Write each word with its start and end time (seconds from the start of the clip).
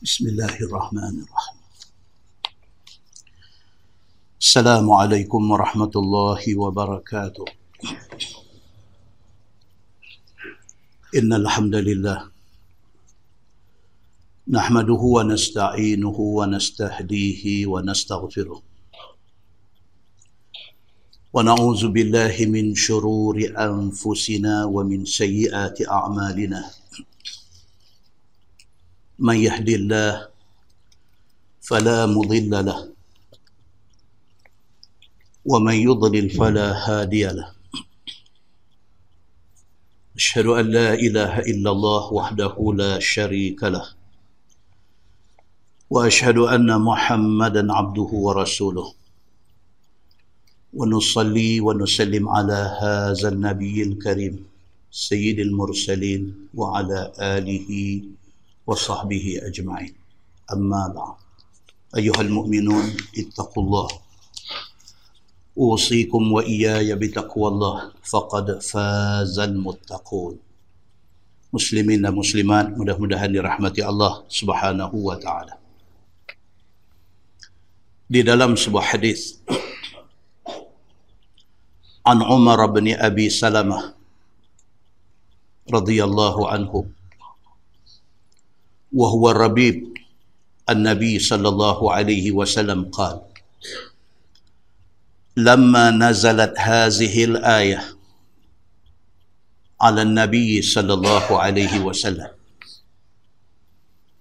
بسم 0.00 0.32
الله 0.32 0.56
الرحمن 0.64 1.14
الرحيم. 1.24 1.60
السلام 4.40 4.86
عليكم 4.90 5.50
ورحمة 5.50 5.92
الله 5.96 6.42
وبركاته. 6.56 7.44
إن 11.20 11.32
الحمد 11.32 11.74
لله 11.74 12.18
نحمده 14.48 15.02
ونستعينه 15.16 16.18
ونستهديه 16.38 17.66
ونستغفره. 17.66 18.62
ونعوذ 21.32 21.82
بالله 21.88 22.36
من 22.48 22.74
شرور 22.74 23.36
أنفسنا 23.52 24.64
ومن 24.64 25.04
سيئات 25.04 25.76
أعمالنا. 25.84 26.79
من 29.20 29.36
يهد 29.36 29.68
الله 29.68 30.28
فلا 31.60 32.06
مضل 32.06 32.52
له 32.64 32.80
ومن 35.44 35.74
يضلل 35.74 36.30
فلا 36.30 36.68
هادي 36.88 37.24
له. 37.26 37.48
أشهد 40.16 40.46
أن 40.46 40.66
لا 40.72 40.94
إله 40.94 41.38
إلا 41.52 41.70
الله 41.70 42.02
وحده 42.12 42.54
لا 42.76 42.98
شريك 42.98 43.60
له 43.62 43.86
وأشهد 45.90 46.38
أن 46.38 46.68
محمدا 46.80 47.72
عبده 47.72 48.10
ورسوله. 48.26 48.88
ونصلي 50.74 51.60
ونسلم 51.60 52.28
على 52.28 52.60
هذا 52.82 53.28
النبي 53.28 53.82
الكريم 53.82 54.34
سيد 54.90 55.38
المرسلين 55.38 56.22
وعلى 56.54 57.12
آله 57.18 57.68
وصحبه 58.70 59.26
أجمعين. 59.50 59.94
أما 60.54 60.82
بعد 60.94 61.18
أيها 61.98 62.20
المؤمنون 62.22 62.86
اتقوا 63.18 63.62
الله. 63.64 63.88
أوصيكم 65.58 66.22
وإياي 66.32 66.94
بتقوى 66.94 67.48
الله 67.48 67.76
فقد 68.06 68.46
فاز 68.62 69.36
المتقون. 69.38 70.34
مسلمين 71.50 72.06
ومسلمات 72.06 72.78
mudah-mudahan 72.78 73.34
dirahmati 73.34 73.82
Allah 73.82 74.22
Subhanahu 74.30 74.94
wa 75.02 75.18
taala. 75.18 75.58
Di 78.06 78.22
dalam 78.22 78.54
sebuah 78.54 78.94
hadis 78.94 79.42
عن 82.00 82.22
عمر 82.22 82.66
بن 82.66 82.96
أبي 82.96 83.28
سلمة 83.28 83.94
رضي 85.68 85.98
الله 86.00 86.36
عنه 86.48 86.72
وهو 88.92 89.30
الربيب. 89.30 89.90
النبي 90.70 91.18
صلى 91.18 91.48
الله 91.48 91.92
عليه 91.92 92.30
وسلم 92.32 92.84
قال 92.94 93.20
لما 95.36 95.90
نزلت 95.90 96.54
هذه 96.58 97.24
الآية 97.24 97.80
على 99.80 100.02
النبي 100.02 100.62
صلى 100.62 100.92
الله 100.94 101.26
عليه 101.40 101.80
وسلم 101.80 102.30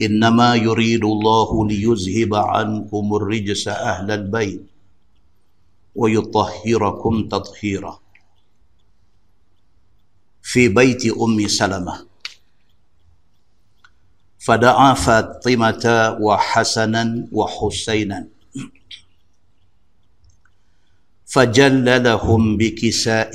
إنما 0.01 0.55
يريد 0.55 1.03
الله 1.05 1.49
ليذهب 1.67 2.31
عنكم 2.35 3.05
الرجس 3.15 3.67
أهل 3.67 4.11
البيت 4.11 4.63
ويطهركم 5.95 7.13
تطهيرا. 7.27 7.99
في 10.41 10.67
بيت 10.69 11.03
أم 11.13 11.37
سلمة 11.47 12.08
فدعا 14.39 14.93
فاطمة 14.93 15.85
وحسنا 16.19 17.27
وحسينا. 17.31 18.27
فجللهم 21.27 22.57
بكساء. 22.57 23.33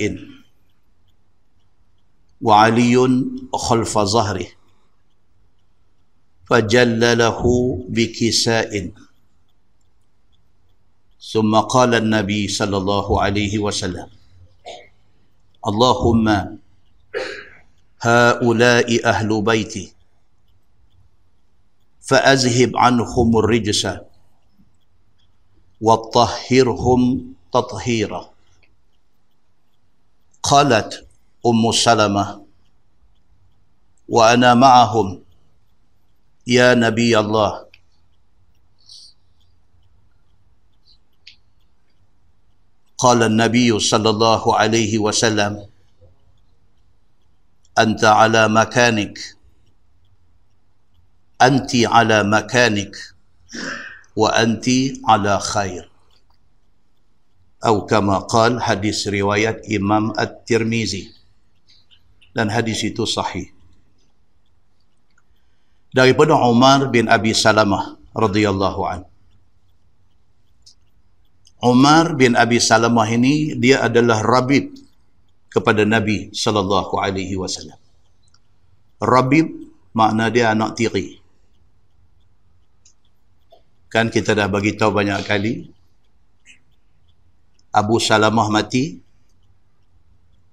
وعلي 2.41 2.95
خلف 3.53 3.93
ظهره. 3.97 4.47
فجلله 6.49 7.41
بكساء. 7.89 8.91
ثم 11.33 11.53
قال 11.55 11.91
النبي 11.95 12.47
صلى 12.47 12.77
الله 12.77 13.07
عليه 13.21 13.59
وسلم 13.59 14.07
اللهم 15.67 16.25
هؤلاء 18.01 18.89
أهل 19.05 19.41
بيتي. 19.41 19.94
فأذهب 22.05 22.77
عنهم 22.77 23.37
الرجس 23.37 23.87
وطهرهم 25.81 27.33
تطهيرا. 27.53 28.29
قالت 30.43 31.07
أم 31.45 31.71
سلمة 31.71 32.45
وأنا 34.09 34.53
معهم. 34.53 35.23
يا 36.47 36.73
نبي 36.73 37.19
الله. 37.19 37.65
قال 42.97 43.23
النبي 43.23 43.79
صلى 43.79 44.09
الله 44.09 44.55
عليه 44.55 44.97
وسلم 44.97 45.67
أنت 47.79 48.03
على 48.03 48.47
مكانك. 48.47 49.34
anti 51.41 51.83
ala 51.83 52.23
makanik 52.23 52.95
wa 54.15 54.31
anti 54.35 54.99
ala 55.03 55.39
khair. 55.39 55.87
Atau 57.65 57.89
kama 57.89 58.29
qal 58.29 58.61
hadis 58.61 59.09
riwayat 59.09 59.65
Imam 59.65 60.13
At-Tirmizi. 60.13 61.09
Dan 62.35 62.53
hadis 62.53 62.85
itu 62.85 63.07
sahih. 63.09 63.49
Daripada 65.89 66.37
Umar 66.45 66.91
bin 66.91 67.09
Abi 67.09 67.33
Salamah 67.33 67.97
radhiyallahu 68.13 68.81
an. 68.85 69.01
Umar 71.63 72.13
bin 72.13 72.37
Abi 72.37 72.61
Salamah 72.61 73.09
ini 73.09 73.57
dia 73.57 73.81
adalah 73.81 74.21
rabib 74.21 74.75
kepada 75.49 75.87
Nabi 75.87 76.29
sallallahu 76.35 76.99
alaihi 77.01 77.33
wasallam. 77.39 77.79
Rabib 79.01 79.49
makna 79.95 80.29
dia 80.29 80.53
anak 80.53 80.77
tiri 80.77 81.24
kan 83.95 84.11
kita 84.11 84.35
dah 84.35 84.51
bagi 84.51 84.75
tahu 84.75 84.91
banyak 84.91 85.23
kali 85.23 85.71
Abu 87.71 87.95
Salamah 87.95 88.51
mati 88.51 88.99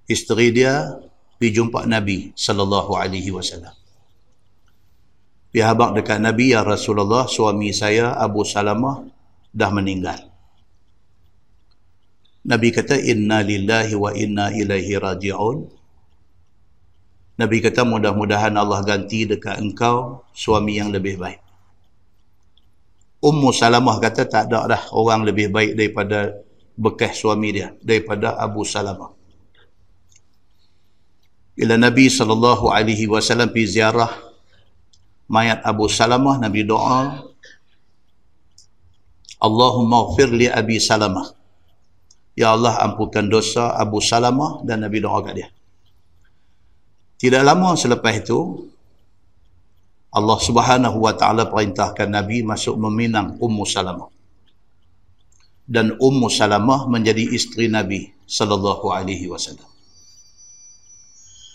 isteri 0.07 0.55
dia 0.55 0.95
pergi 1.35 1.59
jumpa 1.59 1.83
Nabi 1.83 2.31
sallallahu 2.39 2.95
alaihi 2.95 3.35
wasallam. 3.35 3.75
Dia 5.51 5.75
habaq 5.75 5.99
dekat 5.99 6.23
Nabi 6.23 6.55
ya 6.55 6.63
Rasulullah 6.63 7.27
suami 7.27 7.75
saya 7.75 8.15
Abu 8.15 8.47
Salamah 8.47 9.03
dah 9.51 9.71
meninggal. 9.75 10.23
Nabi 12.47 12.71
kata 12.71 12.95
inna 12.95 13.43
lillahi 13.43 13.91
wa 13.99 14.15
inna 14.15 14.55
ilaihi 14.55 14.95
raji'un. 14.95 15.67
Nabi 17.43 17.59
kata 17.59 17.83
mudah-mudahan 17.83 18.55
Allah 18.55 18.79
ganti 18.87 19.27
dekat 19.27 19.59
engkau 19.59 20.23
suami 20.31 20.79
yang 20.79 20.95
lebih 20.95 21.19
baik 21.19 21.42
Ummu 23.23 23.55
Salamah 23.55 24.03
kata 24.03 24.27
tak 24.27 24.51
ada 24.51 24.67
dah 24.67 24.83
orang 24.91 25.23
lebih 25.23 25.47
baik 25.47 25.79
daripada 25.79 26.43
bekas 26.75 27.23
suami 27.23 27.55
dia 27.55 27.71
daripada 27.79 28.35
Abu 28.35 28.67
Salamah. 28.67 29.15
Bila 31.55 31.79
Nabi 31.79 32.11
sallallahu 32.11 32.67
alaihi 32.67 33.07
wasallam 33.07 33.53
pergi 33.53 33.79
ziarah 33.79 34.11
mayat 35.31 35.63
Abu 35.63 35.87
Salamah 35.87 36.41
Nabi 36.41 36.67
doa 36.67 37.29
Allahumma 39.39 40.11
ighfir 40.11 40.29
li 40.35 40.47
Abi 40.51 40.83
Salamah. 40.83 41.31
Ya 42.33 42.51
Allah 42.51 42.75
ampunkan 42.81 43.29
dosa 43.29 43.77
Abu 43.77 44.03
Salamah 44.03 44.65
dan 44.67 44.83
Nabi 44.83 44.99
doa 44.99 45.21
kat 45.23 45.33
dia. 45.37 45.47
Tidak 47.23 47.39
lama 47.39 47.77
selepas 47.79 48.19
itu 48.19 48.67
Allah 50.13 50.37
Subhanahu 50.37 50.97
wa 51.01 51.13
taala 51.17 51.49
perintahkan 51.49 52.07
Nabi 52.07 52.45
masuk 52.45 52.77
meminang 52.77 53.41
Ummu 53.41 53.65
Salamah 53.65 54.09
dan 55.65 55.97
Ummu 55.97 56.29
Salamah 56.29 56.85
menjadi 56.85 57.33
isteri 57.33 57.65
Nabi 57.67 58.13
sallallahu 58.29 58.93
alaihi 58.93 59.25
wasallam 59.25 59.73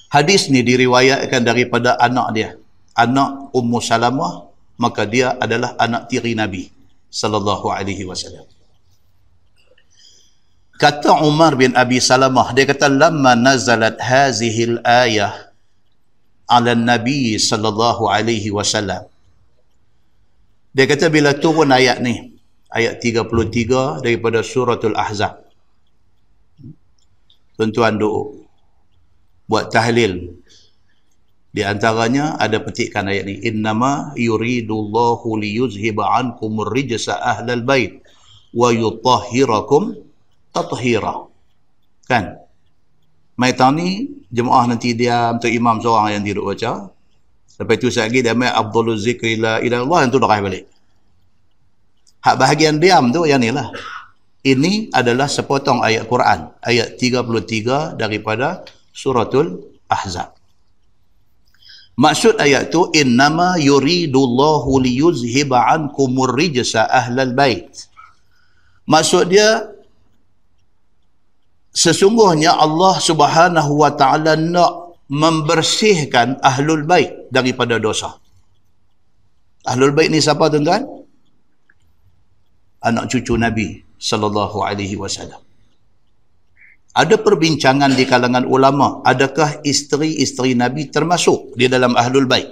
Hadis 0.09 0.49
ni 0.49 0.65
diriwayatkan 0.65 1.45
daripada 1.45 2.01
anak 2.01 2.27
dia. 2.33 2.51
Anak 2.97 3.53
Ummu 3.53 3.79
Salamah, 3.85 4.49
maka 4.81 5.05
dia 5.05 5.37
adalah 5.37 5.77
anak 5.77 6.09
tiri 6.09 6.33
Nabi 6.33 6.73
sallallahu 7.13 7.69
alaihi 7.69 8.09
wasallam. 8.09 8.49
Kata 10.81 11.21
Umar 11.29 11.61
bin 11.61 11.77
Abi 11.77 12.01
Salamah, 12.01 12.57
dia 12.57 12.65
kata 12.65 12.89
lamma 12.89 13.37
nazalat 13.37 14.01
hazihil 14.01 14.81
ayah 14.81 15.48
ala 16.49 16.73
Nabi 16.73 17.37
sallallahu 17.37 18.09
alaihi 18.09 18.49
wasallam. 18.49 19.05
Dia 20.73 20.85
kata 20.89 21.13
bila 21.13 21.37
turun 21.37 21.69
ayat 21.69 22.01
ni, 22.01 22.39
ayat 22.73 23.01
33 23.01 24.05
daripada 24.05 24.41
suratul 24.41 24.97
Ahzab. 24.97 25.45
Tuan-tuan 27.57 28.01
duk 28.01 28.47
buat 29.51 29.69
tahlil. 29.69 30.39
Di 31.49 31.65
antaranya 31.65 32.39
ada 32.39 32.63
petikan 32.63 33.09
ayat 33.09 33.25
ni. 33.27 33.35
Innama 33.49 34.15
yuridullahu 34.15 35.27
liyuzhiba 35.43 36.05
ankumur 36.21 36.71
rijsa 36.71 37.19
ahlal 37.19 37.65
bait 37.67 37.99
wa 38.55 38.69
yutahhirakum 38.71 39.99
tathira. 40.55 41.27
Kan? 42.07 42.48
Mai 43.39 43.55
tahun 43.55 43.79
ni, 43.79 43.89
jemaah 44.35 44.67
nanti 44.67 44.99
dia 44.99 45.31
untuk 45.31 45.47
imam 45.47 45.79
seorang 45.79 46.19
yang 46.19 46.23
duduk 46.27 46.51
baca. 46.51 46.91
Lepas 47.59 47.75
itu 47.79 47.87
lagi 47.95 48.19
dia 48.23 48.35
ambil 48.35 48.51
Abdul 48.51 48.99
Zikri 48.99 49.39
ila 49.39 49.63
Allah 49.63 49.99
yang 50.03 50.11
tu 50.11 50.19
dah 50.19 50.31
balik. 50.31 50.67
Hak 52.19 52.35
bahagian 52.35 52.83
diam 52.83 53.15
tu 53.15 53.23
yang 53.31 53.39
ni 53.39 53.55
lah. 53.55 53.71
Ini 54.43 54.91
adalah 54.91 55.31
sepotong 55.31 55.83
ayat 55.83 56.07
Quran. 56.11 56.51
Ayat 56.63 56.99
33 56.99 57.99
daripada 57.99 58.67
suratul 58.91 59.79
Ahzab. 59.87 60.35
Maksud 61.99 62.39
ayat 62.39 62.71
tu 62.71 62.91
innama 62.95 63.59
yuridullahu 63.59 64.79
liyuzhiba 64.79 65.67
ankumur 65.67 66.35
rijsa 66.35 66.87
ahlal 66.87 67.35
bait. 67.35 67.71
Maksud 68.87 69.35
dia 69.35 69.67
sesungguhnya 71.83 72.53
Allah 72.67 72.95
Subhanahu 73.09 73.73
wa 73.83 73.91
taala 74.01 74.35
nak 74.35 74.73
membersihkan 75.23 76.43
ahlul 76.51 76.85
bait 76.91 77.11
daripada 77.37 77.79
dosa. 77.87 78.11
Ahlul 79.71 79.95
bait 79.97 80.09
ni 80.13 80.19
siapa 80.27 80.51
tuan-tuan? 80.53 80.83
Anak 82.89 83.05
cucu 83.11 83.35
Nabi 83.39 83.69
sallallahu 84.11 84.59
alaihi 84.69 84.99
wasallam. 85.03 85.41
Ada 86.99 87.15
perbincangan 87.27 87.95
di 87.95 88.05
kalangan 88.11 88.43
ulama, 88.43 88.99
adakah 89.07 89.63
isteri-isteri 89.63 90.59
Nabi 90.59 90.91
termasuk 90.91 91.55
di 91.55 91.71
dalam 91.71 91.95
ahlul 91.95 92.27
bait? 92.27 92.49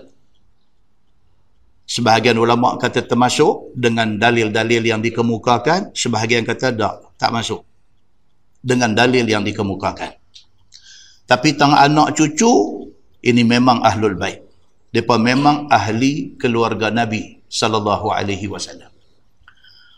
Sebahagian 1.87 2.38
ulama 2.38 2.78
kata 2.82 3.06
termasuk 3.11 3.75
dengan 3.75 4.19
dalil-dalil 4.19 4.82
yang 4.87 5.00
dikemukakan, 5.02 5.94
sebahagian 5.94 6.43
kata 6.46 6.75
tak, 6.75 6.94
tak 7.19 7.31
masuk. 7.34 7.62
Dengan 8.62 8.96
dalil 8.96 9.26
yang 9.26 9.42
dikemukakan. 9.42 10.12
Tapi 11.26 11.58
tang 11.58 11.74
anak 11.74 12.14
cucu 12.14 12.86
ini 13.26 13.42
memang 13.42 13.82
ahlul 13.82 14.14
bait. 14.14 14.46
Depa 14.94 15.18
memang 15.18 15.66
ahli 15.68 16.38
keluarga 16.38 16.88
Nabi 16.94 17.42
sallallahu 17.50 18.14
alaihi 18.14 18.46
wasallam. 18.46 18.88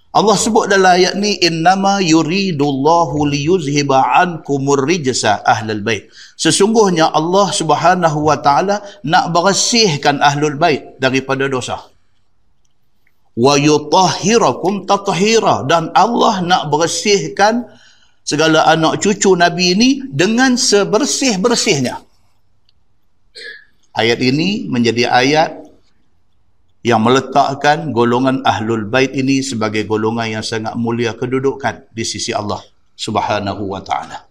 Allah 0.08 0.36
sebut 0.40 0.72
dalam 0.72 0.96
ayat 0.96 1.20
ni 1.20 1.36
innama 1.44 2.00
yuridullahu 2.00 3.28
liyuzhiba 3.28 4.16
ankumur 4.16 4.88
rijsa 4.88 5.44
ahlul 5.44 5.84
bait. 5.84 6.08
Sesungguhnya 6.34 7.12
Allah 7.12 7.52
Subhanahu 7.52 8.24
wa 8.24 8.40
taala 8.40 8.80
nak 9.04 9.30
bersihkan 9.36 10.24
ahlul 10.24 10.56
bait 10.56 10.96
daripada 10.96 11.44
dosa. 11.46 11.84
Wa 13.36 13.54
yutahhirakum 13.60 14.88
tathira 14.88 15.68
dan 15.68 15.92
Allah 15.92 16.40
nak 16.40 16.72
bersihkan 16.72 17.68
segala 18.28 18.68
anak 18.68 19.00
cucu 19.00 19.32
Nabi 19.32 19.72
ini 19.72 19.88
dengan 20.04 20.60
sebersih-bersihnya. 20.60 21.96
Ayat 23.96 24.20
ini 24.20 24.68
menjadi 24.68 25.08
ayat 25.08 25.64
yang 26.84 27.00
meletakkan 27.00 27.90
golongan 27.90 28.44
Ahlul 28.44 28.86
Bait 28.86 29.16
ini 29.16 29.40
sebagai 29.40 29.88
golongan 29.88 30.38
yang 30.38 30.44
sangat 30.44 30.76
mulia 30.76 31.16
kedudukan 31.16 31.88
di 31.90 32.04
sisi 32.04 32.30
Allah 32.30 32.60
Subhanahu 32.94 33.74
wa 33.74 33.80
taala. 33.82 34.28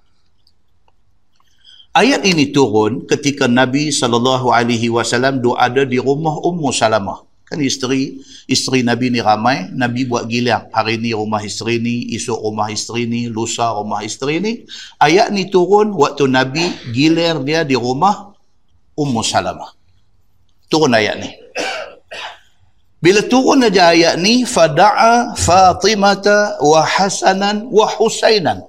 Ayat 1.98 2.22
ini 2.30 2.54
turun 2.54 3.10
ketika 3.10 3.50
Nabi 3.50 3.90
sallallahu 3.90 4.54
alaihi 4.54 4.94
wasallam 4.94 5.42
ada 5.58 5.84
di 5.84 5.98
rumah 5.98 6.38
Ummu 6.38 6.70
Salamah. 6.70 7.27
Kan 7.48 7.64
isteri, 7.64 8.20
isteri 8.44 8.84
Nabi 8.84 9.08
ni 9.08 9.24
ramai, 9.24 9.72
Nabi 9.72 10.04
buat 10.04 10.28
giliang. 10.28 10.68
Hari 10.68 11.00
ni 11.00 11.16
rumah 11.16 11.40
isteri 11.40 11.80
ni, 11.80 12.12
esok 12.12 12.44
rumah 12.44 12.68
isteri 12.68 13.08
ni, 13.08 13.32
lusa 13.32 13.72
rumah 13.72 14.04
isteri 14.04 14.44
ni. 14.44 14.68
Ayat 15.00 15.32
ni 15.32 15.48
turun 15.48 15.96
waktu 15.96 16.28
Nabi 16.28 16.92
gilir 16.92 17.40
dia 17.48 17.64
di 17.64 17.80
rumah 17.80 18.36
Ummu 19.00 19.24
Salamah. 19.24 19.72
Turun 20.68 20.92
ayat 20.92 21.24
ni. 21.24 21.32
Bila 23.00 23.24
turun 23.24 23.64
aja 23.64 23.96
ayat 23.96 24.20
ni, 24.20 24.44
fada'a 24.44 25.40
Fatimata 25.40 26.60
wa 26.60 26.84
Hasanan 26.84 27.72
wa 27.72 27.88
Husainan. 27.88 28.68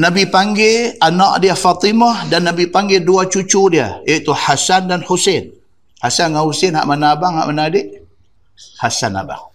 Nabi 0.00 0.24
panggil 0.32 0.96
anak 0.96 1.44
dia 1.44 1.52
Fatimah 1.52 2.24
dan 2.32 2.48
Nabi 2.48 2.72
panggil 2.72 3.04
dua 3.04 3.28
cucu 3.28 3.68
dia, 3.68 4.00
iaitu 4.08 4.32
Hasan 4.32 4.88
dan 4.88 5.04
Husain. 5.04 5.59
Hasan 6.00 6.32
dengan 6.32 6.48
Husin 6.48 6.72
hak 6.72 6.86
mana 6.88 7.12
abang, 7.12 7.36
hak 7.36 7.46
mana 7.52 7.68
adik? 7.68 8.00
Hasan 8.80 9.12
abang. 9.20 9.52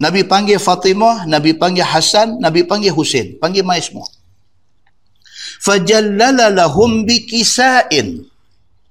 Nabi 0.00 0.24
panggil 0.26 0.56
Fatimah, 0.58 1.28
Nabi 1.28 1.54
panggil 1.54 1.84
Hasan, 1.84 2.40
Nabi 2.40 2.64
panggil 2.64 2.90
Husin. 2.90 3.36
Panggil 3.38 3.62
mai 3.62 3.84
semua. 3.84 4.08
Fajallala 5.60 6.50
lahum 6.50 7.04
bikisa'in. 7.04 8.26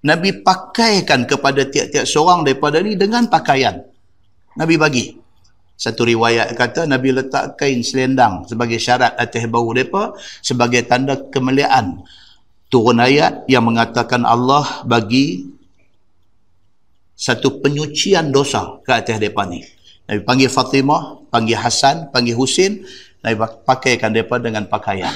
Nabi 0.04 0.44
pakaikan 0.44 1.26
kepada 1.26 1.66
tiap-tiap 1.66 2.06
seorang 2.06 2.44
daripada 2.46 2.80
ni 2.84 2.94
dengan 2.94 3.26
pakaian. 3.28 3.82
Nabi 4.58 4.76
bagi. 4.78 5.06
Satu 5.74 6.06
riwayat 6.06 6.54
kata 6.54 6.86
Nabi 6.86 7.12
letak 7.12 7.58
kain 7.58 7.82
selendang 7.82 8.46
sebagai 8.46 8.78
syarat 8.78 9.18
atas 9.18 9.44
bau 9.50 9.68
mereka 9.74 10.14
sebagai 10.40 10.86
tanda 10.86 11.18
kemuliaan. 11.18 12.06
Turun 12.70 13.02
ayat 13.02 13.44
yang 13.50 13.66
mengatakan 13.66 14.22
Allah 14.24 14.86
bagi 14.86 15.50
satu 17.24 17.64
penyucian 17.64 18.36
dosa 18.36 18.84
ke 18.84 18.92
atas 18.92 19.16
mereka 19.16 19.48
ni. 19.48 19.64
Nabi 20.04 20.20
panggil 20.28 20.52
Fatimah, 20.52 21.24
panggil 21.32 21.56
Hasan, 21.56 22.12
panggil 22.12 22.36
Husin, 22.36 22.84
Nabi 23.24 23.40
pakaikan 23.64 24.12
mereka 24.12 24.36
dengan 24.44 24.68
pakaian. 24.68 25.16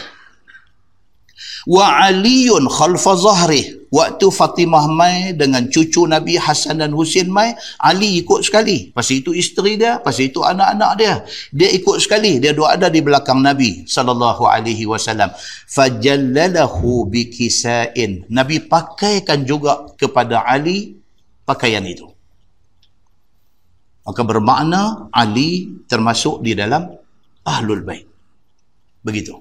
Wa 1.67 2.07
aliyun 2.07 2.71
khalfa 2.71 3.11
zahri. 3.19 3.75
Waktu 3.91 4.27
Fatimah 4.31 4.87
mai 4.87 5.31
dengan 5.35 5.67
cucu 5.67 6.07
Nabi 6.07 6.39
Hasan 6.39 6.79
dan 6.79 6.95
Husin 6.95 7.27
mai, 7.27 7.55
Ali 7.79 8.23
ikut 8.23 8.43
sekali. 8.43 8.91
Pasal 8.91 9.23
itu 9.23 9.31
isteri 9.31 9.75
dia, 9.79 9.99
pasal 9.99 10.31
itu 10.31 10.43
anak-anak 10.43 10.91
dia. 10.99 11.15
Dia 11.51 11.69
ikut 11.75 11.99
sekali, 11.99 12.39
dia 12.39 12.55
dua 12.55 12.79
ada 12.79 12.87
di 12.91 13.03
belakang 13.03 13.39
Nabi 13.43 13.87
sallallahu 13.87 14.47
alaihi 14.47 14.87
wasallam. 14.87 15.31
Fajallalahu 15.71 17.07
bikisa'in. 17.11 18.27
Nabi 18.31 18.63
pakaikan 18.63 19.43
juga 19.47 19.87
kepada 19.95 20.43
Ali 20.43 20.96
pakaian 21.47 21.81
itu. 21.87 22.11
Maka 24.03 24.21
bermakna 24.27 25.07
Ali 25.15 25.83
termasuk 25.87 26.43
di 26.43 26.51
dalam 26.51 26.91
Ahlul 27.47 27.83
Bait. 27.87 28.07
Begitu. 29.03 29.39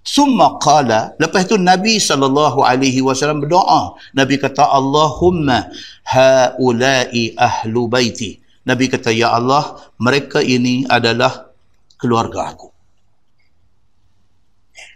Summa 0.00 0.56
qala, 0.56 1.12
lepas 1.20 1.44
itu 1.44 1.60
Nabi 1.60 2.00
sallallahu 2.00 2.64
alaihi 2.64 3.04
wasallam 3.04 3.44
berdoa. 3.44 4.00
Nabi 4.16 4.40
kata 4.40 4.64
Allahumma 4.64 5.68
haula'i 6.08 7.36
ahlu 7.36 7.84
baiti. 7.84 8.40
Nabi 8.64 8.88
kata 8.88 9.12
ya 9.12 9.36
Allah, 9.36 9.76
mereka 10.00 10.40
ini 10.40 10.88
adalah 10.88 11.52
keluarga 12.00 12.48
aku. 12.48 12.72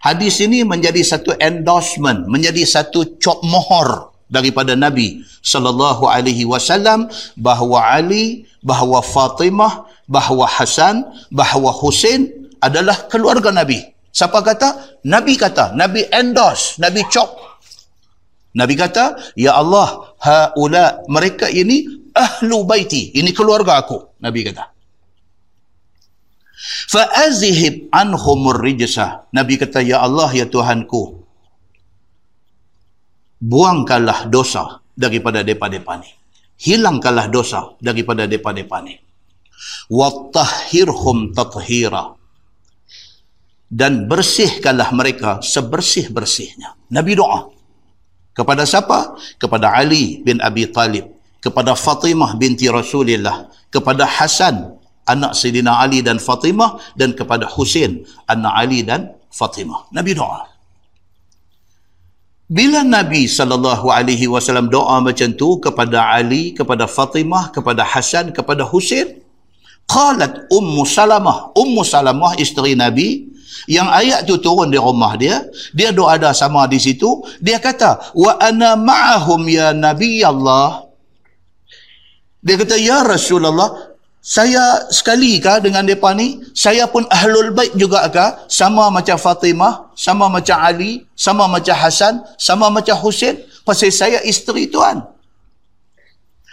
Hadis 0.01 0.41
ini 0.41 0.65
menjadi 0.65 1.05
satu 1.05 1.37
endorsement, 1.37 2.25
menjadi 2.25 2.65
satu 2.65 3.21
cop 3.21 3.45
mohor 3.45 4.14
daripada 4.35 4.75
Nabi 4.75 5.23
sallallahu 5.39 6.11
alaihi 6.11 6.43
wasallam 6.43 7.07
bahawa 7.39 7.95
Ali, 7.95 8.51
bahawa 8.59 8.99
Fatimah, 8.99 9.87
bahawa 10.11 10.51
Hasan, 10.51 11.07
bahawa 11.31 11.71
Husain 11.71 12.51
adalah 12.59 13.07
keluarga 13.07 13.55
Nabi. 13.55 13.95
Siapa 14.11 14.43
kata? 14.43 14.99
Nabi 15.07 15.39
kata, 15.39 15.75
Nabi 15.79 16.07
endorse, 16.11 16.83
Nabi 16.83 17.07
cop. 17.07 17.55
Nabi 18.55 18.79
kata, 18.79 19.35
"Ya 19.35 19.59
Allah, 19.59 20.15
haula 20.23 21.03
mereka 21.11 21.51
ini 21.51 22.07
ahlu 22.15 22.63
baiti, 22.63 23.11
ini 23.19 23.35
keluarga 23.35 23.83
aku." 23.83 24.15
Nabi 24.23 24.47
kata. 24.47 24.71
Fa 26.95 27.11
anhumur 27.91 28.63
rijsa. 28.63 29.27
Nabi 29.35 29.59
kata, 29.59 29.83
"Ya 29.83 29.99
Allah, 29.99 30.31
ya 30.31 30.47
Tuhanku, 30.47 31.24
buangkanlah 33.41 34.31
dosa 34.31 34.85
daripada 34.95 35.43
depa-depa 35.43 35.99
ni. 35.99 36.11
Hilangkanlah 36.61 37.27
dosa 37.33 37.75
daripada 37.83 38.31
depa-depa 38.31 38.79
ni. 38.85 38.95
Wattahhirhum 39.91 41.35
tathira. 41.35 42.15
Dan 43.71 44.07
bersihkanlah 44.07 44.95
mereka 44.95 45.43
sebersih-bersihnya. 45.43 46.79
Nabi 46.95 47.19
doa. 47.19 47.51
Kepada 48.35 48.63
siapa? 48.63 49.19
Kepada 49.39 49.75
Ali 49.75 50.23
bin 50.23 50.39
Abi 50.39 50.71
Talib. 50.71 51.15
kepada 51.45 51.77
Fatimah 51.77 52.41
binti 52.41 52.73
Rasulullah, 52.73 53.53
kepada 53.69 54.09
Hasan 54.09 54.81
anak 55.05 55.37
Sayyidina 55.37 55.77
Ali 55.77 56.01
dan 56.01 56.17
Fatimah 56.17 56.81
dan 56.97 57.13
kepada 57.13 57.45
Husain 57.53 58.01
anak 58.25 58.53
Ali 58.57 58.81
dan 58.81 59.13
Fatimah. 59.29 59.93
Nabi 59.93 60.17
doa. 60.17 60.49
Bila 62.45 62.85
Nabi 62.85 63.25
sallallahu 63.25 63.89
alaihi 63.89 64.29
wasallam 64.29 64.69
doa 64.69 65.01
macam 65.01 65.33
tu 65.33 65.57
kepada 65.65 66.13
Ali, 66.13 66.53
kepada 66.53 66.85
Fatimah, 66.85 67.49
kepada 67.49 67.81
Hasan, 67.81 68.37
kepada 68.37 68.69
Husain, 68.69 69.17
qalat 69.89 70.53
Ummu 70.53 70.85
Salamah, 70.85 71.57
Ummu 71.57 71.81
Salamah 71.81 72.37
isteri 72.37 72.77
Nabi 72.77 73.33
yang 73.65 73.89
ayat 73.89 74.29
tu 74.29 74.37
turun 74.37 74.69
di 74.69 74.77
rumah 74.77 75.17
dia, 75.17 75.41
dia 75.73 75.89
doa 75.89 76.21
ada 76.21 76.37
sama 76.37 76.69
di 76.69 76.77
situ, 76.77 77.25
dia 77.41 77.57
kata, 77.57 78.13
"Wa 78.13 78.37
ana 78.37 78.77
ma'ahum 78.77 79.41
ya 79.49 79.73
Nabi 79.73 80.21
Allah." 80.21 80.85
Dia 82.45 82.61
kata, 82.61 82.77
"Ya 82.77 83.01
Rasulullah, 83.01 83.94
saya 84.25 84.89
sekali 84.89 85.37
kah 85.37 85.61
dengan 85.61 85.85
mereka 85.85 86.17
ni? 86.17 86.41
Saya 86.57 86.89
pun 86.89 87.05
ahlul 87.13 87.53
bait 87.53 87.77
juga 87.77 88.09
kah? 88.09 88.49
Sama 88.49 88.89
macam 88.89 89.21
Fatimah, 89.21 89.93
sama 89.93 90.33
macam 90.33 90.57
Ali, 90.65 91.05
sama 91.13 91.45
macam 91.45 91.77
Hasan, 91.77 92.25
sama 92.41 92.73
macam 92.73 92.97
Husain. 93.05 93.37
Pasal 93.69 93.93
saya 93.93 94.25
isteri 94.25 94.73
tuan. 94.73 95.05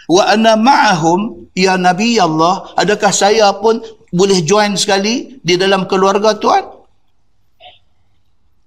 Wa 0.04 0.36
ana 0.36 0.52
ma'ahum 0.60 1.48
ya 1.56 1.80
Nabi 1.80 2.20
Allah. 2.20 2.76
Adakah 2.76 3.08
saya 3.08 3.48
pun 3.56 3.80
boleh 4.12 4.44
join 4.44 4.76
sekali 4.76 5.40
di 5.40 5.56
dalam 5.56 5.88
keluarga 5.88 6.36
tuan? 6.36 6.68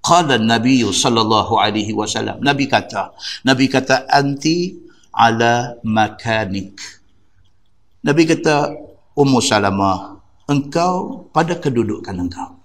Qala 0.02 0.42
Nabi 0.42 0.82
sallallahu 0.82 1.62
alaihi 1.62 1.94
wasallam. 1.94 2.42
Nabi 2.42 2.66
kata, 2.66 3.14
Nabi 3.46 3.70
kata 3.70 4.10
anti 4.10 4.74
ala 5.14 5.78
makanik. 5.86 6.82
Nabi 8.02 8.26
kata 8.26 8.86
Ummu 9.16 9.40
Salamah, 9.40 10.20
engkau 10.52 11.28
pada 11.32 11.56
kedudukan 11.56 12.16
engkau. 12.20 12.60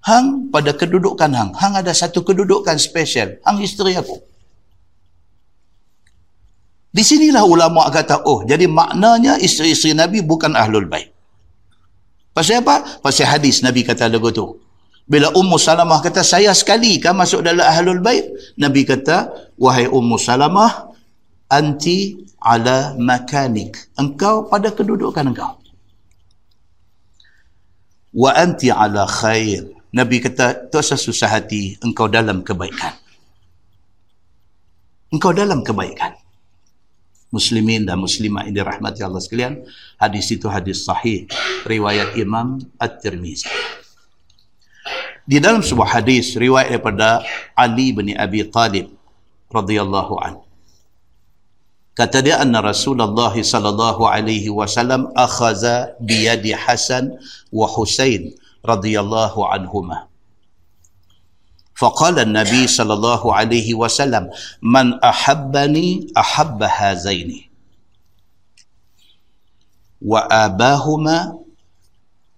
Hang 0.00 0.48
pada 0.48 0.72
kedudukan 0.72 1.28
hang. 1.28 1.52
Hang 1.52 1.76
ada 1.76 1.92
satu 1.92 2.24
kedudukan 2.24 2.80
spesial. 2.80 3.36
Hang 3.44 3.60
isteri 3.60 4.00
aku. 4.00 4.16
Di 6.90 7.04
sinilah 7.04 7.44
ulama 7.46 7.86
kata, 7.92 8.26
oh, 8.26 8.42
jadi 8.42 8.66
maknanya 8.66 9.38
isteri-isteri 9.38 9.94
Nabi 9.94 10.24
bukan 10.24 10.56
ahlul 10.56 10.88
bait. 10.90 11.12
Pasal 12.34 12.64
apa? 12.64 12.98
Pasal 12.98 13.30
hadis 13.30 13.62
Nabi 13.62 13.86
kata 13.86 14.10
lagu 14.10 14.32
tu. 14.34 14.58
Bila 15.06 15.30
Ummu 15.36 15.58
Salamah 15.60 16.00
kata, 16.02 16.24
saya 16.24 16.50
sekali 16.56 16.98
kan 16.98 17.14
masuk 17.14 17.44
dalam 17.44 17.62
ahlul 17.62 18.02
bait? 18.02 18.26
Nabi 18.58 18.88
kata, 18.88 19.30
wahai 19.60 19.86
Ummu 19.86 20.16
Salamah, 20.18 20.90
anti 21.50 22.29
ala 22.40 22.96
makanik. 22.96 23.76
Engkau 24.00 24.48
pada 24.48 24.72
kedudukan 24.72 25.30
engkau. 25.30 25.60
Wa 28.10 28.34
anti 28.34 28.72
ala 28.72 29.06
khair. 29.06 29.68
Nabi 29.90 30.22
kata 30.22 30.70
tu 30.72 30.80
susah 30.80 31.30
hati 31.30 31.76
engkau 31.84 32.08
dalam 32.08 32.42
kebaikan. 32.42 32.96
Engkau 35.12 35.36
dalam 35.36 35.62
kebaikan. 35.62 36.16
Muslimin 37.30 37.86
dan 37.86 38.02
muslimat 38.02 38.50
yang 38.50 38.66
dirahmati 38.66 39.06
Allah 39.06 39.22
sekalian 39.22 39.62
hadis 40.02 40.26
itu 40.34 40.50
hadis 40.50 40.82
sahih. 40.82 41.30
Riwayat 41.62 42.18
Imam 42.18 42.58
At-Tirmizi. 42.74 43.46
Di 45.30 45.38
dalam 45.38 45.62
sebuah 45.62 46.02
hadis 46.02 46.34
riwayat 46.34 46.74
daripada 46.74 47.22
Ali 47.54 47.94
bin 47.94 48.10
Abi 48.18 48.42
Talib 48.50 48.90
radhiyallahu 49.46 50.18
anhu 50.18 50.49
kata 51.94 52.22
dia 52.22 52.38
anna 52.40 52.60
Rasulullah 52.64 53.32
sallallahu 53.34 54.06
alaihi 54.06 54.48
wasallam 54.52 55.10
akhadha 55.14 55.94
bi 56.00 56.26
yadi 56.30 56.54
Hasan 56.56 57.14
wa 57.52 57.66
Husain 57.68 58.34
radhiyallahu 58.64 59.44
anhuma 59.46 60.10
فقال 61.80 62.18
النبي 62.28 62.68
صلى 62.68 62.92
الله 62.92 63.22
عليه 63.34 63.72
وسلم 63.74 64.28
من 64.60 65.00
أحبني 65.00 66.12
أحب 66.12 66.60
هذين 66.62 67.30
وآباهما 70.04 71.38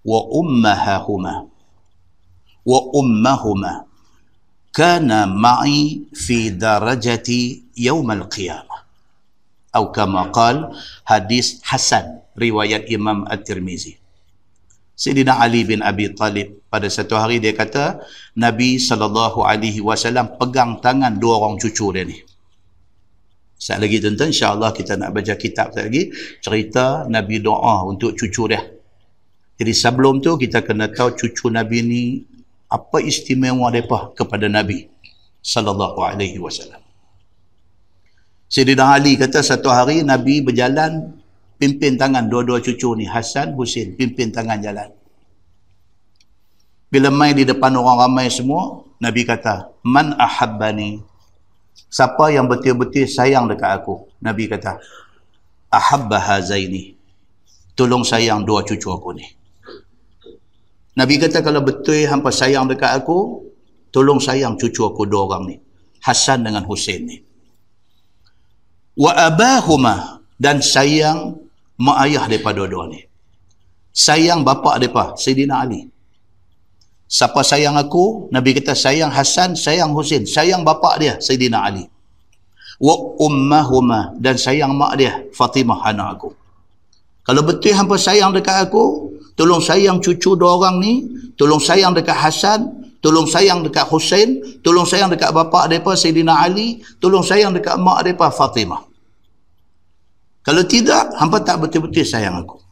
وأمهاهما 0.05 1.35
وأمهما 2.67 3.73
كان 4.75 5.11
معي 5.35 6.03
في 6.15 6.51
درجة 6.51 7.29
يوم 7.79 8.09
القيامة 8.11 8.77
atau 9.73 9.89
kama 9.89 10.29
qal 10.37 10.77
hadis 11.09 11.65
hasan 11.65 12.21
riwayat 12.37 12.93
Imam 12.93 13.25
At-Tirmizi. 13.25 13.97
Sayyidina 14.93 15.41
Ali 15.41 15.65
bin 15.65 15.81
Abi 15.81 16.13
Talib 16.13 16.61
pada 16.69 16.93
satu 16.93 17.17
hari 17.17 17.41
dia 17.41 17.57
kata 17.57 18.05
Nabi 18.37 18.77
sallallahu 18.77 19.41
alaihi 19.41 19.81
wasallam 19.81 20.37
pegang 20.37 20.77
tangan 20.85 21.17
dua 21.17 21.41
orang 21.41 21.57
cucu 21.57 21.89
dia 21.97 22.05
ni. 22.05 22.21
Sekejap 23.57 23.81
lagi 23.81 23.97
tuan-tuan 24.05 24.29
insya-Allah 24.29 24.71
kita 24.77 24.93
nak 25.01 25.11
baca 25.17 25.35
kitab 25.41 25.73
lagi 25.73 26.13
cerita 26.45 27.09
Nabi 27.09 27.41
doa 27.41 27.89
untuk 27.89 28.13
cucu 28.13 28.53
dia. 28.53 28.61
Jadi 29.57 29.73
sebelum 29.73 30.21
tu 30.21 30.37
kita 30.37 30.61
kena 30.61 30.93
tahu 30.93 31.17
cucu 31.17 31.49
Nabi 31.49 31.79
ni 31.81 32.03
apa 32.69 33.01
istimewa 33.01 33.73
mereka 33.73 34.13
kepada 34.13 34.53
Nabi 34.53 34.85
sallallahu 35.41 35.99
alaihi 36.05 36.37
wasallam 36.37 36.82
Sayyidina 38.53 39.01
Ali 39.01 39.17
kata 39.17 39.41
satu 39.41 39.73
hari 39.73 40.05
Nabi 40.05 40.45
berjalan 40.45 41.17
pimpin 41.57 41.97
tangan 41.97 42.29
dua-dua 42.29 42.61
cucu 42.61 42.93
ni 43.01 43.09
Hasan, 43.09 43.57
Husin 43.57 43.97
pimpin 43.97 44.29
tangan 44.29 44.61
jalan. 44.61 44.93
Bila 46.93 47.09
main 47.09 47.33
di 47.33 47.49
depan 47.49 47.73
orang 47.73 48.05
ramai 48.05 48.29
semua, 48.29 48.85
Nabi 49.01 49.25
kata, 49.25 49.73
"Man 49.89 50.13
ahabbani?" 50.21 51.01
Siapa 51.89 52.29
yang 52.29 52.45
betul-betul 52.45 53.09
sayang 53.09 53.49
dekat 53.49 53.73
aku? 53.73 54.13
Nabi 54.21 54.45
kata, 54.53 54.77
"Ahabba 55.73 56.21
hazaini." 56.21 56.93
Tolong 57.73 58.05
sayang 58.05 58.45
dua 58.45 58.69
cucu 58.69 58.93
aku 58.93 59.17
ni. 59.17 59.25
Nabi 60.93 61.17
kata 61.17 61.41
kalau 61.41 61.65
betul 61.65 62.05
hampa 62.05 62.29
sayang 62.29 62.69
dekat 62.69 63.01
aku, 63.01 63.49
tolong 63.89 64.21
sayang 64.21 64.61
cucu 64.61 64.85
aku 64.85 65.09
dua 65.09 65.25
orang 65.25 65.43
ni. 65.49 65.57
Hasan 66.05 66.45
dengan 66.45 66.69
Husin 66.69 67.01
ni 67.09 67.32
wa 68.97 69.13
abahuma 69.17 70.21
dan 70.37 70.61
sayang 70.61 71.39
mak 71.79 71.97
ayah 72.09 72.25
depa 72.29 72.51
dua-dua 72.53 72.91
ni. 72.91 73.01
Sayang 73.93 74.41
bapa 74.41 74.81
depa 74.81 75.15
Sayyidina 75.21 75.69
Ali. 75.69 75.85
Siapa 77.05 77.45
sayang 77.45 77.77
aku? 77.77 78.33
Nabi 78.33 78.57
kata 78.57 78.73
sayang 78.73 79.13
Hasan 79.13 79.53
sayang 79.53 79.93
Husin 79.93 80.25
sayang 80.25 80.65
bapa 80.65 80.97
dia 80.97 81.21
Sayyidina 81.21 81.61
Ali. 81.61 81.85
Wa 82.81 83.21
ummahuma 83.21 84.17
dan 84.19 84.41
sayang 84.41 84.73
mak 84.75 84.97
dia 84.97 85.23
Fatimah 85.37 85.85
anak 85.85 86.19
aku. 86.19 86.31
Kalau 87.23 87.47
betul 87.47 87.77
hampa 87.77 87.95
sayang 87.95 88.35
dekat 88.35 88.67
aku 88.67 89.15
tolong 89.39 89.63
sayang 89.63 90.03
cucu 90.03 90.35
dua 90.35 90.59
orang 90.59 90.83
ni 90.83 91.07
tolong 91.39 91.63
sayang 91.63 91.95
dekat 91.95 92.17
Hasan 92.19 92.82
Tolong 93.03 93.27
sayang 93.27 93.67
dekat 93.67 93.91
Hussein, 93.91 94.63
tolong 94.63 94.87
sayang 94.87 95.11
dekat 95.11 95.35
bapa 95.35 95.67
depa 95.67 95.99
Sayyidina 95.99 96.39
Ali, 96.39 96.79
tolong 97.03 97.27
sayang 97.27 97.51
dekat 97.51 97.75
mak 97.75 98.07
depa 98.07 98.31
Fatimah. 98.31 98.87
Kalau 100.47 100.63
tidak, 100.67 101.11
hampa 101.19 101.43
tak 101.43 101.59
betul-betul 101.67 102.07
sayang 102.07 102.47
aku. 102.47 102.63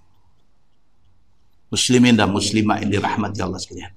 Muslimin 1.70 2.14
dan 2.14 2.30
muslimat 2.30 2.82
yang 2.82 2.90
dirahmati 2.94 3.38
Allah 3.42 3.58
sekalian. 3.58 3.90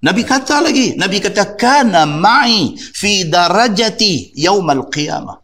Nabi 0.00 0.24
kata 0.24 0.64
lagi, 0.64 0.96
Nabi 0.96 1.20
kata 1.20 1.56
kana 1.60 2.08
ma'i 2.08 2.72
fi 2.76 3.28
darajati 3.28 4.32
yaumal 4.32 4.88
qiyamah. 4.88 5.36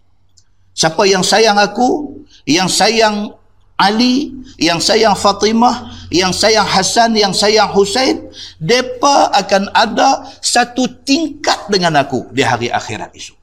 Siapa 0.72 1.04
yang 1.04 1.20
sayang 1.20 1.60
aku, 1.60 2.20
yang 2.48 2.68
sayang 2.68 3.36
Ali, 3.76 4.32
yang 4.56 4.80
sayang 4.80 5.12
Fatimah, 5.12 5.92
yang 6.08 6.32
sayang 6.32 6.64
Hasan, 6.64 7.12
yang 7.12 7.36
sayang 7.36 7.68
Husain, 7.76 8.24
mereka 8.56 9.28
akan 9.36 9.68
ada 9.76 10.24
satu 10.40 10.88
tingkat 11.04 11.68
dengan 11.68 12.00
aku 12.00 12.24
di 12.32 12.40
hari 12.40 12.72
akhirat 12.72 13.12
itu. 13.12 13.36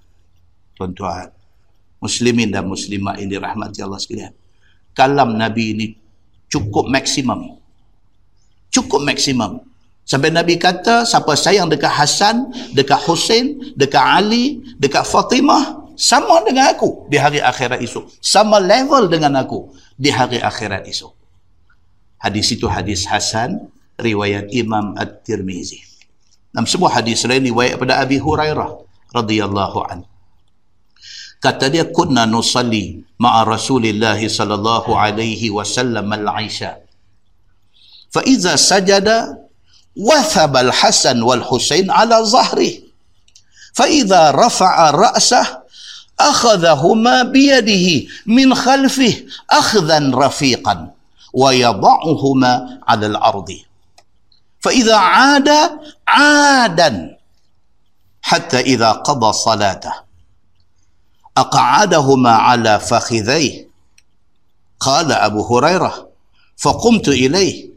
Tuan-tuan, 0.73 1.29
muslimin 2.01 2.49
dan 2.49 2.65
muslimat 2.65 3.21
ini 3.21 3.37
rahmati 3.37 3.85
Allah 3.85 4.01
sekalian. 4.01 4.33
Kalam 4.97 5.37
Nabi 5.37 5.63
ini 5.77 5.85
cukup 6.49 6.89
maksimum. 6.89 7.61
Cukup 8.73 9.05
maksimum. 9.05 9.61
Sampai 10.01 10.33
Nabi 10.33 10.57
kata, 10.57 11.05
siapa 11.05 11.37
sayang 11.37 11.69
dekat 11.69 11.93
Hasan, 11.93 12.49
dekat 12.73 13.05
Husain, 13.05 13.55
dekat 13.77 14.01
Ali, 14.01 14.65
dekat 14.81 15.05
Fatimah, 15.05 15.82
sama 15.95 16.43
dengan 16.45 16.71
aku 16.73 17.07
di 17.07 17.17
hari 17.17 17.39
akhirat 17.39 17.79
itu. 17.79 18.05
Sama 18.19 18.59
level 18.59 19.09
dengan 19.09 19.37
aku 19.39 19.71
di 19.97 20.09
hari 20.09 20.41
akhirat 20.41 20.85
esok. 20.89 21.13
Hadis 22.23 22.55
itu 22.55 22.65
hadis 22.71 23.03
Hasan, 23.07 23.67
riwayat 23.99 24.49
Imam 24.55 24.95
At-Tirmizi. 24.95 25.83
Dalam 26.53 26.69
sebuah 26.69 27.01
hadis 27.01 27.25
lain 27.25 27.43
riwayat 27.49 27.81
pada 27.81 27.99
Abi 27.99 28.21
Hurairah 28.21 28.69
radhiyallahu 29.13 29.79
an. 29.89 30.05
kata 31.43 31.67
dia 31.67 31.83
kunna 31.91 32.23
nusalli 32.23 33.03
ma'a 33.19 33.43
Rasulillah 33.43 34.15
sallallahu 34.15 34.95
alaihi 34.95 35.51
wasallam 35.51 36.07
al-Aisha 36.07 36.79
fa 38.15 38.23
iza 38.23 38.55
sajada 38.55 39.43
wathaba 39.91 40.63
al-Hasan 40.63 41.19
wal 41.19 41.43
Husain 41.43 41.91
ala 41.91 42.23
zahri 42.23 42.87
fa 43.75 43.91
iza 43.91 44.31
rafa'a 44.31 44.95
ra'sah 44.95 45.62
أخذهما 46.19 47.23
بيده 47.23 48.07
من 48.25 48.55
خلفه 48.55 49.23
أخذا 49.51 50.11
رفيقا 50.13 50.91
ويضعهما 51.33 52.79
على 52.87 53.05
الأرض. 53.05 53.49
فإذا 54.61 54.95
عاد 54.95 55.49
عادا 56.07 57.17
حتى 58.21 58.59
إذا 58.59 58.91
قضى 58.91 59.33
صلاته. 59.33 59.93
أقعدهما 61.37 62.31
على 62.31 62.79
فخذيه. 62.79 63.67
قال 64.79 65.11
أبو 65.11 65.57
هريرة 65.57 66.09
فقمت 66.57 67.07
إليه. 67.07 67.69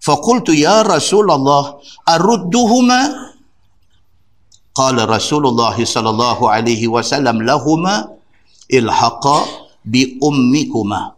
فقلت 0.00 0.48
يا 0.48 0.82
رسول 0.82 1.30
الله 1.30 1.80
أردهما؟ 2.08 3.14
Qala 4.76 5.08
Rasulullah 5.08 5.72
sallallahu 5.72 6.52
alaihi 6.52 6.84
wasallam 6.84 7.40
lahuma 7.40 8.12
ilhaqa 8.68 9.48
bi 9.80 10.20
ummikuma. 10.20 11.16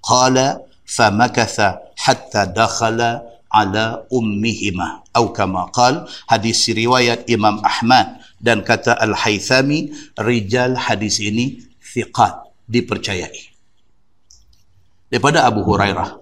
Qala 0.00 0.64
famakatha 0.88 1.84
hatta 2.00 2.48
dakhala 2.48 3.20
ala 3.52 4.08
ummihima. 4.08 5.04
Atau 5.12 5.36
kama 5.36 5.68
qal 5.70 6.08
hadis 6.32 6.64
riwayat 6.72 7.28
Imam 7.28 7.60
Ahmad 7.60 8.24
dan 8.40 8.64
kata 8.64 8.96
Al-Haythami 8.96 9.92
rijal 10.18 10.74
hadis 10.74 11.20
ini 11.20 11.60
thiqat 11.78 12.50
dipercayai. 12.66 13.52
Daripada 15.12 15.44
Abu 15.44 15.60
Hurairah 15.62 16.18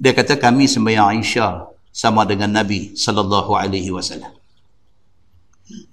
dia 0.00 0.12
kata 0.16 0.40
kami 0.40 0.64
sembahyang 0.64 1.16
Aisyah 1.16 1.68
sama 1.92 2.24
dengan 2.24 2.48
Nabi 2.54 2.96
sallallahu 2.96 3.52
alaihi 3.52 3.92
wasallam 3.92 4.39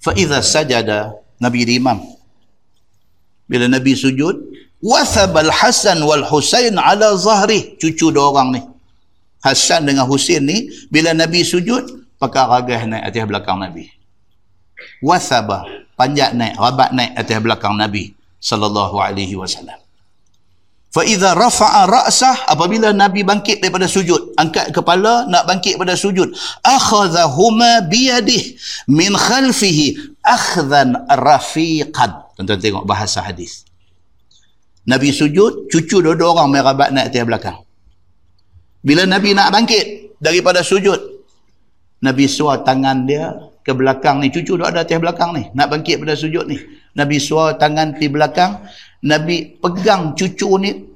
fa 0.04 0.12
idza 0.14 0.44
sajada 0.44 1.14
Nabi 1.38 1.64
imam. 1.66 2.02
Bila 3.48 3.70
Nabi 3.72 3.96
sujud 3.96 4.36
wathab 4.84 5.38
al-Hasan 5.38 6.04
wal 6.04 6.26
Husain 6.28 6.76
ala 6.76 7.16
zahri 7.16 7.80
cucu 7.80 8.12
dua 8.12 8.34
orang 8.36 8.50
ni. 8.58 8.62
Hasan 9.42 9.88
dengan 9.88 10.10
Husain 10.10 10.44
ni 10.44 10.68
bila 10.92 11.16
Nabi 11.16 11.46
sujud 11.48 11.88
pakai 12.20 12.44
ragah 12.44 12.82
naik 12.90 13.04
atas 13.08 13.24
belakang 13.24 13.58
Nabi. 13.64 13.88
Wasaba 15.00 15.64
panjat 15.96 16.36
naik 16.36 16.58
rabat 16.60 16.92
naik 16.92 17.16
atas 17.16 17.40
belakang 17.40 17.80
Nabi 17.80 18.18
sallallahu 18.44 18.98
alaihi 19.02 19.34
wasallam 19.34 19.87
fa 20.98 21.06
idza 21.06 21.38
rafa'a 21.38 21.86
ra'sah 21.86 22.50
apabila 22.50 22.90
Nabi 22.90 23.22
bangkit 23.22 23.62
daripada 23.62 23.86
sujud 23.86 24.34
angkat 24.34 24.74
kepala 24.74 25.30
nak 25.30 25.46
bangkit 25.46 25.78
pada 25.78 25.94
sujud 25.94 26.34
akhadhahuma 26.66 27.86
biyadihi 27.86 28.58
min 28.90 29.14
khalfihi 29.14 30.18
akhdhan 30.26 30.98
rafiqan. 31.06 32.34
Tuan-tuan 32.34 32.58
tengok 32.58 32.84
bahasa 32.90 33.22
hadis. 33.22 33.62
Nabi 34.90 35.14
sujud 35.14 35.70
cucu 35.70 36.02
dua-dua 36.02 36.34
orang 36.34 36.50
main 36.50 36.66
rabat 36.66 36.90
naik 36.90 37.14
atas 37.14 37.22
belakang. 37.30 37.58
Bila 38.82 39.06
Nabi 39.06 39.38
nak 39.38 39.54
bangkit 39.54 40.18
daripada 40.18 40.66
sujud 40.66 40.98
Nabi 42.02 42.26
suar 42.26 42.66
tangan 42.66 43.06
dia 43.06 43.38
ke 43.62 43.70
belakang 43.70 44.18
ni. 44.18 44.34
Cucu 44.34 44.58
duk 44.58 44.66
ada 44.66 44.82
atas 44.82 44.98
belakang 44.98 45.38
ni 45.38 45.46
nak 45.54 45.70
bangkit 45.70 46.02
pada 46.02 46.18
sujud 46.18 46.50
ni. 46.50 46.58
Nabi 46.98 47.22
suar 47.22 47.62
tangan 47.62 47.94
di 47.94 48.10
belakang 48.10 48.66
Nabi 49.06 49.62
pegang 49.62 50.18
cucu 50.18 50.58
ni 50.58 50.87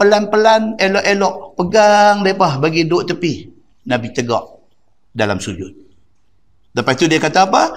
pelan-pelan 0.00 0.80
elok-elok 0.80 1.60
pegang 1.60 2.24
mereka 2.24 2.56
bagi 2.56 2.88
duduk 2.88 3.12
tepi. 3.12 3.52
Nabi 3.84 4.08
tegak 4.16 4.48
dalam 5.12 5.36
sujud. 5.36 5.68
Lepas 6.72 6.96
tu 6.96 7.04
dia 7.04 7.20
kata 7.20 7.44
apa? 7.44 7.68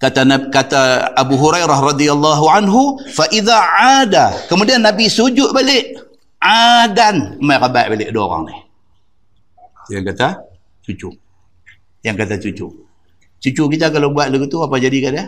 Kata 0.00 0.24
kata 0.52 1.12
Abu 1.16 1.40
Hurairah 1.40 1.92
radhiyallahu 1.92 2.44
anhu 2.52 3.00
fa 3.12 3.28
idza 3.32 3.56
ada 3.80 4.32
kemudian 4.52 4.84
Nabi 4.84 5.08
sujud 5.08 5.56
balik. 5.56 5.96
Adan 6.40 7.36
merabat 7.40 7.88
balik 7.88 8.12
dua 8.12 8.24
orang 8.28 8.48
ni. 8.48 8.56
Dia 9.92 10.04
kata 10.04 10.28
cucu. 10.84 11.08
Yang 12.04 12.16
kata 12.24 12.34
cucu. 12.40 12.66
Cucu 13.40 13.62
kita 13.72 13.88
kalau 13.92 14.12
buat 14.12 14.28
lagu 14.28 14.48
tu 14.48 14.60
apa 14.60 14.76
jadi 14.76 14.96
kat 15.00 15.12
dia? 15.16 15.26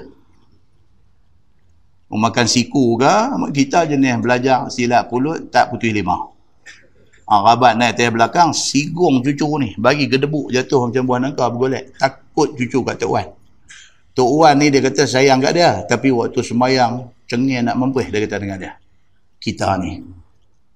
Makan 2.13 2.45
siku 2.45 3.01
ke? 3.01 3.15
Kita 3.57 3.89
jenis 3.89 4.21
belajar 4.21 4.69
silat 4.69 5.09
pulut 5.09 5.49
tak 5.49 5.73
putus 5.73 5.89
lima. 5.97 6.29
Ha, 7.25 7.33
rabat 7.41 7.81
naik 7.81 7.97
atas 7.97 8.13
belakang, 8.13 8.49
sigung 8.53 9.25
cucu 9.25 9.49
ni. 9.57 9.73
Bagi 9.81 10.05
gedebuk 10.05 10.53
jatuh 10.53 10.93
macam 10.93 11.03
buah 11.09 11.21
nangka 11.25 11.49
bergolek. 11.49 11.97
Takut 11.97 12.53
cucu 12.53 12.85
kat 12.85 13.01
Tok 13.01 13.11
Wan. 13.17 13.27
Tok 14.13 14.29
Wan 14.29 14.61
ni 14.61 14.69
dia 14.69 14.85
kata 14.85 15.09
sayang 15.09 15.41
kat 15.41 15.57
dia. 15.57 15.81
Tapi 15.89 16.13
waktu 16.13 16.45
semayang, 16.45 17.09
cengih 17.25 17.65
nak 17.65 17.81
mempih 17.81 18.13
dia 18.13 18.21
kata 18.29 18.37
dengan 18.37 18.61
dia. 18.61 18.73
Kita 19.41 19.81
ni. 19.81 20.05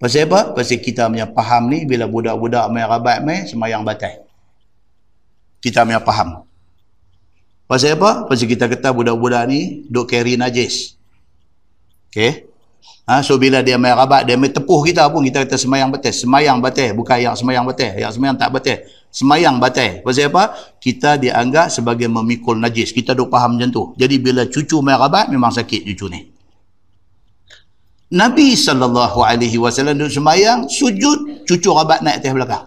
Pasal 0.00 0.24
apa? 0.32 0.56
Pasal 0.56 0.80
kita 0.80 1.12
punya 1.12 1.28
faham 1.28 1.68
ni 1.68 1.84
bila 1.84 2.08
budak-budak 2.08 2.64
main 2.72 2.88
rabat 2.88 3.20
main, 3.20 3.44
semayang 3.44 3.84
batai 3.84 4.26
kita 5.66 5.82
punya 5.82 5.98
faham. 5.98 6.46
Pasal 7.66 7.98
apa? 7.98 8.30
Pasal 8.30 8.46
kita 8.46 8.70
kata 8.70 8.94
budak-budak 8.94 9.42
ni 9.50 9.82
duk 9.90 10.06
carry 10.06 10.38
najis. 10.38 10.94
Okay. 12.16 12.48
Ha, 13.04 13.20
so 13.20 13.36
bila 13.36 13.60
dia 13.60 13.76
main 13.76 13.92
rabat, 13.92 14.24
dia 14.24 14.40
main 14.40 14.48
tepuh 14.48 14.80
kita 14.80 15.04
pun 15.12 15.20
kita 15.20 15.44
kata 15.44 15.60
semayang 15.60 15.92
batal. 15.92 16.16
Semayang 16.16 16.64
batal. 16.64 16.96
Bukan 16.96 17.16
yang 17.20 17.36
semayang 17.36 17.68
batal. 17.68 17.92
Yang 17.92 18.16
semayang 18.16 18.36
tak 18.40 18.48
batal. 18.56 18.78
Semayang 19.12 19.56
batal. 19.60 20.00
Pasal 20.00 20.32
apa? 20.32 20.56
Kita 20.80 21.20
dianggap 21.20 21.68
sebagai 21.68 22.08
memikul 22.08 22.56
najis. 22.56 22.96
Kita 22.96 23.12
duk 23.12 23.28
faham 23.28 23.60
macam 23.60 23.68
tu. 23.68 23.82
Jadi 24.00 24.16
bila 24.16 24.48
cucu 24.48 24.80
main 24.80 24.96
rabat, 24.96 25.28
memang 25.28 25.52
sakit 25.52 25.84
cucu 25.92 26.08
ni. 26.08 26.24
Nabi 28.16 28.56
SAW 28.56 29.12
duduk 29.92 30.08
semayang, 30.08 30.64
sujud, 30.64 31.44
cucu 31.44 31.68
rabat 31.76 32.00
naik 32.00 32.24
atas 32.24 32.32
belakang 32.32 32.64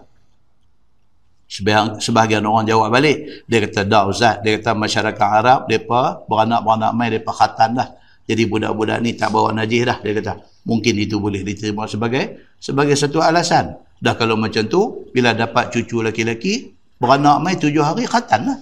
sebahagian, 1.50 1.98
sebahagian 1.98 2.42
orang 2.46 2.62
jawab 2.62 2.94
balik 2.94 3.42
dia 3.50 3.58
kata 3.66 3.82
dah 3.82 4.06
Ustaz 4.06 4.38
dia 4.46 4.62
kata 4.62 4.70
masyarakat 4.78 5.28
Arab 5.42 5.58
mereka 5.66 6.22
beranak-beranak 6.30 6.90
main 6.94 7.10
mereka 7.10 7.34
khatan 7.34 7.74
dah 7.74 7.88
jadi 8.30 8.46
budak-budak 8.46 9.02
ni 9.02 9.18
tak 9.18 9.34
bawa 9.34 9.50
najis 9.50 9.82
dah 9.82 9.98
dia 9.98 10.14
kata. 10.14 10.38
Mungkin 10.62 10.94
itu 11.02 11.18
boleh 11.18 11.42
diterima 11.42 11.90
sebagai 11.90 12.54
sebagai 12.62 12.94
satu 12.94 13.18
alasan. 13.18 13.74
Dah 13.98 14.14
kalau 14.14 14.38
macam 14.38 14.70
tu 14.70 15.10
bila 15.10 15.34
dapat 15.34 15.74
cucu 15.74 15.98
laki-laki 15.98 16.70
beranak 17.02 17.42
main 17.42 17.58
tujuh 17.58 17.82
hari 17.82 18.06
khatan 18.06 18.46
lah. 18.46 18.58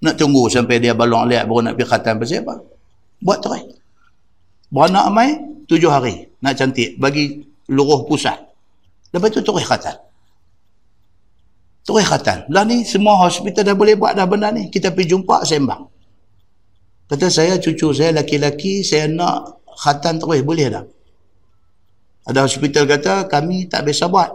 Nak 0.00 0.16
tunggu 0.16 0.48
sampai 0.48 0.80
dia 0.80 0.96
balong 0.96 1.28
liat 1.28 1.44
baru 1.44 1.60
nak 1.60 1.74
pergi 1.76 1.88
khatan 1.92 2.14
pasal 2.16 2.40
apa? 2.40 2.54
Buat 3.20 3.38
terus 3.44 3.62
beranak 4.72 5.06
main 5.12 5.32
tujuh 5.68 5.92
hari 5.92 6.32
nak 6.40 6.56
cantik 6.56 6.96
bagi 6.96 7.44
luruh 7.68 8.08
pusat. 8.08 8.40
Lepas 9.12 9.28
tu 9.28 9.44
terus 9.44 9.60
khatan. 9.68 9.96
Terus 11.84 12.06
khatan. 12.08 12.48
Lah 12.48 12.64
ni 12.64 12.80
semua 12.88 13.28
hospital 13.28 13.60
dah 13.60 13.76
boleh 13.76 13.92
buat 13.92 14.16
dah 14.16 14.24
benda 14.24 14.48
ni. 14.48 14.72
Kita 14.72 14.88
pergi 14.88 15.12
jumpa 15.12 15.44
sembang. 15.44 15.89
Kata 17.10 17.26
saya 17.26 17.58
cucu 17.58 17.90
saya 17.90 18.14
laki-laki 18.14 18.86
saya 18.86 19.10
nak 19.10 19.66
khatan 19.66 20.22
terus 20.22 20.46
boleh 20.46 20.70
tak? 20.70 20.86
Ada 22.30 22.46
hospital 22.46 22.86
kata 22.86 23.26
kami 23.26 23.66
tak 23.66 23.82
biasa 23.82 24.06
buat. 24.06 24.30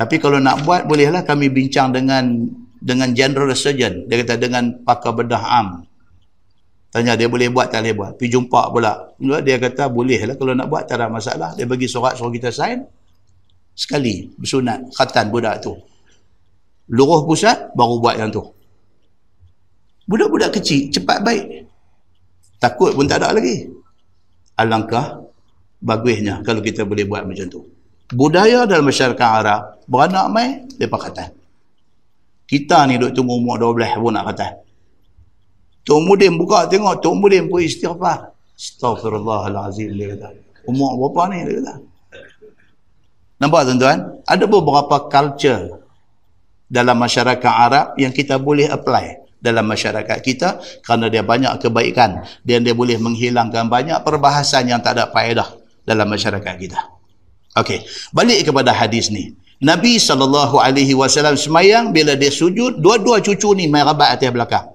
Tapi 0.00 0.16
kalau 0.16 0.40
nak 0.40 0.64
buat 0.64 0.88
bolehlah 0.88 1.20
kami 1.20 1.52
bincang 1.52 1.92
dengan 1.92 2.48
dengan 2.80 3.12
general 3.12 3.52
surgeon. 3.52 4.08
Dia 4.08 4.24
kata 4.24 4.40
dengan 4.40 4.80
pakar 4.80 5.12
bedah 5.12 5.44
am. 5.44 5.84
Tanya 6.88 7.12
dia 7.20 7.28
boleh 7.28 7.52
buat 7.52 7.68
tak 7.68 7.84
boleh 7.84 7.94
buat. 8.00 8.10
Pergi 8.16 8.32
jumpa 8.32 8.72
pula. 8.72 9.12
Dia 9.44 9.60
kata 9.60 9.92
bolehlah 9.92 10.40
kalau 10.40 10.56
nak 10.56 10.72
buat 10.72 10.88
tak 10.88 11.04
ada 11.04 11.12
masalah. 11.12 11.52
Dia 11.52 11.68
bagi 11.68 11.84
surat 11.84 12.16
suruh 12.16 12.32
kita 12.32 12.48
sign. 12.48 12.80
Sekali 13.76 14.32
bersunat 14.40 14.88
khatan 14.96 15.28
budak 15.28 15.60
tu 15.60 15.76
luruh 16.92 17.24
pusat 17.24 17.72
baru 17.72 17.96
buat 18.02 18.20
yang 18.20 18.28
tu 18.28 18.42
budak-budak 20.06 20.58
kecil 20.58 20.90
cepat 20.90 21.22
baik. 21.22 21.66
Takut 22.62 22.94
pun 22.94 23.10
tak 23.10 23.22
ada 23.22 23.34
lagi. 23.34 23.66
Alangkah 24.58 25.18
bagusnya 25.82 26.44
kalau 26.46 26.62
kita 26.62 26.86
boleh 26.86 27.04
buat 27.06 27.26
macam 27.26 27.46
tu. 27.50 27.66
Budaya 28.12 28.68
dalam 28.68 28.86
masyarakat 28.86 29.28
Arab 29.28 29.60
beranak 29.88 30.26
mai 30.28 30.62
mereka 30.76 30.98
kata 31.00 31.24
kita 32.52 32.84
ni 32.84 33.00
duk 33.00 33.16
tunggu 33.16 33.40
umur 33.40 33.56
12 33.56 33.96
pun 33.96 34.12
nak 34.12 34.28
kata 34.28 34.60
Tok 35.88 36.00
Mudim 36.04 36.36
buka 36.36 36.68
tengok 36.68 37.00
Tok 37.00 37.14
Mudim 37.18 37.50
pun 37.50 37.58
istighfar. 37.58 38.30
Astaghfirullahalazim 38.54 39.90
dia 39.98 40.14
kata. 40.14 40.28
Umur 40.70 40.94
berapa 40.94 41.32
ni 41.32 41.42
dia 41.42 41.58
kata. 41.58 41.74
Nampak 43.42 43.60
tuan-tuan? 43.66 43.98
Ada 44.22 44.44
beberapa 44.46 44.96
culture 45.10 45.82
dalam 46.70 46.96
masyarakat 47.02 47.52
Arab 47.66 47.86
yang 47.98 48.14
kita 48.14 48.38
boleh 48.38 48.70
apply 48.70 49.21
dalam 49.42 49.66
masyarakat 49.66 50.18
kita 50.22 50.62
kerana 50.86 51.10
dia 51.10 51.26
banyak 51.26 51.58
kebaikan 51.58 52.22
dan 52.46 52.62
dia 52.62 52.72
boleh 52.72 52.96
menghilangkan 52.96 53.66
banyak 53.66 53.98
perbahasan 54.06 54.70
yang 54.70 54.78
tak 54.78 54.96
ada 54.96 55.10
faedah 55.10 55.58
dalam 55.82 56.06
masyarakat 56.06 56.54
kita. 56.56 56.78
Okey, 57.58 57.84
balik 58.14 58.48
kepada 58.48 58.72
hadis 58.72 59.12
ni. 59.12 59.34
Nabi 59.62 59.98
SAW 60.00 61.38
semayang 61.38 61.94
bila 61.94 62.18
dia 62.18 62.32
sujud, 62.32 62.82
dua-dua 62.82 63.22
cucu 63.22 63.54
ni 63.54 63.70
main 63.70 63.86
rabat 63.86 64.18
atas 64.18 64.30
belakang. 64.32 64.66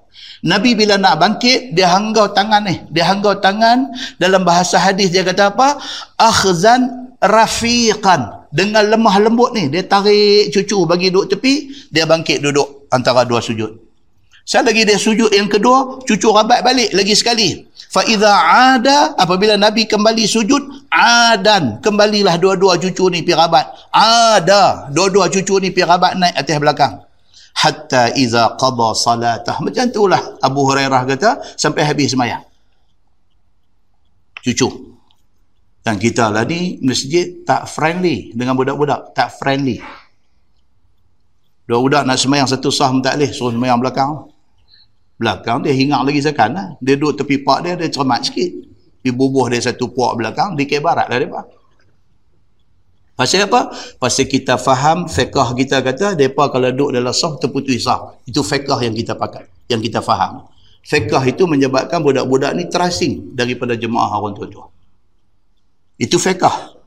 Nabi 0.45 0.77
bila 0.77 0.95
nak 0.95 1.17
bangkit, 1.17 1.73
dia 1.73 1.89
hanggau 1.91 2.31
tangan 2.31 2.61
ni. 2.63 2.85
Dia 2.93 3.09
hanggau 3.09 3.41
tangan, 3.41 3.89
dalam 4.21 4.45
bahasa 4.45 4.77
hadis 4.77 5.09
dia 5.09 5.25
kata 5.25 5.51
apa? 5.51 5.81
Akhzan 6.15 7.11
rafiqan. 7.19 8.47
Dengan 8.47 8.87
lemah 8.87 9.15
lembut 9.19 9.51
ni, 9.51 9.67
dia 9.67 9.83
tarik 9.83 10.53
cucu 10.55 10.87
bagi 10.87 11.11
duduk 11.11 11.35
tepi, 11.35 11.67
dia 11.91 12.07
bangkit 12.07 12.39
duduk 12.39 12.87
antara 12.93 13.27
dua 13.27 13.43
sujud. 13.43 13.86
Saya 14.47 14.63
lagi 14.63 14.87
dia 14.87 14.95
sujud 14.95 15.27
yang 15.35 15.51
kedua, 15.51 15.99
cucu 16.07 16.31
rabat 16.31 16.63
balik 16.63 16.95
lagi 16.95 17.11
sekali. 17.19 17.67
Fa'idha 17.91 18.31
ada, 18.71 19.11
apabila 19.19 19.59
Nabi 19.59 19.83
kembali 19.83 20.23
sujud, 20.23 20.87
adan. 20.87 21.83
Kembalilah 21.83 22.39
dua-dua 22.39 22.79
cucu 22.79 23.11
ni 23.11 23.27
pergi 23.27 23.35
rabat. 23.35 23.67
Ada. 23.91 24.87
Dua-dua 24.87 25.27
cucu 25.27 25.59
ni 25.59 25.75
pergi 25.75 25.83
rabat 25.83 26.15
naik 26.15 26.31
atas 26.39 26.63
belakang. 26.63 26.93
Hatta 27.59 28.15
iza 28.15 28.55
qada 28.55 28.95
salatah. 28.95 29.59
Macam 29.59 29.83
itulah 29.83 30.39
Abu 30.39 30.63
Hurairah 30.63 31.03
kata, 31.03 31.43
sampai 31.59 31.83
habis 31.83 32.15
semayang. 32.15 32.47
Cucu. 34.47 34.95
Dan 35.83 35.99
kita 35.99 36.31
lah 36.31 36.47
ni, 36.47 36.79
masjid 36.79 37.43
tak 37.43 37.67
friendly 37.67 38.31
dengan 38.31 38.55
budak-budak. 38.55 39.11
Tak 39.11 39.27
friendly. 39.43 39.83
Dua 41.67 41.83
budak 41.83 42.07
nak 42.07 42.15
semayang 42.15 42.47
satu 42.47 42.71
sah 42.71 42.95
tak 43.03 43.19
boleh. 43.19 43.31
Suruh 43.35 43.51
semayang 43.51 43.83
belakang 43.83 44.36
belakang 45.17 45.65
dia 45.65 45.73
hingar 45.73 46.05
lagi 46.05 46.21
sekan 46.21 46.53
lah. 46.53 46.67
dia 46.77 46.93
duduk 46.93 47.25
tepi 47.25 47.41
pak 47.41 47.65
dia 47.65 47.73
dia 47.73 47.89
cermat 47.89 48.21
sikit. 48.25 48.49
Dia 49.01 49.13
bubuh 49.13 49.49
dia 49.49 49.61
satu 49.61 49.89
puak 49.89 50.17
belakang 50.17 50.53
di 50.53 50.69
ke 50.69 50.77
barat 50.77 51.09
lah 51.09 51.17
dia 51.17 51.41
pasal 53.17 53.49
apa? 53.49 53.73
pasal 53.97 54.29
kita 54.29 54.61
faham 54.61 55.09
fiqah 55.09 55.57
kita 55.57 55.81
kata 55.81 56.13
mereka 56.13 56.53
kalau 56.53 56.69
duduk 56.69 56.89
dalam 56.93 57.13
sah 57.13 57.33
terputus 57.41 57.81
sah. 57.81 58.13
Itu 58.29 58.45
fiqah 58.45 58.77
yang 58.85 58.93
kita 58.93 59.17
pakai 59.17 59.49
yang 59.73 59.81
kita 59.81 60.05
faham. 60.05 60.45
Fiqah 60.85 61.25
itu 61.25 61.43
menyebabkan 61.49 61.99
budak-budak 61.99 62.53
ni 62.53 62.69
terasing 62.69 63.33
daripada 63.33 63.73
jemaah 63.73 64.21
orang 64.21 64.37
tua-tua. 64.37 64.69
Itu 65.97 66.21
fiqah 66.21 66.77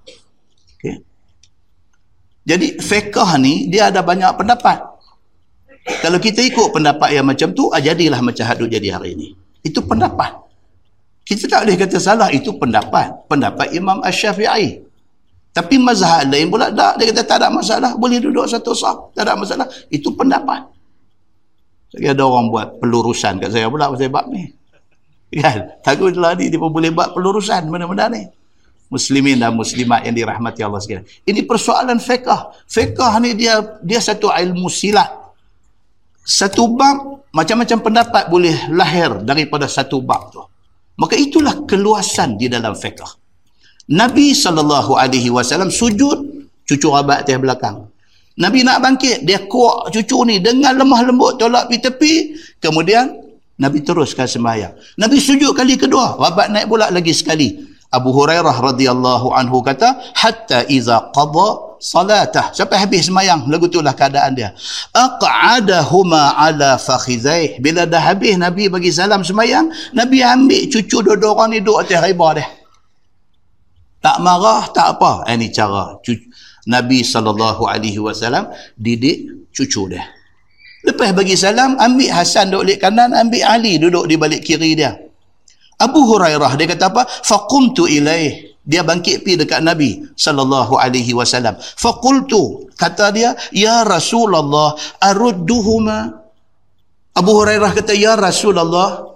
okay. 0.80 1.02
jadi 2.46 2.80
fiqah 2.80 3.36
ni 3.36 3.68
dia 3.68 3.92
ada 3.92 4.00
banyak 4.00 4.32
pendapat 4.38 4.80
kalau 5.98 6.18
kita 6.22 6.40
ikut 6.46 6.70
pendapat 6.70 7.18
yang 7.18 7.26
macam 7.26 7.50
tu, 7.50 7.68
ah, 7.74 7.82
jadilah 7.82 8.22
macam 8.22 8.44
hadut 8.46 8.70
jadi 8.70 8.94
hari 8.94 9.18
ini. 9.18 9.34
Itu 9.66 9.82
pendapat. 9.82 10.38
Kita 11.26 11.46
tak 11.50 11.60
boleh 11.66 11.76
kata 11.78 11.98
salah, 11.98 12.28
itu 12.30 12.54
pendapat. 12.54 13.26
Pendapat 13.26 13.74
Imam 13.74 13.98
Ash-Syafi'i. 14.06 14.82
Tapi 15.50 15.74
mazhab 15.82 16.30
lain 16.30 16.46
pula 16.46 16.70
tak. 16.70 17.02
Dia 17.02 17.10
kata 17.10 17.22
tak 17.26 17.36
ada 17.42 17.48
masalah, 17.50 17.90
boleh 17.98 18.22
duduk 18.22 18.46
satu 18.46 18.70
sah. 18.70 18.94
Tak 19.14 19.26
ada 19.26 19.34
masalah. 19.34 19.66
Itu 19.90 20.14
pendapat. 20.14 20.62
Jadi 21.90 22.06
ada 22.06 22.22
orang 22.22 22.54
buat 22.54 22.78
pelurusan 22.78 23.42
kat 23.42 23.50
saya 23.50 23.66
pula 23.66 23.90
pasal 23.90 24.10
bab 24.14 24.30
ni. 24.30 24.46
Kan? 25.30 25.74
Takutlah 25.82 26.38
ni 26.38 26.50
dia 26.50 26.58
pun 26.58 26.70
boleh 26.70 26.90
buat 26.94 27.14
pelurusan 27.14 27.66
benda-benda 27.66 28.10
ni. 28.10 28.30
Muslimin 28.90 29.38
dan 29.38 29.54
muslimat 29.54 30.02
yang 30.02 30.14
dirahmati 30.14 30.66
Allah 30.66 30.82
sekalian. 30.82 31.06
Ini 31.22 31.46
persoalan 31.46 32.02
fiqah. 32.02 32.66
Fiqah 32.66 33.22
ni 33.22 33.38
dia 33.38 33.62
dia 33.86 34.02
satu 34.02 34.30
ilmu 34.34 34.66
silat 34.66 35.19
satu 36.24 36.76
bab 36.76 37.28
macam-macam 37.32 37.78
pendapat 37.80 38.24
boleh 38.28 38.70
lahir 38.74 39.22
daripada 39.22 39.66
satu 39.70 40.02
bab 40.02 40.30
tu. 40.34 40.42
Maka 41.00 41.16
itulah 41.16 41.64
keluasan 41.64 42.36
di 42.36 42.50
dalam 42.50 42.76
fiqh. 42.76 43.18
Nabi 43.90 44.36
SAW 44.36 45.70
sujud 45.72 46.18
cucu 46.68 46.88
rabat 46.92 47.26
atas 47.26 47.40
belakang. 47.40 47.88
Nabi 48.38 48.62
nak 48.62 48.78
bangkit 48.80 49.26
dia 49.26 49.44
kuat 49.44 49.90
cucu 49.90 50.22
ni 50.24 50.38
dengan 50.38 50.76
lemah 50.76 51.00
lembut 51.02 51.40
tolak 51.40 51.66
pergi 51.68 51.78
tepi. 51.82 52.14
Kemudian 52.62 53.10
Nabi 53.60 53.84
teruskan 53.84 54.24
sembahyang. 54.24 54.96
Nabi 54.96 55.16
sujud 55.18 55.52
kali 55.52 55.76
kedua 55.76 56.16
rabat 56.16 56.48
naik 56.52 56.66
pula 56.70 56.88
lagi 56.88 57.12
sekali 57.12 57.69
Abu 57.90 58.14
Hurairah 58.14 58.54
radhiyallahu 58.54 59.34
anhu 59.34 59.66
kata 59.66 59.98
hatta 60.14 60.62
iza 60.70 61.10
qada 61.10 61.74
salatah. 61.82 62.54
Sampai 62.54 62.78
habis 62.78 63.10
semayang 63.10 63.50
lagu 63.50 63.66
itulah 63.66 63.90
keadaan 63.90 64.38
dia. 64.38 64.54
Aq'adahuma 64.94 66.38
ala 66.38 66.78
fakhizaih. 66.78 67.58
Bila 67.58 67.90
dah 67.90 67.98
habis 67.98 68.38
nabi 68.38 68.70
bagi 68.70 68.94
salam 68.94 69.26
semayang 69.26 69.74
nabi 69.90 70.22
ambil 70.22 70.70
cucu 70.70 71.02
dua 71.02 71.18
orang 71.18 71.50
ni 71.50 71.58
duduk 71.58 71.82
atas 71.82 71.98
riba 72.06 72.28
dia. 72.38 72.46
Tak 73.98 74.16
marah 74.22 74.70
tak 74.70 74.96
apa. 74.96 75.26
Ini 75.26 75.50
cara 75.50 75.98
cucu, 75.98 76.30
nabi 76.70 77.02
saw 77.02 77.26
didik 78.78 79.50
cucu 79.50 79.82
dia. 79.90 80.06
Lepas 80.86 81.10
bagi 81.10 81.34
salam 81.34 81.74
ambil 81.74 82.14
hasan 82.14 82.54
duduk 82.54 82.70
di 82.70 82.74
kanan 82.78 83.10
ambil 83.18 83.42
ali 83.50 83.82
duduk 83.82 84.06
di 84.06 84.14
balik 84.14 84.46
kiri 84.46 84.78
dia 84.78 85.09
Abu 85.80 86.04
Hurairah 86.04 86.52
dia 86.60 86.68
kata 86.68 86.92
apa 86.92 87.08
faqumtu 87.24 87.88
ilaih 87.88 88.50
dia 88.60 88.84
bangkit 88.84 89.24
pi 89.24 89.40
dekat 89.40 89.64
Nabi 89.64 90.04
sallallahu 90.14 90.76
alaihi 90.76 91.16
wasallam. 91.16 91.56
Faqultu 91.58 92.70
kata 92.76 93.10
dia, 93.10 93.32
"Ya 93.50 93.82
Rasulullah, 93.82 94.76
arudduhuma?" 95.00 96.20
Abu 97.16 97.32
Hurairah 97.34 97.72
kata, 97.74 97.96
"Ya 97.96 98.14
Rasulullah, 98.14 99.10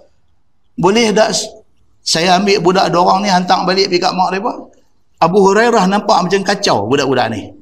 boleh 0.75 1.13
tak 1.15 1.37
saya 2.03 2.35
ambil 2.35 2.59
budak 2.59 2.91
dua 2.91 3.01
orang 3.07 3.19
ni 3.23 3.29
hantar 3.31 3.63
balik 3.63 3.87
pi 3.87 4.01
kat 4.01 4.11
mak 4.11 4.35
depa?" 4.35 4.53
Abu 5.23 5.39
Hurairah 5.39 5.87
nampak 5.87 6.27
macam 6.27 6.41
kacau 6.43 6.91
budak-budak 6.91 7.31
ni. 7.31 7.55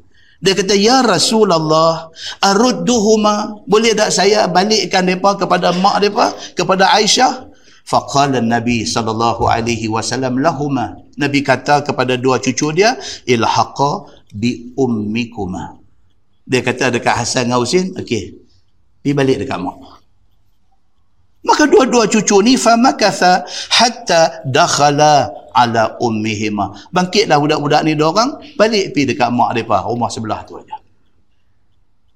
Dia 0.44 0.58
kata, 0.58 0.74
"Ya 0.74 1.06
Rasulullah, 1.06 2.10
arudduhuma?" 2.42 3.64
Boleh 3.70 3.94
tak 3.94 4.10
saya 4.10 4.50
balikkan 4.50 5.06
depa 5.06 5.38
kepada 5.38 5.70
mak 5.78 6.02
depa, 6.02 6.34
kepada 6.58 6.90
Aisyah? 6.98 7.53
Faqala 7.84 8.40
Nabi 8.40 8.88
sallallahu 8.88 9.44
alaihi 9.48 9.92
wasallam 9.92 10.40
lahuma. 10.40 10.96
Nabi 11.20 11.44
kata 11.44 11.84
kepada 11.84 12.16
dua 12.16 12.40
cucu 12.40 12.72
dia, 12.72 12.96
ilhaqa 13.28 14.08
bi 14.32 14.72
ummikuma. 14.80 15.78
Dia 16.48 16.64
kata 16.64 16.96
dekat 16.96 17.16
Hasan 17.24 17.52
dan 17.52 17.60
Husin, 17.60 17.96
okey. 18.00 18.40
Pergi 19.04 19.12
balik 19.12 19.38
dekat 19.44 19.60
mak. 19.60 19.76
Maka 21.44 21.68
dua-dua 21.68 22.08
cucu 22.08 22.40
ni 22.40 22.56
famakatha 22.56 23.44
hatta 23.68 24.48
dakhala 24.48 25.28
ala 25.52 26.00
ummihima. 26.00 26.88
Bangkitlah 26.88 27.36
budak-budak 27.36 27.84
ni 27.84 28.00
dua 28.00 28.16
orang, 28.16 28.40
balik 28.56 28.96
pergi 28.96 29.12
dekat 29.12 29.28
mak 29.28 29.52
depa, 29.60 29.84
rumah 29.84 30.08
sebelah 30.08 30.40
tu 30.48 30.56
aja 30.56 30.83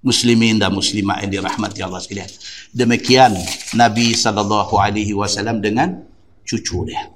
muslimin 0.03 0.59
dan 0.59 0.75
muslimat 0.75 1.23
yang 1.23 1.41
dirahmati 1.41 1.81
Allah 1.81 2.03
sekalian. 2.03 2.29
Demikian 2.75 3.33
Nabi 3.79 4.13
saw 4.19 4.35
dengan 5.63 5.89
cucu 6.43 6.79
dia. 6.91 7.07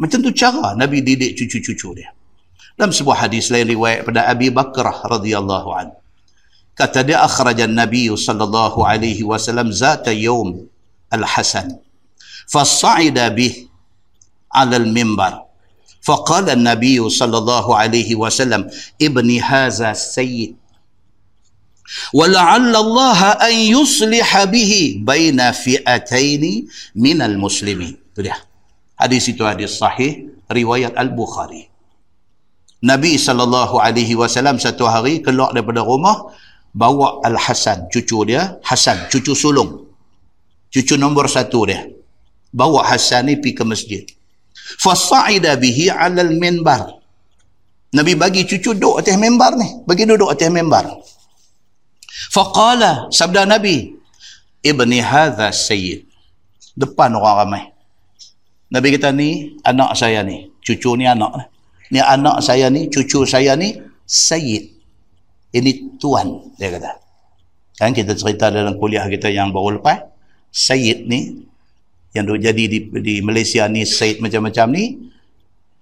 Macam 0.00 0.18
tu 0.24 0.32
cara 0.34 0.74
Nabi 0.74 1.04
didik 1.04 1.38
cucu-cucu 1.38 1.94
dia. 1.94 2.10
Dalam 2.74 2.90
sebuah 2.90 3.28
hadis 3.28 3.54
lain 3.54 3.70
riwayat 3.70 4.02
pada 4.02 4.26
Abi 4.26 4.50
Bakrah 4.50 5.06
radhiyallahu 5.06 5.70
an. 5.78 5.94
Kata 6.74 7.06
dia 7.06 7.22
akhraja 7.22 7.70
Nabi 7.70 8.10
sallallahu 8.10 8.82
alaihi 8.82 9.22
wasallam 9.22 9.70
zata 9.70 10.10
yawm 10.10 10.66
al-Hasan. 11.14 11.78
Fas'ida 12.50 13.30
bih 13.30 13.70
'ala 14.50 14.82
al-mimbar. 14.82 15.44
فقال 16.04 16.52
النبي 16.52 17.00
صلى 17.00 17.36
الله 17.38 17.66
عليه 17.76 18.10
وسلم 18.20 18.68
ابني 19.00 19.36
هذا 19.40 19.96
سيد 19.96 20.52
ولعل 22.16 22.74
الله 22.76 23.20
أن 23.44 23.54
يصلح 23.76 24.30
به 24.44 24.72
بين 25.04 25.38
فئتين 25.52 26.44
من 26.96 27.18
المسلمين 27.22 27.94
itu 28.14 28.20
dia 28.24 28.38
hadis 28.96 29.26
itu 29.28 29.42
hadis 29.42 29.74
sahih 29.74 30.30
riwayat 30.46 30.94
al-Bukhari 30.94 31.66
Nabi 32.84 33.18
sallallahu 33.18 33.80
alaihi 33.80 34.14
wasallam 34.14 34.56
satu 34.62 34.86
hari 34.86 35.18
keluar 35.18 35.50
daripada 35.50 35.82
rumah 35.82 36.30
bawa 36.70 37.20
Al-Hasan 37.26 37.90
cucu 37.90 38.22
dia 38.28 38.56
Hasan 38.62 39.10
cucu 39.10 39.34
sulung 39.34 39.90
cucu 40.70 40.94
nombor 40.94 41.26
satu 41.26 41.66
dia 41.68 41.90
bawa 42.54 42.86
Hasan 42.86 43.28
ni 43.28 43.34
pergi 43.42 43.56
ke 43.58 43.64
masjid 43.66 44.02
fasa'ida 44.78 45.58
bihi 45.58 45.90
'ala 45.90 46.22
al-minbar 46.22 47.02
Nabi 47.94 48.12
bagi 48.14 48.46
cucu 48.46 48.78
duduk 48.78 49.02
atas 49.02 49.18
mimbar 49.18 49.58
ni 49.58 49.84
bagi 49.84 50.06
duduk 50.06 50.30
atas 50.30 50.50
mimbar 50.54 50.86
Faqala 52.29 53.09
sabda 53.09 53.49
Nabi 53.49 53.97
ibni 54.61 55.01
hadha 55.01 55.49
sayyid. 55.49 56.05
Depan 56.77 57.17
orang 57.17 57.35
ramai. 57.43 57.63
Nabi 58.69 58.95
kata 58.95 59.09
ni 59.09 59.57
anak 59.65 59.97
saya 59.97 60.21
ni 60.21 60.53
cucu 60.61 60.93
ni 60.93 61.09
anak 61.09 61.49
ni. 61.89 61.99
Anak 61.99 62.45
saya 62.45 62.69
ni 62.69 62.85
cucu 62.87 63.25
saya 63.25 63.57
ni 63.57 63.81
sayyid. 64.05 64.77
Ini 65.49 65.97
tuan 65.97 66.53
dia 66.61 66.69
kata. 66.69 67.01
Kan 67.81 67.95
kita 67.95 68.13
cerita 68.13 68.53
dalam 68.53 68.77
kuliah 68.77 69.07
kita 69.09 69.31
yang 69.31 69.49
baru 69.55 69.79
lepas 69.79 70.03
Sayyid 70.51 71.07
ni 71.07 71.47
yang 72.11 72.25
jadi 72.25 72.63
di, 72.67 72.79
di 72.89 73.15
Malaysia 73.23 73.65
ni 73.71 73.87
Sayyid 73.87 74.19
macam-macam 74.19 74.67
ni 74.73 74.85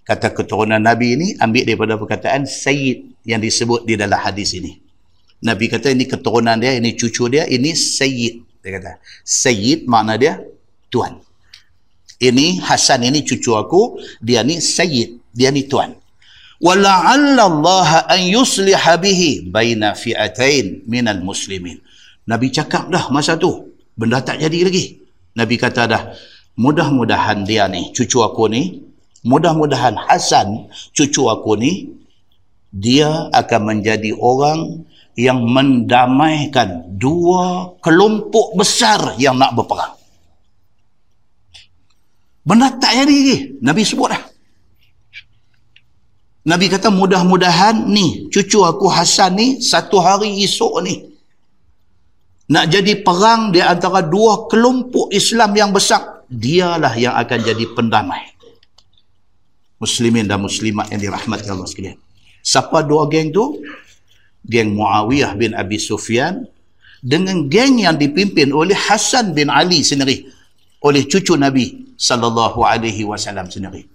kata 0.05 0.31
keturunan 0.31 0.79
Nabi 0.79 1.19
ni 1.19 1.27
ambil 1.41 1.67
daripada 1.67 1.99
perkataan 1.99 2.47
Sayyid 2.47 3.27
yang 3.27 3.43
disebut 3.43 3.83
di 3.83 3.99
dalam 3.99 4.15
hadis 4.15 4.55
ini. 4.55 4.86
Nabi 5.37 5.69
kata 5.69 5.93
ini 5.93 6.09
keturunan 6.09 6.57
dia, 6.57 6.73
ini 6.73 6.97
cucu 6.97 7.29
dia, 7.29 7.45
ini 7.45 7.77
Sayyid. 7.77 8.41
Dia 8.65 8.71
kata, 8.81 8.97
Sayyid 9.21 9.85
makna 9.85 10.17
dia 10.17 10.41
Tuhan. 10.89 11.21
Ini 12.17 12.65
Hasan 12.65 13.05
ini 13.05 13.21
cucu 13.21 13.53
aku, 13.53 14.01
dia 14.17 14.41
ni 14.41 14.57
Sayyid, 14.57 15.21
dia 15.37 15.53
ni 15.53 15.69
Tuhan. 15.69 15.93
Wala'alla 16.57 17.45
Allah 17.45 17.89
an 18.09 18.21
yusliha 18.25 18.97
bihi 18.97 19.45
baina 19.45 19.93
fi'atain 19.93 20.81
minal 20.89 21.21
muslimin. 21.21 21.77
Nabi 22.25 22.49
cakap 22.49 22.89
dah 22.89 23.13
masa 23.13 23.37
tu, 23.37 23.77
benda 23.93 24.25
tak 24.25 24.41
jadi 24.41 24.65
lagi. 24.65 24.97
Nabi 25.37 25.61
kata 25.61 25.85
dah, 25.85 26.03
mudah-mudahan 26.57 27.45
dia 27.45 27.69
ni, 27.69 27.93
cucu 27.93 28.25
aku 28.25 28.49
ni, 28.49 28.81
mudah-mudahan 29.21 29.93
Hasan 30.09 30.65
cucu 30.97 31.29
aku 31.29 31.53
ni, 31.61 31.93
dia 32.73 33.29
akan 33.29 33.61
menjadi 33.77 34.17
orang 34.17 34.81
yang 35.17 35.41
mendamaikan 35.41 36.93
dua 36.93 37.73
kelompok 37.81 38.53
besar 38.53 39.17
yang 39.17 39.33
nak 39.41 39.57
berperang. 39.57 39.97
Benda 42.45 42.71
tak 42.77 42.93
jadi 42.95 43.11
lagi. 43.11 43.37
Nabi 43.59 43.81
sebut 43.81 44.13
dah. 44.13 44.23
Nabi 46.47 46.71
kata 46.71 46.87
mudah-mudahan 46.87 47.91
ni 47.91 48.31
cucu 48.31 48.63
aku 48.63 48.87
Hasan 48.87 49.35
ni 49.35 49.47
satu 49.59 49.99
hari 49.99 50.31
esok 50.47 50.79
ni 50.79 51.03
nak 52.47 52.71
jadi 52.71 53.03
perang 53.03 53.51
di 53.51 53.59
antara 53.59 53.99
dua 53.99 54.47
kelompok 54.47 55.11
Islam 55.11 55.51
yang 55.59 55.75
besar 55.75 56.23
dialah 56.31 56.95
yang 56.95 57.19
akan 57.19 57.39
jadi 57.43 57.67
pendamai 57.75 58.31
muslimin 59.75 60.23
dan 60.23 60.39
muslimat 60.39 60.87
yang 60.87 61.03
dirahmati 61.03 61.51
Allah 61.51 61.67
sekalian 61.67 61.99
siapa 62.39 62.79
dua 62.87 63.11
geng 63.11 63.35
tu 63.35 63.59
geng 64.47 64.73
Muawiyah 64.73 65.35
bin 65.35 65.53
Abi 65.53 65.77
Sufyan 65.77 66.47
dengan 67.03 67.45
geng 67.51 67.77
yang 67.77 67.99
dipimpin 67.99 68.49
oleh 68.55 68.73
Hasan 68.73 69.35
bin 69.35 69.51
Ali 69.51 69.83
sendiri 69.83 70.25
oleh 70.81 71.05
cucu 71.05 71.35
Nabi 71.35 71.93
sallallahu 71.99 72.63
alaihi 72.63 73.03
wasallam 73.03 73.51
sendiri. 73.51 73.85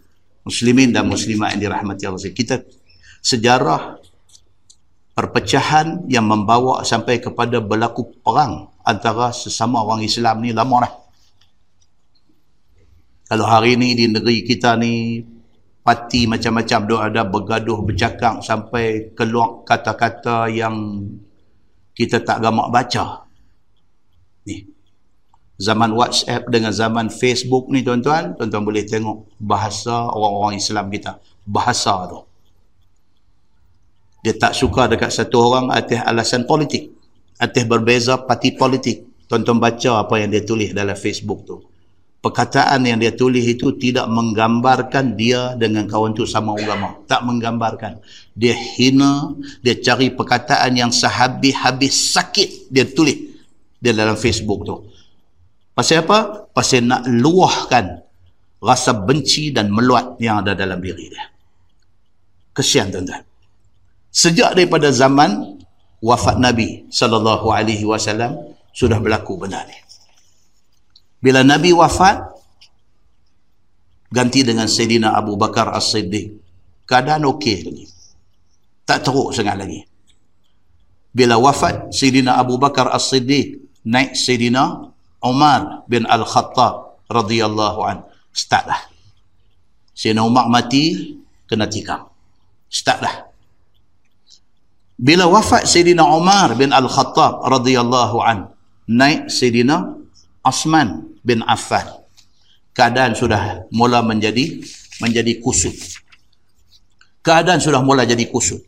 Muslimin 0.42 0.90
dan 0.90 1.06
muslimat 1.06 1.54
yang 1.54 1.70
dirahmati 1.70 2.02
Allah. 2.02 2.18
Kita 2.34 2.66
sejarah 3.22 4.02
perpecahan 5.14 6.10
yang 6.10 6.26
membawa 6.26 6.82
sampai 6.82 7.22
kepada 7.22 7.62
berlaku 7.62 8.10
perang 8.26 8.74
antara 8.82 9.30
sesama 9.30 9.86
orang 9.86 10.02
Islam 10.02 10.42
ni 10.42 10.50
lama 10.50 10.82
dah. 10.82 10.92
Kalau 13.30 13.46
hari 13.48 13.78
ni 13.78 13.94
di 13.96 14.10
negeri 14.10 14.44
kita 14.44 14.76
ni 14.76 15.22
parti 15.82 16.30
macam-macam 16.30 16.80
dia 16.86 16.98
ada 16.98 17.22
bergaduh 17.26 17.82
bercakap 17.82 18.38
sampai 18.42 19.12
keluar 19.18 19.66
kata-kata 19.66 20.46
yang 20.50 21.06
kita 21.92 22.22
tak 22.22 22.38
gamak 22.40 22.70
baca 22.70 23.26
ni 24.46 24.72
zaman 25.62 25.94
WhatsApp 25.94 26.50
dengan 26.50 26.74
zaman 26.74 27.06
Facebook 27.06 27.70
ni 27.70 27.86
tuan-tuan, 27.86 28.34
tuan-tuan 28.34 28.66
boleh 28.66 28.82
tengok 28.82 29.38
bahasa 29.38 30.10
orang-orang 30.10 30.58
Islam 30.58 30.90
kita. 30.90 31.22
Bahasa 31.46 32.10
tu. 32.10 32.26
Dia 34.26 34.34
tak 34.34 34.58
suka 34.58 34.90
dekat 34.90 35.14
satu 35.14 35.38
orang 35.38 35.70
atas 35.70 36.02
alasan 36.02 36.46
politik. 36.50 36.90
Atas 37.38 37.62
berbeza 37.66 38.18
parti 38.22 38.54
politik. 38.54 39.26
Tuan-tuan 39.30 39.62
baca 39.62 40.02
apa 40.02 40.14
yang 40.18 40.34
dia 40.34 40.42
tulis 40.42 40.74
dalam 40.74 40.94
Facebook 40.98 41.46
tu. 41.46 41.62
Perkataan 42.22 42.86
yang 42.86 43.02
dia 43.02 43.10
tulis 43.10 43.42
itu 43.42 43.74
tidak 43.82 44.06
menggambarkan 44.06 45.18
dia 45.18 45.58
dengan 45.58 45.90
kawan 45.90 46.14
tu 46.14 46.22
sama 46.22 46.54
agama. 46.54 47.02
Tak 47.10 47.26
menggambarkan. 47.26 47.98
Dia 48.38 48.54
hina, 48.54 49.34
dia 49.58 49.74
cari 49.82 50.14
perkataan 50.14 50.70
yang 50.78 50.94
sehabis-habis 50.94 52.14
sakit 52.14 52.70
dia 52.70 52.86
tulis 52.86 53.18
dia 53.82 53.90
dalam 53.90 54.14
Facebook 54.14 54.62
tu. 54.62 54.86
Pasal 55.74 56.06
apa? 56.06 56.46
Pasal 56.54 56.86
nak 56.86 57.10
luahkan 57.10 58.06
rasa 58.62 58.94
benci 58.94 59.50
dan 59.50 59.74
meluat 59.74 60.14
yang 60.22 60.46
ada 60.46 60.54
dalam 60.54 60.78
diri 60.78 61.10
dia. 61.10 61.26
Kesian 62.54 62.94
tuan-tuan. 62.94 63.26
Sejak 64.14 64.54
daripada 64.54 64.94
zaman 64.94 65.58
wafat 65.98 66.38
Nabi 66.38 66.86
sallallahu 66.86 67.50
alaihi 67.50 67.82
wasallam 67.82 68.54
sudah 68.70 69.02
berlaku 69.02 69.34
benda 69.34 69.66
ni. 69.66 69.74
Bila 71.22 71.46
Nabi 71.46 71.70
wafat 71.70 72.18
ganti 74.10 74.42
dengan 74.42 74.66
Sayyidina 74.66 75.14
Abu 75.14 75.38
Bakar 75.38 75.70
As-Siddiq. 75.70 76.42
Keadaan 76.82 77.22
okey 77.30 77.58
lagi. 77.62 77.86
Tak 78.82 79.06
teruk 79.06 79.30
sangat 79.30 79.62
lagi. 79.62 79.86
Bila 81.14 81.38
wafat 81.38 81.94
Sayyidina 81.94 82.36
Abu 82.42 82.58
Bakar 82.58 82.90
As-Siddiq 82.90 83.62
naik 83.86 84.18
Sayyidina 84.18 84.90
Umar 85.22 85.86
bin 85.86 86.10
Al-Khattab 86.10 87.06
radhiyallahu 87.06 87.80
an. 87.86 88.02
Start 88.34 88.66
dah. 88.66 88.82
Sayyidina 89.94 90.26
Umar 90.26 90.50
mati, 90.50 91.14
kena 91.46 91.70
tikam. 91.70 92.10
Start 92.66 92.98
dah. 92.98 93.16
Bila 94.98 95.30
wafat 95.30 95.70
Sayyidina 95.70 96.02
Umar 96.02 96.58
bin 96.58 96.74
Al-Khattab 96.74 97.46
radhiyallahu 97.46 98.18
an, 98.26 98.50
naik 98.90 99.30
Sayyidina 99.30 100.02
Osman 100.42 101.11
bin 101.22 101.40
Affan. 101.46 101.86
Keadaan 102.74 103.14
sudah 103.14 103.66
mula 103.70 104.02
menjadi 104.02 104.62
menjadi 104.98 105.38
kusut. 105.42 105.74
Keadaan 107.22 107.62
sudah 107.62 107.80
mula 107.82 108.02
jadi 108.02 108.26
kusut. 108.28 108.62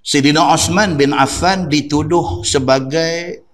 Sayyidina 0.00 0.42
Osman 0.50 0.96
bin 0.96 1.14
Affan 1.14 1.70
dituduh 1.70 2.42
sebagai 2.42 3.44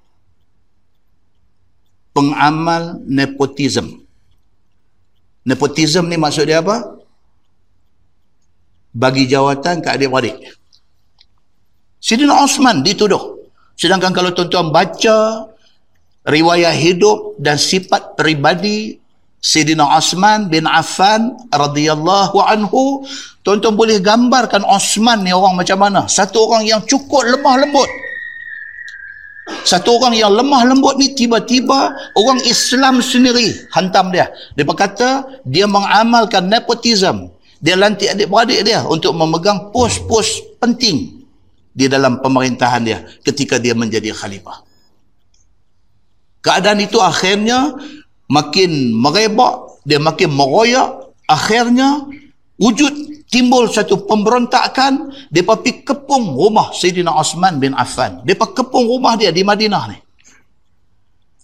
pengamal 2.17 3.03
nepotism. 3.05 4.07
Nepotism 5.45 6.09
ni 6.09 6.17
maksud 6.17 6.49
dia 6.49 6.65
apa? 6.65 6.97
Bagi 8.97 9.29
jawatan 9.29 9.85
ke 9.85 9.89
adik-adik. 9.93 10.41
Sidina 12.01 12.41
Osman 12.41 12.81
dituduh. 12.81 13.37
Sedangkan 13.77 14.15
kalau 14.17 14.33
tuan-tuan 14.33 14.73
baca 14.73 15.51
riwayat 16.27 16.75
hidup 16.75 17.39
dan 17.39 17.57
sifat 17.57 18.19
peribadi 18.19 18.99
Sidina 19.47 19.87
Osman 19.95 20.51
bin 20.51 20.67
Affan 20.67 21.39
radhiyallahu 21.55 22.35
anhu, 22.43 23.07
tuan-tuan 23.47 23.79
boleh 23.79 24.03
gambarkan 24.03 24.67
Osman 24.67 25.23
ni 25.23 25.31
orang 25.31 25.55
macam 25.55 25.79
mana? 25.79 26.11
Satu 26.11 26.51
orang 26.51 26.67
yang 26.67 26.83
cukup 26.83 27.23
lemah 27.23 27.63
lembut. 27.63 27.87
Satu 29.63 30.03
orang 30.03 30.19
yang 30.19 30.35
lemah 30.35 30.67
lembut 30.67 30.99
ni 30.99 31.15
tiba-tiba 31.15 31.95
orang 32.19 32.43
Islam 32.43 32.99
sendiri 32.99 33.71
hantam 33.71 34.11
dia. 34.11 34.27
Dia 34.59 34.67
berkata 34.67 35.23
dia 35.47 35.71
mengamalkan 35.71 36.51
nepotism. 36.51 37.31
Dia 37.63 37.79
lantik 37.79 38.19
adik-beradik 38.19 38.67
dia 38.67 38.83
untuk 38.83 39.15
memegang 39.15 39.71
pos-pos 39.71 40.43
penting 40.59 41.23
di 41.71 41.87
dalam 41.87 42.19
pemerintahan 42.19 42.83
dia 42.83 42.99
ketika 43.23 43.63
dia 43.63 43.79
menjadi 43.79 44.11
khalifah. 44.11 44.66
Keadaan 46.47 46.79
itu 46.79 47.03
akhirnya 47.03 47.75
makin 48.31 48.95
merebak, 48.95 49.83
dia 49.83 49.99
makin 49.99 50.31
meroyak, 50.31 51.11
akhirnya 51.27 52.07
wujud 52.63 52.95
timbul 53.27 53.67
satu 53.67 54.07
pemberontakan 54.07 55.11
depa 55.35 55.59
pi 55.59 55.83
kepung 55.83 56.39
rumah 56.39 56.71
Sayyidina 56.71 57.11
Osman 57.11 57.59
bin 57.59 57.75
Affan. 57.75 58.23
Depa 58.23 58.47
kepung 58.55 58.87
rumah 58.87 59.19
dia 59.19 59.35
di 59.35 59.43
Madinah 59.43 59.85
ni. 59.91 59.99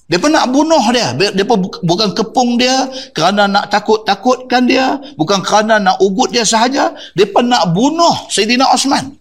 Depa 0.07 0.29
nak 0.29 0.53
bunuh 0.53 0.85
dia 0.93 1.17
depa 1.17 1.57
bukan 1.59 2.11
kepung 2.13 2.61
dia 2.61 2.87
kerana 3.17 3.49
nak 3.49 3.73
takut-takutkan 3.73 4.69
dia 4.69 5.01
bukan 5.17 5.41
kerana 5.41 5.81
nak 5.81 5.99
ugut 6.05 6.29
dia 6.31 6.45
sahaja 6.45 6.93
depa 7.17 7.41
nak 7.41 7.73
bunuh 7.73 8.29
Sayyidina 8.29 8.69
Osman 8.77 9.17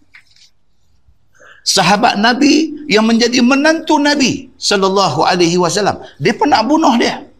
sahabat 1.62 2.18
Nabi 2.18 2.86
yang 2.90 3.06
menjadi 3.06 3.38
menantu 3.42 3.98
Nabi 3.98 4.50
sallallahu 4.58 5.22
alaihi 5.22 5.58
wasallam 5.58 6.02
depa 6.18 6.46
nak 6.46 6.66
bunuh 6.66 6.94
dia 6.98 7.32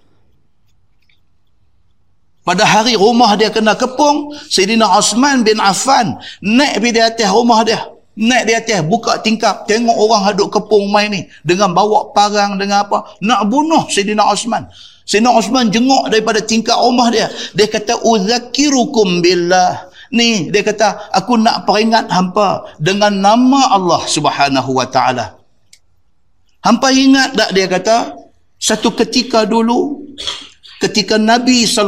pada 2.43 2.67
hari 2.67 2.99
rumah 2.99 3.39
dia 3.39 3.55
kena 3.55 3.79
kepung, 3.79 4.35
Sayyidina 4.51 4.83
Osman 4.99 5.47
bin 5.47 5.63
Affan 5.63 6.19
naik 6.43 6.83
di 6.83 6.99
atas 6.99 7.31
rumah 7.31 7.63
dia. 7.63 7.79
Naik 8.19 8.45
di 8.51 8.53
atas, 8.53 8.83
buka 8.83 9.23
tingkap, 9.23 9.65
tengok 9.71 9.95
orang 9.95 10.27
hadut 10.27 10.51
kepung 10.51 10.91
mai 10.91 11.07
ni. 11.07 11.31
Dengan 11.47 11.71
bawa 11.71 12.11
parang, 12.11 12.59
dengan 12.59 12.83
apa. 12.83 13.15
Nak 13.23 13.47
bunuh 13.47 13.87
Sayyidina 13.87 14.27
Osman. 14.27 14.67
Sayyidina 15.07 15.31
Osman 15.39 15.71
jenguk 15.71 16.11
daripada 16.11 16.43
tingkap 16.43 16.83
rumah 16.83 17.15
dia. 17.15 17.31
Dia 17.55 17.71
kata, 17.71 18.03
Uzakirukum 18.03 19.23
billah. 19.23 19.92
Ni, 20.13 20.53
dia 20.53 20.61
kata, 20.61 21.09
aku 21.09 21.41
nak 21.41 21.65
peringat 21.65 22.13
hampa 22.13 22.77
dengan 22.77 23.17
nama 23.17 23.73
Allah 23.73 24.05
subhanahu 24.05 24.77
wa 24.77 24.85
ta'ala. 24.85 25.41
Hampa 26.63 26.93
ingat 26.93 27.33
tak 27.33 27.51
dia 27.57 27.67
kata, 27.67 27.97
Satu 28.63 28.95
ketika 28.95 29.43
dulu 29.43 30.07
ketika 30.79 31.19
Nabi 31.19 31.67
saw 31.67 31.83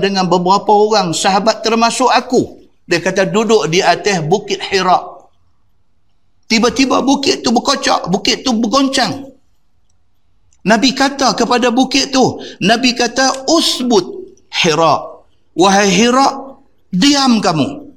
dengan 0.00 0.24
beberapa 0.24 0.72
orang 0.72 1.12
sahabat 1.12 1.60
termasuk 1.60 2.08
aku 2.08 2.64
dia 2.88 3.00
kata 3.00 3.28
duduk 3.28 3.68
di 3.72 3.80
atas 3.80 4.24
bukit 4.24 4.60
Hira. 4.60 5.00
Tiba-tiba 6.44 7.00
bukit 7.00 7.40
tu 7.40 7.52
berkocak, 7.52 8.12
bukit 8.12 8.44
tu 8.44 8.52
bergoncang. 8.56 9.32
Nabi 10.64 10.92
kata 10.92 11.32
kepada 11.32 11.72
bukit 11.72 12.12
tu, 12.12 12.40
Nabi 12.60 12.92
kata 12.92 13.48
usbut 13.48 14.36
Hira. 14.52 15.24
Wahai 15.56 15.88
Hira, 15.88 16.43
diam 16.94 17.42
kamu. 17.42 17.90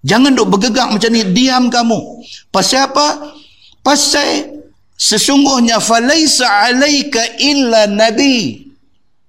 Jangan 0.00 0.32
duk 0.32 0.48
bergegak 0.56 0.88
macam 0.92 1.10
ni, 1.12 1.24
diam 1.32 1.68
kamu. 1.68 2.24
Pasal 2.48 2.88
apa? 2.88 3.36
Pasal 3.80 4.60
sesungguhnya 5.00 5.80
falaisa 5.80 6.44
alaika 6.44 7.40
illa 7.40 7.88
nabi 7.88 8.68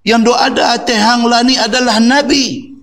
yang 0.03 0.19
doa 0.19 0.51
ada 0.51 0.75
atas 0.75 0.99
hang 0.99 1.23
lah 1.23 1.47
ni 1.47 1.55
adalah 1.55 2.03
nabi 2.03 2.75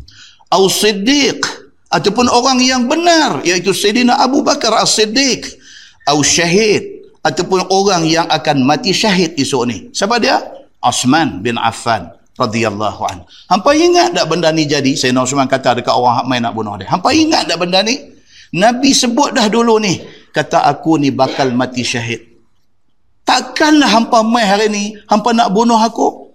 atau 0.48 0.72
siddiq 0.72 1.44
ataupun 1.92 2.32
orang 2.32 2.60
yang 2.64 2.88
benar 2.88 3.44
iaitu 3.44 3.76
Sayyidina 3.76 4.16
Abu 4.16 4.40
Bakar 4.40 4.72
as-Siddiq 4.80 5.44
atau 6.08 6.24
syahid 6.24 7.04
ataupun 7.20 7.68
orang 7.68 8.08
yang 8.08 8.24
akan 8.28 8.64
mati 8.64 8.96
syahid 8.96 9.36
esok 9.36 9.62
ni 9.68 9.78
siapa 9.92 10.16
dia? 10.16 10.40
Osman 10.80 11.44
bin 11.44 11.60
Affan 11.60 12.08
radhiyallahu 12.38 13.02
an. 13.04 13.26
Hampa 13.50 13.74
ingat 13.74 14.14
tak 14.14 14.30
benda 14.30 14.54
ni 14.54 14.64
jadi? 14.64 14.94
Sayyidina 14.94 15.26
Osman 15.26 15.50
kata 15.50 15.82
dekat 15.82 15.92
orang 15.92 16.22
hak 16.22 16.26
main 16.30 16.40
nak 16.40 16.54
bunuh 16.54 16.78
dia. 16.78 16.86
Hampa 16.88 17.10
ingat 17.10 17.50
tak 17.50 17.58
benda 17.58 17.82
ni? 17.82 17.98
Nabi 18.54 18.96
sebut 18.96 19.36
dah 19.36 19.50
dulu 19.50 19.76
ni 19.82 20.00
kata 20.32 20.64
aku 20.64 20.96
ni 21.02 21.10
bakal 21.10 21.52
mati 21.52 21.82
syahid. 21.82 22.24
Takkanlah 23.28 23.92
hampa 23.92 24.24
mai 24.24 24.48
hari 24.48 24.72
ni, 24.72 24.84
hampa 25.04 25.36
nak 25.36 25.52
bunuh 25.52 25.76
aku? 25.76 26.32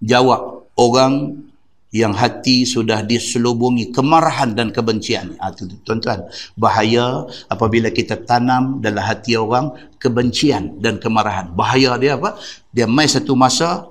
Jawab 0.00 0.72
orang 0.80 1.44
yang 1.92 2.16
hati 2.16 2.64
sudah 2.64 3.04
diselubungi 3.04 3.92
kemarahan 3.92 4.56
dan 4.56 4.72
kebencian. 4.72 5.36
Ha, 5.36 5.52
tuan-tuan, 5.84 6.28
bahaya 6.56 7.28
apabila 7.52 7.92
kita 7.92 8.24
tanam 8.24 8.80
dalam 8.80 9.04
hati 9.04 9.36
orang 9.36 9.72
kebencian 10.00 10.80
dan 10.80 10.96
kemarahan. 10.96 11.52
Bahaya 11.52 12.00
dia 12.00 12.16
apa? 12.16 12.40
Dia 12.72 12.88
mai 12.88 13.08
satu 13.08 13.36
masa, 13.36 13.84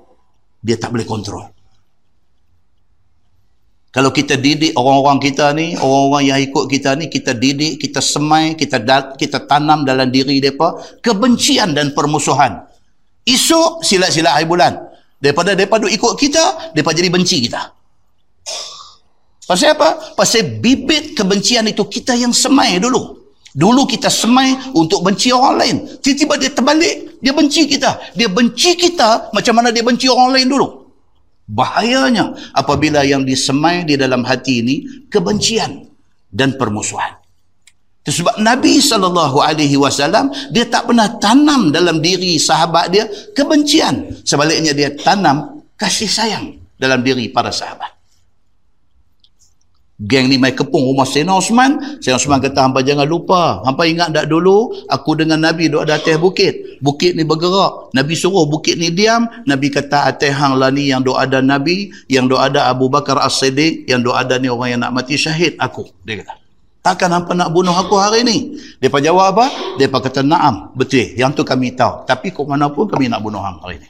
dia 0.66 0.74
tak 0.74 0.90
boleh 0.90 1.06
kontrol. 1.06 1.46
Kalau 3.94 4.12
kita 4.12 4.36
didik 4.36 4.76
orang-orang 4.76 5.22
kita 5.22 5.56
ni, 5.56 5.72
orang-orang 5.78 6.22
yang 6.28 6.38
ikut 6.42 6.68
kita 6.68 6.98
ni, 7.00 7.08
kita 7.08 7.32
didik, 7.32 7.80
kita 7.80 8.02
semai, 8.02 8.52
kita 8.52 8.76
dat, 8.82 9.16
kita 9.16 9.46
tanam 9.48 9.86
dalam 9.88 10.12
diri 10.12 10.36
mereka 10.36 10.76
kebencian 11.00 11.72
dan 11.72 11.96
permusuhan. 11.96 12.66
Esok 13.24 13.80
silat-silat 13.80 14.36
hari 14.36 14.44
bulan. 14.44 14.76
Daripada 15.16 15.56
daripada 15.56 15.88
ikut 15.88 16.12
kita, 16.12 16.76
mereka 16.76 16.92
jadi 16.92 17.08
benci 17.08 17.48
kita. 17.48 17.72
Pasal 19.48 19.78
apa? 19.78 20.12
Pasal 20.12 20.60
bibit 20.60 21.16
kebencian 21.16 21.64
itu 21.64 21.86
kita 21.88 22.12
yang 22.18 22.36
semai 22.36 22.76
dulu. 22.76 23.16
Dulu 23.56 23.88
kita 23.88 24.12
semai 24.12 24.76
untuk 24.76 25.00
benci 25.00 25.32
orang 25.32 25.56
lain. 25.56 25.76
Tiba-tiba 26.04 26.36
dia 26.36 26.52
terbalik, 26.52 27.15
dia 27.20 27.32
benci 27.32 27.64
kita. 27.66 28.12
Dia 28.12 28.28
benci 28.28 28.76
kita 28.76 29.32
macam 29.32 29.54
mana 29.56 29.72
dia 29.72 29.82
benci 29.82 30.06
orang 30.06 30.36
lain 30.36 30.48
dulu. 30.48 30.68
Bahayanya 31.46 32.34
apabila 32.52 33.06
yang 33.06 33.22
disemai 33.22 33.86
di 33.86 33.94
dalam 33.94 34.26
hati 34.26 34.60
ini 34.60 34.76
kebencian 35.06 35.86
dan 36.28 36.58
permusuhan. 36.58 37.16
Itu 38.06 38.22
sebab 38.22 38.38
Nabi 38.38 38.78
saw 38.78 39.02
dia 40.54 40.64
tak 40.70 40.82
pernah 40.86 41.08
tanam 41.18 41.74
dalam 41.74 41.98
diri 41.98 42.38
sahabat 42.38 42.94
dia 42.94 43.10
kebencian. 43.34 44.22
Sebaliknya 44.22 44.70
dia 44.70 44.94
tanam 44.94 45.66
kasih 45.74 46.06
sayang 46.06 46.54
dalam 46.78 47.02
diri 47.02 47.32
para 47.32 47.50
sahabat. 47.50 47.95
Geng 49.96 50.28
ni 50.28 50.36
mai 50.36 50.52
kepung 50.52 50.92
rumah 50.92 51.08
Sayyidina 51.08 51.40
Osman. 51.40 52.04
Sayyidina 52.04 52.20
Osman 52.20 52.38
kata, 52.44 52.68
hampa 52.68 52.84
jangan 52.84 53.08
lupa. 53.08 53.64
Hampa 53.64 53.88
ingat 53.88 54.12
tak 54.12 54.28
dulu, 54.28 54.68
aku 54.92 55.16
dengan 55.16 55.40
Nabi 55.40 55.72
duduk 55.72 55.88
ada 55.88 55.96
atas 55.96 56.20
bukit. 56.20 56.76
Bukit 56.84 57.16
ni 57.16 57.24
bergerak. 57.24 57.96
Nabi 57.96 58.12
suruh 58.12 58.44
bukit 58.44 58.76
ni 58.76 58.92
diam. 58.92 59.24
Nabi 59.48 59.72
kata, 59.72 60.04
atas 60.04 60.36
hang 60.36 60.60
lah 60.60 60.68
ni 60.68 60.92
yang 60.92 61.00
duduk 61.00 61.16
ada 61.16 61.40
Nabi, 61.40 61.88
yang 62.12 62.28
duduk 62.28 62.44
ada 62.44 62.68
Abu 62.68 62.92
Bakar 62.92 63.16
As-Siddiq, 63.24 63.88
yang 63.88 64.04
duduk 64.04 64.20
ada 64.20 64.36
ni 64.36 64.52
orang 64.52 64.76
yang 64.76 64.80
nak 64.84 64.92
mati 64.92 65.16
syahid, 65.16 65.56
aku. 65.56 65.88
Dia 66.04 66.20
kata. 66.20 66.44
Takkan 66.84 67.10
hampa 67.16 67.32
nak 67.32 67.50
bunuh 67.56 67.72
aku 67.72 67.96
hari 67.96 68.20
ni? 68.20 68.52
Mereka 68.78 69.00
jawab 69.00 69.32
apa? 69.32 69.48
Mereka 69.80 69.96
kata, 69.96 70.20
naam, 70.20 70.76
betul. 70.76 71.08
Yang 71.16 71.40
tu 71.40 71.42
kami 71.48 71.72
tahu. 71.72 72.04
Tapi 72.04 72.36
kok 72.36 72.44
mana 72.44 72.68
pun 72.68 72.84
kami 72.84 73.08
nak 73.08 73.24
bunuh 73.24 73.40
hang 73.40 73.64
hari 73.64 73.80
ni. 73.80 73.88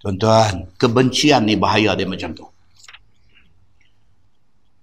Tuan-tuan, 0.00 0.72
kebencian 0.80 1.44
ni 1.44 1.54
bahaya 1.60 1.92
dia 1.92 2.08
macam 2.08 2.32
tu. 2.32 2.48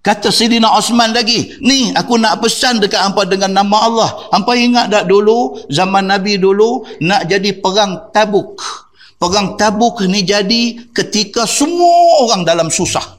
Kata 0.06 0.30
Sidina 0.30 0.70
Osman 0.70 1.10
lagi, 1.10 1.58
ni 1.58 1.90
aku 1.90 2.14
nak 2.14 2.38
pesan 2.38 2.78
dekat 2.78 3.02
hampa 3.02 3.26
dengan 3.26 3.50
nama 3.50 3.90
Allah. 3.90 4.10
Hampa 4.30 4.54
ingat 4.54 4.86
tak 4.86 5.10
dulu, 5.10 5.66
zaman 5.66 6.06
Nabi 6.06 6.38
dulu, 6.38 6.86
nak 7.02 7.26
jadi 7.26 7.58
perang 7.58 8.14
tabuk. 8.14 8.54
Perang 9.18 9.58
tabuk 9.58 10.06
ni 10.06 10.22
jadi 10.22 10.78
ketika 10.94 11.42
semua 11.42 12.22
orang 12.22 12.46
dalam 12.46 12.70
susah. 12.70 13.18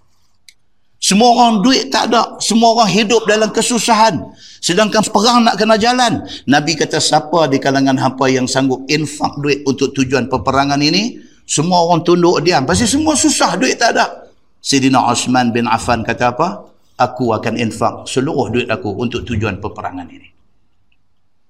Semua 0.96 1.36
orang 1.36 1.60
duit 1.60 1.92
tak 1.92 2.08
ada. 2.08 2.40
Semua 2.40 2.72
orang 2.72 2.88
hidup 2.88 3.28
dalam 3.28 3.52
kesusahan. 3.52 4.24
Sedangkan 4.64 5.04
perang 5.12 5.44
nak 5.44 5.60
kena 5.60 5.76
jalan. 5.76 6.24
Nabi 6.48 6.80
kata 6.80 7.04
siapa 7.04 7.52
di 7.52 7.60
kalangan 7.60 8.00
hampa 8.00 8.32
yang 8.32 8.48
sanggup 8.48 8.88
infak 8.88 9.36
duit 9.44 9.60
untuk 9.68 9.92
tujuan 9.92 10.32
peperangan 10.32 10.80
ini, 10.80 11.20
semua 11.44 11.84
orang 11.84 12.00
tunduk 12.08 12.40
diam. 12.48 12.64
Pasti 12.64 12.88
semua 12.88 13.12
susah, 13.12 13.60
duit 13.60 13.76
tak 13.76 13.92
ada. 14.00 14.32
Sidina 14.64 15.04
Osman 15.12 15.52
bin 15.52 15.68
Affan 15.68 16.08
kata 16.08 16.32
apa? 16.32 16.77
Aku 16.98 17.32
akan 17.38 17.54
infak 17.62 18.10
seluruh 18.10 18.50
duit 18.50 18.68
aku 18.68 18.90
untuk 18.98 19.22
tujuan 19.24 19.62
peperangan 19.62 20.10
ini. 20.10 20.30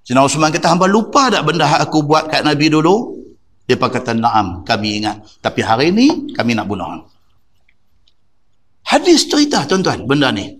Sina 0.04 0.24
Osman 0.24 0.52
kata, 0.52 0.72
hamba 0.72 0.88
lupa 0.88 1.28
tak 1.28 1.44
benda 1.44 1.68
aku 1.84 2.04
buat 2.04 2.32
kat 2.32 2.44
Nabi 2.44 2.72
dulu? 2.72 3.16
Dia 3.68 3.76
kata, 3.76 4.16
naam, 4.16 4.64
kami 4.64 5.04
ingat. 5.04 5.20
Tapi 5.44 5.60
hari 5.60 5.92
ini, 5.92 6.32
kami 6.32 6.56
nak 6.56 6.64
bunuh. 6.64 7.04
Hadis 8.88 9.28
cerita, 9.28 9.68
tuan-tuan, 9.68 10.08
benda 10.08 10.32
ni. 10.32 10.56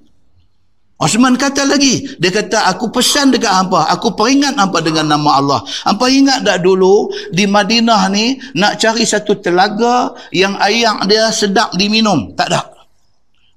Osman 1.01 1.41
kata 1.41 1.65
lagi, 1.65 2.05
dia 2.21 2.29
kata, 2.29 2.69
aku 2.69 2.93
pesan 2.93 3.33
dekat 3.33 3.49
hampa, 3.49 3.89
aku 3.89 4.13
peringat 4.13 4.53
hampa 4.61 4.85
dengan 4.85 5.17
nama 5.17 5.41
Allah. 5.41 5.61
Hampa 5.89 6.13
ingat 6.13 6.45
tak 6.45 6.61
dulu, 6.61 7.09
di 7.33 7.49
Madinah 7.49 8.13
ni, 8.13 8.37
nak 8.53 8.77
cari 8.77 9.09
satu 9.09 9.41
telaga 9.41 10.13
yang 10.29 10.61
air 10.61 10.93
dia 11.09 11.33
sedap 11.33 11.73
diminum? 11.73 12.37
Tak 12.37 12.53
ada. 12.53 12.78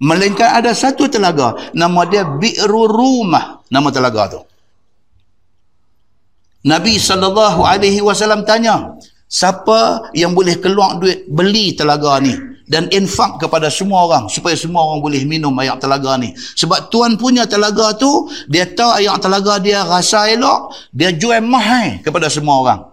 Melainkan 0.02 0.58
ada 0.58 0.74
satu 0.74 1.06
telaga. 1.06 1.54
Nama 1.78 2.02
dia 2.10 2.26
Bi'ru 2.26 2.90
Rumah. 2.90 3.62
Nama 3.70 3.88
telaga 3.94 4.24
tu. 4.34 4.42
Nabi 6.66 6.98
SAW 6.98 8.42
tanya. 8.46 8.98
Siapa 9.32 10.12
yang 10.18 10.34
boleh 10.34 10.58
keluar 10.58 10.98
duit 10.98 11.30
beli 11.30 11.78
telaga 11.78 12.18
ni. 12.18 12.34
Dan 12.66 12.90
infak 12.90 13.46
kepada 13.46 13.70
semua 13.70 14.10
orang. 14.10 14.26
Supaya 14.26 14.58
semua 14.58 14.90
orang 14.90 15.06
boleh 15.06 15.22
minum 15.24 15.54
air 15.62 15.78
telaga 15.78 16.18
ni. 16.18 16.34
Sebab 16.34 16.90
tuan 16.90 17.14
punya 17.22 17.46
telaga 17.46 17.94
tu. 17.94 18.26
Dia 18.50 18.66
tahu 18.66 18.98
air 18.98 19.14
telaga 19.22 19.62
dia 19.62 19.86
rasa 19.86 20.28
elok. 20.34 20.74
Dia 20.90 21.14
jual 21.14 21.46
mahal 21.46 22.02
kepada 22.02 22.26
semua 22.26 22.58
orang. 22.58 22.91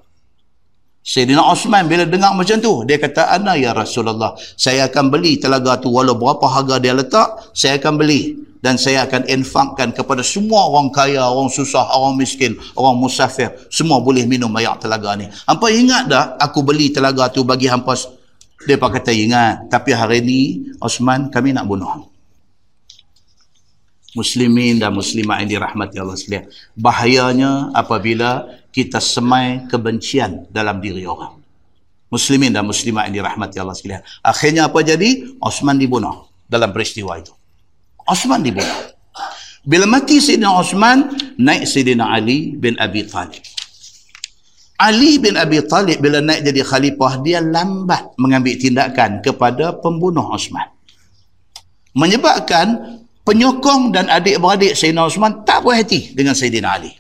Sayyidina 1.09 1.41
Osman 1.41 1.89
bila 1.89 2.05
dengar 2.05 2.37
macam 2.37 2.61
tu, 2.61 2.85
dia 2.85 3.01
kata, 3.01 3.33
Ana 3.33 3.57
ya 3.57 3.73
Rasulullah, 3.73 4.37
saya 4.61 4.93
akan 4.93 5.09
beli 5.09 5.41
telaga 5.41 5.81
tu 5.81 5.89
walau 5.89 6.13
berapa 6.21 6.45
harga 6.45 6.77
dia 6.77 6.93
letak, 6.93 7.49
saya 7.57 7.81
akan 7.81 7.97
beli. 7.97 8.45
Dan 8.59 8.75
saya 8.75 9.07
akan 9.07 9.31
infakkan 9.31 9.95
kepada 9.95 10.19
semua 10.19 10.67
orang 10.67 10.91
kaya, 10.91 11.23
orang 11.31 11.47
susah, 11.47 11.95
orang 11.95 12.19
miskin, 12.19 12.59
orang 12.75 12.99
musafir. 12.99 13.55
Semua 13.71 14.03
boleh 14.03 14.27
minum 14.27 14.51
air 14.59 14.75
telaga 14.83 15.15
ni. 15.15 15.31
Hampa 15.47 15.71
ingat 15.71 16.11
tak 16.11 16.27
aku 16.43 16.67
beli 16.67 16.91
telaga 16.91 17.31
tu 17.31 17.47
bagi 17.47 17.71
hampa? 17.71 17.95
Dia 18.67 18.75
kata 18.75 19.15
ingat. 19.15 19.71
Tapi 19.71 19.95
hari 19.95 20.19
ni, 20.27 20.41
Osman, 20.83 21.31
kami 21.31 21.55
nak 21.55 21.71
bunuh. 21.71 22.08
Muslimin 24.19 24.83
dan 24.83 24.91
muslimah 24.91 25.47
yang 25.47 25.51
dirahmati 25.55 25.97
Allah 26.03 26.19
sekalian. 26.19 26.51
Bahayanya 26.75 27.71
apabila 27.71 28.51
kita 28.75 28.99
semai 28.99 29.63
kebencian 29.71 30.51
dalam 30.51 30.83
diri 30.83 31.07
orang. 31.07 31.39
Muslimin 32.11 32.51
dan 32.51 32.67
muslimah 32.67 33.07
yang 33.07 33.23
dirahmati 33.23 33.57
Allah 33.63 33.79
sekalian. 33.79 34.03
Akhirnya 34.27 34.67
apa 34.67 34.83
jadi? 34.83 35.39
Osman 35.39 35.79
dibunuh 35.79 36.27
dalam 36.51 36.75
peristiwa 36.75 37.15
itu. 37.15 37.31
Osman 38.03 38.43
dibunuh. 38.43 38.99
Bila 39.69 39.85
mati 39.85 40.17
Sayyidina 40.19 40.49
Osman, 40.49 41.13
naik 41.37 41.69
Sayyidina 41.69 42.09
Ali 42.09 42.57
bin 42.57 42.75
Abi 42.81 43.05
Talib. 43.05 43.45
Ali 44.81 45.21
bin 45.21 45.37
Abi 45.37 45.61
Talib 45.67 46.01
bila 46.01 46.25
naik 46.25 46.47
jadi 46.47 46.65
khalifah, 46.65 47.21
dia 47.21 47.45
lambat 47.45 48.17
mengambil 48.17 48.57
tindakan 48.57 49.21
kepada 49.21 49.77
pembunuh 49.77 50.25
Osman. 50.33 50.73
Menyebabkan 51.93 53.03
penyokong 53.29 53.93
dan 53.93 54.09
adik-beradik 54.09 54.73
Sayyidina 54.73 55.05
Osman 55.05 55.45
tak 55.45 55.61
puas 55.61 55.77
hati 55.77 56.17
dengan 56.17 56.33
Sayyidina 56.33 56.81
Ali. 56.81 56.97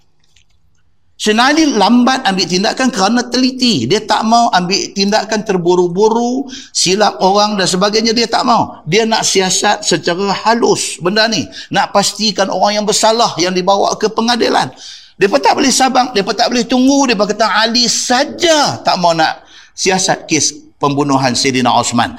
Sayyidina 1.17 1.45
Ali 1.49 1.65
lambat 1.73 2.29
ambil 2.29 2.45
tindakan 2.45 2.93
kerana 2.93 3.25
teliti. 3.33 3.89
Dia 3.89 4.05
tak 4.05 4.29
mau 4.29 4.53
ambil 4.53 4.93
tindakan 4.93 5.41
terburu-buru, 5.41 6.45
silap 6.77 7.17
orang 7.25 7.57
dan 7.57 7.65
sebagainya. 7.65 8.13
Dia 8.13 8.29
tak 8.29 8.45
mau. 8.45 8.85
Dia 8.85 9.09
nak 9.09 9.25
siasat 9.25 9.89
secara 9.89 10.37
halus 10.45 11.01
benda 11.01 11.25
ni. 11.33 11.49
Nak 11.73 11.97
pastikan 11.97 12.53
orang 12.53 12.85
yang 12.85 12.85
bersalah 12.85 13.33
yang 13.41 13.57
dibawa 13.57 13.97
ke 13.97 14.13
pengadilan. 14.13 14.69
Dia 15.17 15.27
tak 15.33 15.57
boleh 15.57 15.73
sabang. 15.73 16.13
Dia 16.13 16.23
tak 16.23 16.53
boleh 16.53 16.69
tunggu. 16.69 17.09
Dia 17.09 17.17
kata 17.17 17.51
Ali 17.51 17.89
saja 17.89 18.79
tak 18.85 19.01
mau 19.01 19.17
nak 19.17 19.43
siasat 19.75 20.29
kes 20.29 20.77
pembunuhan 20.79 21.35
Sayyidina 21.35 21.73
Osman. 21.73 22.15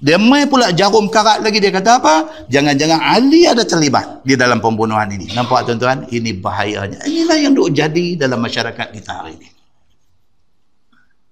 Dia 0.00 0.16
main 0.16 0.48
pula 0.48 0.72
jarum 0.72 1.12
karat 1.12 1.44
lagi. 1.44 1.60
Dia 1.60 1.68
kata 1.68 2.00
apa? 2.00 2.14
Jangan-jangan 2.48 3.00
Ali 3.04 3.44
ada 3.44 3.60
terlibat 3.68 4.24
di 4.24 4.32
dalam 4.32 4.56
pembunuhan 4.56 5.04
ini. 5.12 5.28
Nampak 5.36 5.68
tuan-tuan? 5.68 6.08
Ini 6.08 6.40
bahayanya. 6.40 7.04
Inilah 7.04 7.36
yang 7.36 7.52
duk 7.52 7.68
jadi 7.76 8.16
dalam 8.16 8.40
masyarakat 8.40 8.96
kita 8.96 9.10
hari 9.12 9.36
ini. 9.36 9.48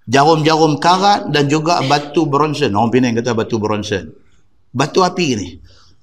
Jarum-jarum 0.09 0.77
karat 0.77 1.33
dan 1.33 1.49
juga 1.49 1.81
batu 1.89 2.29
bronzen. 2.29 2.77
Orang 2.77 2.93
Penang 2.93 3.16
kata 3.16 3.33
batu 3.33 3.57
bronzen. 3.57 4.12
Batu 4.69 5.01
api 5.01 5.27
ini. 5.33 5.49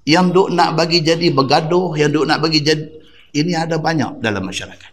Yang 0.06 0.26
duk 0.34 0.48
nak 0.58 0.74
bagi 0.74 1.06
jadi 1.06 1.30
bergaduh. 1.30 1.94
Yang 1.94 2.12
duk 2.18 2.26
nak 2.26 2.40
bagi 2.42 2.66
jadi... 2.66 2.86
Ini 3.36 3.52
ada 3.68 3.78
banyak 3.78 4.26
dalam 4.26 4.42
masyarakat. 4.42 4.92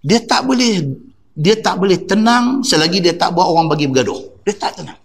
Dia 0.00 0.22
tak 0.24 0.48
boleh 0.48 0.80
dia 1.32 1.56
tak 1.56 1.80
boleh 1.80 1.96
tenang 2.04 2.60
selagi 2.60 3.00
dia 3.00 3.16
tak 3.16 3.32
buat 3.32 3.48
orang 3.48 3.66
bagi 3.68 3.88
bergaduh. 3.88 4.44
Dia 4.44 4.54
tak 4.56 4.80
tenang. 4.80 5.01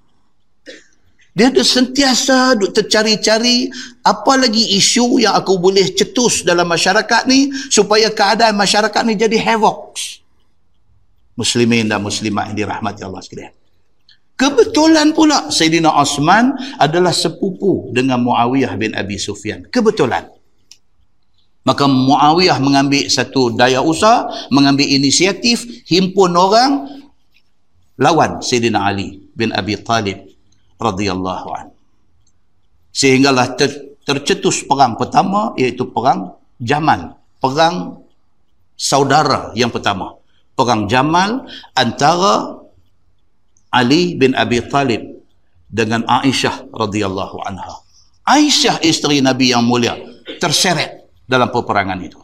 Dia 1.37 1.53
ada 1.53 1.61
sentiasa 1.61 2.57
duk 2.57 2.73
tercari-cari 2.73 3.69
apa 4.01 4.33
lagi 4.41 4.73
isu 4.73 5.21
yang 5.21 5.37
aku 5.37 5.61
boleh 5.61 5.85
cetus 5.93 6.41
dalam 6.41 6.65
masyarakat 6.65 7.29
ni 7.29 7.53
supaya 7.69 8.09
keadaan 8.09 8.57
masyarakat 8.57 9.01
ni 9.05 9.13
jadi 9.13 9.37
havoc. 9.45 9.93
Muslimin 11.37 11.85
dan 11.85 12.01
muslimat 12.01 12.49
yang 12.49 12.65
dirahmati 12.65 13.05
Allah 13.05 13.21
sekalian. 13.21 13.53
Kebetulan 14.33 15.13
pula 15.13 15.53
Sayyidina 15.53 15.93
Osman 15.93 16.57
adalah 16.81 17.13
sepupu 17.13 17.93
dengan 17.93 18.17
Muawiyah 18.25 18.73
bin 18.73 18.97
Abi 18.97 19.21
Sufyan. 19.21 19.61
Kebetulan. 19.69 20.25
Maka 21.61 21.85
Muawiyah 21.85 22.57
mengambil 22.57 23.13
satu 23.13 23.53
daya 23.53 23.85
usaha, 23.85 24.25
mengambil 24.49 24.89
inisiatif, 24.89 25.85
himpun 25.85 26.33
orang 26.33 26.89
lawan 28.01 28.41
Sayyidina 28.41 28.89
Ali 28.89 29.21
bin 29.37 29.53
Abi 29.53 29.77
Talib 29.77 30.26
radhiyallahu 30.77 31.47
an. 31.53 31.67
Sehinggalah 32.93 33.53
ter, 33.53 33.97
tercetus 34.01 34.65
perang 34.65 34.97
pertama 34.97 35.53
iaitu 35.57 35.89
perang 35.89 36.37
Jamal, 36.57 37.21
perang 37.37 38.01
saudara 38.73 39.53
yang 39.53 39.69
pertama. 39.69 40.17
Perang 40.57 40.89
Jamal 40.89 41.45
antara 41.77 42.65
Ali 43.69 44.17
bin 44.17 44.33
Abi 44.33 44.57
Talib 44.65 45.21
dengan 45.69 46.01
Aisyah 46.07 46.73
radhiyallahu 46.73 47.37
anha. 47.45 47.85
Aisyah 48.25 48.81
isteri 48.81 49.21
Nabi 49.21 49.53
yang 49.53 49.61
mulia 49.61 49.93
terseret 50.41 51.05
dalam 51.29 51.53
peperangan 51.53 51.99
itu. 52.01 52.17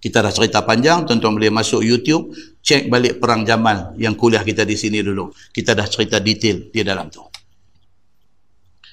Kita 0.00 0.24
dah 0.24 0.32
cerita 0.32 0.64
panjang, 0.64 1.04
tuan-tuan 1.04 1.36
boleh 1.36 1.52
masuk 1.52 1.84
YouTube, 1.84 2.32
cek 2.60 2.92
balik 2.92 3.18
perang 3.18 3.42
Jamal 3.42 3.96
yang 3.96 4.14
kuliah 4.14 4.44
kita 4.44 4.62
di 4.68 4.76
sini 4.76 5.00
dulu. 5.00 5.32
Kita 5.50 5.72
dah 5.72 5.86
cerita 5.88 6.20
detail 6.20 6.68
di 6.70 6.80
dalam 6.84 7.08
tu. 7.08 7.24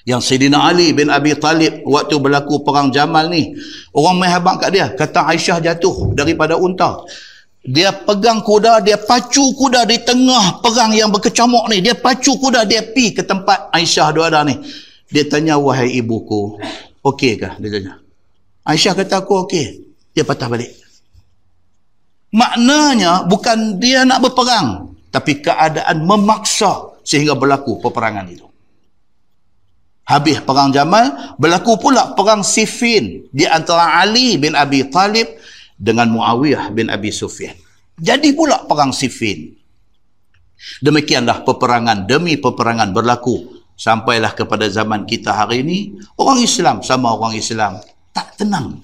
Yang 0.08 0.24
Sayyidina 0.24 0.64
Ali 0.64 0.96
bin 0.96 1.12
Abi 1.12 1.36
Talib 1.36 1.84
waktu 1.84 2.16
berlaku 2.16 2.64
perang 2.64 2.88
Jamal 2.88 3.28
ni, 3.28 3.52
orang 3.92 4.16
main 4.16 4.32
habang 4.32 4.56
kat 4.56 4.72
dia, 4.72 4.88
kata 4.96 5.28
Aisyah 5.28 5.60
jatuh 5.60 6.16
daripada 6.16 6.56
unta. 6.56 7.04
Dia 7.60 7.92
pegang 7.92 8.40
kuda, 8.40 8.80
dia 8.80 8.96
pacu 8.96 9.52
kuda 9.52 9.84
di 9.84 10.00
tengah 10.00 10.64
perang 10.64 10.96
yang 10.96 11.12
berkecamuk 11.12 11.68
ni. 11.68 11.84
Dia 11.84 11.92
pacu 11.92 12.40
kuda, 12.40 12.64
dia 12.64 12.80
pi 12.88 13.12
ke 13.12 13.20
tempat 13.20 13.68
Aisyah 13.68 14.08
dua 14.16 14.32
ada 14.32 14.40
ni. 14.48 14.56
Dia 15.12 15.28
tanya, 15.28 15.60
wahai 15.60 15.92
ibuku, 16.00 16.56
okey 17.04 17.36
kah? 17.36 17.60
Dia 17.60 17.68
tanya. 17.68 17.92
Aisyah 18.64 18.96
kata, 18.96 19.20
aku 19.20 19.44
okey. 19.44 19.92
Dia 20.16 20.24
patah 20.24 20.48
balik. 20.48 20.72
Maknanya 22.32 23.24
bukan 23.24 23.80
dia 23.80 24.04
nak 24.04 24.24
berperang. 24.24 24.96
Tapi 25.08 25.40
keadaan 25.40 26.04
memaksa 26.04 27.00
sehingga 27.00 27.32
berlaku 27.32 27.80
peperangan 27.80 28.28
itu. 28.28 28.44
Habis 30.08 30.40
perang 30.40 30.72
Jamal, 30.72 31.36
berlaku 31.36 31.76
pula 31.76 32.16
perang 32.16 32.40
Siffin 32.40 33.28
di 33.28 33.44
antara 33.44 34.00
Ali 34.00 34.40
bin 34.40 34.56
Abi 34.56 34.88
Talib 34.88 35.28
dengan 35.76 36.08
Muawiyah 36.12 36.72
bin 36.72 36.88
Abi 36.88 37.12
Sufyan. 37.12 37.52
Jadi 38.00 38.32
pula 38.32 38.64
perang 38.64 38.92
Siffin. 38.92 39.52
Demikianlah 40.80 41.44
peperangan 41.44 42.08
demi 42.08 42.40
peperangan 42.40 42.92
berlaku 42.92 43.58
sampailah 43.78 44.34
kepada 44.34 44.66
zaman 44.66 45.06
kita 45.06 45.30
hari 45.30 45.62
ini 45.62 45.78
orang 46.18 46.42
Islam 46.42 46.82
sama 46.82 47.14
orang 47.14 47.38
Islam 47.38 47.78
tak 48.10 48.34
tenang 48.34 48.82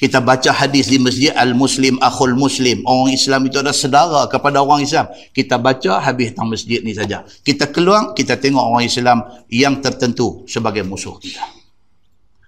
kita 0.00 0.16
baca 0.24 0.48
hadis 0.56 0.88
di 0.88 0.96
masjid 0.96 1.28
al-muslim 1.36 2.00
akhul 2.00 2.32
muslim. 2.32 2.80
Orang 2.88 3.12
Islam 3.12 3.44
itu 3.44 3.60
ada 3.60 3.68
sedara 3.68 4.24
kepada 4.32 4.64
orang 4.64 4.80
Islam. 4.80 5.12
Kita 5.36 5.60
baca 5.60 6.00
habis 6.00 6.32
tang 6.32 6.48
masjid 6.48 6.80
ni 6.80 6.96
saja. 6.96 7.20
Kita 7.44 7.68
keluar 7.68 8.16
kita 8.16 8.40
tengok 8.40 8.64
orang 8.64 8.88
Islam 8.88 9.20
yang 9.52 9.76
tertentu 9.84 10.48
sebagai 10.48 10.88
musuh 10.88 11.20
kita. 11.20 11.44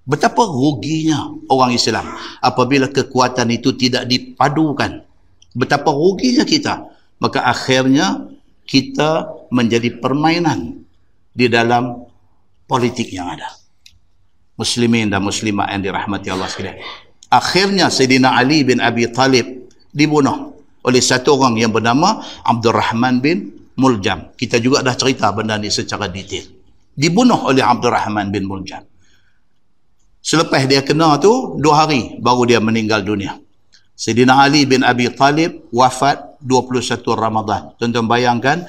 Betapa 0.08 0.48
ruginya 0.48 1.28
orang 1.52 1.76
Islam 1.76 2.08
apabila 2.40 2.88
kekuatan 2.88 3.52
itu 3.52 3.76
tidak 3.76 4.08
dipadukan. 4.08 5.04
Betapa 5.52 5.92
ruginya 5.92 6.48
kita. 6.48 6.88
Maka 7.20 7.44
akhirnya 7.44 8.32
kita 8.64 9.28
menjadi 9.52 10.00
permainan 10.00 10.88
di 11.36 11.52
dalam 11.52 12.00
politik 12.64 13.12
yang 13.12 13.28
ada. 13.28 13.52
Muslimin 14.56 15.12
dan 15.12 15.20
muslimat 15.20 15.68
yang 15.68 15.84
dirahmati 15.84 16.32
Allah 16.32 16.48
sekalian 16.48 16.80
akhirnya 17.32 17.88
Sayyidina 17.88 18.36
Ali 18.36 18.60
bin 18.68 18.84
Abi 18.84 19.08
Talib 19.08 19.72
dibunuh 19.88 20.52
oleh 20.84 21.00
satu 21.00 21.40
orang 21.40 21.56
yang 21.56 21.72
bernama 21.72 22.20
Abdul 22.44 22.76
Rahman 22.76 23.24
bin 23.24 23.56
Muljam. 23.80 24.36
Kita 24.36 24.60
juga 24.60 24.84
dah 24.84 24.92
cerita 24.92 25.32
benda 25.32 25.56
ni 25.56 25.72
secara 25.72 26.12
detail. 26.12 26.44
Dibunuh 26.92 27.48
oleh 27.48 27.64
Abdul 27.64 27.88
Rahman 27.88 28.28
bin 28.28 28.44
Muljam. 28.44 28.84
Selepas 30.22 30.68
dia 30.68 30.84
kena 30.84 31.18
tu, 31.18 31.58
dua 31.58 31.82
hari 31.88 32.20
baru 32.20 32.46
dia 32.46 32.60
meninggal 32.62 33.02
dunia. 33.02 33.40
Sayyidina 33.96 34.38
Ali 34.38 34.68
bin 34.68 34.86
Abi 34.86 35.08
Talib 35.10 35.66
wafat 35.74 36.38
21 36.44 37.02
Ramadan. 37.16 37.74
Tuan-tuan 37.80 38.06
bayangkan, 38.06 38.62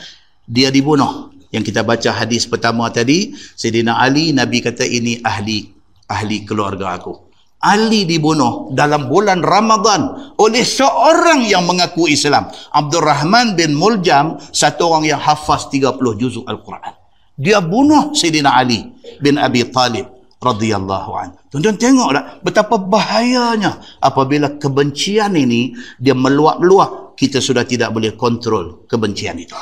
dia 0.50 0.74
dibunuh. 0.74 1.30
Yang 1.54 1.70
kita 1.70 1.86
baca 1.86 2.10
hadis 2.10 2.50
pertama 2.50 2.90
tadi, 2.90 3.38
Sayyidina 3.54 4.02
Ali, 4.02 4.34
Nabi 4.34 4.66
kata 4.66 4.82
ini 4.82 5.22
ahli 5.22 5.70
ahli 6.10 6.44
keluarga 6.46 6.98
aku. 6.98 7.23
Ali 7.64 8.04
dibunuh 8.04 8.76
dalam 8.76 9.08
bulan 9.08 9.40
Ramadan 9.40 10.36
oleh 10.36 10.68
seorang 10.68 11.48
yang 11.48 11.64
mengaku 11.64 12.12
Islam. 12.12 12.52
Abdul 12.76 13.08
Rahman 13.08 13.56
bin 13.56 13.72
Muljam, 13.72 14.36
satu 14.52 14.92
orang 14.92 15.16
yang 15.16 15.22
hafaz 15.24 15.72
30 15.72 15.96
juzuk 16.20 16.44
Al-Quran. 16.44 16.92
Dia 17.40 17.64
bunuh 17.64 18.12
Sayyidina 18.12 18.52
Ali 18.52 18.84
bin 19.24 19.40
Abi 19.40 19.64
Talib 19.72 20.12
radhiyallahu 20.44 21.12
an. 21.16 21.40
Tuan-tuan 21.48 21.80
tengok 21.80 22.10
tak 22.12 22.26
betapa 22.44 22.76
bahayanya 22.76 23.80
apabila 24.04 24.60
kebencian 24.60 25.32
ini 25.40 25.72
dia 25.96 26.12
meluap-luap, 26.12 27.16
kita 27.16 27.40
sudah 27.40 27.64
tidak 27.64 27.96
boleh 27.96 28.14
kontrol 28.20 28.84
kebencian 28.92 29.40
itu. 29.40 29.56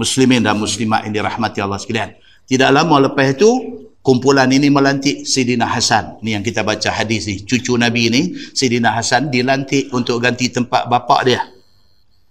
Muslimin 0.00 0.42
dan 0.42 0.58
muslimat 0.58 1.06
yang 1.06 1.14
dirahmati 1.20 1.60
Allah 1.60 1.78
sekalian. 1.78 2.16
Tidak 2.48 2.68
lama 2.72 3.08
lepas 3.08 3.36
itu, 3.36 3.83
kumpulan 4.04 4.52
ini 4.52 4.68
melantik 4.68 5.24
Sidina 5.24 5.64
Hasan. 5.64 6.20
Ni 6.20 6.36
yang 6.36 6.44
kita 6.44 6.60
baca 6.60 6.92
hadis 6.92 7.24
ni. 7.24 7.40
Cucu 7.40 7.74
Nabi 7.80 8.12
ni, 8.12 8.36
Sidina 8.52 8.92
Hasan 8.92 9.32
dilantik 9.32 9.88
untuk 9.96 10.20
ganti 10.20 10.52
tempat 10.52 10.86
bapak 10.86 11.20
dia. 11.24 11.40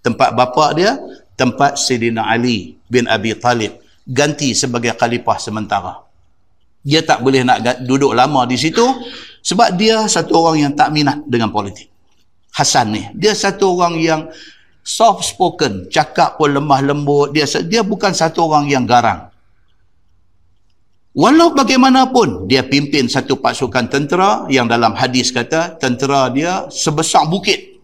Tempat 0.00 0.38
bapak 0.38 0.70
dia, 0.78 0.94
tempat 1.34 1.74
Sidina 1.76 2.30
Ali 2.30 2.78
bin 2.86 3.10
Abi 3.10 3.34
Talib. 3.34 3.82
Ganti 4.06 4.54
sebagai 4.54 4.94
khalifah 4.94 5.36
sementara. 5.42 6.06
Dia 6.84 7.02
tak 7.02 7.24
boleh 7.24 7.42
nak 7.42 7.82
duduk 7.82 8.12
lama 8.14 8.44
di 8.46 8.60
situ 8.60 8.84
sebab 9.40 9.74
dia 9.74 10.04
satu 10.06 10.46
orang 10.46 10.70
yang 10.70 10.72
tak 10.76 10.94
minat 10.94 11.24
dengan 11.26 11.50
politik. 11.50 11.90
Hasan 12.54 12.94
ni. 12.94 13.02
Dia 13.18 13.34
satu 13.34 13.74
orang 13.74 13.98
yang 13.98 14.20
soft 14.84 15.26
spoken, 15.26 15.88
cakap 15.90 16.38
pun 16.38 16.54
lemah 16.54 16.84
lembut. 16.84 17.34
Dia 17.34 17.48
dia 17.66 17.82
bukan 17.82 18.14
satu 18.14 18.46
orang 18.46 18.70
yang 18.70 18.84
garang. 18.86 19.33
Walau 21.14 21.54
bagaimanapun 21.54 22.50
dia 22.50 22.66
pimpin 22.66 23.06
satu 23.06 23.38
pasukan 23.38 23.86
tentera 23.86 24.50
yang 24.50 24.66
dalam 24.66 24.98
hadis 24.98 25.30
kata 25.30 25.78
tentera 25.78 26.26
dia 26.34 26.66
sebesar 26.66 27.30
bukit. 27.30 27.78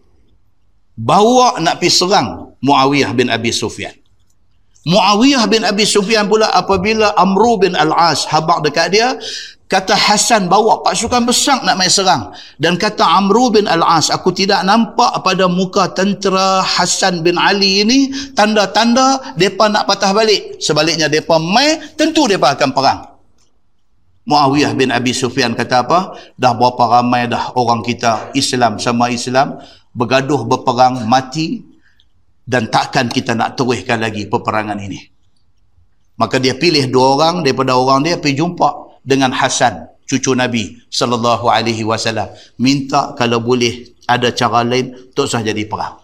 Bawa 0.99 1.55
nak 1.63 1.79
pergi 1.79 1.95
serang 1.95 2.59
Muawiyah 2.59 3.15
bin 3.15 3.31
Abi 3.31 3.55
Sufyan. 3.55 3.95
Muawiyah 4.83 5.47
bin 5.47 5.63
Abi 5.63 5.87
Sufyan 5.87 6.27
pula 6.27 6.51
apabila 6.51 7.15
Amru 7.15 7.55
bin 7.55 7.71
Al-As 7.71 8.27
habak 8.27 8.67
dekat 8.67 8.91
dia, 8.91 9.15
Kata 9.71 9.95
Hasan 9.95 10.51
bawa 10.51 10.83
pasukan 10.83 11.23
besar 11.23 11.63
nak 11.63 11.79
main 11.79 11.87
serang. 11.87 12.35
Dan 12.59 12.75
kata 12.75 13.07
Amru 13.07 13.55
bin 13.55 13.71
Al-As, 13.71 14.11
aku 14.11 14.35
tidak 14.35 14.67
nampak 14.67 15.23
pada 15.23 15.47
muka 15.47 15.87
tentera 15.95 16.59
Hasan 16.59 17.23
bin 17.23 17.39
Ali 17.39 17.79
ini 17.79 18.11
tanda-tanda 18.35 19.31
mereka 19.39 19.71
nak 19.71 19.87
patah 19.87 20.11
balik. 20.11 20.59
Sebaliknya 20.59 21.07
mereka 21.07 21.39
main, 21.39 21.79
tentu 21.95 22.27
mereka 22.27 22.51
akan 22.59 22.69
perang. 22.75 23.10
Muawiyah 24.21 24.77
bin 24.77 24.93
Abi 24.93 25.17
Sufyan 25.17 25.57
kata 25.57 25.85
apa? 25.87 26.13
Dah 26.37 26.53
berapa 26.53 27.01
ramai 27.01 27.25
dah 27.25 27.57
orang 27.57 27.81
kita 27.81 28.33
Islam 28.37 28.77
sama 28.77 29.09
Islam 29.09 29.57
bergaduh 29.91 30.45
berperang 30.45 31.09
mati 31.09 31.65
dan 32.45 32.69
takkan 32.69 33.09
kita 33.09 33.33
nak 33.33 33.57
teruskan 33.57 34.01
lagi 34.01 34.29
peperangan 34.29 34.77
ini. 34.77 34.99
Maka 36.21 36.37
dia 36.37 36.53
pilih 36.53 36.85
dua 36.93 37.17
orang 37.17 37.35
daripada 37.41 37.73
orang 37.73 38.05
dia 38.05 38.21
pergi 38.21 38.37
jumpa 38.37 39.01
dengan 39.01 39.33
Hasan 39.33 39.91
cucu 40.11 40.35
Nabi 40.35 40.75
sallallahu 40.91 41.47
alaihi 41.47 41.87
wasallam 41.87 42.27
minta 42.59 43.15
kalau 43.15 43.39
boleh 43.39 43.95
ada 44.03 44.27
cara 44.35 44.59
lain 44.67 44.91
tak 45.15 45.31
usah 45.31 45.39
jadi 45.39 45.63
perang 45.63 45.95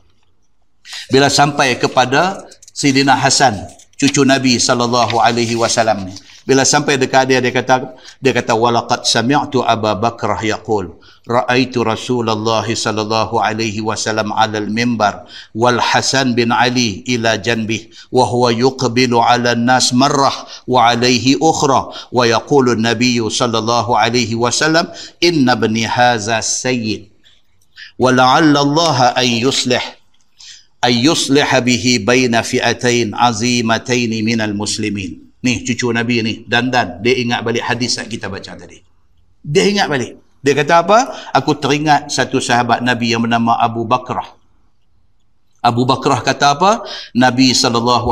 bila 1.12 1.28
sampai 1.28 1.76
kepada 1.76 2.48
Sidina 2.72 3.20
Hasan 3.20 3.68
cucu 4.00 4.24
Nabi 4.24 4.56
sallallahu 4.56 5.20
alaihi 5.20 5.60
wasallam 5.60 6.08
Bila 6.48 6.64
sampai 6.64 6.96
dekat 6.96 7.28
dia 7.28 7.44
dia 7.44 7.52
kata 7.52 8.00
dia 8.24 8.32
kata 8.32 8.56
walaqad 8.56 9.04
sami'tu 9.04 9.68
Aba 9.68 10.00
Bakrah 10.00 10.40
yaqul 10.40 10.96
ra'aitu 11.28 11.84
Rasulullah 11.84 12.64
sallallahu 12.64 13.36
alaihi 13.44 13.84
wasallam 13.84 14.32
'ala 14.32 14.64
al-mimbar 14.64 15.28
wal 15.52 15.76
Hasan 15.76 16.40
bin 16.40 16.56
Ali 16.56 17.04
ila 17.04 17.36
janbih 17.36 17.92
wa 18.16 18.24
huwa 18.24 18.56
yuqbilu 18.56 19.20
'ala 19.20 19.60
an-nas 19.60 19.92
marrah 19.92 20.48
wa 20.64 20.88
'alaihi 20.88 21.36
ukhra 21.36 21.92
wa 22.16 22.24
yaqulu 22.24 22.80
an-nabiy 22.80 23.20
sallallahu 23.28 24.00
alaihi 24.00 24.40
wasallam 24.40 24.88
inna 25.20 25.60
ibni 25.60 25.84
hadha 25.84 26.40
sayyid 26.40 27.12
wa 28.00 28.08
ولعل 28.08 28.54
الله 28.58 29.20
أن 29.20 29.28
يصلح 29.28 29.84
أن 30.86 30.94
يصلح 30.94 31.60
به 31.60 31.86
بين 32.08 32.42
فئتين 32.42 33.16
عظيمتين 33.16 34.26
من 34.26 34.40
المسلمين 34.42 35.27
nih 35.44 35.66
cucu 35.66 35.94
Nabi 35.94 36.16
ni 36.26 36.34
dan 36.46 36.74
dan 36.74 37.02
dia 37.02 37.18
ingat 37.18 37.46
balik 37.46 37.64
hadis 37.66 37.98
yang 38.00 38.10
kita 38.10 38.32
baca 38.32 38.58
tadi 38.58 38.82
dia 39.44 39.64
ingat 39.70 39.88
balik 39.90 40.28
dia 40.48 40.54
kata 40.54 40.86
apa? 40.86 41.00
Aku 41.34 41.58
teringat 41.58 42.14
satu 42.14 42.38
sahabat 42.38 42.80
Nabi 42.86 43.12
yang 43.12 43.26
bernama 43.26 43.58
Abu 43.58 43.84
Bakrah. 43.84 44.38
Abu 45.66 45.84
Bakrah 45.84 46.22
kata 46.22 46.56
apa? 46.56 46.72
Nabi 47.18 47.52
SAW 47.52 48.06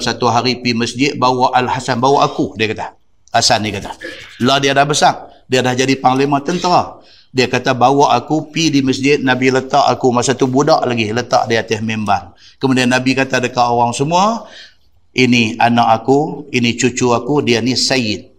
satu 0.00 0.30
hari 0.30 0.62
pergi 0.62 0.72
masjid 0.72 1.10
bawa 1.18 1.52
Al-Hasan, 1.58 1.98
bawa 1.98 2.24
aku, 2.24 2.54
dia 2.54 2.70
kata. 2.70 2.96
Hasan 3.34 3.66
dia 3.66 3.76
kata. 3.76 3.92
Lah 4.46 4.56
dia 4.62 4.72
dah 4.72 4.86
besar. 4.86 5.28
Dia 5.50 5.60
dah 5.60 5.74
jadi 5.74 5.98
panglima 5.98 6.38
tentera. 6.40 7.02
Dia 7.30 7.46
kata 7.46 7.74
bawa 7.74 8.14
aku 8.16 8.50
pergi 8.50 8.78
di 8.78 8.80
masjid, 8.82 9.18
Nabi 9.18 9.54
letak 9.54 9.86
aku 9.86 10.10
masa 10.10 10.34
tu 10.34 10.48
budak 10.50 10.82
lagi, 10.82 11.10
letak 11.12 11.46
di 11.46 11.54
atas 11.58 11.78
membar. 11.82 12.34
Kemudian 12.58 12.90
Nabi 12.90 13.14
kata 13.14 13.38
dekat 13.38 13.62
orang 13.62 13.94
semua, 13.94 14.46
ini 15.10 15.58
anak 15.58 16.02
aku, 16.02 16.46
ini 16.54 16.78
cucu 16.78 17.10
aku, 17.10 17.42
dia 17.42 17.58
ni 17.58 17.74
Sayyid. 17.74 18.30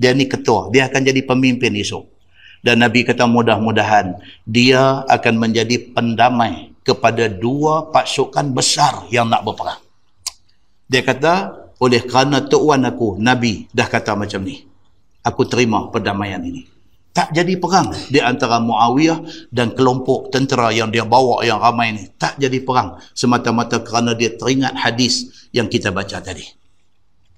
Dia 0.00 0.16
ni 0.16 0.24
ketua, 0.24 0.72
dia 0.72 0.88
akan 0.88 1.02
jadi 1.04 1.20
pemimpin 1.26 1.76
esok. 1.76 2.08
Dan 2.60 2.80
Nabi 2.84 3.04
kata 3.04 3.24
mudah-mudahan 3.24 4.20
dia 4.44 5.04
akan 5.08 5.34
menjadi 5.36 5.92
pendamai 5.96 6.76
kepada 6.84 7.28
dua 7.28 7.88
pasukan 7.92 8.52
besar 8.52 9.08
yang 9.12 9.28
nak 9.28 9.44
berperang. 9.44 9.80
Dia 10.88 11.04
kata, 11.04 11.34
oleh 11.80 12.00
kerana 12.04 12.44
tuan 12.44 12.84
aku, 12.84 13.16
Nabi 13.16 13.68
dah 13.72 13.88
kata 13.88 14.16
macam 14.16 14.44
ni. 14.44 14.64
Aku 15.20 15.44
terima 15.44 15.88
perdamaian 15.92 16.40
ini. 16.40 16.64
Tak 17.10 17.34
jadi 17.34 17.58
perang 17.58 17.90
di 18.06 18.22
antara 18.22 18.62
Muawiyah 18.62 19.50
dan 19.50 19.74
kelompok 19.74 20.30
tentera 20.30 20.70
yang 20.70 20.94
dia 20.94 21.02
bawa 21.02 21.42
yang 21.42 21.58
ramai 21.58 21.98
ni. 21.98 22.06
Tak 22.14 22.38
jadi 22.38 22.62
perang 22.62 23.02
semata-mata 23.18 23.82
kerana 23.82 24.14
dia 24.14 24.30
teringat 24.38 24.78
hadis 24.78 25.26
yang 25.50 25.66
kita 25.66 25.90
baca 25.90 26.22
tadi. 26.22 26.46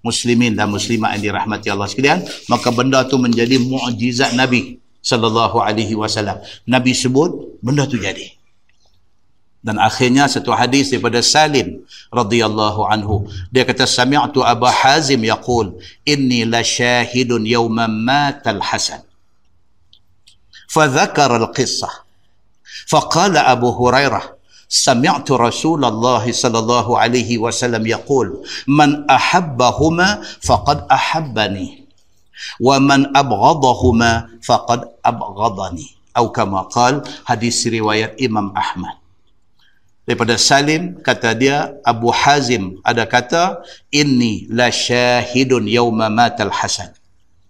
Muslimin 0.05 0.53
dan 0.53 0.69
muslimat 0.69 1.17
yang 1.17 1.33
dirahmati 1.33 1.73
Allah 1.73 1.89
sekalian. 1.89 2.21
Maka 2.53 2.69
benda 2.69 3.01
tu 3.09 3.17
menjadi 3.17 3.57
mu'jizat 3.57 4.37
Nabi 4.37 4.77
sallallahu 5.01 5.57
alaihi 5.65 5.97
wasallam. 5.97 6.37
Nabi 6.69 6.93
sebut 6.93 7.59
benda 7.65 7.89
tu 7.89 7.97
jadi. 7.97 8.29
Dan 9.63 9.79
akhirnya 9.79 10.27
satu 10.27 10.51
hadis 10.51 10.91
daripada 10.91 11.23
Salim 11.23 11.87
radhiyallahu 12.11 12.83
anhu. 12.83 13.31
Dia 13.55 13.63
kata 13.63 13.87
sami'tu 13.87 14.43
Abu 14.43 14.67
Hazim 14.67 15.23
yaqul 15.23 15.79
inni 16.03 16.43
la 16.43 16.67
syahidun 16.67 17.47
yawma 17.47 17.87
mata 17.87 18.51
al-Hasan. 18.51 19.07
فذكر 20.73 21.31
القصة. 21.37 21.91
فقال 22.89 23.37
أبو 23.37 23.69
هريرة 23.77 24.23
سمعت 24.69 25.29
رسول 25.29 25.85
الله 25.85 26.25
صلى 26.33 26.59
الله 26.59 26.87
عليه 26.99 27.31
وسلم 27.39 27.85
يقول 27.87 28.41
من 28.69 29.05
أحبهما 29.11 30.09
فقد 30.41 30.79
أحبني 30.89 31.69
ومن 32.61 33.01
أبغضهما 33.17 34.13
فقد 34.41 34.81
أبغضني. 35.05 35.89
أو 36.17 36.29
كما 36.29 36.61
قال 36.69 37.01
حديث 37.25 37.67
رواية 37.73 38.17
إمام 38.21 38.57
أحمد. 38.57 38.97
Daripada 40.03 40.35
Salim 40.35 40.99
kata 40.99 41.31
dia 41.31 41.79
Abu 41.87 42.11
Hazim 42.11 42.83
ada 42.83 43.07
kata 43.07 43.63
inni 43.95 44.51
la 44.51 44.67
syahidun 44.67 45.63
yauma 45.71 46.11
matal 46.11 46.51
Hasan. 46.51 46.91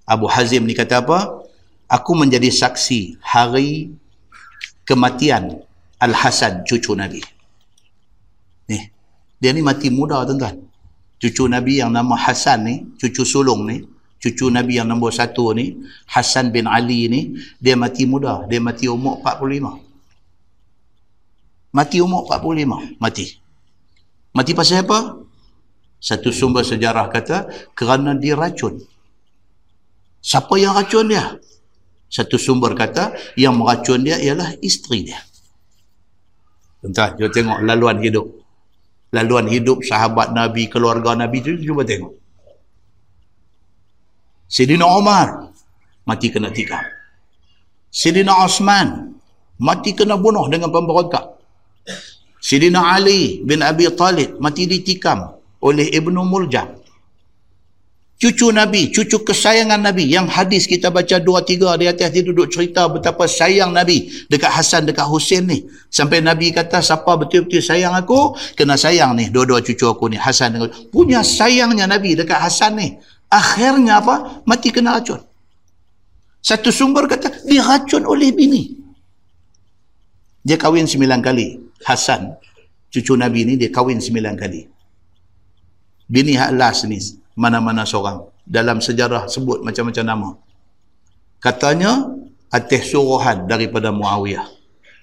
Abu 0.04 0.28
Hazim 0.28 0.68
ni 0.68 0.76
kata 0.76 1.00
apa? 1.00 1.42
Aku 1.92 2.16
menjadi 2.16 2.48
saksi 2.48 3.20
hari 3.20 3.92
kematian 4.88 5.60
Al 6.00 6.16
Hasan 6.16 6.64
cucu 6.64 6.96
Nabi 6.96 7.20
ni 8.72 8.80
dia 9.36 9.52
ni 9.52 9.60
mati 9.60 9.92
muda 9.92 10.24
tuan-tuan 10.24 10.56
cucu 11.20 11.44
Nabi 11.44 11.84
yang 11.84 11.92
nama 11.92 12.16
Hasan 12.16 12.64
ni 12.64 12.74
cucu 12.96 13.28
sulung 13.28 13.68
ni 13.68 13.92
cucu 14.22 14.46
Nabi 14.54 14.78
yang 14.78 14.86
nombor 14.86 15.10
satu 15.10 15.50
ni, 15.50 15.82
Hasan 16.06 16.54
bin 16.54 16.70
Ali 16.70 17.10
ni, 17.10 17.34
dia 17.58 17.74
mati 17.74 18.06
muda. 18.06 18.46
Dia 18.46 18.62
mati 18.62 18.86
umur 18.86 19.18
45. 19.18 19.82
Mati 21.74 21.98
umur 21.98 22.22
45. 22.30 23.02
Mati. 23.02 23.26
Mati 24.30 24.54
pasal 24.54 24.86
apa? 24.86 25.18
Satu 25.98 26.30
sumber 26.30 26.62
sejarah 26.62 27.10
kata, 27.10 27.50
kerana 27.74 28.14
dia 28.14 28.38
racun. 28.38 28.78
Siapa 30.22 30.54
yang 30.54 30.78
racun 30.78 31.10
dia? 31.10 31.42
Satu 32.12 32.36
sumber 32.36 32.76
kata, 32.76 33.16
yang 33.40 33.56
meracun 33.56 34.04
dia 34.04 34.20
ialah 34.20 34.60
isteri 34.60 35.08
dia. 35.08 35.20
Entah, 36.84 37.16
kita 37.16 37.32
tengok 37.32 37.64
laluan 37.64 37.96
hidup. 38.04 38.28
Laluan 39.16 39.48
hidup 39.48 39.80
sahabat 39.80 40.36
Nabi, 40.36 40.68
keluarga 40.68 41.16
Nabi 41.16 41.40
tu, 41.40 41.56
cuba 41.56 41.88
tengok. 41.88 42.12
Sidina 44.52 44.84
Umar 44.84 45.48
mati 46.04 46.28
kena 46.28 46.52
tikam. 46.52 46.84
Sidina 47.88 48.44
Osman 48.44 49.16
mati 49.56 49.96
kena 49.96 50.20
bunuh 50.20 50.44
dengan 50.52 50.68
pemberontak. 50.68 51.40
Sidina 52.36 52.92
Ali 52.92 53.40
bin 53.40 53.64
Abi 53.64 53.88
Talib 53.96 54.36
mati 54.44 54.68
ditikam 54.68 55.40
oleh 55.64 55.88
Ibnu 55.88 56.20
Muljam. 56.28 56.81
Cucu 58.22 58.54
Nabi, 58.54 58.86
cucu 58.94 59.26
kesayangan 59.26 59.82
Nabi 59.82 60.06
yang 60.06 60.30
hadis 60.30 60.70
kita 60.70 60.94
baca 60.94 61.18
dua 61.18 61.42
tiga 61.42 61.74
di 61.74 61.90
atas 61.90 62.14
dia 62.14 62.22
duduk 62.22 62.54
cerita 62.54 62.86
betapa 62.86 63.26
sayang 63.26 63.74
Nabi 63.74 64.06
dekat 64.30 64.46
Hasan 64.46 64.86
dekat 64.86 65.10
Husin 65.10 65.50
ni. 65.50 65.66
Sampai 65.90 66.22
Nabi 66.22 66.54
kata 66.54 66.78
siapa 66.78 67.18
betul-betul 67.18 67.58
sayang 67.58 67.90
aku, 67.98 68.38
kena 68.54 68.78
sayang 68.78 69.18
ni 69.18 69.26
dua-dua 69.26 69.58
cucu 69.58 69.90
aku 69.90 70.06
ni 70.06 70.22
Hasan 70.22 70.54
dengan 70.54 70.70
punya 70.94 71.26
sayangnya 71.26 71.90
Nabi 71.90 72.14
dekat 72.14 72.38
Hasan 72.38 72.78
ni 72.78 72.94
akhirnya 73.26 73.98
apa? 73.98 74.46
Mati 74.46 74.70
kena 74.70 75.02
racun. 75.02 75.18
Satu 76.38 76.70
sumber 76.70 77.10
kata, 77.10 77.42
diracun 77.42 78.06
oleh 78.06 78.30
bini. 78.30 78.70
Dia 80.46 80.54
kahwin 80.54 80.86
sembilan 80.86 81.18
kali. 81.18 81.58
Hasan, 81.82 82.38
cucu 82.86 83.18
Nabi 83.18 83.50
ni, 83.50 83.58
dia 83.58 83.72
kahwin 83.74 83.98
sembilan 83.98 84.34
kali. 84.38 84.62
Bini 86.06 86.38
hak 86.38 86.50
last 86.54 86.86
ni, 86.86 86.98
mana-mana 87.38 87.86
seorang. 87.86 88.28
Dalam 88.42 88.82
sejarah 88.82 89.30
sebut 89.30 89.62
macam-macam 89.62 90.04
nama. 90.04 90.30
Katanya, 91.38 92.10
atas 92.52 92.90
suruhan 92.90 93.46
daripada 93.48 93.90
Muawiyah 93.94 94.46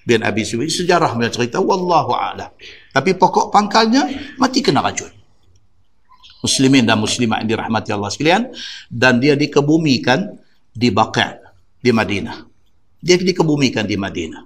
bin 0.04 0.20
Abi 0.24 0.44
Sufyan. 0.44 0.70
Sejarah 0.70 1.12
punya 1.16 1.32
cerita, 1.32 1.58
Wallahu 1.60 2.12
a'lam. 2.12 2.52
Tapi 2.92 3.16
pokok 3.16 3.52
pangkalnya, 3.52 4.06
mati 4.36 4.60
kena 4.60 4.80
racun 4.84 5.20
muslimin 6.40 6.84
dan 6.88 6.98
muslimat 6.98 7.44
yang 7.44 7.56
dirahmati 7.56 7.90
Allah 7.92 8.10
sekalian 8.10 8.42
dan 8.88 9.20
dia 9.20 9.36
dikebumikan 9.36 10.40
di 10.72 10.88
Baqi' 10.88 11.36
di 11.80 11.90
Madinah 11.92 12.36
dia 13.00 13.16
dikebumikan 13.16 13.84
di 13.84 13.96
Madinah 13.96 14.42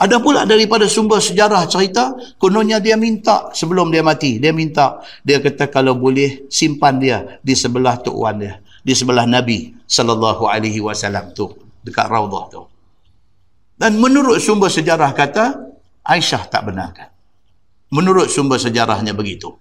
ada 0.00 0.16
pula 0.16 0.48
daripada 0.48 0.88
sumber 0.88 1.20
sejarah 1.20 1.68
cerita 1.68 2.16
kononnya 2.40 2.80
dia 2.80 2.96
minta 2.96 3.52
sebelum 3.52 3.92
dia 3.92 4.00
mati 4.00 4.40
dia 4.40 4.50
minta 4.56 5.04
dia 5.20 5.36
kata 5.44 5.68
kalau 5.68 5.92
boleh 5.92 6.48
simpan 6.48 6.96
dia 6.96 7.36
di 7.44 7.52
sebelah 7.52 8.00
tok 8.00 8.16
wan 8.16 8.40
dia 8.40 8.64
di 8.80 8.96
sebelah 8.96 9.28
Nabi 9.28 9.76
sallallahu 9.84 10.48
alaihi 10.48 10.80
wasallam 10.80 11.36
tu 11.36 11.52
dekat 11.84 12.06
raudhah 12.08 12.44
tu. 12.52 12.62
Dan 13.80 13.96
menurut 13.96 14.36
sumber 14.44 14.68
sejarah 14.68 15.16
kata 15.16 15.72
Aisyah 16.04 16.52
tak 16.52 16.68
benarkan. 16.68 17.08
Menurut 17.96 18.28
sumber 18.28 18.60
sejarahnya 18.60 19.16
begitu. 19.16 19.56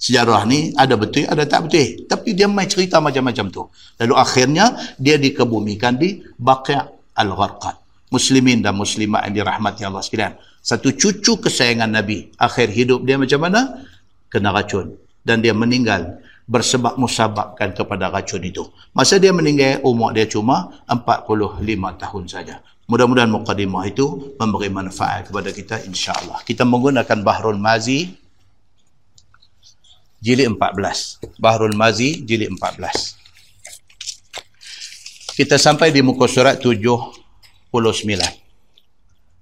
Sejarah 0.00 0.44
ni 0.48 0.72
ada 0.76 0.96
betul, 0.96 1.28
ada 1.28 1.44
tak 1.44 1.68
betul. 1.68 2.04
Tapi 2.08 2.36
dia 2.36 2.48
main 2.48 2.68
cerita 2.68 3.00
macam-macam 3.00 3.46
tu. 3.48 3.62
Lalu 4.00 4.14
akhirnya 4.16 4.76
dia 4.96 5.16
dikebumikan 5.16 5.96
di 5.96 6.20
Baqi' 6.36 7.16
Al-Gharqad. 7.16 7.76
Muslimin 8.10 8.60
dan 8.60 8.74
muslimat 8.74 9.30
yang 9.30 9.42
dirahmati 9.42 9.86
Allah 9.86 10.02
sekalian. 10.02 10.34
Satu 10.60 10.92
cucu 10.92 11.40
kesayangan 11.40 11.88
Nabi. 11.88 12.34
Akhir 12.36 12.68
hidup 12.68 13.06
dia 13.06 13.16
macam 13.16 13.46
mana? 13.46 13.86
Kena 14.26 14.50
racun. 14.50 14.98
Dan 15.22 15.40
dia 15.40 15.54
meninggal 15.54 16.18
bersebab 16.50 16.98
musababkan 16.98 17.70
kepada 17.70 18.10
racun 18.10 18.42
itu. 18.42 18.66
Masa 18.90 19.22
dia 19.22 19.30
meninggal, 19.30 19.78
umur 19.86 20.10
dia 20.10 20.26
cuma 20.26 20.82
45 20.90 21.62
tahun 22.02 22.24
saja. 22.26 22.58
Mudah-mudahan 22.90 23.30
mukadimah 23.30 23.86
itu 23.86 24.34
memberi 24.34 24.66
manfaat 24.66 25.30
kepada 25.30 25.54
kita 25.54 25.78
insya-Allah. 25.86 26.42
Kita 26.42 26.66
menggunakan 26.66 27.22
Bahrul 27.22 27.54
Mazi 27.54 28.18
jilid 30.18 30.58
14. 30.58 31.38
Bahrul 31.38 31.78
Mazi 31.78 32.26
jilid 32.26 32.50
14. 32.50 35.38
Kita 35.38 35.54
sampai 35.54 35.94
di 35.94 36.02
muka 36.02 36.26
surat 36.26 36.58
79. 36.58 37.29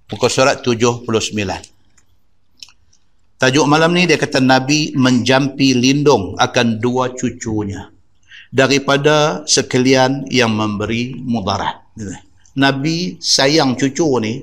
Muka 0.09 0.29
surat 0.33 0.61
79. 0.65 1.05
Tajuk 3.39 3.67
malam 3.71 3.95
ni 3.95 4.09
dia 4.09 4.19
kata 4.19 4.43
Nabi 4.43 4.91
menjampi 4.99 5.71
lindung 5.71 6.35
akan 6.35 6.83
dua 6.83 7.15
cucunya 7.15 7.87
daripada 8.51 9.47
sekalian 9.47 10.27
yang 10.27 10.51
memberi 10.51 11.15
mudarat. 11.15 11.87
Nabi 12.59 13.23
sayang 13.23 13.79
cucu 13.79 14.09
ni 14.19 14.43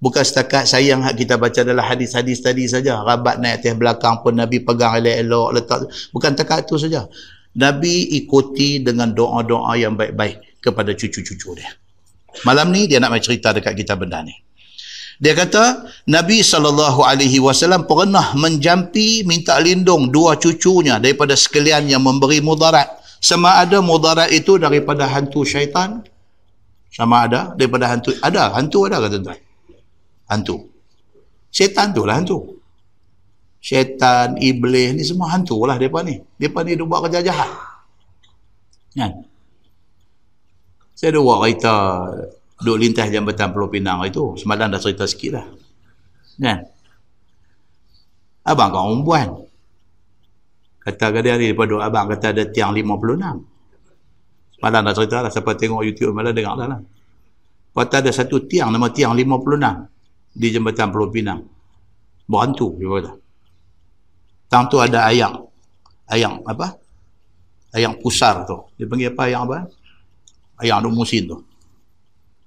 bukan 0.00 0.24
setakat 0.24 0.64
sayang 0.64 1.04
kita 1.12 1.36
baca 1.36 1.60
dalam 1.60 1.84
hadis-hadis 1.84 2.40
tadi 2.40 2.64
saja. 2.64 3.04
Rabat 3.04 3.36
naik 3.36 3.60
atas 3.60 3.76
belakang 3.76 4.24
pun 4.24 4.32
Nabi 4.32 4.64
pegang 4.64 4.96
elok-elok 4.96 5.48
letak. 5.52 5.78
Bukan 6.14 6.32
setakat 6.32 6.64
itu 6.64 6.76
saja. 6.80 7.04
Nabi 7.52 8.16
ikuti 8.16 8.80
dengan 8.80 9.12
doa-doa 9.12 9.76
yang 9.76 9.92
baik-baik 9.92 10.64
kepada 10.64 10.96
cucu-cucu 10.96 11.52
dia. 11.52 11.68
Malam 12.48 12.72
ni 12.72 12.88
dia 12.88 12.98
nak 12.98 13.14
cerita 13.20 13.52
dekat 13.52 13.76
kita 13.76 13.94
benda 13.94 14.24
ni. 14.24 14.32
Dia 15.22 15.38
kata 15.38 15.86
Nabi 16.10 16.42
saw 16.42 16.66
pernah 17.86 18.34
menjampi 18.34 19.22
minta 19.22 19.54
lindung 19.62 20.10
dua 20.10 20.34
cucunya 20.34 20.98
daripada 20.98 21.38
sekalian 21.38 21.86
yang 21.86 22.02
memberi 22.02 22.42
mudarat. 22.42 22.90
Sama 23.22 23.62
ada 23.62 23.78
mudarat 23.78 24.34
itu 24.34 24.58
daripada 24.58 25.06
hantu 25.06 25.46
syaitan 25.46 26.02
sama 26.90 27.24
ada 27.24 27.54
daripada 27.54 27.86
hantu 27.86 28.12
ada 28.18 28.50
hantu 28.52 28.78
ada 28.90 28.98
ke 28.98 29.08
tuan-tuan? 29.14 29.38
Hantu. 30.26 30.56
Syaitan 31.54 31.94
tu 31.94 32.02
lah 32.02 32.18
hantu. 32.18 32.58
Syaitan, 33.62 34.34
iblis 34.42 34.90
ni 34.98 35.06
semua 35.06 35.30
hantu 35.30 35.62
lah 35.62 35.78
depa 35.78 36.02
ni. 36.02 36.18
Depa 36.36 36.66
ni 36.66 36.74
dia 36.74 36.82
buat 36.82 37.06
kerja 37.06 37.22
jahat. 37.22 37.50
Kan? 38.98 39.12
Saya 41.02 41.18
ada 41.18 41.26
buat 41.26 41.42
kereta 41.42 41.74
duduk 42.62 42.78
lintas 42.78 43.10
jambatan 43.10 43.50
Pulau 43.50 43.66
Pinang 43.66 44.06
itu 44.06 44.38
semalam 44.38 44.70
dah 44.70 44.78
cerita 44.78 45.02
sikit 45.02 45.34
lah. 45.34 45.50
Kan? 46.38 46.62
Abang 48.46 48.70
kau 48.70 48.86
perempuan. 48.86 49.34
Kata 50.78 51.10
ke 51.10 51.18
dia 51.26 51.34
daripada 51.34 51.74
abang 51.82 52.06
kata 52.06 52.30
ada 52.30 52.46
tiang 52.46 52.70
56 52.70 53.18
semalam 54.54 54.80
dah 54.86 54.94
cerita 54.94 55.26
lah. 55.26 55.30
Siapa 55.34 55.58
tengok 55.58 55.82
YouTube 55.82 56.14
malam 56.14 56.30
dengar 56.30 56.54
dah 56.54 56.70
lah. 56.70 56.78
Kata 57.74 57.98
ada 57.98 58.14
satu 58.14 58.46
tiang 58.46 58.70
nama 58.70 58.86
tiang 58.94 59.18
56 59.18 60.38
di 60.38 60.46
jambatan 60.54 60.86
Pulau 60.94 61.10
Pinang. 61.10 61.42
Berhantu 62.30 62.78
kata. 62.78 63.12
Tang 64.46 64.70
tu 64.70 64.78
ada 64.78 65.10
ayam 65.10 65.50
ayam 66.06 66.46
apa? 66.46 66.78
Ayam 67.74 67.98
pusar 67.98 68.46
tu. 68.46 68.70
Dia 68.78 68.86
panggil 68.86 69.10
apa 69.10 69.22
ayam 69.26 69.50
apa 69.50 69.81
ayam 70.62 70.78
ada 70.80 70.88
musim 70.88 71.26
tu 71.26 71.36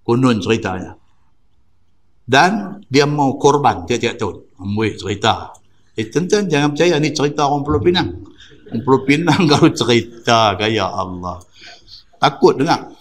Konon 0.05 0.37
ceritanya. 0.37 0.93
Dan 2.25 2.81
dia 2.85 3.09
mau 3.09 3.41
korban 3.41 3.89
tiap-tiap 3.89 4.15
tahun. 4.21 4.35
Amboi 4.61 4.93
cerita. 4.93 5.49
Eh 5.97 6.05
tuan 6.13 6.45
jangan 6.45 6.77
percaya 6.77 7.01
ni 7.01 7.09
cerita 7.09 7.49
orang 7.49 7.65
Pulau 7.65 7.81
Pinang. 7.81 8.09
Orang 8.69 8.81
Pulau 8.85 9.01
Pinang 9.01 9.41
kalau 9.51 9.73
cerita 9.73 10.53
kaya 10.53 10.85
Allah. 10.85 11.41
Takut 12.21 12.53
dengar. 12.53 12.93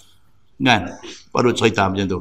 Kan? 0.57 0.83
Baru 1.29 1.53
cerita 1.53 1.93
macam 1.93 2.09
tu. 2.09 2.21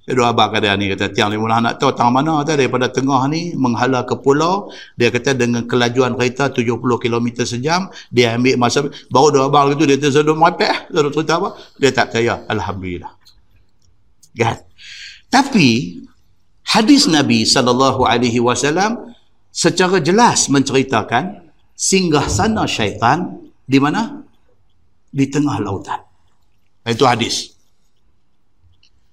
Saya 0.00 0.16
doa 0.16 0.32
abang 0.32 0.48
kata 0.48 0.74
ni 0.80 0.88
kata 0.90 1.12
tiang 1.12 1.28
lima 1.28 1.60
nak 1.60 1.76
tahu 1.76 1.92
tang 1.92 2.10
mana 2.10 2.40
kata 2.40 2.56
daripada 2.56 2.88
tengah 2.88 3.28
ni 3.28 3.52
menghala 3.52 4.02
ke 4.08 4.16
pulau 4.16 4.72
dia 4.96 5.12
kata 5.12 5.36
dengan 5.36 5.68
kelajuan 5.68 6.16
kereta 6.16 6.48
70 6.48 6.80
km 6.80 7.26
sejam 7.44 7.92
dia 8.08 8.34
ambil 8.34 8.56
masa 8.56 8.88
baru 9.12 9.28
doa 9.28 9.44
abang 9.52 9.70
gitu 9.76 9.84
dia 9.84 10.00
tersedut 10.00 10.34
merepek 10.34 10.88
lalu 10.90 11.12
cerita 11.12 11.36
apa 11.36 11.48
dia 11.76 11.90
tak 11.92 12.10
percaya 12.10 12.42
Alhamdulillah 12.48 13.20
Kan? 14.36 14.62
Tapi 15.30 16.00
hadis 16.70 17.10
Nabi 17.10 17.42
sallallahu 17.46 18.06
alaihi 18.06 18.38
wasallam 18.38 19.14
secara 19.50 19.98
jelas 19.98 20.46
menceritakan 20.46 21.50
singgah 21.74 22.26
sana 22.30 22.66
syaitan 22.66 23.50
di 23.66 23.78
mana? 23.82 24.22
Di 25.10 25.26
tengah 25.26 25.58
lautan. 25.58 26.06
Itu 26.86 27.06
hadis. 27.06 27.58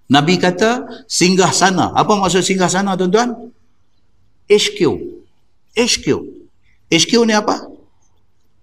Nabi 0.07 0.39
kata 0.39 1.03
singgah 1.05 1.51
sana. 1.51 1.91
Apa 1.91 2.15
maksud 2.15 2.39
singgah 2.43 2.71
sana 2.71 2.95
tuan-tuan? 2.95 3.51
HQ. 4.47 4.79
HQ. 5.75 6.05
HQ 6.87 7.11
ni 7.27 7.35
apa? 7.35 7.67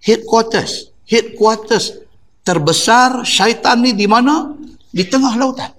Headquarters. 0.01 0.93
Headquarters 1.05 2.01
terbesar 2.45 3.25
syaitan 3.29 3.85
ni 3.85 3.93
di 3.93 4.09
mana? 4.09 4.57
Di 4.89 5.05
tengah 5.05 5.37
lautan. 5.37 5.73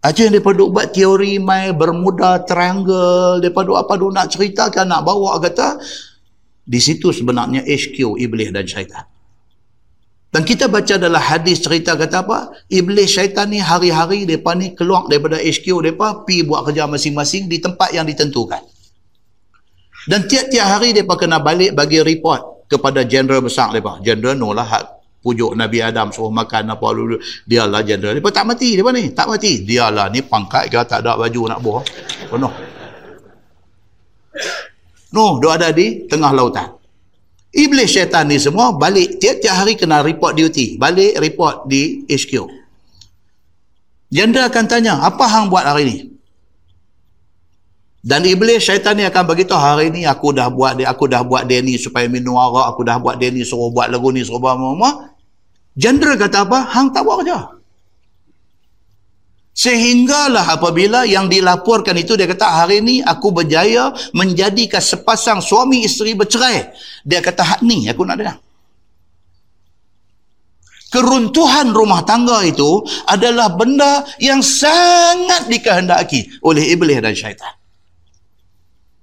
Aja 0.00 0.24
yang 0.24 0.32
mereka 0.32 0.64
buat 0.64 0.96
teori 0.96 1.36
mai 1.36 1.76
bermuda 1.76 2.40
triangle, 2.48 3.36
mereka 3.44 3.76
apa 3.76 3.92
duk 4.00 4.16
nak 4.16 4.32
ceritakan, 4.32 4.88
nak 4.88 5.04
bawa 5.04 5.36
kata, 5.36 5.76
di 6.64 6.80
situ 6.80 7.12
sebenarnya 7.12 7.60
HQ 7.68 8.16
iblis 8.16 8.48
dan 8.48 8.64
syaitan. 8.64 9.04
Dan 10.30 10.46
kita 10.46 10.70
baca 10.70 10.94
dalam 10.94 11.18
hadis 11.18 11.58
cerita 11.58 11.98
kata 11.98 12.22
apa? 12.22 12.54
Iblis 12.70 13.18
syaitan 13.18 13.50
ni 13.50 13.58
hari-hari 13.58 14.22
mereka 14.22 14.54
ni 14.54 14.78
keluar 14.78 15.10
daripada 15.10 15.34
HQ 15.34 15.66
mereka, 15.82 16.22
pi 16.22 16.46
buat 16.46 16.70
kerja 16.70 16.86
masing-masing 16.86 17.50
di 17.50 17.58
tempat 17.58 17.90
yang 17.90 18.06
ditentukan. 18.06 18.62
Dan 20.06 20.30
tiap-tiap 20.30 20.66
hari 20.78 20.94
mereka 20.94 21.18
kena 21.18 21.42
balik 21.42 21.74
bagi 21.74 21.98
report 21.98 22.70
kepada 22.70 23.02
general 23.02 23.42
besar 23.42 23.74
mereka. 23.74 23.98
General 24.06 24.38
no 24.38 24.54
lah 24.54 24.70
pujuk 25.20 25.52
Nabi 25.52 25.84
Adam 25.84 26.08
suruh 26.08 26.32
makan 26.32 26.72
apa 26.72 26.86
dulu 26.96 27.20
dia 27.44 27.68
lah 27.68 27.84
jenderal 27.84 28.16
dia 28.16 28.32
tak 28.32 28.48
mati 28.48 28.72
dia 28.72 28.88
ni 28.88 29.12
tak 29.12 29.28
mati 29.28 29.52
dia 29.68 29.92
lah 29.92 30.08
ni 30.08 30.24
pangkat 30.24 30.72
ke 30.72 30.80
tak 30.88 31.04
ada 31.04 31.12
baju 31.20 31.40
nak 31.44 31.60
buah 31.60 31.84
penuh 32.32 32.52
no 35.12 35.24
dia 35.36 35.50
ada 35.60 35.68
di 35.76 36.08
tengah 36.08 36.32
lautan 36.32 36.79
iblis 37.54 37.90
syaitan 37.90 38.26
ni 38.26 38.38
semua 38.38 38.74
balik 38.74 39.18
tiap-tiap 39.18 39.54
hari 39.54 39.74
kena 39.74 40.00
report 40.00 40.38
duty 40.38 40.78
balik 40.78 41.18
report 41.18 41.66
di 41.66 42.06
HQ 42.06 42.46
jenderal 44.10 44.50
akan 44.50 44.64
tanya 44.70 44.98
apa 45.02 45.24
hang 45.26 45.46
buat 45.50 45.66
hari 45.66 45.84
ni 45.86 45.96
dan 48.00 48.24
iblis 48.24 48.64
syaitan 48.64 48.96
ni 48.96 49.04
akan 49.04 49.22
beritahu 49.28 49.60
hari 49.60 49.92
ni 49.92 50.08
aku 50.08 50.32
dah 50.32 50.48
buat 50.48 50.78
dia 50.78 50.88
aku 50.88 51.04
dah 51.04 51.20
buat 51.20 51.44
ni 51.44 51.76
supaya 51.76 52.08
minum 52.08 52.38
arak 52.38 52.72
aku 52.74 52.82
dah 52.86 52.96
buat 52.96 53.20
ni 53.20 53.44
suruh 53.44 53.68
buat 53.68 53.92
lagu 53.92 54.08
ni 54.10 54.24
suruh 54.24 54.40
buat 54.40 54.56
apa 54.56 55.10
Jenderal 55.78 56.18
kata 56.18 56.46
apa? 56.46 56.66
Hang 56.66 56.90
tak 56.90 57.06
buat 57.06 57.22
kerja. 57.22 57.59
Sehinggalah 59.50 60.56
apabila 60.56 61.02
yang 61.04 61.26
dilaporkan 61.26 61.98
itu 61.98 62.14
dia 62.14 62.30
kata 62.30 62.64
hari 62.64 62.80
ini 62.80 63.02
aku 63.02 63.34
berjaya 63.34 63.90
menjadikan 64.14 64.78
sepasang 64.78 65.42
suami 65.42 65.82
isteri 65.82 66.14
bercerai. 66.14 66.70
Dia 67.02 67.18
kata 67.18 67.42
hak 67.42 67.60
ni 67.66 67.90
aku 67.90 68.06
nak 68.06 68.16
dengar. 68.22 68.38
Keruntuhan 70.90 71.70
rumah 71.70 72.02
tangga 72.02 72.42
itu 72.42 72.82
adalah 73.06 73.54
benda 73.54 74.02
yang 74.18 74.42
sangat 74.42 75.46
dikehendaki 75.46 76.42
oleh 76.42 76.66
iblis 76.74 76.98
dan 76.98 77.14
syaitan. 77.14 77.54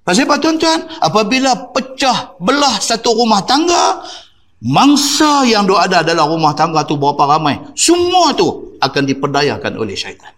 Pasal 0.03 0.27
apa 0.27 0.39
tuan-tuan? 0.39 0.87
Apabila 1.03 1.71
pecah 1.71 2.35
belah 2.39 2.79
satu 2.79 3.11
rumah 3.15 3.43
tangga, 3.43 4.03
mangsa 4.63 5.43
yang 5.47 5.67
ada 5.75 6.03
dalam 6.03 6.27
rumah 6.27 6.55
tangga 6.55 6.83
tu 6.87 6.97
berapa 6.97 7.37
ramai 7.37 7.59
semua 7.77 8.33
tu 8.33 8.79
akan 8.81 9.03
diperdayakan 9.05 9.73
oleh 9.77 9.93
syaitan 9.93 10.36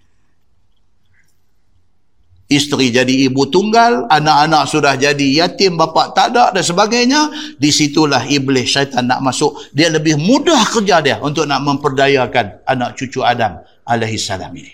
isteri 2.50 2.89
jadi 2.89 3.30
ibu 3.30 3.45
tunggal, 3.47 4.10
anak-anak 4.10 4.66
sudah 4.66 4.97
jadi 4.97 5.45
yatim, 5.45 5.78
bapa 5.78 6.12
tak 6.18 6.34
ada 6.34 6.50
dan 6.50 6.66
sebagainya, 6.66 7.30
di 7.62 7.70
situlah 7.70 8.26
iblis 8.26 8.74
syaitan 8.74 9.06
nak 9.06 9.22
masuk. 9.22 9.56
Dia 9.72 9.93
lebih 9.93 10.18
mudah 10.18 10.66
kerja 10.66 11.00
dia 11.00 11.22
untuk 11.22 11.45
nak 11.45 11.62
memperdayakan 11.62 12.66
anak 12.66 12.97
cucu 12.97 13.22
Adam 13.22 13.62
alaihi 13.86 14.18
salam 14.18 14.50
ini. 14.58 14.74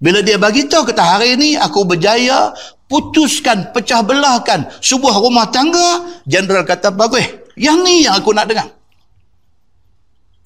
Bila 0.00 0.24
dia 0.24 0.40
bagi 0.40 0.64
tahu 0.64 0.88
kata 0.88 1.00
hari 1.00 1.36
ini 1.36 1.60
aku 1.60 1.84
berjaya 1.84 2.52
putuskan, 2.88 3.72
pecah 3.72 4.00
belahkan 4.00 4.68
sebuah 4.80 5.16
rumah 5.20 5.48
tangga, 5.52 6.20
general 6.24 6.64
kata 6.64 6.92
bagus. 6.92 7.24
Yang 7.56 7.78
ni 7.84 7.94
yang 8.08 8.16
aku 8.16 8.32
nak 8.32 8.48
dengar. 8.48 8.79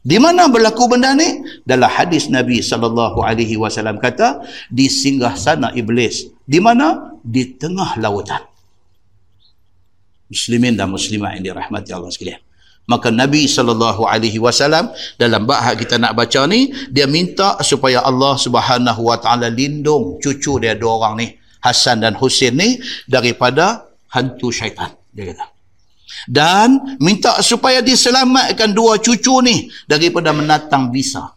Di 0.04 0.20
mana 0.20 0.52
berlaku 0.52 0.84
benda 0.84 1.16
ni? 1.16 1.40
Dalam 1.64 1.88
hadis 1.88 2.28
Nabi 2.28 2.60
sallallahu 2.60 3.24
alaihi 3.24 3.56
wasallam 3.56 3.96
kata, 3.96 4.44
di 4.68 4.92
singgah 4.92 5.32
sana 5.32 5.72
iblis. 5.72 6.28
Di 6.44 6.60
mana? 6.60 7.16
Di 7.24 7.56
tengah 7.56 7.96
lautan. 7.96 8.44
Muslimin 10.28 10.76
dan 10.76 10.92
muslimat 10.92 11.40
yang 11.40 11.56
dirahmati 11.56 11.96
Allah 11.96 12.12
sekalian. 12.12 12.40
Maka 12.84 13.08
Nabi 13.08 13.48
sallallahu 13.48 14.04
alaihi 14.04 14.36
wasallam 14.36 14.92
dalam 15.16 15.48
bab 15.48 15.72
kita 15.72 15.96
nak 15.96 16.12
baca 16.12 16.44
ni, 16.44 16.68
dia 16.92 17.08
minta 17.08 17.56
supaya 17.64 18.04
Allah 18.04 18.36
Subhanahu 18.36 19.08
wa 19.08 19.16
taala 19.16 19.48
lindung 19.48 20.20
cucu 20.20 20.60
dia 20.60 20.76
dua 20.76 21.00
orang 21.00 21.14
ni, 21.16 21.26
Hasan 21.64 22.04
dan 22.04 22.12
Husin 22.20 22.60
ni 22.60 22.76
daripada 23.08 23.88
hantu 24.12 24.52
syaitan. 24.52 24.92
Dia 25.16 25.32
kata 25.32 25.53
dan 26.28 26.98
minta 27.00 27.40
supaya 27.40 27.80
diselamatkan 27.80 28.72
dua 28.72 29.00
cucu 29.00 29.40
ni 29.44 29.68
daripada 29.88 30.30
menatang 30.30 30.92
bisa. 30.94 31.32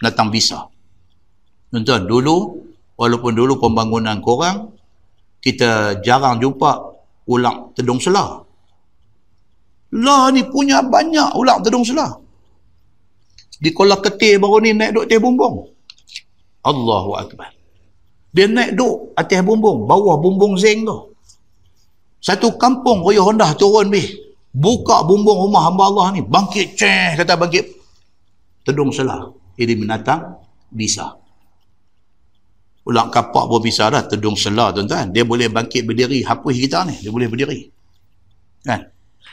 Menatang 0.00 0.28
bisa. 0.32 0.66
Tuan-tuan, 1.72 2.04
dulu, 2.04 2.58
walaupun 3.00 3.32
dulu 3.32 3.56
pembangunan 3.56 4.20
korang, 4.20 4.72
kita 5.40 6.02
jarang 6.04 6.38
jumpa 6.38 6.70
ulang 7.26 7.72
tedung 7.72 7.98
selah. 8.02 8.44
Lah 9.92 10.32
ni 10.32 10.44
punya 10.48 10.80
banyak 10.80 11.36
ulang 11.36 11.60
tedung 11.60 11.84
selah. 11.84 12.16
Di 13.62 13.70
kolam 13.70 14.00
ketir 14.02 14.42
baru 14.42 14.58
ni 14.58 14.74
naik 14.74 14.90
duk 14.96 15.04
atas 15.06 15.20
bumbung. 15.22 15.70
Allahu 16.66 17.14
Akbar. 17.14 17.52
Dia 18.32 18.48
naik 18.48 18.74
duk 18.74 19.14
atas 19.14 19.40
bumbung, 19.44 19.84
bawah 19.86 20.18
bumbung 20.18 20.56
zeng 20.58 20.82
tu. 20.82 21.11
Satu 22.22 22.54
kampung 22.54 23.02
Raya 23.02 23.26
Hondah 23.26 23.50
turun 23.58 23.90
bih. 23.90 24.06
Buka 24.54 25.02
bumbung 25.02 25.50
rumah 25.50 25.66
hamba 25.66 25.90
Allah 25.90 26.06
ni. 26.14 26.22
Bangkit 26.22 26.78
ceh 26.78 27.18
kata 27.18 27.34
bangkit. 27.34 27.66
Tedung 28.62 28.94
selah. 28.94 29.26
Ini 29.58 29.74
binatang 29.74 30.38
bisa. 30.70 31.18
Ulang 32.86 33.10
kapak 33.10 33.50
pun 33.50 33.58
bisa 33.58 33.90
dah. 33.90 34.06
Tedung 34.06 34.38
selah 34.38 34.70
tuan-tuan. 34.70 35.10
Dia 35.10 35.26
boleh 35.26 35.50
bangkit 35.50 35.82
berdiri. 35.82 36.22
Hapus 36.22 36.54
kita 36.54 36.86
ni. 36.86 36.94
Dia 37.02 37.10
boleh 37.10 37.26
berdiri. 37.26 37.66
Kan? 38.62 38.86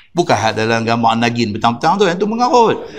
Bukan 0.10 0.58
dalam 0.58 0.82
gambar 0.82 1.14
nagin 1.22 1.54
petang-petang 1.54 2.02
tu. 2.02 2.10
Yang 2.10 2.26
tu 2.26 2.26
mengarut. 2.26 2.90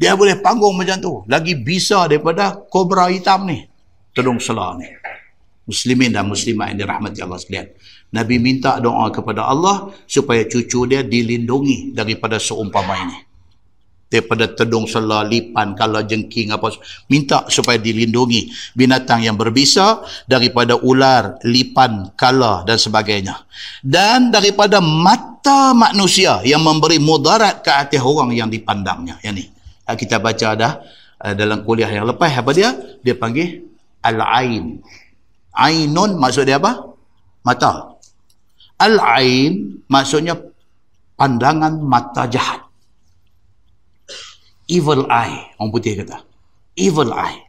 Dia 0.00 0.16
boleh 0.16 0.40
panggung 0.40 0.72
macam 0.72 0.96
tu. 0.96 1.12
Lagi 1.28 1.52
bisa 1.52 2.08
daripada 2.08 2.56
kobra 2.56 3.12
hitam 3.12 3.44
ni. 3.44 3.60
Tedung 4.16 4.40
selah 4.40 4.72
ni 4.80 4.97
muslimin 5.68 6.16
dan 6.16 6.24
muslimat 6.24 6.72
yang 6.72 6.88
dirahmati 6.88 7.20
Allah 7.20 7.36
sekalian. 7.36 7.68
Nabi 8.08 8.40
minta 8.40 8.80
doa 8.80 9.12
kepada 9.12 9.44
Allah 9.44 9.92
supaya 10.08 10.48
cucu 10.48 10.88
dia 10.88 11.04
dilindungi 11.04 11.92
daripada 11.92 12.40
seumpama 12.40 12.96
ini. 13.04 13.18
Daripada 14.08 14.48
tedung 14.48 14.88
selah, 14.88 15.20
lipan, 15.20 15.76
kala 15.76 16.00
jengking 16.00 16.48
apa 16.48 16.72
minta 17.12 17.44
supaya 17.52 17.76
dilindungi 17.76 18.72
binatang 18.72 19.20
yang 19.20 19.36
berbisa 19.36 20.00
daripada 20.24 20.80
ular, 20.80 21.36
lipan, 21.44 22.16
kala 22.16 22.64
dan 22.64 22.80
sebagainya. 22.80 23.44
Dan 23.84 24.32
daripada 24.32 24.80
mata 24.80 25.76
manusia 25.76 26.40
yang 26.40 26.64
memberi 26.64 26.96
mudarat 26.96 27.60
ke 27.60 27.68
atas 27.68 28.00
orang 28.00 28.32
yang 28.32 28.48
dipandangnya. 28.48 29.20
Yang 29.20 29.34
ni. 29.36 29.44
Kita 29.88 30.16
baca 30.16 30.48
dah 30.56 30.72
eh, 31.28 31.36
dalam 31.36 31.60
kuliah 31.60 31.92
yang 31.92 32.08
lepas 32.08 32.32
apa 32.32 32.56
dia? 32.56 32.72
Dia 33.04 33.12
panggil 33.12 33.60
al-ain. 34.00 34.80
Ainun 35.58 36.14
maksud 36.22 36.46
dia 36.46 36.62
apa? 36.62 36.94
Mata. 37.42 37.98
Al-ain 38.78 39.82
maksudnya 39.90 40.38
pandangan 41.18 41.82
mata 41.82 42.30
jahat. 42.30 42.62
Evil 44.70 45.08
eye, 45.10 45.50
orang 45.58 45.70
putih 45.74 45.98
kata. 45.98 46.22
Evil 46.78 47.10
eye. 47.10 47.48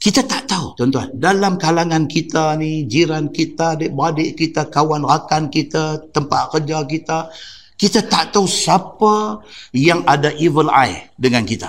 Kita 0.00 0.24
tak 0.24 0.48
tahu, 0.48 0.72
tuan-tuan. 0.80 1.12
Dalam 1.12 1.60
kalangan 1.60 2.08
kita 2.08 2.56
ni, 2.56 2.88
jiran 2.88 3.28
kita, 3.28 3.76
adik-adik 3.76 4.32
kita, 4.32 4.64
kawan 4.72 5.04
rakan 5.04 5.52
kita, 5.52 6.08
tempat 6.08 6.56
kerja 6.56 6.80
kita, 6.88 7.28
kita 7.76 8.00
tak 8.08 8.32
tahu 8.32 8.48
siapa 8.48 9.44
yang 9.76 10.00
ada 10.08 10.32
evil 10.40 10.72
eye 10.72 11.12
dengan 11.20 11.44
kita. 11.44 11.68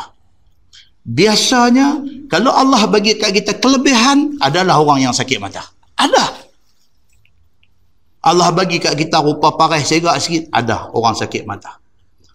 Biasanya 1.01 2.05
kalau 2.29 2.53
Allah 2.53 2.85
bagi 2.85 3.17
kat 3.17 3.33
kita 3.33 3.57
kelebihan 3.57 4.37
adalah 4.37 4.77
orang 4.77 5.09
yang 5.09 5.13
sakit 5.13 5.41
mata. 5.41 5.65
Ada. 5.97 6.41
Allah 8.21 8.53
bagi 8.53 8.77
kat 8.77 8.93
kita 8.93 9.17
rupa 9.17 9.57
parai 9.57 9.81
serak 9.81 10.21
sikit, 10.21 10.53
ada 10.53 10.93
orang 10.93 11.17
sakit 11.17 11.41
mata. 11.49 11.81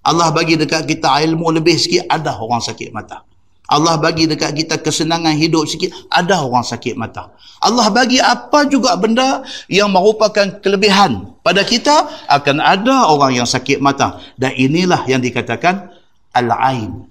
Allah 0.02 0.34
bagi 0.34 0.58
dekat 0.58 0.86
kita 0.86 1.18
ilmu 1.22 1.50
lebih 1.54 1.78
sikit, 1.78 2.10
ada 2.10 2.34
orang 2.38 2.58
sakit 2.62 2.90
mata. 2.90 3.22
Allah 3.66 3.98
bagi 3.98 4.30
dekat 4.30 4.54
kita 4.54 4.78
kesenangan 4.78 5.34
hidup 5.34 5.66
sikit, 5.66 5.90
ada 6.10 6.38
orang 6.42 6.62
sakit 6.62 6.94
mata. 6.94 7.34
Allah 7.58 7.90
bagi 7.90 8.22
apa 8.22 8.62
juga 8.70 8.94
benda 8.94 9.42
yang 9.66 9.90
merupakan 9.90 10.62
kelebihan 10.62 11.34
pada 11.42 11.66
kita, 11.66 12.06
akan 12.30 12.62
ada 12.62 13.10
orang 13.10 13.42
yang 13.42 13.48
sakit 13.48 13.82
mata. 13.82 14.22
Dan 14.38 14.54
inilah 14.54 15.02
yang 15.10 15.18
dikatakan 15.18 15.90
al-ain. 16.30 17.10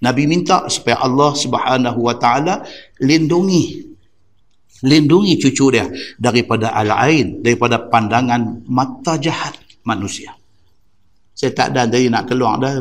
Nabi 0.00 0.24
minta 0.24 0.64
supaya 0.72 1.04
Allah 1.04 1.36
Subhanahu 1.36 2.00
Wa 2.08 2.16
Taala 2.16 2.64
lindungi 3.04 3.84
lindungi 4.80 5.36
cucu 5.36 5.76
dia 5.76 5.84
daripada 6.16 6.72
al-ain, 6.72 7.44
daripada 7.44 7.76
pandangan 7.92 8.64
mata 8.64 9.20
jahat 9.20 9.60
manusia. 9.84 10.32
Saya 11.36 11.52
tak 11.52 11.76
ada 11.76 11.84
tadi 11.84 12.08
nak 12.08 12.24
keluar 12.24 12.56
dah 12.56 12.80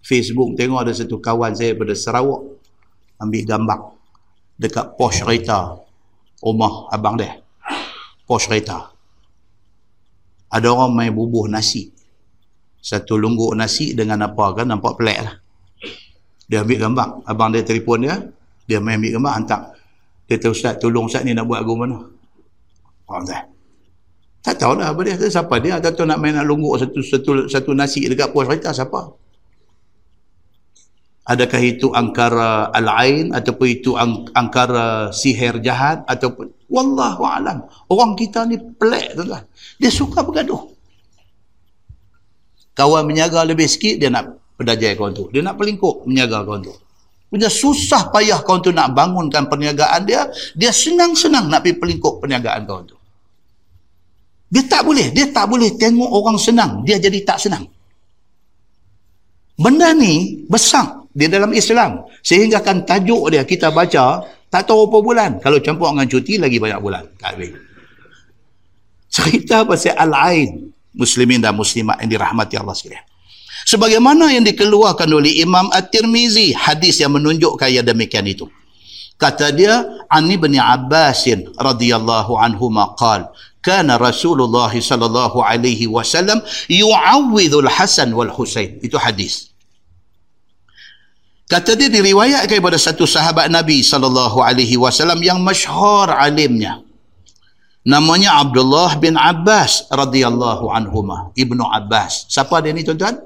Facebook 0.00 0.56
tengok 0.56 0.88
ada 0.88 0.92
satu 0.96 1.20
kawan 1.20 1.52
saya 1.52 1.76
pada 1.76 1.92
Sarawak 1.92 2.42
ambil 3.20 3.44
gambar 3.44 3.80
dekat 4.56 4.96
pos 4.96 5.20
kereta 5.20 5.76
rumah 6.40 6.88
abang 6.88 7.20
dia. 7.20 7.36
Pos 8.24 8.48
kereta. 8.48 8.88
Ada 10.48 10.72
orang 10.72 10.96
main 10.96 11.12
bubuh 11.12 11.44
nasi. 11.44 11.92
Satu 12.80 13.20
lungguk 13.20 13.52
nasi 13.52 13.92
dengan 13.92 14.24
apa 14.24 14.56
kan 14.56 14.64
nampak 14.64 14.96
pelik 14.96 15.20
lah 15.20 15.36
dia 16.48 16.64
ambil 16.64 16.78
gambar. 16.88 17.08
Abang 17.28 17.52
dia 17.52 17.62
telefon 17.62 18.02
dia 18.02 18.16
dia 18.64 18.80
main 18.80 18.96
ambil 18.96 19.20
gambar 19.20 19.32
hantar. 19.36 19.60
Dia 20.28 20.36
kata 20.36 20.48
ustaz 20.52 20.74
tolong 20.80 21.08
ustaz 21.08 21.24
ni 21.24 21.32
nak 21.32 21.48
buat 21.48 21.64
lagu 21.64 21.76
mana? 21.76 22.04
Faham 23.08 23.24
tak? 23.24 23.48
Tak 24.44 24.54
tahu 24.60 24.80
lah 24.80 24.92
apa 24.92 25.00
dia. 25.04 25.16
Siapa 25.16 25.54
dia? 25.60 25.80
Atau 25.80 26.04
nak 26.08 26.20
main 26.20 26.36
nak 26.36 26.48
lungguk 26.48 26.76
satu, 26.80 27.00
satu, 27.00 27.30
satu 27.48 27.70
nasi 27.76 28.04
dekat 28.08 28.32
puas 28.32 28.48
kereta 28.48 28.72
siapa? 28.72 29.12
Adakah 31.28 31.60
itu 31.60 31.92
angkara 31.92 32.72
al-ain 32.72 33.36
ataupun 33.36 33.66
itu 33.68 33.92
ang, 34.00 34.24
angkara 34.32 35.12
sihir 35.12 35.60
jahat 35.60 36.00
ataupun? 36.08 36.48
Wallahu 36.72 37.24
alam. 37.28 37.68
Orang 37.92 38.16
kita 38.16 38.48
ni 38.48 38.56
pelik 38.56 39.12
tuan-tuan. 39.12 39.44
Dia 39.76 39.92
suka 39.92 40.24
bergaduh. 40.24 40.72
Kawan 42.72 43.04
menyaga 43.04 43.44
lebih 43.44 43.68
sikit 43.68 44.00
dia 44.00 44.08
nak 44.08 44.40
pedajai 44.58 44.98
kawan 44.98 45.14
tu. 45.14 45.30
Dia 45.30 45.40
nak 45.46 45.54
pelingkup 45.54 46.04
menjaga 46.04 46.42
kawan 46.42 46.66
tu. 46.66 46.74
Punya 47.30 47.46
susah 47.46 48.10
payah 48.10 48.42
kawan 48.42 48.60
tu 48.60 48.74
nak 48.74 48.90
bangunkan 48.92 49.46
perniagaan 49.46 50.02
dia, 50.02 50.26
dia 50.58 50.74
senang-senang 50.74 51.46
nak 51.46 51.62
pergi 51.62 51.78
pelingkup 51.78 52.18
perniagaan 52.18 52.66
kawan 52.66 52.84
tu. 52.90 52.98
Dia 54.50 54.66
tak 54.66 54.82
boleh. 54.82 55.14
Dia 55.14 55.30
tak 55.30 55.46
boleh 55.46 55.78
tengok 55.78 56.10
orang 56.10 56.36
senang. 56.40 56.82
Dia 56.82 56.98
jadi 56.98 57.22
tak 57.22 57.38
senang. 57.38 57.68
Benda 59.60 59.92
ni 59.94 60.42
besar 60.48 61.04
di 61.12 61.28
dalam 61.28 61.52
Islam. 61.52 62.08
Sehingga 62.24 62.64
kan 62.64 62.82
tajuk 62.82 63.28
dia 63.28 63.44
kita 63.44 63.68
baca, 63.70 64.24
tak 64.48 64.64
tahu 64.64 64.88
berapa 64.88 65.04
bulan. 65.04 65.30
Kalau 65.44 65.60
campur 65.60 65.92
dengan 65.92 66.08
cuti, 66.08 66.40
lagi 66.40 66.56
banyak 66.56 66.80
bulan. 66.80 67.04
Tak 67.20 67.36
habis. 67.36 67.52
Cerita 69.12 69.68
pasal 69.68 69.94
Al-Ain. 70.00 70.72
Muslimin 70.96 71.44
dan 71.44 71.52
muslimat 71.52 72.00
yang 72.00 72.10
dirahmati 72.16 72.56
Allah 72.56 72.74
sekalian 72.74 73.07
sebagaimana 73.64 74.30
yang 74.34 74.44
dikeluarkan 74.46 75.08
oleh 75.10 75.42
Imam 75.42 75.70
At-Tirmizi 75.74 76.54
hadis 76.54 77.00
yang 77.02 77.16
menunjukkan 77.16 77.70
yang 77.72 77.86
demikian 77.86 78.26
itu 78.28 78.46
kata 79.18 79.50
dia 79.54 79.82
Ani 80.12 80.38
bin 80.38 80.54
Abbas 80.54 81.26
radhiyallahu 81.58 82.38
anhu 82.38 82.70
maqal 82.70 83.30
kana 83.64 83.98
Rasulullah 83.98 84.70
sallallahu 84.70 85.42
alaihi 85.42 85.90
wasallam 85.90 86.38
yu'awwidhul 86.70 87.66
Hasan 87.66 88.14
wal 88.14 88.30
Husain 88.30 88.78
itu 88.84 88.94
hadis 88.94 89.48
Kata 91.48 91.72
dia 91.80 91.88
diriwayatkan 91.88 92.60
kepada 92.60 92.76
satu 92.76 93.08
sahabat 93.08 93.48
Nabi 93.48 93.80
sallallahu 93.80 94.44
alaihi 94.44 94.76
wasallam 94.76 95.24
yang 95.24 95.40
masyhur 95.40 96.12
alimnya. 96.12 96.84
Namanya 97.88 98.36
Abdullah 98.44 99.00
bin 99.00 99.16
Abbas 99.16 99.88
radhiyallahu 99.88 100.68
anhuma. 100.68 101.32
Ibnu 101.32 101.64
Abbas. 101.64 102.28
Siapa 102.28 102.60
dia 102.60 102.76
ni 102.76 102.84
tuan-tuan? 102.84 103.16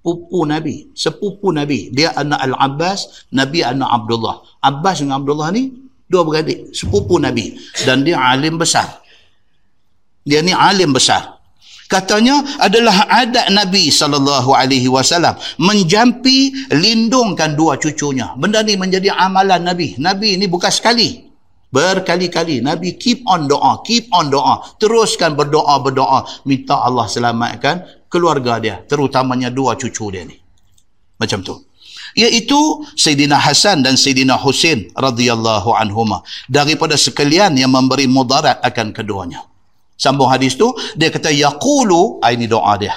Pupu 0.00 0.46
Nabi. 0.48 0.94
Sepupu 0.94 1.50
Nabi. 1.50 1.90
Dia 1.90 2.14
anak 2.14 2.40
Al-Abbas, 2.40 3.28
Nabi 3.34 3.60
anak 3.66 3.88
Abdullah. 3.88 4.40
Abbas 4.62 5.02
dengan 5.02 5.20
Abdullah 5.20 5.50
ni 5.52 5.74
dua 6.06 6.22
beradik. 6.24 6.72
Sepupu 6.72 7.18
Nabi. 7.20 7.58
Dan 7.84 8.06
dia 8.06 8.18
alim 8.18 8.56
besar. 8.56 9.02
Dia 10.22 10.44
ni 10.44 10.52
alim 10.52 10.92
besar 10.92 11.38
katanya 11.88 12.44
adalah 12.60 13.08
adat 13.08 13.48
Nabi 13.48 13.88
sallallahu 13.88 14.52
alaihi 14.52 14.86
wasallam 14.92 15.34
menjampi 15.56 16.52
lindungkan 16.70 17.56
dua 17.56 17.80
cucunya. 17.80 18.36
Benda 18.36 18.60
ni 18.60 18.76
menjadi 18.76 19.10
amalan 19.16 19.64
Nabi. 19.64 19.96
Nabi 19.96 20.36
ni 20.36 20.46
bukan 20.46 20.68
sekali. 20.68 21.27
Berkali-kali 21.68 22.64
Nabi 22.64 22.96
keep 22.96 23.28
on 23.28 23.44
doa, 23.44 23.84
keep 23.84 24.08
on 24.16 24.32
doa. 24.32 24.64
Teruskan 24.80 25.36
berdoa, 25.36 25.76
berdoa 25.84 26.24
minta 26.48 26.80
Allah 26.80 27.04
selamatkan 27.04 28.08
keluarga 28.08 28.56
dia, 28.56 28.80
terutamanya 28.88 29.52
dua 29.52 29.76
cucu 29.76 30.08
dia 30.08 30.24
ni. 30.24 30.36
Macam 31.20 31.44
tu. 31.44 31.60
Iaitu 32.16 32.88
Sayyidina 32.96 33.36
Hasan 33.36 33.84
dan 33.84 34.00
Sayyidina 34.00 34.40
Husin 34.40 34.88
radhiyallahu 34.96 35.76
anhuma 35.76 36.24
daripada 36.48 36.96
sekalian 36.96 37.52
yang 37.60 37.68
memberi 37.68 38.08
mudarat 38.08 38.64
akan 38.64 38.96
keduanya. 38.96 39.44
Sambung 39.98 40.30
hadis 40.30 40.54
tu, 40.54 40.72
dia 40.94 41.10
kata, 41.10 41.28
Yaqulu, 41.34 42.22
ah, 42.22 42.30
ini 42.30 42.46
doa 42.46 42.78
dia. 42.78 42.94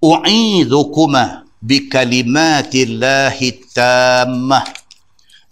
U'idhukuma 0.00 1.44
bi 1.60 1.90
kalimatillahi 1.90 3.48
tammah 3.74 4.64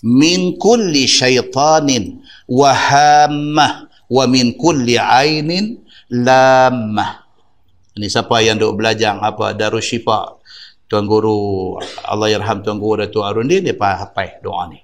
min 0.07 0.55
kulli 0.57 1.05
syaitanin 1.11 2.23
wa 2.49 2.73
hammah 2.73 3.87
wa 4.09 4.25
min 4.25 4.57
kulli 4.57 4.97
ainin 4.97 5.85
lamah. 6.09 7.29
Ini 7.95 8.09
siapa 8.09 8.41
yang 8.41 8.57
duk 8.57 8.81
belajar 8.81 9.21
apa 9.21 9.53
Darus 9.53 9.85
Syifa 9.85 10.39
Tuan 10.89 11.05
Guru 11.05 11.77
Allah 12.09 12.33
Yarham 12.33 12.65
Tuan 12.65 12.81
Guru 12.81 13.05
Datuk 13.05 13.23
Arundi 13.23 13.61
dia 13.61 13.77
hafal 13.77 14.41
doa 14.41 14.73
ni. 14.73 14.81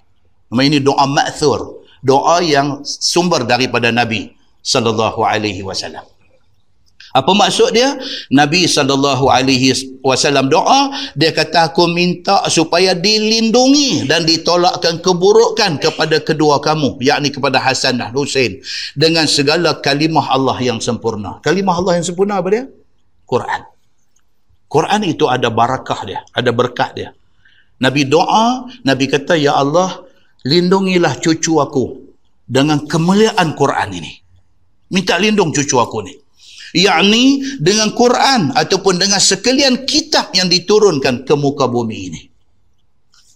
Ini 0.54 0.78
doa 0.84 1.08
ma'thur, 1.08 1.82
doa 2.04 2.38
yang 2.44 2.84
sumber 2.84 3.42
daripada 3.48 3.90
Nabi 3.90 4.30
sallallahu 4.60 5.24
alaihi 5.24 5.64
wasallam. 5.64 6.04
Apa 7.14 7.30
maksud 7.30 7.70
dia? 7.70 7.94
Nabi 8.34 8.66
sallallahu 8.66 9.30
alaihi 9.30 9.70
wasallam 10.02 10.50
doa, 10.50 10.90
dia 11.14 11.30
kata 11.30 11.70
aku 11.70 11.86
minta 11.86 12.42
supaya 12.50 12.90
dilindungi 12.90 14.10
dan 14.10 14.26
ditolakkan 14.26 14.98
keburukan 14.98 15.78
kepada 15.78 16.18
kedua 16.18 16.58
kamu, 16.58 16.98
yakni 16.98 17.30
kepada 17.30 17.62
Hasan 17.62 18.02
dan 18.02 18.10
Husain 18.10 18.58
dengan 18.98 19.30
segala 19.30 19.78
kalimah 19.78 20.26
Allah 20.26 20.58
yang 20.58 20.82
sempurna. 20.82 21.38
Kalimah 21.46 21.78
Allah 21.78 22.02
yang 22.02 22.06
sempurna 22.10 22.42
apa 22.42 22.48
dia? 22.50 22.64
Quran. 23.30 23.62
Quran 24.66 25.00
itu 25.06 25.30
ada 25.30 25.54
barakah 25.54 26.00
dia, 26.02 26.20
ada 26.34 26.50
berkat 26.50 26.98
dia. 26.98 27.10
Nabi 27.78 28.10
doa, 28.10 28.66
Nabi 28.82 29.06
kata, 29.06 29.38
Ya 29.38 29.54
Allah, 29.54 30.02
lindungilah 30.42 31.22
cucu 31.22 31.62
aku 31.62 32.10
dengan 32.44 32.84
kemuliaan 32.84 33.56
Quran 33.56 33.88
ini 34.02 34.12
minta 34.92 35.16
lindung 35.16 35.50
cucu 35.50 35.80
aku 35.80 36.04
ni 36.04 36.14
yakni 36.74 37.40
dengan 37.62 37.94
Quran 37.94 38.50
ataupun 38.52 38.98
dengan 38.98 39.22
sekalian 39.22 39.86
kitab 39.86 40.34
yang 40.34 40.50
diturunkan 40.50 41.22
ke 41.22 41.34
muka 41.38 41.70
bumi 41.70 41.98
ini. 42.10 42.22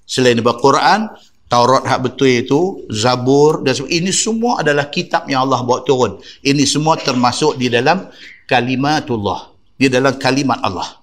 Selain 0.05 0.35
daripada 0.35 0.59
Quran 0.61 1.01
Taurat 1.49 1.81
hak 1.81 2.01
betul 2.05 2.29
itu 2.29 2.61
Zabur 2.93 3.65
dan 3.65 3.73
sebagainya 3.73 4.05
ini 4.05 4.13
semua 4.13 4.61
adalah 4.61 4.93
kitab 4.93 5.25
yang 5.33 5.49
Allah 5.49 5.65
bawa 5.65 5.81
turun. 5.81 6.21
Ini 6.45 6.69
semua 6.69 7.01
termasuk 7.01 7.57
di 7.57 7.73
dalam 7.73 8.05
kalimatullah 8.45 9.57
di 9.79 9.87
dalam 9.87 10.19
kalimat 10.19 10.59
Allah. 10.61 10.99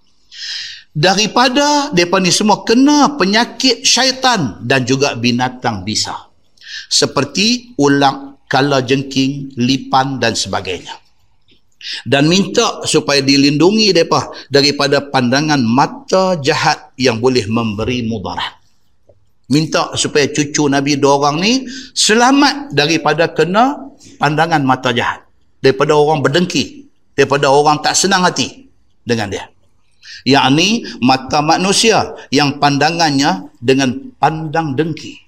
Daripada 0.96 1.92
mereka 1.96 2.20
ni 2.20 2.32
semua 2.32 2.62
kena 2.68 3.16
penyakit 3.16 3.84
syaitan 3.88 4.60
dan 4.64 4.84
juga 4.84 5.16
binatang 5.16 5.88
bisa. 5.88 6.30
Seperti 6.92 7.76
ulang 7.80 8.40
kala 8.52 8.84
jengking, 8.84 9.56
lipan 9.60 10.20
dan 10.20 10.36
sebagainya. 10.36 11.05
Dan 12.06 12.26
minta 12.26 12.82
supaya 12.86 13.22
dilindungi 13.22 13.94
mereka 13.94 14.34
daripada 14.50 15.06
pandangan 15.06 15.62
mata 15.62 16.36
jahat 16.42 16.94
yang 16.98 17.22
boleh 17.22 17.46
memberi 17.46 18.02
mudarat. 18.06 18.58
Minta 19.46 19.94
supaya 19.94 20.26
cucu 20.34 20.66
Nabi 20.66 20.98
dua 20.98 21.22
orang 21.22 21.38
ni 21.38 21.70
selamat 21.94 22.74
daripada 22.74 23.30
kena 23.30 23.94
pandangan 24.18 24.66
mata 24.66 24.90
jahat. 24.90 25.22
Daripada 25.62 25.94
orang 25.94 26.26
berdengki. 26.26 26.90
Daripada 27.14 27.54
orang 27.54 27.80
tak 27.86 27.94
senang 27.94 28.26
hati 28.26 28.66
dengan 29.06 29.30
dia. 29.30 29.46
Yang 30.26 30.90
mata 31.06 31.46
manusia 31.46 32.18
yang 32.34 32.58
pandangannya 32.58 33.54
dengan 33.62 34.14
pandang 34.18 34.74
dengki. 34.74 35.22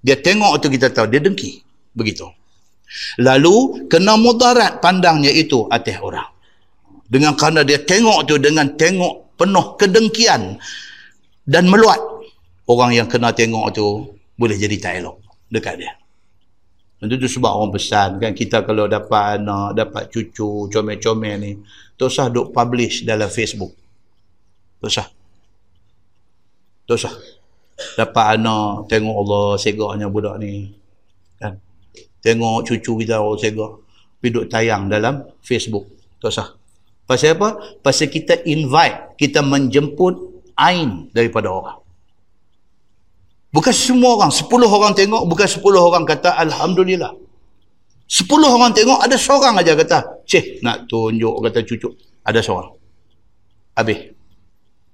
Dia 0.00 0.14
tengok 0.16 0.62
tu 0.62 0.70
kita 0.70 0.94
tahu 0.94 1.10
dia 1.10 1.18
dengki. 1.18 1.60
Begitu. 1.92 2.39
Lalu 3.22 3.86
kena 3.86 4.18
mudarat 4.18 4.82
pandangnya 4.82 5.30
itu 5.30 5.66
atas 5.70 5.98
orang. 6.02 6.26
Dengan 7.10 7.34
kerana 7.34 7.66
dia 7.66 7.82
tengok 7.82 8.26
tu 8.26 8.38
dengan 8.38 8.70
tengok 8.74 9.34
penuh 9.38 9.66
kedengkian 9.78 10.58
dan 11.46 11.64
meluat. 11.66 11.98
Orang 12.70 12.94
yang 12.94 13.10
kena 13.10 13.34
tengok 13.34 13.66
tu 13.74 13.86
boleh 14.38 14.54
jadi 14.54 14.76
tak 14.78 14.92
elok 15.02 15.18
dekat 15.50 15.74
dia. 15.82 15.92
Itu 17.00 17.16
tu 17.16 17.26
sebab 17.26 17.50
orang 17.56 17.72
pesan 17.72 18.20
kan 18.20 18.36
kita 18.36 18.60
kalau 18.62 18.84
dapat 18.84 19.40
anak, 19.40 19.72
dapat 19.72 20.12
cucu, 20.12 20.68
comel-comel 20.68 21.36
ni, 21.40 21.52
tak 21.96 22.12
usah 22.12 22.28
duk 22.28 22.52
publish 22.52 23.08
dalam 23.08 23.32
Facebook. 23.32 23.72
Tak 24.84 24.88
usah. 24.92 25.06
Tak 26.84 26.96
usah. 27.00 27.14
Dapat 27.96 28.24
anak, 28.36 28.92
tengok 28.92 29.16
Allah 29.16 29.46
segaknya 29.56 30.06
budak 30.12 30.36
ni. 30.44 30.68
Kan? 31.40 31.56
Tengok 32.20 32.68
cucu 32.68 33.04
kita 33.04 33.20
orang 33.20 33.40
sega 33.40 33.66
duduk 34.20 34.44
tayang 34.52 34.86
dalam 34.92 35.24
Facebook. 35.40 35.88
Tak 36.20 36.32
sah. 36.32 36.48
Pasal 37.08 37.34
apa? 37.34 37.80
pasal 37.82 38.06
kita 38.06 38.46
invite 38.46 39.18
kita 39.18 39.42
menjemput 39.42 40.14
ain 40.54 41.10
daripada 41.10 41.50
orang. 41.50 41.78
Bukan 43.50 43.74
semua 43.74 44.14
orang. 44.14 44.30
10 44.30 44.46
orang 44.46 44.92
tengok 44.94 45.26
bukan 45.26 45.48
10 45.48 45.58
orang 45.74 46.04
kata 46.06 46.38
Alhamdulillah. 46.38 47.10
10 48.06 48.30
orang 48.30 48.70
tengok 48.70 48.98
ada 49.02 49.16
seorang 49.18 49.54
aja 49.58 49.74
kata 49.74 50.22
cik 50.26 50.62
nak 50.62 50.86
tunjuk 50.86 51.34
kata 51.42 51.66
cucu. 51.66 51.88
Ada 52.22 52.40
seorang. 52.44 52.74
Habis. 53.74 54.14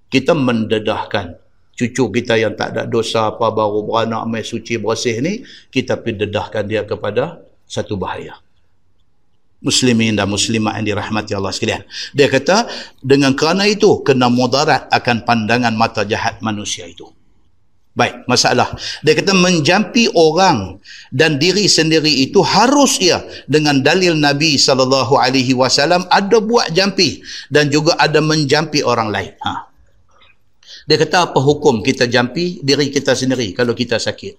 Kita 0.06 0.32
mendedahkan 0.32 1.45
cucu 1.76 2.08
kita 2.08 2.40
yang 2.40 2.56
tak 2.56 2.72
ada 2.72 2.82
dosa 2.88 3.28
apa 3.30 3.52
baru 3.52 3.84
beranak 3.84 4.24
mai 4.24 4.42
suci 4.42 4.80
bersih 4.80 5.20
ni 5.20 5.44
kita 5.68 6.00
pergi 6.00 6.24
dedahkan 6.24 6.64
dia 6.64 6.82
kepada 6.88 7.44
satu 7.68 8.00
bahaya. 8.00 8.40
Muslimin 9.60 10.16
dan 10.16 10.28
muslimat 10.28 10.80
yang 10.80 10.96
dirahmati 10.96 11.32
Allah 11.36 11.52
sekalian. 11.52 11.84
Dia 12.16 12.28
kata 12.28 12.68
dengan 13.00 13.32
kerana 13.36 13.68
itu 13.68 14.00
kena 14.04 14.28
mudarat 14.32 14.88
akan 14.92 15.24
pandangan 15.24 15.72
mata 15.76 16.04
jahat 16.04 16.40
manusia 16.40 16.88
itu. 16.88 17.08
Baik 17.96 18.28
masalah. 18.28 18.76
Dia 19.00 19.16
kata 19.16 19.32
menjampi 19.32 20.12
orang 20.12 20.76
dan 21.08 21.40
diri 21.40 21.64
sendiri 21.64 22.28
itu 22.28 22.44
harus 22.44 23.00
ia 23.00 23.24
dengan 23.48 23.80
dalil 23.80 24.12
Nabi 24.12 24.60
saw 24.60 24.76
ada 26.12 26.36
buat 26.44 26.68
jampi 26.76 27.24
dan 27.48 27.72
juga 27.72 27.96
ada 27.96 28.20
menjampi 28.20 28.84
orang 28.84 29.08
lain. 29.08 29.32
Ha 29.40 29.75
dia 30.86 30.96
kata 31.02 31.34
apa 31.34 31.38
hukum 31.42 31.82
kita 31.82 32.06
jampi 32.06 32.62
diri 32.62 32.94
kita 32.94 33.18
sendiri 33.18 33.50
kalau 33.50 33.74
kita 33.74 33.98
sakit. 33.98 34.38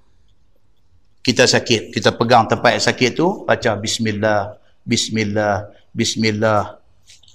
Kita 1.19 1.43
sakit, 1.43 1.91
kita 1.91 2.15
pegang 2.15 2.47
tempat 2.47 2.79
yang 2.79 2.85
sakit 2.87 3.11
tu, 3.19 3.43
baca 3.43 3.75
bismillah, 3.75 4.55
bismillah, 4.87 5.67
bismillah, 5.91 6.79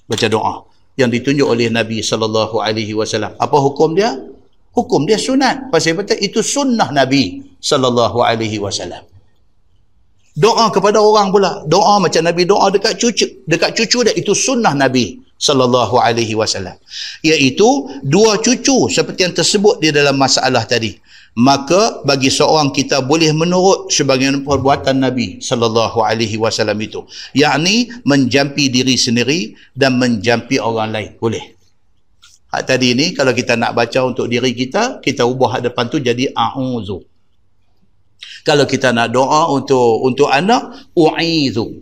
baca 0.09 0.25
doa 0.25 0.65
yang 0.97 1.13
ditunjuk 1.13 1.45
oleh 1.45 1.69
Nabi 1.69 2.01
sallallahu 2.01 2.57
alaihi 2.57 2.97
wasallam. 2.97 3.37
Apa 3.37 3.57
hukum 3.61 3.93
dia? 3.93 4.17
Hukum 4.73 5.05
dia 5.05 5.21
sunat. 5.21 5.69
Pasal 5.69 5.93
betul 5.93 6.17
itu 6.17 6.41
sunnah 6.41 6.89
Nabi 6.89 7.37
sallallahu 7.61 8.17
alaihi 8.25 8.57
wasallam. 8.57 9.05
Doa 10.33 10.73
kepada 10.73 10.97
orang 10.97 11.29
pula. 11.29 11.61
Doa 11.69 12.01
macam 12.01 12.25
Nabi 12.25 12.49
doa 12.49 12.73
dekat 12.73 12.97
cucu, 12.97 13.45
dekat 13.45 13.77
cucu 13.77 14.09
dia 14.09 14.13
itu 14.17 14.33
sunnah 14.33 14.73
Nabi 14.73 15.21
sallallahu 15.47 15.99
alaihi 15.99 16.39
wasallam 16.39 16.79
iaitu 17.19 17.67
dua 18.07 18.39
cucu 18.39 18.87
seperti 18.87 19.27
yang 19.27 19.35
tersebut 19.35 19.83
di 19.83 19.91
dalam 19.91 20.15
masalah 20.15 20.63
tadi 20.63 20.95
maka 21.35 22.05
bagi 22.07 22.29
seorang 22.31 22.69
kita 22.71 23.03
boleh 23.03 23.33
menurut 23.35 23.91
sebagian 23.91 24.47
perbuatan 24.47 25.03
Nabi 25.03 25.43
sallallahu 25.43 25.99
alaihi 25.99 26.39
wasallam 26.39 26.79
itu 26.79 27.03
yakni 27.35 27.91
menjampi 28.07 28.71
diri 28.71 28.95
sendiri 28.95 29.39
dan 29.75 29.99
menjampi 29.99 30.63
orang 30.63 30.95
lain 30.95 31.11
boleh 31.19 31.53
Hak 32.53 32.69
tadi 32.69 32.93
ni 32.93 33.17
kalau 33.17 33.33
kita 33.33 33.57
nak 33.57 33.73
baca 33.73 34.05
untuk 34.05 34.29
diri 34.29 34.53
kita, 34.53 35.01
kita 35.01 35.25
ubah 35.25 35.57
hak 35.57 35.73
depan 35.73 35.89
tu 35.89 35.97
jadi 35.97 36.29
a'udzu. 36.37 37.01
Kalau 38.45 38.69
kita 38.69 38.93
nak 38.93 39.09
doa 39.09 39.49
untuk 39.49 40.05
untuk 40.05 40.29
anak, 40.29 40.93
u'izu. 40.93 41.81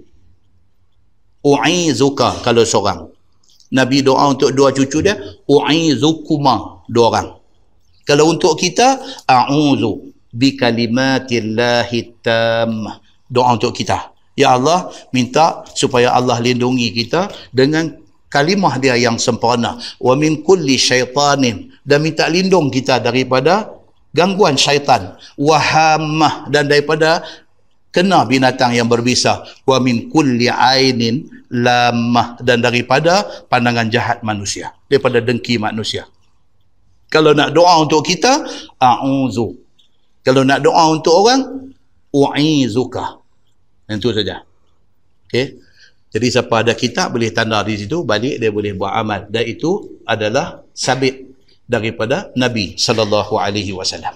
U'izuka 1.43 2.39
kalau 2.39 2.63
seorang. 2.63 3.11
Nabi 3.71 4.03
doa 4.03 4.27
untuk 4.31 4.51
dua 4.51 4.75
cucu 4.75 4.99
dia, 4.99 5.15
u'izukuma 5.47 6.83
dua 6.91 7.05
orang. 7.15 7.27
Kalau 8.03 8.27
untuk 8.35 8.59
kita, 8.59 8.99
a'udzu 9.25 10.11
bi 10.35 10.59
kalimatillahi 10.59 11.99
tammah. 12.19 12.99
Doa 13.31 13.55
untuk 13.55 13.71
kita. 13.71 14.11
Ya 14.35 14.59
Allah, 14.59 14.91
minta 15.15 15.63
supaya 15.71 16.11
Allah 16.11 16.39
lindungi 16.43 16.91
kita 16.91 17.31
dengan 17.55 17.95
kalimah 18.31 18.79
dia 18.79 18.95
yang 18.95 19.19
sempurna 19.19 19.75
wa 19.99 20.13
min 20.15 20.39
kulli 20.43 20.79
syaitanin 20.79 21.71
dan 21.83 21.99
minta 21.99 22.31
lindung 22.31 22.71
kita 22.71 23.03
daripada 23.03 23.67
gangguan 24.15 24.55
syaitan 24.55 25.15
wa 25.35 25.59
hammah 25.59 26.47
dan 26.47 26.71
daripada 26.71 27.23
kena 27.91 28.23
binatang 28.25 28.73
yang 28.73 28.87
berbisa. 28.87 29.43
Wa 29.67 29.77
min 29.77 30.09
kulli 30.09 30.47
ainin 30.47 31.27
lamah 31.51 32.39
dan 32.39 32.63
daripada 32.63 33.45
pandangan 33.51 33.91
jahat 33.91 34.23
manusia. 34.23 34.71
Daripada 34.87 35.19
dengki 35.19 35.59
manusia. 35.59 36.07
Kalau 37.11 37.35
nak 37.35 37.51
doa 37.51 37.83
untuk 37.83 38.07
kita 38.07 38.47
a'udzu. 38.79 39.59
Kalau 40.23 40.47
nak 40.47 40.63
doa 40.63 40.95
untuk 40.95 41.11
orang 41.11 41.71
u'izuka 42.15 43.19
itu 43.91 44.09
saja. 44.15 44.47
Okey? 45.27 45.59
Jadi 46.11 46.27
siapa 46.27 46.59
ada 46.59 46.75
kitab 46.75 47.15
boleh 47.15 47.31
tanda 47.31 47.63
di 47.63 47.79
situ, 47.79 48.03
balik 48.03 48.35
dia 48.35 48.51
boleh 48.51 48.75
buat 48.75 48.91
amal. 48.91 49.31
Dan 49.31 49.47
itu 49.47 49.99
adalah 50.03 50.59
sabit 50.75 51.23
daripada 51.63 52.31
Nabi 52.35 52.75
sallallahu 52.75 53.39
alaihi 53.39 53.71
wasallam. 53.71 54.11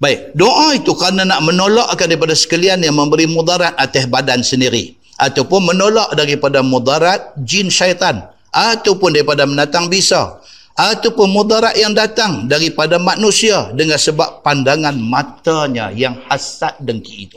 Baik, 0.00 0.32
doa 0.32 0.72
itu 0.72 0.96
kerana 0.96 1.28
nak 1.28 1.44
menolakkan 1.44 2.08
daripada 2.08 2.32
sekalian 2.32 2.80
yang 2.80 2.96
memberi 2.96 3.28
mudarat 3.28 3.76
atas 3.76 4.08
badan 4.08 4.40
sendiri 4.40 4.96
ataupun 5.20 5.76
menolak 5.76 6.16
daripada 6.16 6.64
mudarat 6.64 7.36
jin 7.44 7.68
syaitan 7.68 8.24
ataupun 8.48 9.12
daripada 9.12 9.44
menatang 9.44 9.92
bisa 9.92 10.40
ataupun 10.72 11.28
mudarat 11.28 11.76
yang 11.76 11.92
datang 11.92 12.48
daripada 12.48 12.96
manusia 12.96 13.68
dengan 13.76 14.00
sebab 14.00 14.40
pandangan 14.40 14.96
matanya 14.96 15.92
yang 15.92 16.16
hasad 16.32 16.72
dengki 16.80 17.28
itu 17.28 17.36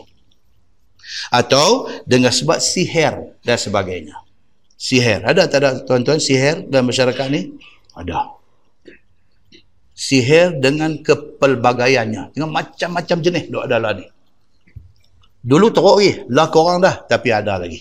atau 1.36 1.92
dengan 2.08 2.32
sebab 2.32 2.64
sihir 2.64 3.38
dan 3.44 3.60
sebagainya. 3.60 4.16
Sihir. 4.80 5.24
Ada 5.24 5.48
tak 5.52 5.60
ada 5.64 5.70
tuan-tuan 5.84 6.20
sihir 6.20 6.68
dalam 6.68 6.88
masyarakat 6.92 7.28
ni? 7.28 7.56
Ada. 7.96 8.43
Sihir 10.04 10.60
dengan 10.60 11.00
kepelbagaiannya. 11.00 12.36
Dengan 12.36 12.52
macam-macam 12.52 13.18
jenis 13.24 13.48
duk 13.48 13.64
ada 13.64 13.80
lah 13.80 13.96
ni. 13.96 14.04
Dulu 15.40 15.72
teruk 15.72 15.96
lagi. 16.04 16.12
Lah 16.28 16.52
korang 16.52 16.84
dah. 16.84 17.08
Tapi 17.08 17.32
ada 17.32 17.56
lagi. 17.56 17.80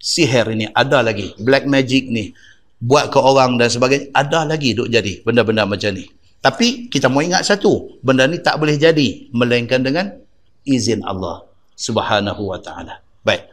Sihir 0.00 0.48
ini 0.56 0.72
ada 0.72 1.04
lagi. 1.04 1.36
Black 1.36 1.68
magic 1.68 2.08
ni. 2.08 2.32
Buat 2.80 3.12
ke 3.12 3.20
orang 3.20 3.60
dan 3.60 3.68
sebagainya. 3.68 4.08
Ada 4.16 4.48
lagi 4.48 4.72
duk 4.72 4.88
jadi 4.88 5.20
benda-benda 5.20 5.68
macam 5.68 5.92
ni. 5.92 6.08
Tapi 6.40 6.88
kita 6.88 7.12
mau 7.12 7.20
ingat 7.20 7.44
satu. 7.44 8.00
Benda 8.00 8.24
ni 8.24 8.40
tak 8.40 8.56
boleh 8.56 8.80
jadi. 8.80 9.28
Melainkan 9.36 9.84
dengan 9.84 10.08
izin 10.64 11.04
Allah 11.04 11.44
subhanahu 11.76 12.48
wa 12.48 12.56
ta'ala. 12.56 13.04
Baik. 13.20 13.44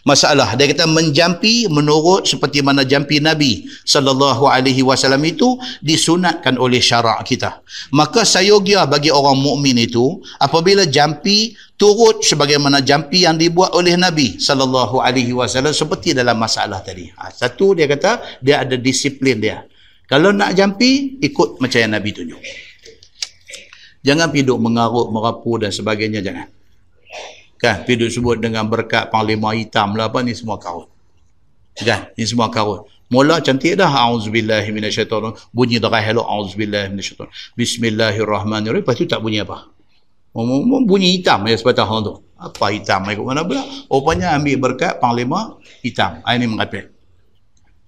Masalah 0.00 0.56
dia 0.56 0.64
kata 0.64 0.88
menjampi 0.88 1.68
menurut 1.68 2.24
seperti 2.24 2.64
mana 2.64 2.88
jampi 2.88 3.20
Nabi 3.20 3.68
sallallahu 3.84 4.48
alaihi 4.48 4.80
wasallam 4.80 5.20
itu 5.28 5.60
disunatkan 5.84 6.56
oleh 6.56 6.80
syarak 6.80 7.20
kita. 7.28 7.60
Maka 7.92 8.24
sayogia 8.24 8.88
bagi 8.88 9.12
orang 9.12 9.36
mukmin 9.36 9.76
itu 9.76 10.24
apabila 10.40 10.88
jampi 10.88 11.52
turut 11.76 12.24
sebagaimana 12.24 12.80
jampi 12.80 13.28
yang 13.28 13.36
dibuat 13.36 13.76
oleh 13.76 13.92
Nabi 14.00 14.40
sallallahu 14.40 15.04
alaihi 15.04 15.36
wasallam 15.36 15.76
seperti 15.76 16.16
dalam 16.16 16.40
masalah 16.40 16.80
tadi. 16.80 17.12
Ha, 17.20 17.28
satu 17.28 17.76
dia 17.76 17.84
kata 17.84 18.40
dia 18.40 18.64
ada 18.64 18.80
disiplin 18.80 19.36
dia. 19.36 19.68
Kalau 20.08 20.32
nak 20.32 20.56
jampi 20.56 21.20
ikut 21.20 21.60
macam 21.60 21.76
yang 21.76 21.92
Nabi 21.92 22.10
tunjuk. 22.16 22.40
Jangan 24.00 24.32
piduk 24.32 24.56
mengarut 24.56 25.12
merapu 25.12 25.60
dan 25.60 25.68
sebagainya 25.68 26.24
jangan 26.24 26.48
kan? 27.60 27.84
Pergi 27.84 28.08
sebut 28.08 28.40
dengan 28.40 28.64
berkat 28.66 29.12
panglima 29.12 29.52
hitam 29.52 29.92
lah 29.94 30.08
apa 30.08 30.24
ni 30.24 30.32
semua 30.32 30.56
karut. 30.56 30.88
Kan? 31.76 32.10
Ni 32.16 32.24
semua 32.24 32.48
karut. 32.48 32.88
Mula 33.10 33.42
cantik 33.42 33.76
dah. 33.76 33.90
Auzubillahi 33.90 34.70
minasyaitonir 34.72 35.36
bunyi 35.52 35.76
darah 35.76 36.00
hello 36.00 36.24
auzubillahi 36.24 36.94
minasyaitonir 36.94 37.30
bismillahirrahmanirrahim. 37.58 38.86
Lepas 38.86 38.96
tu 38.96 39.04
tak 39.04 39.20
bunyi 39.20 39.42
apa? 39.42 39.66
Bunyi 40.86 41.18
hitam 41.18 41.42
ya 41.50 41.58
sepatah 41.58 41.90
orang 41.90 42.06
tu. 42.06 42.14
Apa 42.38 42.70
hitam? 42.70 43.02
Ikut 43.04 43.26
mana 43.26 43.42
pula? 43.42 43.66
Rupanya 43.90 44.38
ambil 44.38 44.56
berkat 44.62 45.02
panglima 45.02 45.58
hitam. 45.82 46.22
Ini 46.22 46.46
mengatakan 46.46 46.94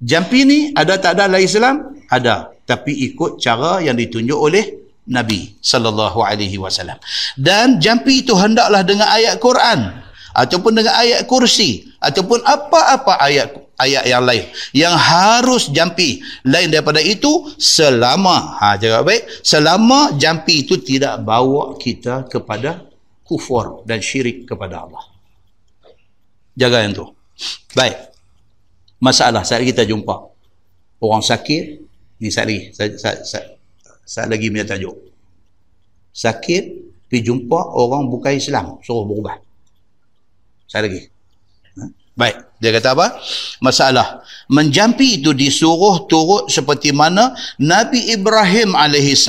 jampi 0.03 0.43
ni 0.43 0.59
ada 0.75 0.99
tak 0.99 1.15
ada 1.17 1.31
dalam 1.31 1.39
Islam? 1.39 2.03
Ada. 2.11 2.51
Tapi 2.67 2.93
ikut 3.07 3.39
cara 3.39 3.79
yang 3.79 3.95
ditunjuk 3.95 4.35
oleh 4.35 4.82
Nabi 5.09 5.59
sallallahu 5.59 6.23
alaihi 6.23 6.59
wasallam. 6.59 6.99
Dan 7.35 7.83
jampi 7.83 8.23
itu 8.23 8.37
hendaklah 8.39 8.87
dengan 8.87 9.11
ayat 9.11 9.43
Quran 9.43 10.03
ataupun 10.33 10.73
dengan 10.79 10.97
ayat 10.97 11.29
kursi 11.29 11.93
ataupun 12.01 12.41
apa-apa 12.47 13.21
ayat 13.21 13.53
ayat 13.77 14.05
yang 14.09 14.25
lain 14.25 14.49
yang 14.73 14.97
harus 14.97 15.69
jampi 15.69 16.25
lain 16.49 16.73
daripada 16.73 17.05
itu 17.05 17.53
selama 17.61 18.57
ha 18.57 18.81
jawab 18.81 19.13
baik 19.13 19.29
selama 19.45 20.17
jampi 20.17 20.65
itu 20.65 20.81
tidak 20.81 21.21
bawa 21.21 21.77
kita 21.77 22.25
kepada 22.33 22.81
kufur 23.33 23.85
dan 23.89 24.05
syirik 24.05 24.45
kepada 24.45 24.85
Allah. 24.85 25.05
Jaga 26.53 26.85
yang 26.85 26.93
tu. 26.93 27.07
Baik. 27.73 28.13
Masalah 29.01 29.41
saat 29.43 29.65
kita 29.65 29.89
jumpa 29.89 30.15
orang 31.01 31.25
sakit 31.25 31.81
ni 32.23 32.29
saya, 32.31 33.52
saya 34.13 34.29
lagi 34.29 34.53
punya 34.53 34.69
tajuk. 34.69 34.93
Sakit, 36.13 36.65
pergi 37.09 37.33
jumpa 37.33 37.73
orang 37.73 38.13
bukan 38.13 38.37
Islam, 38.37 38.77
suruh 38.85 39.09
berubah. 39.09 39.41
Saya 40.69 40.85
lagi. 40.85 41.09
Ha? 41.81 41.89
Baik, 42.13 42.37
dia 42.61 42.77
kata 42.77 42.93
apa? 42.93 43.17
Masalah. 43.65 44.21
Menjampi 44.53 45.17
itu 45.17 45.33
disuruh 45.33 46.05
turut 46.13 46.53
seperti 46.53 46.93
mana 46.93 47.33
Nabi 47.57 48.13
Ibrahim 48.13 48.77
AS 48.77 49.25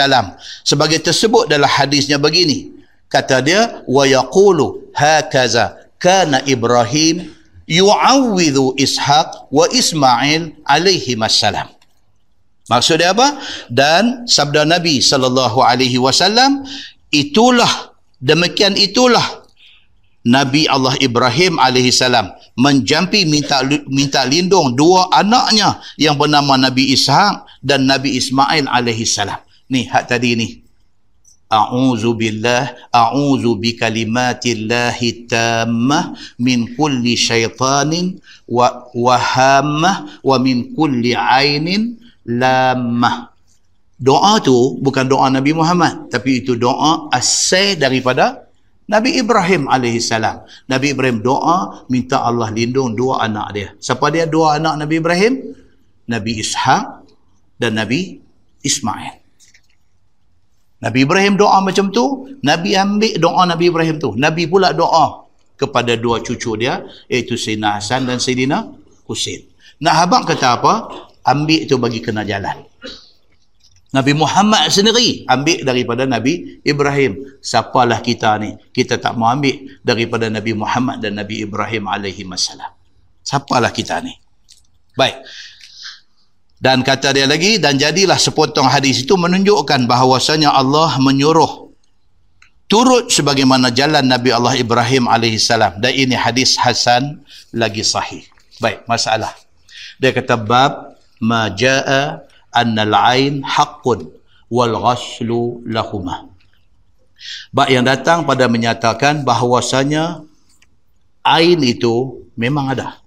sebagai 0.68 1.00
tersebut 1.00 1.48
dalam 1.48 1.72
hadisnya 1.72 2.20
begini. 2.20 2.76
Kata 3.08 3.40
dia, 3.40 3.88
hakaza 3.88 5.80
kana 5.96 6.44
Ibrahim 6.44 7.32
yu'awwidhu 7.72 8.76
Ishaq 8.76 9.48
wa 9.48 9.64
Ismail 9.72 10.60
alaihi 10.68 11.16
wassalam. 11.16 11.72
Maksud 12.72 13.04
dia 13.04 13.12
apa? 13.12 13.36
Dan 13.68 14.24
sabda 14.24 14.64
Nabi 14.64 15.04
sallallahu 15.04 15.60
alaihi 15.60 16.00
wasallam 16.00 16.64
itulah 17.12 17.92
demikian 18.24 18.80
itulah 18.80 19.44
Nabi 20.24 20.64
Allah 20.72 20.96
Ibrahim 21.04 21.60
alaihi 21.60 21.92
salam 21.92 22.32
menjampi 22.56 23.28
minta 23.28 23.60
minta 23.92 24.24
lindung 24.24 24.72
dua 24.80 25.12
anaknya 25.12 25.84
yang 26.00 26.16
bernama 26.16 26.56
Nabi 26.56 26.96
Ishaq 26.96 27.60
dan 27.60 27.84
Nabi 27.84 28.16
Ismail 28.16 28.64
alaihi 28.72 29.04
salam. 29.04 29.44
Ni 29.68 29.84
hak 29.84 30.08
tadi 30.08 30.40
ni. 30.40 30.48
A'udzu 31.54 32.18
billah 32.18 32.90
a'udzu 32.90 33.60
bi 33.62 33.78
kalimatillahi 33.78 35.30
tammah 35.30 36.16
min 36.42 36.72
kulli 36.74 37.14
syaitanin 37.14 38.18
wa 38.50 38.90
wahamah 38.96 40.24
wa 40.26 40.36
min 40.42 40.74
kulli 40.74 41.14
ainin 41.14 42.00
lamah. 42.28 43.32
Doa 44.04 44.42
tu 44.44 44.80
bukan 44.84 45.08
doa 45.08 45.32
Nabi 45.32 45.56
Muhammad. 45.56 46.12
Tapi 46.12 46.44
itu 46.44 46.60
doa 46.60 47.08
asal 47.14 47.80
daripada 47.80 48.52
Nabi 48.84 49.16
Ibrahim 49.16 49.72
AS. 49.72 50.12
Nabi 50.68 50.92
Ibrahim 50.92 51.24
doa 51.24 51.88
minta 51.88 52.20
Allah 52.20 52.52
lindung 52.52 53.00
dua 53.00 53.24
anak 53.24 53.48
dia. 53.56 53.70
Siapa 53.80 54.12
dia 54.12 54.28
dua 54.28 54.60
anak 54.60 54.84
Nabi 54.84 55.00
Ibrahim? 55.00 55.34
Nabi 56.04 56.44
Ishaq 56.44 56.84
dan 57.56 57.80
Nabi 57.80 58.20
Ismail. 58.60 59.24
Nabi 60.84 61.00
Ibrahim 61.08 61.40
doa 61.40 61.64
macam 61.64 61.96
tu. 61.96 62.28
Nabi 62.44 62.76
ambil 62.76 63.16
doa 63.16 63.48
Nabi 63.48 63.72
Ibrahim 63.72 64.04
tu. 64.04 64.20
Nabi 64.20 64.52
pula 64.52 64.76
doa 64.76 65.32
kepada 65.56 65.96
dua 65.96 66.20
cucu 66.20 66.60
dia. 66.60 66.84
Iaitu 67.08 67.40
Sayyidina 67.40 67.80
Hasan 67.80 68.04
dan 68.04 68.20
Sayyidina 68.20 68.68
Husin. 69.08 69.48
Nak 69.80 69.96
habang 69.96 70.28
kata 70.28 70.60
apa? 70.60 70.74
Ambil 71.24 71.60
itu 71.64 71.76
bagi 71.80 72.00
kena 72.04 72.24
jalan. 72.28 72.64
Nabi 73.94 74.18
Muhammad 74.18 74.74
sendiri 74.74 75.22
ambil 75.30 75.62
daripada 75.62 76.10
Nabi 76.10 76.60
Ibrahim. 76.66 77.38
Siapalah 77.46 78.02
kita 78.02 78.42
ni? 78.42 78.58
Kita 78.74 78.98
tak 78.98 79.14
mau 79.14 79.30
ambil 79.30 79.78
daripada 79.86 80.26
Nabi 80.34 80.58
Muhammad 80.58 80.98
dan 80.98 81.14
Nabi 81.22 81.46
Ibrahim 81.46 81.86
alaihi 81.86 82.26
wasallam. 82.26 82.74
Siapalah 83.22 83.70
kita 83.70 84.02
ni? 84.02 84.18
Baik. 84.98 85.22
Dan 86.64 86.80
kata 86.80 87.12
dia 87.12 87.28
lagi, 87.28 87.60
dan 87.60 87.76
jadilah 87.76 88.16
sepotong 88.16 88.72
hadis 88.72 89.04
itu 89.04 89.20
menunjukkan 89.20 89.84
bahawasanya 89.84 90.56
Allah 90.56 90.96
menyuruh 90.96 91.70
turut 92.72 93.12
sebagaimana 93.12 93.68
jalan 93.70 94.08
Nabi 94.08 94.32
Allah 94.32 94.56
Ibrahim 94.56 95.12
AS. 95.12 95.52
Dan 95.54 95.92
ini 95.92 96.16
hadis 96.16 96.56
Hasan 96.56 97.20
lagi 97.52 97.84
sahih. 97.84 98.24
Baik, 98.64 98.88
masalah. 98.88 99.36
Dia 100.00 100.16
kata, 100.16 100.40
bab 100.40 100.93
maja'a 101.22 102.24
annal 102.54 102.94
ain 102.94 103.42
haqqun 103.42 104.08
wal 104.54 104.76
ghaslu 104.78 105.66
lahumah. 105.66 106.30
Bab 107.50 107.68
yang 107.72 107.88
datang 107.88 108.28
pada 108.28 108.46
menyatakan 108.46 109.26
bahawasanya 109.26 110.22
ain 111.26 111.60
itu 111.66 112.26
memang 112.38 112.78
ada. 112.78 113.02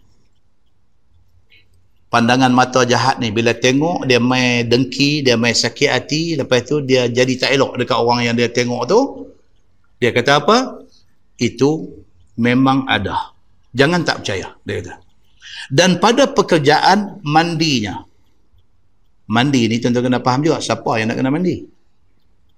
Pandangan 2.07 2.55
mata 2.55 2.87
jahat 2.87 3.19
ni 3.21 3.29
bila 3.35 3.53
tengok 3.53 4.07
dia 4.09 4.23
mai 4.23 4.65
dengki 4.65 5.27
dia 5.27 5.37
mai 5.37 5.53
sakit 5.53 5.91
hati 5.91 6.23
lepas 6.39 6.65
tu 6.65 6.81
dia 6.81 7.11
jadi 7.11 7.35
tak 7.37 7.51
elok 7.53 7.77
dekat 7.77 7.99
orang 7.99 8.25
yang 8.25 8.35
dia 8.39 8.49
tengok 8.49 8.83
tu 8.89 9.01
dia 10.01 10.15
kata 10.15 10.41
apa? 10.41 10.81
Itu 11.37 11.93
memang 12.41 12.89
ada. 12.89 13.37
Jangan 13.77 14.01
tak 14.07 14.25
percaya 14.25 14.57
dia 14.65 14.75
kata 14.81 15.06
dan 15.73 15.99
pada 15.99 16.31
pekerjaan 16.31 17.21
mandinya. 17.27 18.05
Mandi 19.27 19.67
ni 19.67 19.83
tentu 19.83 19.99
kena 19.99 20.23
faham 20.23 20.47
juga 20.47 20.63
siapa 20.63 21.03
yang 21.03 21.11
nak 21.11 21.19
kena 21.19 21.31
mandi? 21.35 21.67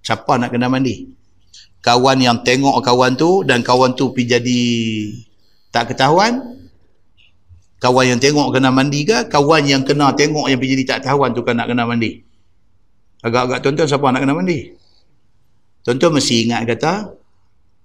Siapa 0.05 0.37
nak 0.37 0.53
kena 0.53 0.69
mandi? 0.69 1.09
Kawan 1.81 2.21
yang 2.21 2.45
tengok 2.45 2.85
kawan 2.85 3.17
tu 3.17 3.41
dan 3.49 3.65
kawan 3.65 3.97
tu 3.97 4.13
pergi 4.13 4.37
jadi 4.37 4.63
tak 5.73 5.95
ketahuan? 5.95 6.61
Kawan 7.81 8.05
yang 8.05 8.21
tengok 8.21 8.53
kena 8.53 8.69
mandi 8.69 9.07
ke? 9.09 9.33
Kawan 9.33 9.65
yang 9.65 9.83
kena 9.87 10.13
tengok 10.13 10.51
yang 10.51 10.61
jadi 10.61 10.85
tak 10.85 11.09
tahuan 11.09 11.33
tu 11.33 11.41
kan 11.41 11.57
nak 11.57 11.73
kena 11.73 11.89
mandi? 11.89 12.21
Agak-agak 13.25 13.65
tuan-tuan 13.65 13.89
siapa 13.89 14.07
nak 14.13 14.21
kena 14.21 14.35
mandi? 14.37 14.59
Tuan-tuan 15.89 16.21
mesti 16.21 16.37
ingat 16.45 16.69
kata 16.69 17.17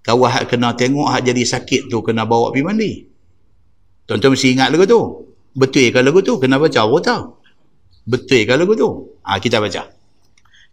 kawan 0.04 0.28
hak 0.28 0.44
kena 0.52 0.76
tengok 0.76 1.08
hak 1.08 1.24
jadi 1.24 1.44
sakit 1.48 1.88
tu 1.88 2.04
kena 2.04 2.28
bawa 2.28 2.52
pergi 2.52 2.68
mandi 2.68 2.92
tuan-tuan 4.06 4.32
mesti 4.36 4.48
ingat 4.54 4.68
lagu 4.74 4.86
tu 4.88 5.00
betul 5.54 5.88
ke 5.94 6.00
lagu 6.02 6.20
tu 6.20 6.34
kena 6.42 6.58
baca 6.58 6.82
tahu 6.84 7.24
betul 8.10 8.42
ke 8.48 8.54
lagu 8.54 8.74
tu 8.76 8.90
ha, 9.24 9.40
kita 9.40 9.58
baca 9.64 9.88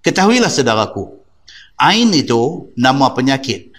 ketahuilah 0.03 0.51
saudaraku 0.51 1.21
Ain 1.81 2.13
itu 2.13 2.69
nama 2.77 3.09
penyakit 3.17 3.73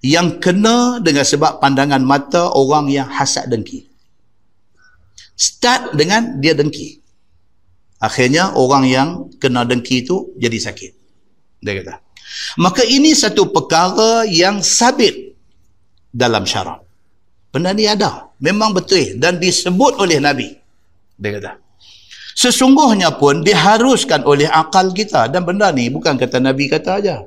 yang 0.00 0.40
kena 0.40 0.96
dengan 1.04 1.28
sebab 1.28 1.60
pandangan 1.60 2.00
mata 2.00 2.48
orang 2.56 2.88
yang 2.88 3.04
hasad 3.04 3.52
dengki. 3.52 3.84
Start 5.36 5.92
dengan 5.92 6.40
dia 6.40 6.56
dengki. 6.56 7.04
Akhirnya 8.00 8.56
orang 8.56 8.84
yang 8.88 9.08
kena 9.36 9.68
dengki 9.68 10.08
itu 10.08 10.32
jadi 10.40 10.56
sakit. 10.56 10.92
Dia 11.60 11.72
kata. 11.84 11.94
Maka 12.64 12.80
ini 12.84 13.12
satu 13.12 13.52
perkara 13.52 14.24
yang 14.24 14.64
sabit 14.64 15.36
dalam 16.12 16.48
syarak. 16.48 16.83
Benda 17.54 17.70
ni 17.70 17.86
ada. 17.86 18.34
Memang 18.42 18.74
betul. 18.74 19.14
Dan 19.22 19.38
disebut 19.38 20.02
oleh 20.02 20.18
Nabi. 20.18 20.50
Dia 21.14 21.38
kata. 21.38 21.52
Sesungguhnya 22.34 23.14
pun 23.14 23.46
diharuskan 23.46 24.26
oleh 24.26 24.50
akal 24.50 24.90
kita. 24.90 25.30
Dan 25.30 25.46
benda 25.46 25.70
ni 25.70 25.86
bukan 25.86 26.18
kata 26.18 26.42
Nabi 26.42 26.66
kata 26.66 26.98
aja. 26.98 27.22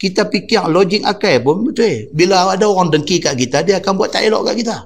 Kita 0.00 0.24
fikir 0.32 0.64
logik 0.72 1.04
akal 1.04 1.44
pun 1.44 1.68
betul. 1.68 2.08
Bila 2.16 2.56
ada 2.56 2.64
orang 2.64 2.88
dengki 2.88 3.20
kat 3.20 3.36
kita, 3.36 3.60
dia 3.60 3.84
akan 3.84 3.92
buat 4.00 4.08
tak 4.08 4.24
elok 4.24 4.48
kat 4.48 4.56
kita 4.64 4.76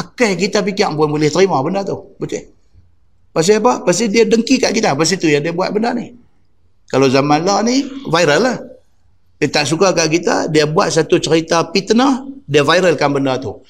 akal 0.00 0.32
kita 0.38 0.58
fikir 0.62 0.88
pun 0.94 1.08
boleh 1.10 1.28
terima 1.28 1.58
benda 1.60 1.82
tu 1.82 2.14
betul 2.16 2.46
pasal 3.30 3.62
apa? 3.62 3.84
pasal 3.84 4.06
dia 4.10 4.24
dengki 4.26 4.58
kat 4.58 4.72
kita 4.74 4.94
pasal 4.94 5.16
tu 5.18 5.28
yang 5.28 5.42
dia 5.42 5.52
buat 5.54 5.70
benda 5.74 5.92
ni 5.94 6.14
kalau 6.90 7.06
zaman 7.10 7.42
lah 7.42 7.62
ni 7.62 7.86
viral 8.06 8.40
lah 8.42 8.56
dia 9.40 9.48
tak 9.48 9.64
suka 9.66 9.92
kat 9.96 10.08
kita 10.10 10.34
dia 10.50 10.64
buat 10.66 10.88
satu 10.90 11.18
cerita 11.18 11.68
fitnah 11.70 12.26
dia 12.46 12.62
viralkan 12.62 13.10
benda 13.10 13.38
tu 13.38 13.60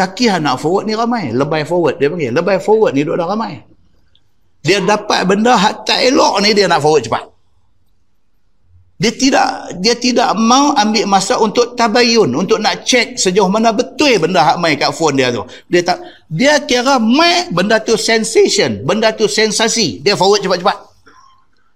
kaki 0.00 0.32
anak 0.32 0.56
forward 0.56 0.88
ni 0.88 0.96
ramai. 0.96 1.28
Lebay 1.36 1.68
forward 1.68 2.00
dia 2.00 2.08
panggil. 2.08 2.32
Lebay 2.32 2.56
forward 2.56 2.96
ni 2.96 3.04
duduk 3.04 3.20
dah 3.20 3.28
ramai. 3.28 3.60
Dia 4.64 4.80
dapat 4.80 5.28
benda 5.28 5.56
tak 5.84 6.00
elok 6.00 6.40
ni 6.40 6.56
dia 6.56 6.64
nak 6.64 6.80
forward 6.80 7.04
cepat. 7.04 7.24
Dia 9.00 9.12
tidak 9.16 9.48
dia 9.80 9.96
tidak 9.96 10.36
mau 10.36 10.76
ambil 10.76 11.08
masa 11.08 11.40
untuk 11.40 11.72
tabayun 11.72 12.28
untuk 12.36 12.60
nak 12.60 12.84
check 12.84 13.16
sejauh 13.16 13.48
mana 13.48 13.72
betul 13.72 14.12
benda 14.20 14.44
hak 14.44 14.60
mai 14.60 14.76
kat 14.76 14.92
phone 14.92 15.16
dia 15.16 15.32
tu. 15.32 15.40
Dia 15.72 15.80
tak 15.80 16.04
dia 16.28 16.60
kira 16.68 17.00
mai 17.00 17.48
benda 17.48 17.80
tu 17.80 17.96
sensation 17.96 18.84
benda 18.84 19.12
tu 19.16 19.24
sensasi. 19.24 20.04
Dia 20.04 20.16
forward 20.20 20.44
cepat-cepat. 20.44 20.76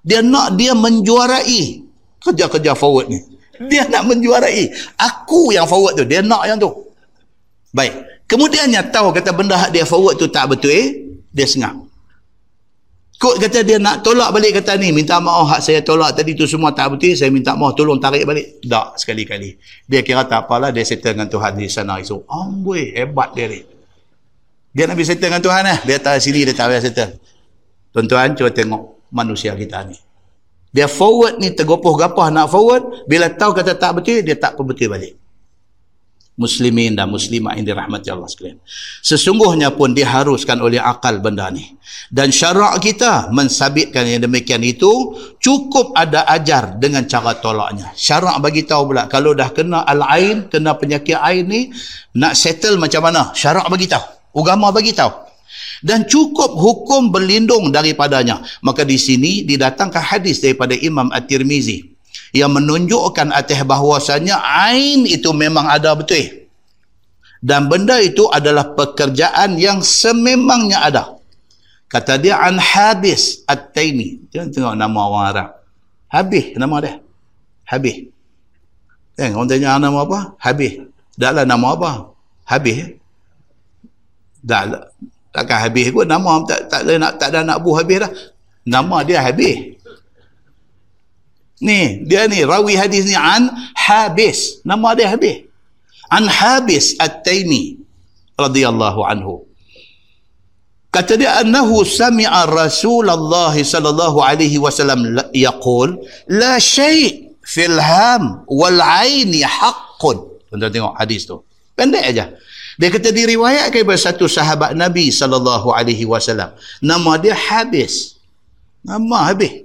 Dia 0.04 0.20
nak 0.20 0.60
dia 0.60 0.76
menjuarai 0.76 1.80
kerja-kerja 2.20 2.76
forward 2.76 3.08
ni. 3.08 3.20
Dia 3.72 3.88
nak 3.88 4.04
menjuarai. 4.04 4.68
Aku 5.00 5.56
yang 5.56 5.64
forward 5.64 5.96
tu 5.96 6.04
dia 6.04 6.20
nak 6.20 6.44
yang 6.44 6.60
tu. 6.60 6.68
Baik 7.72 8.13
kemudiannya 8.26 8.92
tahu 8.92 9.12
kata 9.14 9.30
benda 9.32 9.56
hak 9.56 9.70
dia 9.74 9.84
forward 9.84 10.16
tu 10.16 10.28
tak 10.28 10.50
betul 10.50 10.72
eh? 10.72 11.04
dia 11.34 11.50
sengak 11.50 11.74
Kod 13.14 13.38
kata 13.38 13.62
dia 13.62 13.78
nak 13.78 14.02
tolak 14.02 14.34
balik 14.34 14.60
kata 14.60 14.74
ni. 14.74 14.90
Minta 14.90 15.22
maaf 15.22 15.46
hak 15.46 15.60
saya 15.62 15.80
tolak 15.86 16.18
tadi 16.18 16.34
tu 16.34 16.44
semua 16.50 16.74
tak 16.74 16.92
betul. 16.92 17.14
Saya 17.14 17.30
minta 17.30 17.54
maaf 17.54 17.78
tolong 17.78 17.96
tarik 17.96 18.26
balik. 18.26 18.58
Tak 18.66 18.98
sekali-kali. 18.98 19.54
Dia 19.86 20.02
kira 20.02 20.26
tak 20.26 20.44
apalah. 20.44 20.74
Dia 20.74 20.82
settle 20.82 21.14
dengan 21.16 21.30
Tuhan 21.30 21.54
di 21.54 21.70
sana. 21.70 22.02
So, 22.02 22.26
amboi 22.26 22.90
hebat 22.92 23.32
dia 23.32 23.48
ni. 23.48 23.62
Dia 24.74 24.90
nak 24.90 24.98
settle 24.98 25.30
dengan 25.30 25.40
Tuhan 25.40 25.62
eh. 25.62 25.78
Dia 25.86 25.96
tak 26.02 26.20
sini 26.20 26.42
dia 26.42 26.52
tak 26.52 26.74
payah 26.74 26.82
settle. 26.82 27.16
Tuan-tuan 27.94 28.34
cuba 28.34 28.50
tengok 28.50 29.08
manusia 29.14 29.54
kita 29.54 29.86
ni. 29.86 29.96
Dia 30.74 30.90
forward 30.90 31.38
ni 31.38 31.54
tergopoh 31.54 31.94
gapah 31.94 32.28
nak 32.34 32.50
forward. 32.50 33.06
Bila 33.06 33.30
tahu 33.30 33.54
kata 33.56 33.78
tak 33.78 34.02
betul 34.02 34.26
dia 34.26 34.36
tak 34.36 34.58
betul 34.58 34.90
balik 34.90 35.14
muslimin 36.34 36.98
dan 36.98 37.10
muslimah 37.14 37.54
yang 37.54 37.66
dirahmati 37.66 38.10
Allah 38.10 38.26
sekalian. 38.26 38.58
Sesungguhnya 39.02 39.70
pun 39.74 39.94
diharuskan 39.94 40.58
oleh 40.58 40.82
akal 40.82 41.22
benda 41.22 41.46
ni. 41.54 41.78
Dan 42.10 42.34
syarak 42.34 42.82
kita 42.82 43.30
mensabitkan 43.30 44.02
yang 44.02 44.26
demikian 44.26 44.62
itu 44.66 45.14
cukup 45.38 45.94
ada 45.94 46.26
ajar 46.26 46.74
dengan 46.74 47.06
cara 47.06 47.38
tolaknya. 47.38 47.94
Syarak 47.94 48.42
bagi 48.42 48.66
tahu 48.66 48.90
pula 48.90 49.06
kalau 49.06 49.30
dah 49.30 49.54
kena 49.54 49.86
al-ain, 49.86 50.50
kena 50.50 50.74
penyakit 50.74 51.18
ain 51.22 51.46
ni 51.46 51.70
nak 52.18 52.34
settle 52.34 52.82
macam 52.82 53.06
mana? 53.06 53.30
Syarak 53.30 53.70
bagi 53.70 53.86
tahu. 53.86 54.02
Agama 54.34 54.74
bagi 54.74 54.90
tahu. 54.90 55.22
Dan 55.86 56.10
cukup 56.10 56.50
hukum 56.58 57.14
berlindung 57.14 57.70
daripadanya. 57.70 58.42
Maka 58.66 58.82
di 58.82 58.98
sini 58.98 59.46
didatangkan 59.46 60.02
hadis 60.02 60.42
daripada 60.42 60.74
Imam 60.74 61.14
At-Tirmizi 61.14 61.93
yang 62.34 62.50
menunjukkan 62.50 63.30
atas 63.30 63.62
bahawasanya 63.62 64.42
ain 64.42 65.06
itu 65.06 65.30
memang 65.30 65.70
ada 65.70 65.94
betul. 65.94 66.50
Dan 67.38 67.70
benda 67.70 68.02
itu 68.02 68.26
adalah 68.26 68.74
pekerjaan 68.74 69.54
yang 69.54 69.78
sememangnya 69.84 70.82
ada. 70.82 71.04
Kata 71.86 72.18
dia 72.18 72.42
an 72.42 72.58
habis 72.58 73.46
at-taimi. 73.46 74.26
Jangan 74.34 74.48
tengok 74.50 74.74
nama 74.74 74.98
orang 75.06 75.24
Arab. 75.30 75.48
Habis 76.10 76.44
nama 76.58 76.74
dia. 76.82 76.98
Habis. 77.68 78.10
Eh, 79.14 79.30
orang 79.30 79.46
tanya 79.46 79.78
nama 79.78 80.02
apa? 80.02 80.18
Habis. 80.42 80.82
Taklah 81.14 81.46
nama 81.46 81.66
apa? 81.70 81.90
Habis. 82.50 82.98
Tak, 84.42 84.90
takkan 85.30 85.58
habis 85.70 85.88
pun 85.94 86.04
nama 86.04 86.42
tak, 86.44 86.66
tak, 86.66 86.82
tak, 86.82 86.96
nak, 86.98 87.12
tak 87.16 87.28
ada 87.30 87.40
nak 87.46 87.58
buh 87.62 87.78
habis 87.78 88.02
dah. 88.02 88.12
Nama 88.66 88.96
dia 89.06 89.18
habis. 89.22 89.73
Ni, 91.62 92.02
dia 92.02 92.26
ni 92.26 92.42
rawi 92.42 92.74
hadis 92.74 93.06
ni 93.06 93.14
an 93.14 93.50
Habis. 93.78 94.64
Nama 94.66 94.94
dia 94.98 95.08
Habis. 95.14 95.46
An 96.10 96.26
Habis 96.26 96.98
At-Taimi 96.98 97.78
radhiyallahu 98.34 99.00
anhu. 99.06 99.46
Kata 100.94 101.18
dia 101.18 101.42
annahu 101.42 101.82
sami'a 101.82 102.46
Rasulullah 102.46 103.50
sallallahu 103.50 104.22
alaihi 104.22 104.62
wasallam 104.62 105.18
yaqul 105.34 105.98
la 106.30 106.54
syai' 106.62 107.34
fil 107.42 107.82
ham 107.82 108.46
wal 108.46 108.78
'aini 108.78 109.42
haqqun. 109.42 110.22
Tuan 110.46 110.70
tengok 110.70 110.94
hadis 110.94 111.26
tu. 111.26 111.42
Pendek 111.74 112.14
aja. 112.14 112.30
Dia 112.78 112.90
kata 112.90 113.10
diriwayatkan 113.10 113.82
oleh 113.82 113.98
satu 113.98 114.30
sahabat 114.30 114.74
Nabi 114.78 115.10
sallallahu 115.10 115.74
alaihi 115.74 116.06
wasallam. 116.06 116.54
Nama 116.78 117.12
dia 117.18 117.34
Habis. 117.34 118.18
Nama 118.86 119.34
Habis. 119.34 119.63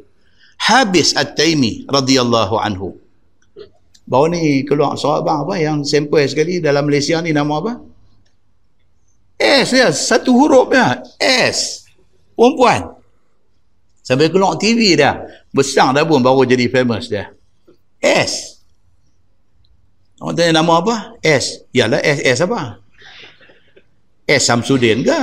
Habis 0.60 1.16
At-Taimi 1.16 1.88
radhiyallahu 1.88 2.56
anhu. 2.60 3.00
Baru 4.10 4.34
ni 4.34 4.66
keluar 4.66 4.98
surat 4.98 5.22
bang 5.22 5.40
apa 5.46 5.56
yang 5.62 5.78
sampel 5.86 6.26
sekali 6.26 6.58
dalam 6.58 6.90
Malaysia 6.90 7.22
ni 7.22 7.30
nama 7.30 7.62
apa? 7.62 7.74
S 9.40 9.72
dia, 9.72 9.88
satu 9.94 10.36
huruf 10.36 10.68
dia. 10.74 11.00
S. 11.22 11.88
Perempuan. 12.36 12.92
Sampai 14.04 14.28
keluar 14.28 14.58
TV 14.58 14.98
dia. 15.00 15.22
Besar 15.54 15.94
dah 15.96 16.04
pun 16.04 16.20
baru 16.20 16.44
jadi 16.44 16.68
famous 16.68 17.08
dia. 17.08 17.32
S. 18.02 18.66
Orang 20.20 20.36
tanya 20.36 20.60
nama 20.60 20.84
apa? 20.84 20.96
S. 21.24 21.64
Yalah 21.72 22.04
S. 22.04 22.20
S 22.26 22.40
apa? 22.44 22.84
S 24.28 24.44
Samsudin 24.44 25.06
ke? 25.06 25.22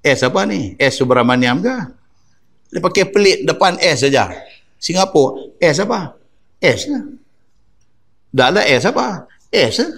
S 0.00 0.24
apa 0.24 0.48
ni? 0.48 0.78
S 0.80 0.96
Subramaniam 0.96 1.60
ke? 1.60 1.76
Dia 2.72 2.80
pakai 2.80 3.04
pelit 3.12 3.44
depan 3.44 3.76
S 3.76 4.08
saja. 4.08 4.32
Singapura, 4.80 5.52
S 5.60 5.76
apa? 5.84 6.16
S 6.58 6.88
lah. 6.88 7.04
Dah 8.32 8.48
lah 8.48 8.64
S 8.64 8.88
apa? 8.88 9.28
S 9.52 9.84
lah. 9.84 9.92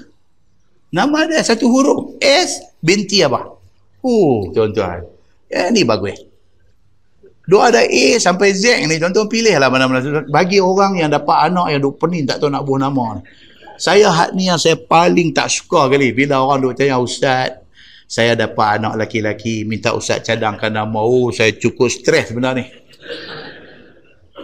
Nama 0.95 1.19
dia 1.31 1.43
satu 1.43 1.71
huruf. 1.71 2.19
S 2.19 2.63
binti 2.83 3.23
apa? 3.23 3.47
Oh, 4.03 4.51
tuan-tuan. 4.51 5.07
Ya, 5.47 5.71
ni 5.71 5.87
bagus. 5.87 6.19
Dua 7.47 7.69
ada 7.69 7.83
A 7.85 8.07
sampai 8.19 8.55
Z 8.55 8.85
ni. 8.87 8.99
Tuan-tuan 8.99 9.31
pilih 9.31 9.55
lah 9.59 9.71
mana-mana. 9.71 10.03
Bagi 10.27 10.59
orang 10.59 10.99
yang 10.99 11.11
dapat 11.11 11.51
anak 11.51 11.67
yang 11.73 11.81
duk 11.83 11.99
pening 11.99 12.27
tak 12.27 12.43
tahu 12.43 12.51
nak 12.51 12.63
buah 12.67 12.91
nama 12.91 13.19
ni. 13.19 13.23
Saya 13.75 14.07
hat 14.07 14.39
ni 14.39 14.47
yang 14.47 14.59
saya 14.59 14.79
paling 14.79 15.35
tak 15.35 15.51
suka 15.51 15.91
kali. 15.91 16.15
Bila 16.15 16.43
orang 16.43 16.63
duk 16.63 16.75
tanya 16.79 16.99
Ustaz, 17.03 17.64
saya 18.05 18.37
dapat 18.37 18.81
anak 18.81 19.07
laki-laki 19.07 19.65
minta 19.65 19.97
Ustaz 19.97 20.23
cadangkan 20.23 20.71
nama. 20.71 21.01
Oh, 21.01 21.33
saya 21.33 21.57
cukup 21.57 21.89
stres 21.89 22.31
ni. 22.37 22.65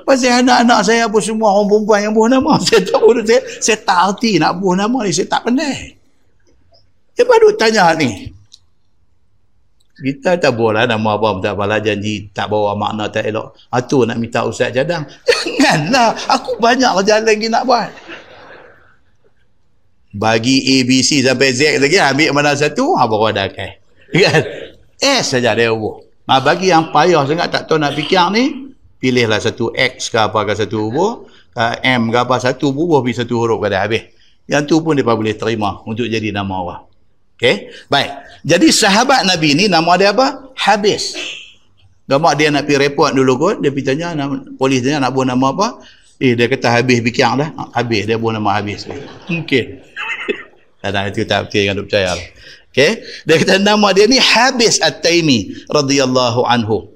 Pasal 0.03 0.43
anak-anak 0.43 0.81
saya 0.83 1.05
pun 1.07 1.23
semua 1.23 1.55
orang 1.55 1.71
perempuan 1.71 2.01
yang 2.03 2.15
buah 2.17 2.29
nama. 2.35 2.59
Saya 2.67 2.83
tak 2.83 2.99
saya, 2.99 3.41
saya 3.63 3.79
tak 3.79 3.99
arti 4.11 4.43
nak 4.43 4.59
buah 4.59 4.75
nama 4.83 4.99
ni. 5.07 5.13
Saya 5.15 5.29
tak 5.31 5.47
pandai. 5.47 5.95
Dia 7.15 7.25
baru 7.29 7.55
tanya 7.55 7.95
ni. 7.95 8.33
Kita 10.01 10.41
tak 10.41 10.57
boleh 10.57 10.89
nama 10.89 11.21
apa 11.21 11.45
tak 11.45 11.55
bala 11.61 11.77
janji 11.77 12.33
tak 12.33 12.49
bawa 12.49 12.73
makna 12.73 13.13
tak 13.13 13.29
elok. 13.29 13.53
Itu 13.69 14.09
nak 14.09 14.17
minta 14.17 14.43
ustaz 14.49 14.73
cadang. 14.73 15.05
Janganlah. 15.61 16.17
Aku 16.27 16.57
banyak 16.57 16.91
jalan 17.05 17.29
lagi 17.29 17.47
nak 17.53 17.69
buat. 17.69 17.93
Bagi 20.11 20.67
A, 20.75 20.77
B, 20.83 21.07
C 21.07 21.23
sampai 21.23 21.55
Z 21.55 21.79
lagi 21.79 21.95
ambil 21.95 22.35
mana 22.35 22.51
satu, 22.59 22.99
ha, 22.99 23.07
baru 23.07 23.31
ada 23.31 23.47
kan. 23.47 23.79
Kan? 24.11 24.43
S 24.99 25.39
saja 25.39 25.55
dia 25.55 25.71
ubah. 25.71 26.03
Ha, 26.27 26.43
bagi 26.43 26.71
yang 26.71 26.91
payah 26.91 27.23
sangat 27.27 27.51
tak 27.55 27.71
tahu 27.71 27.79
nak 27.79 27.95
fikir 27.95 28.19
ni, 28.35 28.75
pilihlah 28.99 29.39
satu 29.39 29.71
X 29.71 30.11
ke 30.11 30.19
apa 30.19 30.43
ke 30.43 30.59
satu 30.59 30.91
ubah. 30.91 31.13
M 31.87 32.11
ke 32.11 32.19
apa 32.19 32.43
satu 32.43 32.75
ubah, 32.75 33.07
pergi 33.07 33.23
satu 33.23 33.39
huruf 33.39 33.63
ke 33.63 33.71
dah 33.71 33.87
habis. 33.87 34.03
Yang 34.51 34.63
tu 34.67 34.77
pun 34.83 34.99
dia 34.99 35.07
boleh 35.07 35.39
terima 35.39 35.79
untuk 35.87 36.11
jadi 36.11 36.35
nama 36.35 36.59
orang. 36.59 36.83
Okey, 37.39 37.71
baik. 37.87 38.11
Jadi 38.43 38.69
sahabat 38.75 39.23
Nabi 39.25 39.55
ni 39.55 39.65
nama 39.71 39.95
dia 39.95 40.11
apa? 40.11 40.51
Habis. 40.59 41.15
Gamak 42.11 42.35
dia 42.35 42.51
nak 42.51 42.67
pergi 42.67 42.83
report 42.91 43.15
dulu 43.15 43.33
kot, 43.39 43.57
dia 43.63 43.71
pergi 43.71 43.95
tanya 43.95 44.13
nama, 44.19 44.43
polis 44.59 44.83
tanya 44.83 45.07
nak 45.07 45.15
buat 45.15 45.31
nama 45.31 45.55
apa? 45.55 45.79
Eh 46.19 46.35
dia 46.35 46.51
kata 46.51 46.69
habis 46.83 46.99
bikiang 46.99 47.39
dah. 47.39 47.49
Habis 47.73 48.11
dia 48.11 48.19
buat 48.19 48.35
nama 48.35 48.59
habis. 48.59 48.85
Mungkin. 49.31 49.90
Kadang 50.81 51.05
itu 51.13 51.29
tak 51.29 51.49
betul 51.49 51.69
kan 51.69 51.77
percaya. 51.85 52.13
Okey. 52.73 52.91
Dia 53.29 53.35
kata 53.37 53.61
nama 53.61 53.93
dia 53.93 54.09
ni 54.09 54.17
Habis 54.17 54.81
At-Taimi 54.81 55.69
radhiyallahu 55.69 56.41
anhu. 56.49 56.89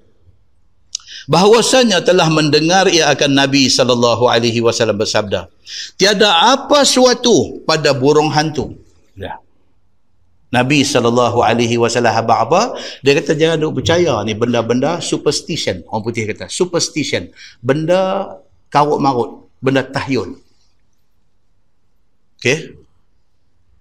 Bahawasanya 1.24 2.04
telah 2.04 2.28
mendengar 2.28 2.84
ia 2.88 3.08
akan 3.08 3.32
Nabi 3.32 3.72
sallallahu 3.72 4.28
alaihi 4.28 4.60
wasallam 4.60 5.00
bersabda, 5.00 5.48
tiada 5.96 6.52
apa 6.52 6.84
suatu 6.84 7.64
pada 7.64 7.96
burung 7.96 8.28
hantu. 8.28 8.76
Ya. 9.16 9.40
Nabi 10.54 10.86
SAW 10.86 11.34
habak 12.14 12.38
apa? 12.46 12.78
Dia 13.02 13.18
kata 13.18 13.34
jangan 13.34 13.58
duk 13.58 13.82
percaya 13.82 14.22
ni 14.22 14.38
benda-benda 14.38 15.02
superstition. 15.02 15.82
Orang 15.90 16.06
putih 16.06 16.30
kata 16.30 16.46
superstition. 16.46 17.26
Benda 17.58 18.38
karut-marut. 18.70 19.50
Benda 19.58 19.82
tahyul. 19.82 20.38
Okay? 22.38 22.70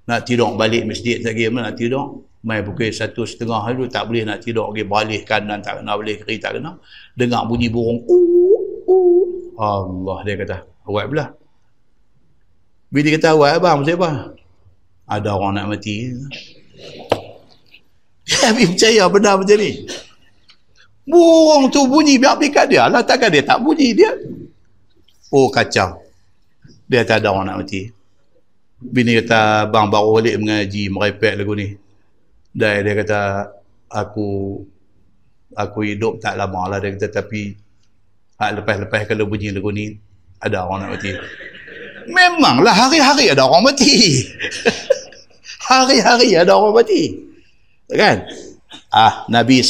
Nak 0.03 0.19
tidur 0.27 0.59
balik 0.59 0.83
masjid 0.83 1.23
lagi 1.23 1.47
nak 1.47 1.79
tidur. 1.79 2.27
Mai 2.43 2.59
pukul 2.59 2.91
satu 2.91 3.23
setengah 3.23 3.71
tu 3.71 3.87
tak 3.87 4.11
boleh 4.11 4.27
nak 4.27 4.43
tidur 4.43 4.67
lagi 4.67 4.83
balik 4.83 5.23
kanan 5.23 5.63
tak 5.63 5.79
kena 5.79 5.95
boleh 5.95 6.19
kiri 6.19 6.35
tak 6.43 6.59
kena. 6.59 6.75
Dengar 7.15 7.47
bunyi 7.47 7.71
burung. 7.71 8.03
Allah 9.55 10.17
dia 10.27 10.35
kata. 10.35 10.57
Awak 10.83 11.05
belah. 11.07 11.29
Bila 12.91 13.01
dia 13.07 13.15
kata 13.15 13.27
awak 13.31 13.49
abang 13.57 13.77
macam 13.79 13.95
apa? 13.95 14.11
Ada 15.07 15.29
orang 15.31 15.53
nak 15.55 15.65
mati. 15.71 16.11
Dia 18.23 18.53
percaya 18.55 19.03
benda 19.11 19.35
macam 19.35 19.57
ni. 19.59 19.71
Burung 21.03 21.67
tu 21.67 21.83
bunyi 21.87 22.15
biar 22.15 22.39
pikat 22.39 22.71
dia 22.71 22.87
lah. 22.87 23.03
Takkan 23.03 23.27
dia 23.27 23.43
tak 23.43 23.59
bunyi 23.59 23.91
dia. 23.91 24.11
Oh 25.27 25.51
kacau. 25.51 25.99
Dia 26.87 27.03
tak 27.03 27.23
ada 27.23 27.35
orang 27.35 27.51
nak 27.51 27.57
mati. 27.63 27.91
Bini 28.83 29.15
kata 29.23 29.71
bang 29.71 29.87
baru 29.87 30.19
balik 30.19 30.35
mengaji 30.43 30.91
merepek 30.91 31.39
lagu 31.39 31.55
ni. 31.55 31.71
Dan 32.51 32.83
dia 32.83 32.93
kata 32.99 33.21
aku 33.87 34.59
aku 35.55 35.79
hidup 35.87 36.19
tak 36.19 36.35
lama 36.35 36.67
lah. 36.67 36.77
Dia 36.83 36.91
kata 36.91 37.23
tapi 37.23 37.55
lepas-lepas 38.43 39.07
kalau 39.07 39.23
bunyi 39.23 39.55
lagu 39.55 39.71
ni 39.71 39.95
ada 40.43 40.67
orang 40.67 40.87
nak 40.87 40.99
mati. 40.99 41.11
Memanglah 42.03 42.75
hari-hari 42.75 43.31
ada 43.31 43.47
orang 43.47 43.71
mati. 43.71 43.91
hari-hari 45.69 46.35
ada 46.35 46.59
orang 46.59 46.83
mati 46.83 47.15
kan 47.93 48.25
ah 48.89 49.25
nabi 49.29 49.61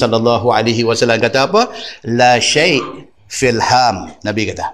wasallam 0.83 1.19
kata 1.19 1.49
apa 1.49 1.69
la 2.07 2.39
syai 2.41 2.79
fil 3.27 3.59
ham 3.61 4.09
nabi 4.25 4.49
kata 4.49 4.73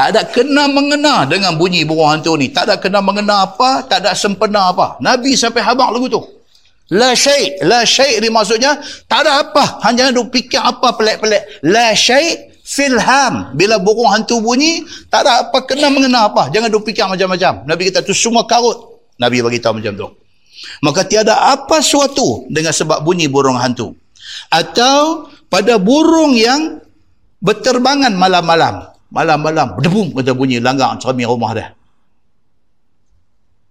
tak 0.00 0.16
ada 0.16 0.24
kena 0.24 0.64
mengena 0.64 1.28
dengan 1.28 1.60
bunyi 1.60 1.84
burung 1.84 2.08
hantu 2.08 2.32
ni. 2.40 2.48
Tak 2.48 2.64
ada 2.64 2.80
kena 2.80 3.04
mengena 3.04 3.44
apa 3.44 3.84
tak 3.84 4.00
ada 4.00 4.16
sempena 4.16 4.72
apa. 4.72 4.96
Nabi 4.96 5.36
sampai 5.36 5.60
habaq 5.60 5.92
lagu 5.92 6.08
tu. 6.08 6.24
La 6.96 7.12
syai 7.12 7.60
la 7.60 7.84
syai 7.84 8.16
ni 8.16 8.32
maksudnya 8.32 8.80
tak 9.04 9.28
ada 9.28 9.44
apa. 9.44 9.84
Hanya 9.84 10.08
duk 10.08 10.32
fikir 10.32 10.56
apa 10.56 10.96
pelik-pelik. 10.96 11.68
La 11.68 11.92
syai 11.92 12.48
fil 12.64 12.96
ham. 12.96 13.52
Bila 13.52 13.76
burung 13.76 14.08
hantu 14.08 14.40
bunyi 14.40 14.88
tak 15.12 15.28
ada 15.28 15.44
apa 15.44 15.68
kena 15.68 15.92
mengena 15.92 16.32
apa. 16.32 16.48
Jangan 16.48 16.72
duk 16.72 16.88
fikir 16.88 17.04
macam-macam. 17.04 17.68
Nabi 17.68 17.92
kata 17.92 18.00
tu 18.00 18.16
semua 18.16 18.48
karut. 18.48 19.04
Nabi 19.20 19.44
bagi 19.44 19.60
tahu 19.60 19.84
macam 19.84 20.00
tu. 20.00 20.08
Maka 20.80 21.04
tiada 21.04 21.52
apa 21.52 21.84
suatu 21.84 22.48
dengan 22.48 22.72
sebab 22.72 23.04
bunyi 23.04 23.28
burung 23.28 23.60
hantu. 23.60 23.92
Atau 24.48 25.28
pada 25.52 25.76
burung 25.76 26.32
yang 26.32 26.80
berterbangan 27.44 28.16
malam-malam 28.16 28.96
malam-malam 29.10 29.78
berdebum 29.78 30.14
kata 30.14 30.32
bunyi 30.32 30.62
langgar 30.62 30.94
cermin 31.02 31.26
rumah 31.26 31.52
dia. 31.52 31.74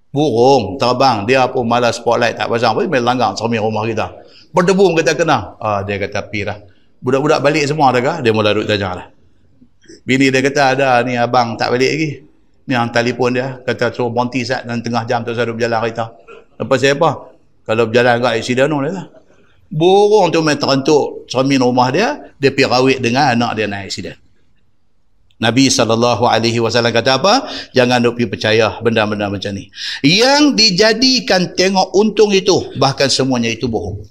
Burung 0.10 0.76
terbang 0.82 1.26
dia 1.26 1.45
pun 1.48 1.70
malas 1.70 2.02
spotlight 2.02 2.36
tak 2.36 2.49
pasang 2.49 2.74
pun 2.74 2.86
main 2.88 3.03
langgar 3.03 3.34
cermin 3.34 3.64
rumah 3.64 3.88
kita. 3.88 4.11
Berdebum 4.52 4.94
kata 4.94 5.16
kena. 5.18 5.57
Ah, 5.61 5.82
dia 5.82 5.98
kata 5.98 6.28
pirah 6.28 6.60
budak-budak 6.99 7.40
balik 7.40 7.64
semua 7.64 7.95
dah 7.95 8.20
dia 8.20 8.32
mula 8.36 8.52
duduk 8.52 8.68
tanya 8.68 8.90
lah 8.91 9.07
bini 10.03 10.28
dia 10.30 10.44
kata 10.44 10.61
ada 10.76 10.90
ni 11.02 11.16
abang 11.16 11.56
tak 11.56 11.74
balik 11.74 11.90
lagi. 11.90 12.10
Ni 12.70 12.78
yang 12.78 12.94
telefon 12.94 13.34
dia 13.34 13.57
kata 13.66 13.90
suruh 13.90 14.14
bonti 14.14 14.45
sat 14.45 14.61
dalam 14.61 14.86
tengah 14.86 15.02
jam 15.10 15.26
tu 15.26 15.34
saya 15.34 15.49
duduk 15.49 15.66
berjalan 15.66 15.80
kereta. 15.82 16.06
Lepas 16.61 16.78
saya 16.78 16.94
apa? 16.94 17.10
Kalau 17.66 17.84
berjalan 17.90 18.14
kat 18.22 18.32
aksiden 18.38 18.70
dia 18.70 18.91
lah. 18.94 19.06
Burung 19.70 20.30
tu 20.34 20.41
main 20.41 20.57
terentuk 20.57 21.30
cermin 21.30 21.61
rumah 21.61 21.90
dia, 21.94 22.34
dia 22.41 22.49
pergi 22.49 22.70
rawit 22.70 22.98
dengan 23.02 23.38
anak 23.38 23.52
dia 23.57 23.66
naik 23.70 23.90
aksiden. 23.90 24.18
Nabi 25.40 25.72
SAW 25.72 26.91
kata 26.91 27.11
apa? 27.16 27.48
Jangan 27.72 28.03
duk 28.03 28.20
percaya 28.28 28.76
benda-benda 28.84 29.32
macam 29.32 29.56
ni. 29.56 29.72
Yang 30.03 30.60
dijadikan 30.60 31.56
tengok 31.56 31.95
untung 31.95 32.36
itu, 32.36 32.76
bahkan 32.76 33.07
semuanya 33.07 33.48
itu 33.48 33.72
bohong. 33.72 34.03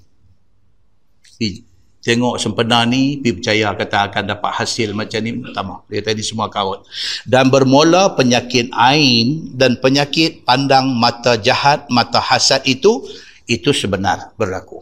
Tengok 1.99 2.41
sempena 2.41 2.81
ni 2.89 3.21
pergi 3.21 3.37
percaya 3.37 3.67
kata 3.77 3.97
akan 4.09 4.23
dapat 4.33 4.51
hasil 4.55 4.95
macam 4.97 5.19
ni 5.19 5.35
pertama 5.35 5.83
dia 5.91 6.01
tadi 6.01 6.23
semua 6.25 6.49
kawat. 6.49 6.81
Dan 7.27 7.51
bermula 7.53 8.15
penyakit 8.17 8.71
ain 8.73 9.53
dan 9.53 9.77
penyakit 9.77 10.41
pandang 10.47 10.89
mata 10.95 11.37
jahat 11.37 11.85
mata 11.91 12.17
hasad 12.17 12.63
itu 12.65 13.03
itu 13.45 13.69
sebenar 13.75 14.31
berlaku. 14.39 14.81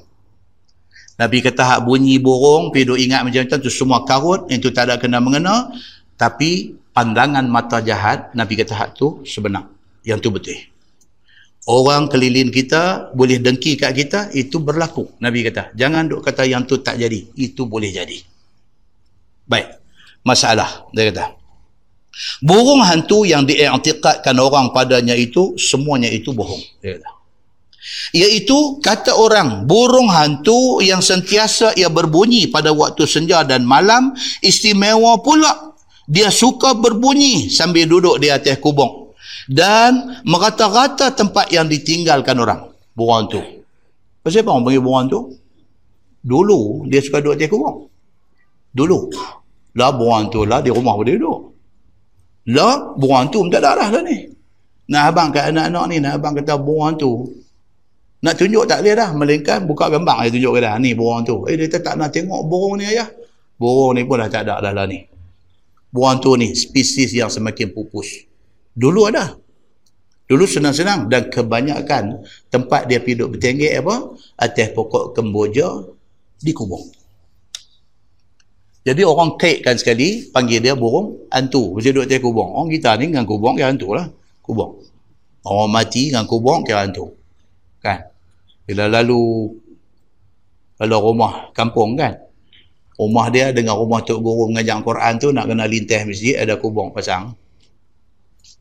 Nabi 1.18 1.41
kata 1.41 1.65
hak 1.65 1.80
bunyi 1.90 2.22
burung 2.22 2.69
pergi 2.69 2.86
duk 2.86 2.99
ingat 3.02 3.26
macam 3.26 3.60
tu 3.65 3.74
semua 3.74 4.06
karut 4.06 4.45
itu 4.53 4.69
tak 4.69 4.94
ada 4.94 5.02
kena 5.02 5.18
mengena 5.18 5.74
tapi 6.18 6.76
pandangan 6.91 7.45
mata 7.45 7.77
jahat 7.80 8.34
Nabi 8.34 8.57
kata 8.57 8.73
hak 8.73 8.89
tu 8.98 9.22
sebenar 9.23 9.69
yang 10.02 10.18
tu 10.18 10.34
betul. 10.34 10.57
Orang 11.68 12.07
keliling 12.07 12.48
kita 12.48 13.11
boleh 13.11 13.44
dengki 13.44 13.76
kat 13.76 13.91
kita 13.91 14.31
itu 14.31 14.56
berlaku 14.56 15.11
nabi 15.19 15.44
kata. 15.44 15.76
Jangan 15.76 16.07
duk 16.07 16.23
kata 16.23 16.48
yang 16.48 16.64
tu 16.64 16.80
tak 16.80 16.95
jadi 16.95 17.27
itu 17.35 17.68
boleh 17.68 17.91
jadi. 17.91 18.23
Baik 19.44 19.76
masalah 20.23 20.88
dia 20.95 21.11
kata. 21.11 21.35
Burung 22.39 22.80
hantu 22.81 23.27
yang 23.27 23.44
diiktikadkan 23.44 24.39
orang 24.39 24.72
padanya 24.72 25.11
itu 25.11 25.60
semuanya 25.60 26.07
itu 26.07 26.31
bohong 26.31 26.64
dia 26.80 27.03
kata. 27.03 27.11
Iaitu 28.15 28.80
kata 28.80 29.19
orang 29.19 29.68
burung 29.68 30.07
hantu 30.07 30.80
yang 30.80 31.03
sentiasa 31.03 31.76
ia 31.76 31.91
berbunyi 31.91 32.48
pada 32.48 32.72
waktu 32.72 33.03
senja 33.03 33.44
dan 33.44 33.68
malam 33.68 34.15
istimewa 34.39 35.19
pula 35.19 35.76
dia 36.08 36.32
suka 36.32 36.74
berbunyi 36.74 37.52
sambil 37.52 37.86
duduk 37.86 38.18
di 38.24 38.32
atas 38.32 38.58
kubung 38.64 39.12
dan 39.52 40.24
merata-rata 40.24 41.12
tempat 41.12 41.52
yang 41.52 41.68
ditinggalkan 41.68 42.36
orang 42.40 42.72
burung 42.96 43.28
tu 43.28 43.42
pasal 44.24 44.44
apa 44.44 44.50
orang 44.56 44.64
panggil 44.64 44.84
burung 44.84 45.06
tu 45.12 45.20
dulu 46.24 46.88
dia 46.88 47.04
suka 47.04 47.20
duduk 47.20 47.36
atas 47.36 47.52
kubur 47.52 47.88
Dulu. 48.78 49.00
Lah 49.78 49.90
burung 49.94 50.30
tu 50.30 50.46
lah 50.46 50.62
di 50.62 50.70
rumah 50.70 50.94
dia 51.02 51.18
duduk. 51.18 51.40
Lah 52.54 52.94
burung 52.94 53.26
tu 53.34 53.42
tak 53.50 53.66
ada 53.66 53.90
dah 53.90 54.02
ni. 54.06 54.30
Nak 54.88 55.04
abang 55.12 55.30
kat 55.36 55.52
anak-anak 55.52 55.86
ni, 55.92 55.98
nak 56.00 56.22
abang 56.22 56.34
kata 56.38 56.56
burung 56.62 56.94
tu. 56.96 57.12
Nak 58.22 58.34
tunjuk 58.38 58.66
tak 58.70 58.82
boleh 58.82 58.96
dah. 58.98 59.10
Melainkan 59.14 59.60
buka 59.66 59.90
gambar 59.90 60.26
dia 60.26 60.32
tunjuk 60.38 60.52
ke 60.58 60.60
dah. 60.62 60.74
Ni 60.78 60.94
burung 60.94 61.26
tu. 61.26 61.46
Eh 61.50 61.58
dia 61.58 61.70
tak 61.74 61.98
nak 61.98 62.14
tengok 62.14 62.42
burung 62.46 62.78
ni 62.78 62.86
ayah. 62.86 63.10
Burung 63.58 63.98
ni 63.98 64.06
pun 64.06 64.22
dah 64.22 64.30
tak 64.30 64.46
ada 64.46 64.62
dah 64.62 64.74
lah 64.74 64.86
ni. 64.86 65.02
Burung 65.88 66.19
tu 66.19 66.35
ni 66.35 66.51
spesies 66.51 67.15
yang 67.15 67.31
semakin 67.31 67.72
pupus. 67.72 68.27
Dulu 68.76 69.07
ada. 69.07 69.39
Dulu 70.27 70.43
senang-senang 70.43 71.07
dan 71.07 71.31
kebanyakan 71.31 72.27
tempat 72.51 72.91
dia 72.91 72.99
pergi 72.99 73.15
duduk 73.15 73.39
bertenggek 73.39 73.80
apa? 73.80 74.11
Atas 74.35 74.76
pokok 74.76 75.15
kemboja 75.15 75.88
di 76.43 76.51
kubur. 76.51 76.84
Jadi 78.84 79.03
orang 79.07 79.39
kaitkan 79.39 79.80
sekali 79.80 80.27
panggil 80.27 80.59
dia 80.59 80.76
burung 80.76 81.31
hantu. 81.31 81.80
Mesti 81.80 81.95
duduk 81.95 82.11
atas 82.11 82.19
kubur. 82.19 82.43
Orang 82.43 82.68
kita 82.68 82.99
ni 82.99 83.07
dengan 83.07 83.23
kubur 83.23 83.55
kira 83.55 83.72
hantu 83.72 83.95
lah. 83.95 84.11
Kubur. 84.43 84.84
Orang 85.47 85.72
mati 85.72 86.11
dengan 86.11 86.27
kubur 86.27 86.59
kira 86.68 86.84
hantu. 86.84 87.15
Kan? 87.80 88.11
Bila 88.68 88.91
lalu 88.91 89.55
kalau 90.76 91.07
rumah 91.07 91.55
kampung 91.55 91.95
kan? 91.95 92.27
Rumah 92.98 93.30
dia 93.30 93.53
dengan 93.53 93.78
rumah 93.78 94.02
Tok 94.02 94.19
Guru 94.26 94.49
mengajar 94.49 94.82
Quran 94.82 95.22
tu 95.22 95.30
nak 95.30 95.45
kena 95.45 95.69
lintas 95.69 96.02
masjid 96.02 96.34
ada 96.41 96.57
kubur 96.57 96.90
pasang. 96.90 97.38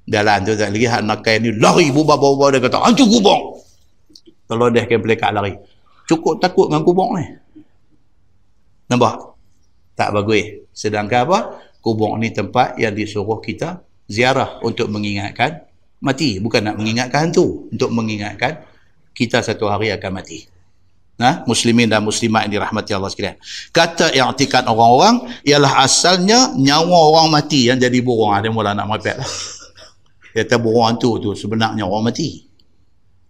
Jalan 0.04 0.44
tu 0.44 0.52
tak 0.52 0.76
lagi 0.76 0.86
hak 0.86 1.02
nakai 1.08 1.40
ni 1.40 1.56
lari 1.56 1.88
bubah-bubah 1.88 2.52
dia 2.52 2.60
kata 2.60 2.78
hantu 2.84 3.08
kubur 3.08 3.58
kalau 4.44 4.68
dia 4.68 4.84
akan 4.84 4.98
pelekat 5.00 5.30
lari. 5.32 5.56
Cukup 6.04 6.38
takut 6.38 6.68
dengan 6.68 6.84
kubur 6.84 7.16
ni. 7.16 7.26
Nampak? 8.92 9.34
Tak 9.96 10.12
bagus. 10.12 10.68
Sedangkan 10.70 11.26
apa? 11.26 11.38
Kubur 11.80 12.12
ni 12.20 12.30
tempat 12.30 12.76
yang 12.76 12.92
disuruh 12.92 13.40
kita 13.40 13.82
ziarah 14.06 14.60
untuk 14.60 14.92
mengingatkan 14.92 15.64
mati. 16.04 16.38
Bukan 16.38 16.60
nak 16.60 16.76
mengingatkan 16.76 17.32
hantu 17.32 17.72
untuk 17.72 17.88
mengingatkan 17.88 18.62
kita 19.16 19.40
satu 19.40 19.66
hari 19.72 19.90
akan 19.96 20.20
mati 20.20 20.55
Nah, 21.16 21.48
muslimin 21.48 21.88
dan 21.88 22.04
muslimat 22.04 22.44
yang 22.44 22.60
dirahmati 22.60 22.92
Allah 22.92 23.08
sekalian. 23.08 23.40
Kata 23.72 24.12
yang 24.12 24.36
artikan 24.36 24.68
orang-orang 24.68 25.40
ialah 25.48 25.80
asalnya 25.80 26.52
nyawa 26.52 26.98
orang 27.08 27.32
mati 27.32 27.72
yang 27.72 27.80
jadi 27.80 28.04
burung. 28.04 28.36
Ada 28.36 28.52
mula 28.52 28.76
nak 28.76 28.84
merepek 28.84 29.16
lah. 29.16 29.30
Kata 30.36 30.60
burung 30.60 30.84
hantu 30.84 31.16
tu 31.16 31.30
sebenarnya 31.32 31.88
orang 31.88 32.12
mati. 32.12 32.44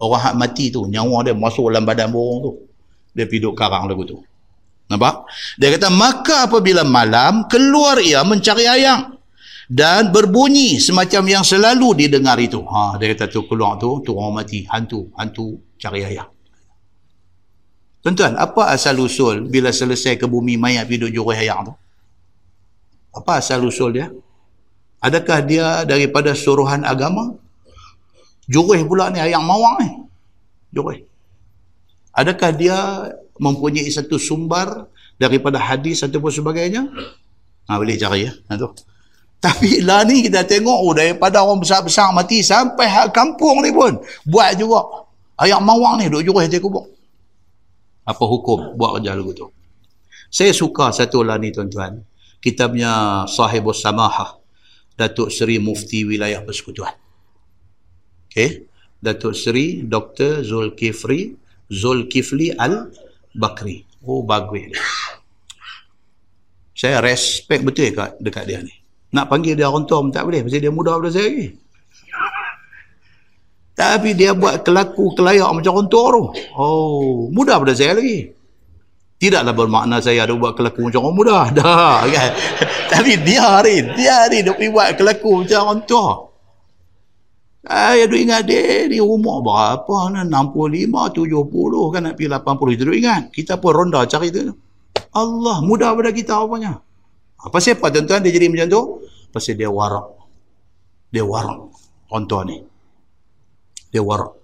Orang 0.03 0.19
hak 0.19 0.35
mati 0.35 0.75
tu, 0.75 0.91
nyawa 0.91 1.25
dia 1.25 1.33
masuk 1.33 1.71
dalam 1.71 1.87
badan 1.87 2.11
burung 2.11 2.39
tu. 2.43 2.53
Dia 3.15 3.25
pergi 3.25 3.41
duduk 3.47 3.55
karang 3.55 3.87
lagu 3.87 4.03
tu. 4.03 4.19
Nampak? 4.91 5.25
Dia 5.57 5.73
kata, 5.73 5.89
maka 5.89 6.51
apabila 6.51 6.85
malam, 6.85 7.49
keluar 7.49 7.97
ia 8.03 8.21
mencari 8.27 8.67
ayam. 8.69 9.17
Dan 9.67 10.15
berbunyi 10.15 10.79
semacam 10.79 11.23
yang 11.27 11.45
selalu 11.47 12.07
didengar 12.07 12.39
itu. 12.39 12.63
Ha, 12.67 13.01
dia 13.01 13.15
kata 13.15 13.27
tu 13.33 13.49
keluar 13.51 13.81
tu, 13.81 14.05
tu 14.05 14.15
orang 14.15 14.43
mati. 14.43 14.63
Hantu, 14.69 15.11
hantu 15.17 15.59
cari 15.81 16.07
ayam. 16.07 16.36
Tuan-tuan, 18.07 18.39
apa 18.39 18.70
asal 18.70 19.03
usul 19.03 19.51
bila 19.51 19.74
selesai 19.74 20.15
ke 20.15 20.31
bumi 20.31 20.55
mayat 20.55 20.87
duduk 20.87 21.11
jurih 21.11 21.43
ayam 21.43 21.66
tu? 21.66 21.74
Apa 23.19 23.43
asal 23.43 23.66
usul 23.66 23.99
dia? 23.99 24.15
Adakah 25.03 25.43
dia 25.43 25.83
daripada 25.83 26.31
suruhan 26.31 26.87
agama? 26.87 27.35
Jurih 28.47 28.87
pula 28.87 29.11
ni 29.11 29.19
ayam 29.19 29.43
mawang 29.43 29.83
ni. 29.83 29.91
Jurih. 30.70 31.03
Adakah 32.15 32.55
dia 32.55 32.78
mempunyai 33.43 33.91
satu 33.91 34.23
sumber 34.23 34.87
daripada 35.19 35.59
hadis 35.59 36.07
ataupun 36.07 36.31
sebagainya? 36.31 36.87
Ha, 37.66 37.74
boleh 37.74 37.99
cari 37.99 38.31
ya. 38.31 38.33
Ha, 38.47 38.55
tu. 38.55 38.70
Tapi 39.43 39.83
lah 39.83 40.07
ni 40.07 40.31
kita 40.31 40.47
tengok 40.47 40.78
oh, 40.78 40.95
daripada 40.95 41.43
orang 41.43 41.59
besar-besar 41.59 42.15
mati 42.15 42.39
sampai 42.47 42.87
hak 42.87 43.11
kampung 43.11 43.66
ni 43.66 43.74
pun 43.74 43.99
buat 44.31 44.55
juga. 44.55 45.11
Ayam 45.43 45.66
mawang 45.66 45.99
ni 45.99 46.07
duk 46.07 46.23
jurih 46.23 46.47
dia 46.47 46.62
kubur. 46.62 46.87
Apa 48.07 48.23
hukum 48.23 48.78
buat 48.78 49.03
kerja 49.03 49.19
lagu 49.19 49.35
tu? 49.35 49.51
Saya 50.31 50.55
suka 50.55 50.95
satu 50.95 51.27
lah 51.27 51.37
ni 51.43 51.51
tuan-tuan. 51.51 52.03
Kitabnya 52.39 53.24
Sahibus 53.27 53.83
Samahah. 53.83 54.39
Datuk 54.97 55.28
Seri 55.28 55.61
Mufti 55.61 56.07
Wilayah 56.09 56.41
Persekutuan. 56.41 56.95
Okey. 58.31 58.65
Datuk 58.97 59.37
Seri 59.37 59.85
Dr. 59.85 60.41
Zulkifli 60.41 61.37
Zulkifli 61.69 62.55
Al-Bakri. 62.55 63.85
Oh, 64.07 64.23
bagus. 64.23 64.78
Saya 66.77 67.03
respect 67.03 67.66
betul 67.66 67.91
dekat, 67.91 68.11
dekat 68.23 68.45
dia 68.47 68.61
ni. 68.62 68.73
Nak 69.16 69.27
panggil 69.33 69.57
dia 69.57 69.66
orang 69.66 69.89
tua 69.89 70.05
pun 70.05 70.12
tak 70.12 70.28
boleh. 70.28 70.45
Pasal 70.47 70.61
dia 70.62 70.70
muda 70.70 70.95
pada 70.95 71.11
saya 71.11 71.27
lagi. 71.27 71.57
Tapi 73.77 74.16
dia 74.16 74.32
buat 74.32 74.65
kelaku 74.65 75.12
kelayak 75.12 75.53
macam 75.53 75.77
orang 75.77 75.90
tua 75.93 76.05
tu. 76.09 76.23
Oh, 76.57 77.28
muda 77.28 77.61
pada 77.61 77.77
saya 77.77 77.93
lagi. 77.93 78.32
Tidaklah 79.20 79.53
bermakna 79.53 80.01
saya 80.01 80.24
ada 80.24 80.32
buat 80.32 80.57
kelaku 80.57 80.89
macam 80.89 81.05
orang 81.05 81.16
muda. 81.20 81.39
Dah, 81.61 82.01
kan? 82.09 82.31
Tapi 82.93 83.20
dia 83.20 83.61
ni, 83.69 83.77
dia 83.93 84.16
ni 84.32 84.40
dia 84.40 84.57
pergi 84.57 84.73
buat 84.73 84.97
kelaku 84.97 85.44
macam 85.44 85.61
orang 85.61 85.82
tua. 85.85 86.09
Saya 87.66 88.07
duk 88.07 88.16
ingat 88.16 88.47
dia 88.48 88.86
di 88.89 88.97
rumah 89.03 89.43
berapa 89.44 89.97
ni? 90.15 90.24
65, 90.24 91.12
70 91.12 91.93
kan 91.93 92.01
nak 92.07 92.15
pergi 92.16 92.28
80. 92.32 92.73
Kita 92.73 92.82
duk 92.89 92.97
ingat. 92.97 93.23
Kita 93.28 93.53
pun 93.61 93.70
ronda 93.77 94.01
cari 94.09 94.32
tu. 94.32 94.57
Allah, 95.12 95.61
muda 95.61 95.93
pada 95.93 96.16
kita 96.16 96.32
apanya. 96.40 96.81
Apa 97.36 97.61
siapa 97.61 97.93
tuan-tuan 97.93 98.24
dia 98.24 98.32
jadi 98.32 98.48
macam 98.48 98.69
tu? 98.73 98.82
Pasal 99.35 99.61
dia 99.61 99.69
warak. 99.69 100.16
Dia 101.12 101.24
warak. 101.28 101.61
Orang 102.09 102.24
tua 102.24 102.40
ni. 102.48 102.76
Dia 103.97 104.05
warak. 104.05 104.36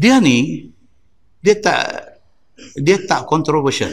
Dia 0.00 0.16
ni, 0.16 0.72
dia 1.44 1.60
tak 1.60 1.84
dia 2.80 2.96
tak 3.04 3.28
controversial. 3.28 3.92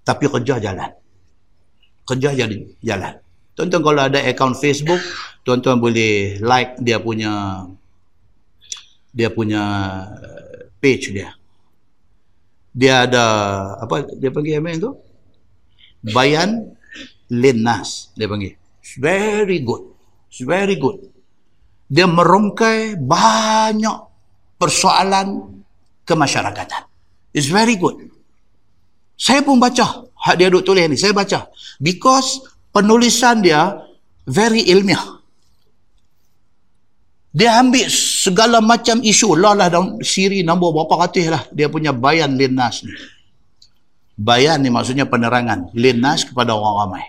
Tapi 0.00 0.24
kerja 0.24 0.56
jalan. 0.56 0.88
Kerja 2.08 2.32
jadi 2.32 2.56
jalan. 2.80 3.20
Tuan-tuan 3.52 3.84
kalau 3.84 4.02
ada 4.08 4.24
account 4.24 4.56
Facebook 4.56 5.04
tuan-tuan 5.44 5.76
boleh 5.76 6.40
like 6.40 6.80
dia 6.80 6.96
punya 6.96 7.68
dia 9.12 9.28
punya 9.28 9.60
page 10.80 11.12
dia. 11.12 11.36
Dia 12.72 13.04
ada 13.04 13.24
apa 13.84 14.08
dia 14.16 14.32
panggil 14.32 14.64
email 14.64 14.80
tu? 14.80 14.96
Bayan 16.08 16.72
linnas 17.28 18.08
dia 18.16 18.24
panggil. 18.24 18.56
Very 18.96 19.60
good. 19.60 19.92
Very 20.40 20.80
good 20.80 21.11
dia 21.92 22.08
merungkai 22.08 22.96
banyak 22.96 23.98
persoalan 24.56 25.60
kemasyarakatan 26.08 26.88
It's 27.32 27.48
very 27.48 27.80
good. 27.80 28.12
Saya 29.16 29.40
pun 29.40 29.56
baca 29.56 30.04
hak 30.12 30.34
dia 30.36 30.52
duk 30.52 30.62
tulis 30.62 30.84
ni. 30.84 30.96
Saya 31.00 31.16
baca. 31.16 31.48
Because 31.80 32.44
penulisan 32.70 33.40
dia 33.40 33.80
very 34.28 34.68
ilmiah. 34.68 35.20
Dia 37.32 37.56
ambil 37.64 37.88
segala 37.88 38.60
macam 38.60 39.00
isu. 39.00 39.32
Lah 39.40 39.56
lah 39.56 39.72
dalam 39.72 40.04
siri 40.04 40.44
nombor 40.44 40.76
berapa 40.76 41.08
ratus 41.08 41.26
lah. 41.32 41.42
Dia 41.48 41.72
punya 41.72 41.96
bayan 41.96 42.36
linnas 42.36 42.84
ni. 42.84 42.92
Bayan 44.12 44.60
ni 44.60 44.68
maksudnya 44.68 45.08
penerangan. 45.08 45.72
Linnas 45.72 46.28
kepada 46.28 46.52
orang 46.52 46.76
ramai. 46.84 47.04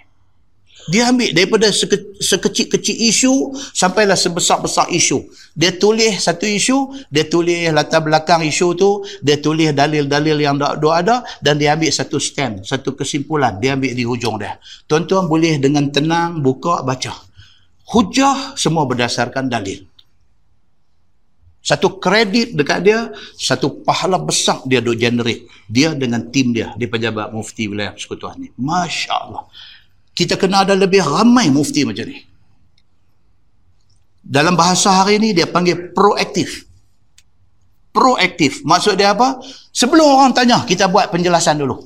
Dia 0.91 1.07
ambil 1.07 1.31
daripada 1.31 1.71
seke, 1.71 2.19
sekecil-kecil 2.19 3.07
isu 3.07 3.55
sampailah 3.71 4.19
sebesar-besar 4.19 4.91
isu. 4.91 5.23
Dia 5.55 5.71
tulis 5.79 6.19
satu 6.19 6.43
isu, 6.43 7.07
dia 7.07 7.23
tulis 7.23 7.71
latar 7.71 8.03
belakang 8.03 8.43
isu 8.43 8.67
tu, 8.75 8.89
dia 9.23 9.39
tulis 9.39 9.71
dalil-dalil 9.71 10.37
yang 10.43 10.59
dah 10.59 10.75
ada 10.91 11.23
dan 11.39 11.55
dia 11.55 11.79
ambil 11.79 11.87
satu 11.87 12.19
stand, 12.19 12.67
satu 12.67 12.99
kesimpulan. 12.99 13.55
Dia 13.63 13.79
ambil 13.79 13.95
di 13.95 14.03
hujung 14.03 14.35
dia. 14.35 14.59
Tuan-tuan 14.83 15.31
boleh 15.31 15.55
dengan 15.55 15.87
tenang 15.87 16.43
buka 16.43 16.83
baca. 16.83 17.15
Hujah 17.87 18.57
semua 18.59 18.83
berdasarkan 18.83 19.47
dalil. 19.47 19.87
Satu 21.63 21.95
kredit 21.95 22.59
dekat 22.59 22.83
dia, 22.83 23.07
satu 23.39 23.87
pahala 23.87 24.19
besar 24.19 24.59
dia 24.67 24.83
duk 24.83 24.99
generate. 24.99 25.47
Dia 25.71 25.95
dengan 25.95 26.27
tim 26.27 26.51
dia 26.51 26.75
di 26.75 26.91
pejabat 26.91 27.31
mufti 27.31 27.71
wilayah 27.71 27.95
persekutuan 27.95 28.35
ni. 28.35 28.51
Masya 28.59 29.13
Allah 29.15 29.47
kita 30.13 30.37
kena 30.37 30.61
ada 30.65 30.77
lebih 30.77 31.01
ramai 31.01 31.49
mufti 31.49 31.81
macam 31.85 32.05
ni. 32.05 32.21
Dalam 34.23 34.55
bahasa 34.55 35.03
hari 35.03 35.19
ini 35.19 35.35
dia 35.35 35.49
panggil 35.49 35.91
proaktif. 35.91 36.63
Proaktif. 37.91 38.63
Maksud 38.63 38.95
dia 38.97 39.11
apa? 39.13 39.37
Sebelum 39.69 40.05
orang 40.05 40.31
tanya, 40.33 40.63
kita 40.65 40.87
buat 40.89 41.11
penjelasan 41.11 41.59
dulu. 41.59 41.83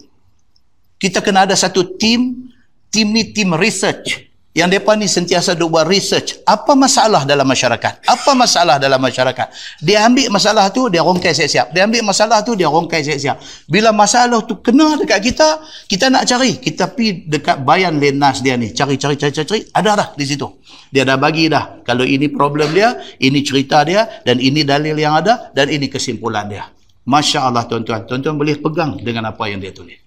Kita 1.02 1.20
kena 1.20 1.50
ada 1.50 1.56
satu 1.58 1.98
tim, 1.98 2.52
tim 2.94 3.08
ni 3.12 3.34
tim 3.34 3.52
research 3.58 4.28
yang 4.58 4.74
mereka 4.74 4.98
ni 4.98 5.06
sentiasa 5.06 5.54
duk 5.54 5.70
buat 5.78 5.86
research. 5.86 6.42
Apa 6.42 6.74
masalah 6.74 7.30
dalam 7.30 7.46
masyarakat? 7.46 8.02
Apa 8.10 8.34
masalah 8.34 8.82
dalam 8.82 8.98
masyarakat? 8.98 9.54
Dia 9.86 10.10
ambil 10.10 10.34
masalah 10.34 10.74
tu, 10.74 10.90
dia 10.90 11.06
rongkai 11.06 11.30
siap-siap. 11.30 11.78
Dia 11.78 11.86
ambil 11.86 12.02
masalah 12.02 12.42
tu, 12.42 12.58
dia 12.58 12.66
rongkai 12.66 13.06
siap-siap. 13.06 13.38
Bila 13.70 13.94
masalah 13.94 14.42
tu 14.50 14.58
kena 14.58 14.98
dekat 14.98 15.22
kita, 15.30 15.62
kita 15.86 16.10
nak 16.10 16.26
cari. 16.26 16.58
Kita 16.58 16.90
pergi 16.90 17.30
dekat 17.30 17.62
bayan 17.62 18.02
lenas 18.02 18.42
dia 18.42 18.58
ni. 18.58 18.74
Cari, 18.74 18.98
cari, 18.98 19.14
cari, 19.14 19.30
cari, 19.30 19.46
cari. 19.46 19.62
Ada 19.78 19.92
dah 19.94 20.10
di 20.18 20.26
situ. 20.26 20.50
Dia 20.90 21.06
dah 21.06 21.22
bagi 21.22 21.54
dah. 21.54 21.86
Kalau 21.86 22.02
ini 22.02 22.26
problem 22.26 22.74
dia, 22.74 22.98
ini 23.22 23.46
cerita 23.46 23.86
dia, 23.86 24.10
dan 24.26 24.42
ini 24.42 24.66
dalil 24.66 24.98
yang 24.98 25.22
ada, 25.22 25.54
dan 25.54 25.70
ini 25.70 25.86
kesimpulan 25.86 26.50
dia. 26.50 26.66
Masya 27.06 27.46
Allah 27.46 27.70
tuan-tuan. 27.70 28.10
Tuan-tuan 28.10 28.34
boleh 28.34 28.58
pegang 28.58 28.98
dengan 29.06 29.30
apa 29.30 29.46
yang 29.46 29.62
dia 29.62 29.70
tulis. 29.70 30.02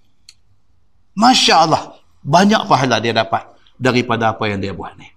Masya 1.15 1.55
Allah. 1.55 1.95
Banyak 2.19 2.67
pahala 2.67 2.99
dia 2.99 3.15
dapat 3.15 3.51
daripada 3.81 4.29
apa 4.29 4.45
yang 4.45 4.61
dia 4.61 4.77
buat 4.77 4.93
ni. 5.01 5.09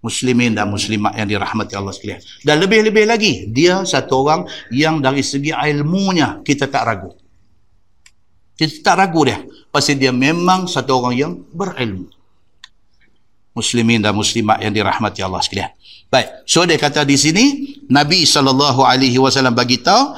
Muslimin 0.00 0.56
dan 0.56 0.68
muslimat 0.68 1.16
yang 1.16 1.28
dirahmati 1.28 1.76
Allah 1.76 1.92
sekalian. 1.92 2.20
Dan 2.44 2.60
lebih-lebih 2.64 3.04
lagi, 3.08 3.48
dia 3.48 3.84
satu 3.84 4.24
orang 4.24 4.44
yang 4.72 5.00
dari 5.00 5.20
segi 5.20 5.52
ilmunya 5.52 6.40
kita 6.44 6.68
tak 6.68 6.84
ragu. 6.84 7.12
Kita 8.56 8.80
tak 8.80 8.96
ragu 9.00 9.20
dia. 9.28 9.40
Pasti 9.68 9.96
dia 9.96 10.12
memang 10.12 10.68
satu 10.68 11.00
orang 11.00 11.14
yang 11.16 11.32
berilmu. 11.52 12.08
Muslimin 13.54 14.02
dan 14.02 14.12
muslimat 14.16 14.60
yang 14.60 14.72
dirahmati 14.74 15.20
Allah 15.24 15.40
sekalian. 15.40 15.72
Baik, 16.12 16.44
so 16.44 16.66
dia 16.68 16.76
kata 16.76 17.06
di 17.06 17.16
sini, 17.16 17.44
Nabi 17.88 18.28
SAW 18.28 18.76
bagi 19.56 19.80
tahu 19.80 20.14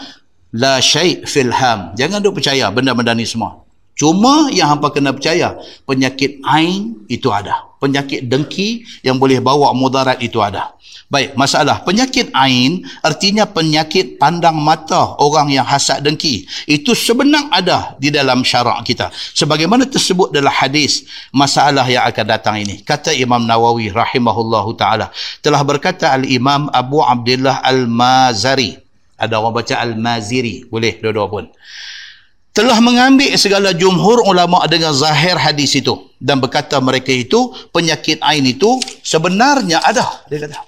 la 0.57 0.83
syai' 0.83 1.23
fil 1.29 1.53
ham. 1.53 1.95
Jangan 1.95 2.19
duk 2.23 2.43
percaya 2.43 2.73
benda-benda 2.75 3.15
ni 3.15 3.29
semua. 3.29 3.66
Cuma 3.97 4.53
yang 4.53 4.77
hampa 4.77 4.93
kena 4.93 5.17
percaya, 5.17 5.57
penyakit 5.89 6.45
ain 6.45 7.01
itu 7.09 7.33
ada. 7.33 7.65
Penyakit 7.81 8.29
dengki 8.29 8.85
yang 9.01 9.17
boleh 9.17 9.41
bawa 9.41 9.73
mudarat 9.73 10.21
itu 10.21 10.37
ada. 10.45 10.77
Baik, 11.09 11.33
masalah. 11.33 11.81
Penyakit 11.81 12.29
ain 12.37 12.85
artinya 13.01 13.49
penyakit 13.49 14.21
pandang 14.21 14.59
mata 14.59 15.17
orang 15.17 15.49
yang 15.49 15.65
hasad 15.65 16.05
dengki. 16.05 16.45
Itu 16.69 16.93
sebenar 16.93 17.49
ada 17.49 17.97
di 17.97 18.13
dalam 18.13 18.45
syarak 18.45 18.85
kita. 18.85 19.09
Sebagaimana 19.15 19.89
tersebut 19.89 20.29
dalam 20.29 20.53
hadis 20.53 21.09
masalah 21.33 21.89
yang 21.89 22.05
akan 22.05 22.27
datang 22.27 22.61
ini. 22.61 22.85
Kata 22.85 23.17
Imam 23.17 23.49
Nawawi 23.49 23.95
rahimahullahu 23.95 24.77
ta'ala. 24.77 25.09
Telah 25.41 25.63
berkata 25.65 26.13
Al-Imam 26.13 26.69
Abu 26.69 27.01
Abdullah 27.01 27.65
Al-Mazari. 27.65 28.77
Ada 29.17 29.41
orang 29.41 29.63
baca 29.63 29.79
Al-Maziri. 29.79 30.69
Boleh 30.69 31.01
dua-dua 31.01 31.31
pun 31.33 31.49
telah 32.57 32.81
mengambil 32.81 33.37
segala 33.37 33.77
jumhur 33.77 34.25
ulama 34.25 34.65
dengan 34.65 34.97
zahir 34.97 35.37
hadis 35.37 35.77
itu 35.77 35.93
dan 36.17 36.41
berkata 36.41 36.81
mereka 36.81 37.13
itu 37.13 37.53
penyakit 37.69 38.17
ain 38.25 38.49
itu 38.49 38.81
sebenarnya 39.05 39.85
ada. 39.85 40.25
Dia 40.33 40.49
kata 40.49 40.65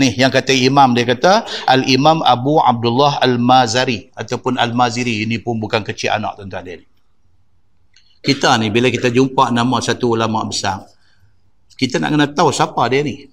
ni 0.00 0.16
yang 0.16 0.32
kata 0.32 0.56
imam 0.56 0.96
dia 0.96 1.04
kata 1.04 1.44
al 1.68 1.84
imam 1.84 2.24
Abu 2.24 2.56
Abdullah 2.56 3.20
al 3.20 3.36
Mazari 3.36 4.08
ataupun 4.16 4.56
al 4.56 4.72
Maziri 4.72 5.28
ini 5.28 5.36
pun 5.36 5.60
bukan 5.60 5.84
kecil 5.84 6.16
anak 6.16 6.40
tuan-tuan 6.40 6.64
dia 6.64 6.80
kita 8.24 8.56
ni 8.56 8.72
bila 8.72 8.88
kita 8.88 9.12
jumpa 9.12 9.52
nama 9.52 9.76
satu 9.84 10.16
ulama 10.16 10.40
besar 10.48 10.88
kita 11.76 12.00
nak 12.00 12.16
kena 12.16 12.26
tahu 12.32 12.48
siapa 12.48 12.80
dia 12.88 13.04
ni 13.04 13.28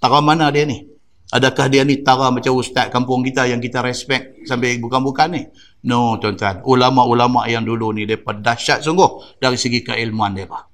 tara 0.00 0.24
mana 0.24 0.48
dia 0.48 0.64
ni. 0.64 0.88
Adakah 1.26 1.66
dia 1.66 1.82
ni 1.82 2.06
tara 2.06 2.30
macam 2.30 2.54
ustaz 2.54 2.86
kampung 2.86 3.26
kita 3.26 3.50
yang 3.50 3.58
kita 3.58 3.82
respect 3.82 4.46
sampai 4.46 4.78
bukan-bukan 4.78 5.26
ni 5.34 5.42
No 5.84 6.16
tuan-tuan, 6.16 6.64
ulama-ulama 6.64 7.44
yang 7.46 7.62
dulu 7.62 7.92
ni 7.92 8.08
mereka 8.08 8.32
dahsyat 8.32 8.82
sungguh 8.82 9.36
dari 9.42 9.60
segi 9.60 9.84
keilmuan 9.84 10.32
mereka. 10.32 10.66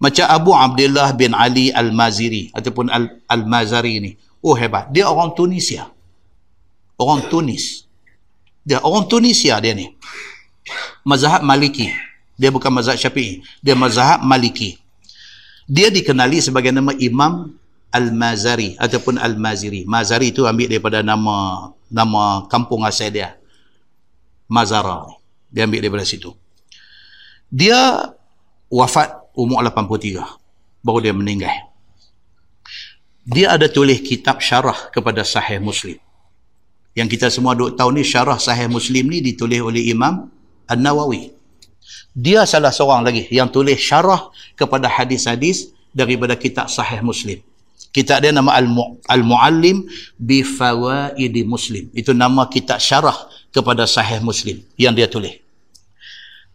Macam 0.00 0.26
Abu 0.32 0.50
Abdullah 0.56 1.12
bin 1.12 1.36
Ali 1.36 1.68
Al-Maziri 1.68 2.50
ataupun 2.56 2.88
Al-Mazari 3.28 3.94
ni. 4.00 4.10
Oh 4.40 4.56
hebat, 4.56 4.88
dia 4.88 5.08
orang 5.08 5.36
Tunisia. 5.36 5.92
Orang 6.96 7.28
Tunis. 7.28 7.88
Dia 8.64 8.80
orang 8.80 9.08
Tunisia 9.08 9.56
dia 9.60 9.72
ni. 9.72 9.92
Mazhab 11.04 11.40
Maliki. 11.44 11.92
Dia 12.40 12.48
bukan 12.48 12.72
mazhab 12.72 12.96
Syafi'i, 12.96 13.44
dia 13.60 13.76
mazhab 13.76 14.24
Maliki. 14.24 14.80
Dia 15.68 15.92
dikenali 15.92 16.40
sebagai 16.40 16.72
nama 16.72 16.96
Imam 16.96 17.52
Al-Mazari 17.92 18.80
ataupun 18.80 19.20
Al-Maziri. 19.20 19.84
Mazari 19.84 20.32
itu 20.32 20.48
ambil 20.48 20.72
daripada 20.72 21.04
nama 21.04 21.68
nama 21.92 22.48
kampung 22.48 22.84
asal 22.88 23.12
dia. 23.12 23.39
Mazara. 24.50 25.06
Dia 25.46 25.70
ambil 25.70 25.86
daripada 25.86 26.02
situ. 26.02 26.34
Dia 27.46 28.10
wafat 28.66 29.14
umur 29.38 29.62
83. 29.62 30.82
Baru 30.82 30.98
dia 30.98 31.14
meninggal. 31.14 31.70
Dia 33.22 33.54
ada 33.54 33.70
tulis 33.70 34.02
kitab 34.02 34.42
syarah 34.42 34.90
kepada 34.90 35.22
sahih 35.22 35.62
Muslim. 35.62 36.02
Yang 36.98 37.08
kita 37.14 37.30
semua 37.30 37.54
duk 37.54 37.78
tahu 37.78 37.94
ni 37.94 38.02
syarah 38.02 38.42
sahih 38.42 38.66
Muslim 38.66 39.06
ni 39.06 39.22
ditulis 39.22 39.62
oleh 39.62 39.86
Imam 39.86 40.26
An-Nawawi. 40.66 41.30
Dia 42.10 42.42
salah 42.42 42.74
seorang 42.74 43.06
lagi 43.06 43.30
yang 43.30 43.46
tulis 43.46 43.78
syarah 43.78 44.34
kepada 44.58 44.90
hadis-hadis 44.90 45.70
daripada 45.94 46.34
kitab 46.34 46.66
sahih 46.66 46.98
Muslim. 47.06 47.38
Kitab 47.90 48.22
dia 48.22 48.30
nama 48.34 48.54
Al-Muallim 49.06 49.86
bi 50.18 50.42
Fawaidi 50.42 51.42
Muslim. 51.46 51.90
Itu 51.94 52.14
nama 52.14 52.46
kitab 52.50 52.82
syarah 52.82 53.14
kepada 53.50 53.84
Sahih 53.84 54.22
Muslim 54.22 54.62
yang 54.78 54.94
dia 54.94 55.06
tulis. 55.10 55.34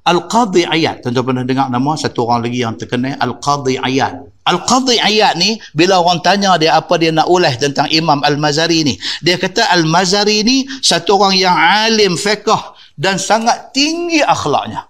Al-Qadhi 0.06 0.70
Ayat. 0.70 1.02
Tentu 1.02 1.26
pernah 1.26 1.42
dengar 1.42 1.68
nama 1.68 1.98
satu 1.98 2.30
orang 2.30 2.46
lagi 2.46 2.62
yang 2.62 2.78
terkenal 2.78 3.18
Al-Qadhi 3.18 3.82
Ayat. 3.82 4.22
Al-Qadhi 4.46 5.02
Ayat 5.02 5.34
ni 5.42 5.58
bila 5.74 5.98
orang 5.98 6.22
tanya 6.22 6.56
dia 6.62 6.78
apa 6.78 6.94
dia 7.02 7.10
nak 7.10 7.26
ulas 7.26 7.58
tentang 7.58 7.90
Imam 7.90 8.22
Al-Mazari 8.22 8.86
ni. 8.86 8.94
Dia 9.26 9.42
kata 9.42 9.66
Al-Mazari 9.74 10.46
ni 10.46 10.70
satu 10.86 11.18
orang 11.18 11.34
yang 11.34 11.58
alim 11.58 12.14
fiqh 12.14 12.54
dan 12.94 13.18
sangat 13.18 13.74
tinggi 13.74 14.22
akhlaknya. 14.22 14.86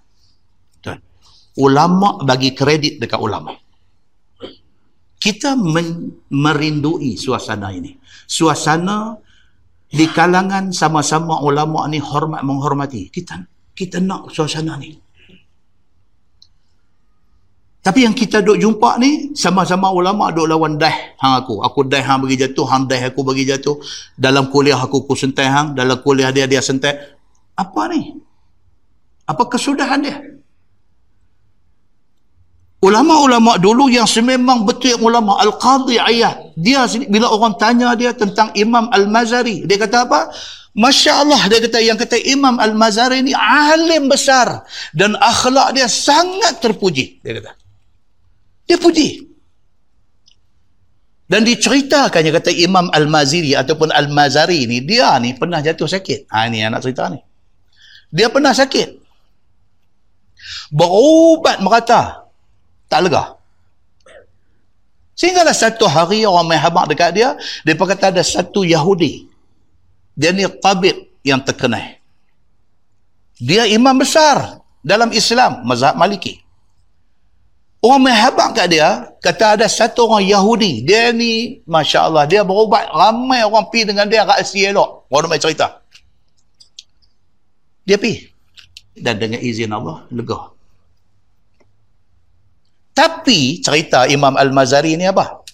Ulama 1.56 2.20
bagi 2.20 2.52
kredit 2.52 3.00
dekat 3.00 3.16
ulama 3.16 3.56
kita 5.26 5.58
merindui 6.30 7.18
suasana 7.18 7.74
ini. 7.74 7.98
Suasana 8.30 9.18
di 9.86 10.06
kalangan 10.10 10.74
sama-sama 10.74 11.38
ulama 11.42 11.86
ni 11.86 12.02
hormat 12.02 12.42
menghormati. 12.42 13.08
Kita 13.10 13.38
kita 13.76 14.00
nak 14.00 14.32
suasana 14.32 14.80
ni. 14.80 14.96
Tapi 17.86 18.02
yang 18.02 18.18
kita 18.18 18.42
duk 18.42 18.58
jumpa 18.58 18.98
ni 18.98 19.30
sama-sama 19.38 19.94
ulama 19.94 20.34
duk 20.34 20.50
lawan 20.50 20.74
dah 20.74 20.90
hang 21.22 21.34
aku. 21.38 21.62
Aku 21.62 21.86
dah 21.86 22.02
hang 22.02 22.18
bagi 22.18 22.34
jatuh, 22.34 22.66
hang 22.66 22.90
dah 22.90 22.98
aku 22.98 23.22
bagi 23.22 23.46
jatuh. 23.46 23.78
Dalam 24.18 24.50
kuliah 24.50 24.74
aku 24.74 25.06
ku 25.06 25.14
sentai 25.14 25.46
hang, 25.46 25.78
dalam 25.78 26.02
kuliah 26.02 26.34
dia 26.34 26.50
dia 26.50 26.58
sentai. 26.58 26.98
Apa 27.54 27.86
ni? 27.94 28.18
Apa 29.30 29.46
kesudahan 29.46 30.02
dia? 30.02 30.18
Ulama-ulama 32.82 33.54
dulu 33.58 33.86
yang 33.86 34.06
sememang 34.06 34.66
betul 34.66 34.98
ulama 34.98 35.38
Al-Qadhi 35.42 36.02
Ayat. 36.02 36.45
Dia 36.56 36.88
bila 37.12 37.28
orang 37.28 37.60
tanya 37.60 37.92
dia 37.92 38.16
tentang 38.16 38.48
Imam 38.56 38.88
Al-Mazari, 38.88 39.68
dia 39.68 39.76
kata 39.76 40.08
apa? 40.08 40.32
Masya 40.76 41.24
Allah 41.24 41.40
dia 41.52 41.60
kata 41.60 41.78
yang 41.84 42.00
kata 42.00 42.16
Imam 42.16 42.56
Al-Mazari 42.56 43.20
ni 43.24 43.36
alim 43.36 44.08
besar 44.08 44.64
dan 44.96 45.16
akhlak 45.20 45.76
dia 45.76 45.84
sangat 45.84 46.64
terpuji. 46.64 47.20
Dia 47.20 47.44
kata. 47.44 47.52
Dia 48.64 48.76
puji. 48.80 49.36
Dan 51.26 51.42
diceritakan 51.42 52.22
yang 52.22 52.36
kata 52.40 52.54
Imam 52.54 52.86
Al-Maziri 52.88 53.52
ataupun 53.58 53.90
Al-Mazari 53.90 54.64
ni, 54.64 54.80
dia 54.80 55.12
ni 55.20 55.34
pernah 55.34 55.58
jatuh 55.58 55.90
sakit. 55.90 56.30
Ha, 56.30 56.46
ini 56.46 56.62
anak 56.62 56.86
cerita 56.86 57.10
ni. 57.10 57.18
Dia 58.14 58.30
pernah 58.30 58.54
sakit. 58.54 59.04
Berubat 60.70 61.60
merata 61.60 62.30
tak 62.86 63.00
lega. 63.04 63.35
Sehinggalah 65.16 65.56
satu 65.56 65.88
hari 65.88 66.28
orang 66.28 66.44
main 66.44 66.60
habak 66.60 66.92
dekat 66.92 67.16
dia, 67.16 67.40
dia 67.64 67.72
kata 67.72 68.12
ada 68.12 68.20
satu 68.20 68.68
Yahudi. 68.68 69.24
Dia 70.12 70.36
ni 70.36 70.44
tabib 70.60 71.08
yang 71.24 71.40
terkenal. 71.40 71.96
Dia 73.40 73.64
imam 73.68 73.96
besar 73.96 74.60
dalam 74.84 75.08
Islam, 75.16 75.64
mazhab 75.64 75.96
maliki. 75.96 76.44
Orang 77.80 78.08
main 78.08 78.16
habak 78.16 78.56
kat 78.56 78.66
dia, 78.72 79.08
kata 79.20 79.60
ada 79.60 79.66
satu 79.68 80.08
orang 80.08 80.24
Yahudi. 80.24 80.84
Dia 80.84 81.12
ni, 81.12 81.60
Masya 81.68 82.08
Allah, 82.08 82.24
dia 82.24 82.44
berubat. 82.44 82.88
Ramai 82.88 83.44
orang 83.44 83.68
pi 83.68 83.84
dengan 83.84 84.08
dia 84.08 84.24
Asia 84.24 84.72
elok. 84.72 85.08
Orang 85.12 85.32
main 85.32 85.40
cerita. 85.40 85.84
Dia 87.84 88.00
pi. 88.00 88.26
Dan 88.96 89.20
dengan 89.20 89.38
izin 89.44 89.70
Allah, 89.70 90.08
lega. 90.08 90.55
Tapi 92.96 93.60
cerita 93.60 94.08
Imam 94.08 94.32
Al-Mazari 94.32 94.96
ni 94.96 95.04
apa? 95.04 95.44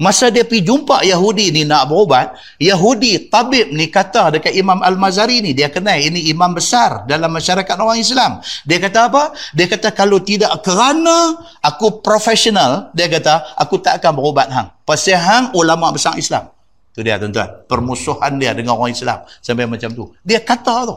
Masa 0.00 0.32
dia 0.32 0.44
pergi 0.44 0.64
jumpa 0.64 1.04
Yahudi 1.04 1.52
ni 1.52 1.62
nak 1.68 1.88
berubat, 1.88 2.32
Yahudi 2.56 3.28
tabib 3.28 3.72
ni 3.72 3.92
kata 3.92 4.36
dekat 4.36 4.52
Imam 4.56 4.80
Al-Mazari 4.80 5.44
ni, 5.44 5.52
dia 5.52 5.68
kenal 5.68 6.00
ini 6.00 6.32
imam 6.32 6.52
besar 6.56 7.04
dalam 7.04 7.28
masyarakat 7.28 7.76
orang 7.76 8.00
Islam. 8.00 8.40
Dia 8.64 8.80
kata 8.80 9.08
apa? 9.12 9.36
Dia 9.52 9.68
kata 9.68 9.92
kalau 9.92 10.20
tidak 10.24 10.64
kerana 10.64 11.36
aku 11.60 12.00
profesional, 12.00 12.88
dia 12.96 13.08
kata 13.08 13.56
aku 13.56 13.80
tak 13.84 14.00
akan 14.00 14.12
berubat 14.16 14.48
hang. 14.48 14.68
Pasal 14.84 15.20
hang 15.20 15.44
ulama 15.52 15.92
besar 15.92 16.16
Islam. 16.16 16.48
Tu 16.92 17.00
dia 17.04 17.16
tuan-tuan. 17.16 17.64
Permusuhan 17.68 18.36
dia 18.36 18.52
dengan 18.52 18.76
orang 18.76 18.92
Islam 18.92 19.24
sampai 19.40 19.64
macam 19.64 19.92
tu. 19.92 20.12
Dia 20.24 20.40
kata 20.40 20.88
tu. 20.88 20.96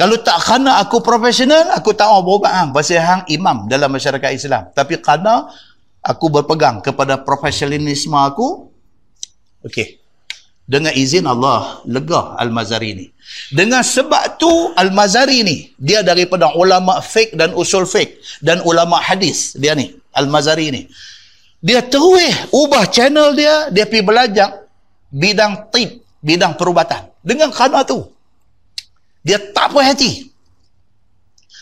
Kalau 0.00 0.16
tak 0.24 0.40
kerana 0.40 0.80
aku 0.80 1.04
profesional, 1.04 1.76
aku 1.76 1.92
tak 1.92 2.08
mau 2.08 2.24
berubat 2.24 2.56
hang. 2.56 2.70
Pasal 2.72 3.04
hang 3.04 3.22
imam 3.28 3.68
dalam 3.68 3.92
masyarakat 3.92 4.32
Islam. 4.32 4.72
Tapi 4.72 4.96
kerana 4.96 5.52
aku 6.00 6.32
berpegang 6.32 6.80
kepada 6.80 7.20
profesionalisme 7.20 8.16
aku, 8.16 8.72
okey. 9.68 10.00
Dengan 10.64 10.96
izin 10.96 11.28
Allah, 11.28 11.84
lega 11.84 12.32
Al-Mazari 12.40 12.96
ni. 12.96 13.06
Dengan 13.52 13.84
sebab 13.84 14.40
tu, 14.40 14.48
Al-Mazari 14.72 15.44
ni, 15.44 15.68
dia 15.76 16.00
daripada 16.00 16.54
ulama 16.56 17.04
fiqh 17.04 17.36
dan 17.36 17.52
usul 17.52 17.84
fiqh. 17.84 18.40
Dan 18.40 18.64
ulama 18.64 19.04
hadis, 19.04 19.52
dia 19.52 19.76
ni. 19.76 19.92
Al-Mazari 20.16 20.72
ni. 20.72 20.82
Dia 21.60 21.84
terus 21.84 22.48
ubah 22.56 22.88
channel 22.88 23.36
dia, 23.36 23.68
dia 23.68 23.84
pergi 23.84 24.00
belajar 24.00 24.64
bidang 25.12 25.68
tip, 25.68 26.00
bidang 26.24 26.56
perubatan. 26.56 27.12
Dengan 27.20 27.52
kerana 27.52 27.84
tu. 27.84 28.00
Dia 29.20 29.38
tak 29.40 29.72
puas 29.72 29.84
hati. 29.84 30.30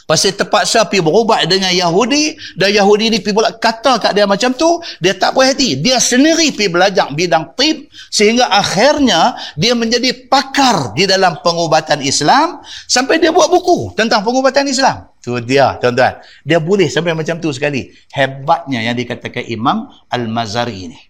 Pasal 0.09 0.33
terpaksa 0.33 0.89
pergi 0.89 1.05
berubat 1.05 1.45
dengan 1.53 1.69
Yahudi 1.69 2.33
dan 2.57 2.73
Yahudi 2.73 3.13
ni 3.13 3.19
pergi 3.21 3.37
pula 3.37 3.53
kata 3.53 4.01
kat 4.01 4.17
dia 4.17 4.25
macam 4.25 4.57
tu, 4.57 4.81
dia 5.05 5.13
tak 5.13 5.37
puas 5.37 5.53
hati. 5.53 5.77
Dia 5.77 6.01
sendiri 6.01 6.49
pergi 6.57 6.73
belajar 6.73 7.13
bidang 7.13 7.53
tip 7.53 7.93
sehingga 8.09 8.49
akhirnya 8.49 9.37
dia 9.61 9.77
menjadi 9.77 10.17
pakar 10.33 10.97
di 10.97 11.05
dalam 11.05 11.37
pengubatan 11.45 12.01
Islam 12.01 12.65
sampai 12.89 13.21
dia 13.21 13.37
buat 13.37 13.53
buku 13.53 13.93
tentang 14.01 14.25
pengubatan 14.25 14.65
Islam. 14.65 15.13
Tu 15.21 15.37
dia, 15.45 15.77
tuan-tuan. 15.77 16.25
Dia 16.41 16.57
boleh 16.57 16.89
sampai 16.89 17.13
macam 17.13 17.37
tu 17.37 17.53
sekali. 17.53 17.93
Hebatnya 18.09 18.81
yang 18.81 18.97
dikatakan 18.97 19.45
Imam 19.45 19.93
Al-Mazari 20.09 20.89
ni. 20.89 21.01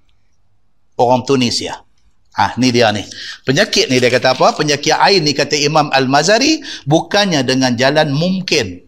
Orang 0.98 1.22
Tunisia. 1.22 1.86
Ah, 2.38 2.54
ni 2.54 2.70
dia 2.70 2.94
ni. 2.94 3.02
Penyakit 3.42 3.90
ni 3.90 3.98
dia 3.98 4.14
kata 4.14 4.38
apa? 4.38 4.54
Penyakit 4.54 4.94
air 4.94 5.18
ni 5.18 5.34
kata 5.34 5.58
Imam 5.58 5.90
Al-Mazari 5.90 6.62
bukannya 6.86 7.42
dengan 7.42 7.74
jalan 7.74 8.14
mungkin 8.14 8.78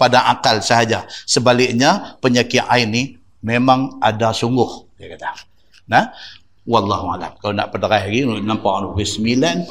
pada 0.00 0.24
akal 0.32 0.64
sahaja. 0.64 1.04
Sebaliknya 1.28 2.16
penyakit 2.24 2.64
air 2.64 2.88
ni 2.88 3.20
memang 3.44 4.00
ada 4.00 4.32
sungguh 4.32 4.88
dia 4.96 5.12
kata. 5.12 5.28
Nah, 5.92 6.08
wallahu 6.64 7.12
alam. 7.12 7.36
Kalau 7.36 7.52
nak 7.52 7.68
perderai 7.68 8.08
lagi 8.08 8.24
nampak 8.24 8.96
pukul 8.96 9.04
9.45. 9.04 9.68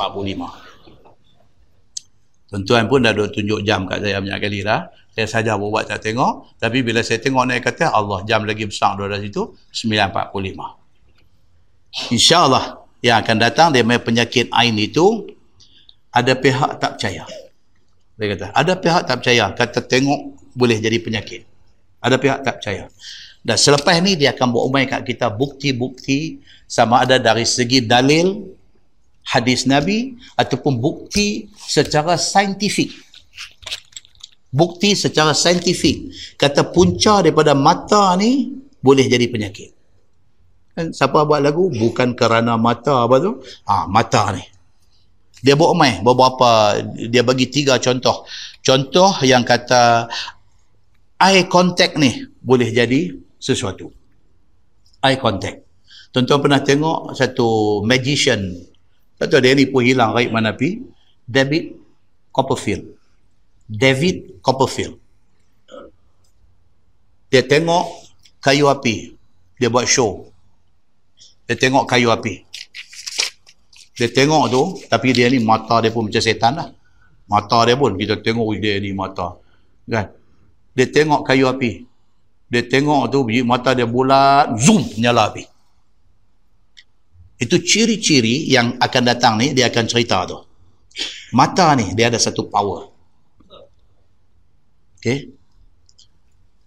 Tuan-tuan 2.45 2.85
pun 2.85 3.01
dah 3.01 3.09
tunjuk 3.09 3.65
jam 3.65 3.89
kat 3.89 4.05
saya 4.05 4.21
banyak 4.21 4.37
kali 4.37 4.61
dah. 4.61 4.85
Saya 5.17 5.25
saja 5.25 5.57
buat 5.57 5.89
tak 5.89 6.05
tengok. 6.05 6.61
Tapi 6.61 6.85
bila 6.85 7.01
saya 7.01 7.17
tengok 7.17 7.49
naik 7.49 7.65
kata 7.65 7.89
Allah 7.89 8.21
jam 8.29 8.45
lagi 8.45 8.69
besar 8.69 8.93
dari 9.01 9.17
situ 9.25 9.49
9.45. 9.73 12.13
InsyaAllah 12.13 12.84
yang 13.05 13.21
akan 13.21 13.37
datang 13.37 13.69
dia 13.69 13.85
punya 13.85 14.01
penyakit 14.01 14.49
ain 14.49 14.73
itu 14.81 15.29
ada 16.09 16.33
pihak 16.33 16.81
tak 16.81 16.97
percaya. 16.97 17.29
Dia 18.17 18.25
kata 18.33 18.45
ada 18.49 18.73
pihak 18.73 19.01
tak 19.05 19.15
percaya 19.21 19.45
kata 19.53 19.79
tengok 19.85 20.41
boleh 20.57 20.81
jadi 20.81 20.97
penyakit. 20.97 21.45
Ada 22.01 22.17
pihak 22.17 22.41
tak 22.41 22.57
percaya. 22.57 22.89
Dan 23.45 23.61
selepas 23.61 23.93
ni 24.01 24.17
dia 24.17 24.33
akan 24.33 24.49
berumai 24.49 24.89
kat 24.89 25.05
kita 25.05 25.29
bukti-bukti 25.29 26.41
sama 26.65 27.05
ada 27.05 27.21
dari 27.21 27.45
segi 27.45 27.85
dalil 27.85 28.41
hadis 29.21 29.69
Nabi 29.69 30.17
ataupun 30.33 30.81
bukti 30.81 31.45
secara 31.53 32.17
saintifik. 32.17 32.89
Bukti 34.49 34.97
secara 34.97 35.37
saintifik. 35.37 36.09
Kata 36.41 36.65
punca 36.73 37.21
daripada 37.21 37.53
mata 37.53 38.17
ni 38.17 38.49
boleh 38.81 39.05
jadi 39.05 39.29
penyakit 39.29 39.74
Kan 40.75 40.91
siapa 40.91 41.23
buat 41.23 41.39
lagu? 41.39 41.71
Bukan 41.71 42.19
kerana 42.19 42.59
mata 42.59 43.07
apa 43.07 43.15
tu? 43.23 43.39
Ah, 43.63 43.87
mata 43.87 44.35
ni. 44.35 44.43
Dia 45.39 45.55
buat 45.55 45.71
main 45.71 46.03
beberapa 46.03 46.75
dia 46.91 47.23
bagi 47.23 47.47
tiga 47.47 47.79
contoh. 47.79 48.27
Contoh 48.59 49.15
yang 49.23 49.47
kata 49.47 50.11
eye 51.23 51.47
contact 51.47 51.95
ni 51.95 52.27
boleh 52.43 52.75
jadi 52.75 53.15
sesuatu. 53.39 53.87
Eye 54.99 55.15
contact. 55.15 55.63
Tuan-tuan 56.11 56.43
pernah 56.43 56.59
tengok 56.59 57.15
satu 57.15 57.79
magician. 57.87 58.59
Tak 59.15 59.31
tahu 59.31 59.39
dia 59.39 59.55
ni 59.55 59.71
pun 59.71 59.79
hilang 59.79 60.11
raib 60.11 60.35
mana 60.35 60.51
pi. 60.51 60.83
David 61.23 61.71
Copperfield. 62.35 62.83
David 63.63 64.43
Copperfield. 64.43 64.99
Dia 67.31 67.47
tengok 67.47 68.11
kayu 68.43 68.67
api. 68.67 69.15
Dia 69.55 69.71
buat 69.71 69.87
show 69.87 70.34
dia 71.45 71.55
tengok 71.55 71.85
kayu 71.85 72.09
api. 72.09 72.41
Dia 73.95 74.11
tengok 74.11 74.43
tu 74.51 74.63
tapi 74.91 75.15
dia 75.15 75.29
ni 75.31 75.39
mata 75.39 75.79
dia 75.79 75.93
pun 75.93 76.09
macam 76.09 76.21
setan 76.21 76.53
lah. 76.57 76.69
Mata 77.25 77.63
dia 77.65 77.77
pun 77.77 77.95
kita 77.95 78.19
tengok 78.19 78.57
dia 78.59 78.77
ni 78.81 78.91
mata. 78.91 79.37
Kan? 79.85 80.11
Dia 80.75 80.85
tengok 80.89 81.21
kayu 81.23 81.45
api. 81.47 81.85
Dia 82.49 82.61
tengok 82.65 83.09
tu 83.09 83.23
biji 83.25 83.41
mata 83.45 83.71
dia 83.71 83.87
bulat 83.87 84.57
zoom 84.59 84.83
nyala 84.97 85.31
api. 85.31 85.45
Itu 87.39 87.61
ciri-ciri 87.61 88.47
yang 88.51 88.79
akan 88.81 89.03
datang 89.05 89.39
ni 89.39 89.53
dia 89.53 89.69
akan 89.69 89.85
cerita 89.85 90.25
tu. 90.27 90.39
Mata 91.31 91.71
ni 91.77 91.93
dia 91.93 92.09
ada 92.11 92.19
satu 92.19 92.49
power. 92.49 92.89
Okay 94.99 95.35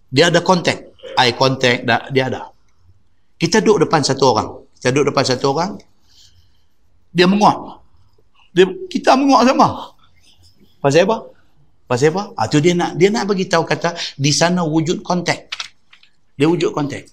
dia 0.09 0.33
ada 0.33 0.41
contact. 0.41 0.89
Eye 1.15 1.37
contact 1.37 1.85
dia 1.85 2.23
ada. 2.25 2.49
Kita 3.39 3.61
duduk 3.63 3.87
depan 3.87 4.01
satu 4.03 4.25
orang 4.35 4.49
saya 4.79 4.95
duduk 4.95 5.11
depan 5.11 5.23
satu 5.27 5.51
orang. 5.51 5.75
Dia 7.11 7.27
menguap. 7.27 7.83
Dia, 8.55 8.65
kita 8.87 9.19
menguap 9.19 9.43
sama. 9.43 9.67
Pasal 10.79 11.03
apa? 11.03 11.17
Pasal 11.83 12.15
apa? 12.15 12.23
Ah, 12.39 12.47
tu 12.47 12.63
dia 12.63 12.71
nak 12.71 12.95
dia 12.95 13.11
nak 13.11 13.27
bagi 13.27 13.45
tahu 13.51 13.67
kata 13.67 13.93
di 14.15 14.31
sana 14.31 14.63
wujud 14.63 15.03
kontak. 15.03 15.51
Dia 16.39 16.47
wujud 16.47 16.71
kontak. 16.71 17.11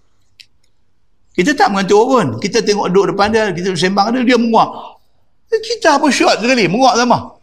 Kita 1.34 1.52
tak 1.58 1.74
mengantuk 1.74 2.00
pun. 2.06 2.26
Kita 2.38 2.62
tengok 2.62 2.88
duduk 2.88 3.12
depan 3.12 3.28
dia, 3.34 3.50
kita 3.50 3.74
sembang 3.74 4.14
dia, 4.14 4.22
dia 4.22 4.38
menguap. 4.38 5.02
Kita 5.50 5.98
apa 5.98 6.06
shot 6.08 6.38
sekali, 6.38 6.70
menguap 6.70 6.94
sama. 6.96 7.34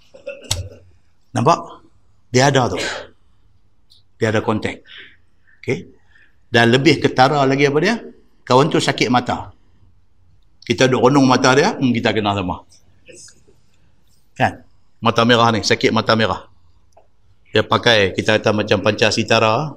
Nampak? 1.36 1.60
Dia 2.32 2.48
ada 2.50 2.72
tu. 2.72 2.80
Dia 4.18 4.32
ada 4.32 4.40
kontak. 4.40 4.82
Okay? 5.60 5.92
Dan 6.48 6.72
lebih 6.72 7.04
ketara 7.04 7.44
lagi 7.44 7.68
apa 7.68 7.80
dia? 7.84 7.96
Kawan 8.48 8.72
tu 8.72 8.80
sakit 8.80 9.10
mata 9.12 9.54
kita 10.64 10.88
duduk 10.88 11.12
renung 11.12 11.28
mata 11.28 11.52
dia, 11.52 11.76
hmm, 11.76 11.92
kita 11.92 12.16
kena 12.16 12.32
sama. 12.32 12.64
Kan? 14.40 14.64
Mata 15.04 15.22
merah 15.28 15.52
ni, 15.52 15.60
sakit 15.60 15.92
mata 15.92 16.16
merah. 16.16 16.48
Dia 17.52 17.62
pakai, 17.62 18.16
kita 18.16 18.40
kata 18.40 18.56
macam 18.56 18.80
panca 18.82 19.12
sitara. 19.12 19.76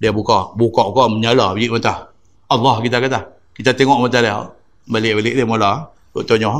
Dia 0.00 0.12
buka, 0.12 0.52
buka 0.54 0.86
kau 0.92 1.08
menyala 1.08 1.56
biji 1.56 1.72
mata. 1.72 2.12
Allah 2.46 2.76
kita 2.84 3.00
kata. 3.00 3.20
Kita 3.56 3.74
tengok 3.74 4.06
mata 4.06 4.20
dia. 4.22 4.36
Balik-balik 4.88 5.34
dia 5.34 5.44
mula. 5.44 5.92
Duk 6.14 6.24
tanya. 6.24 6.52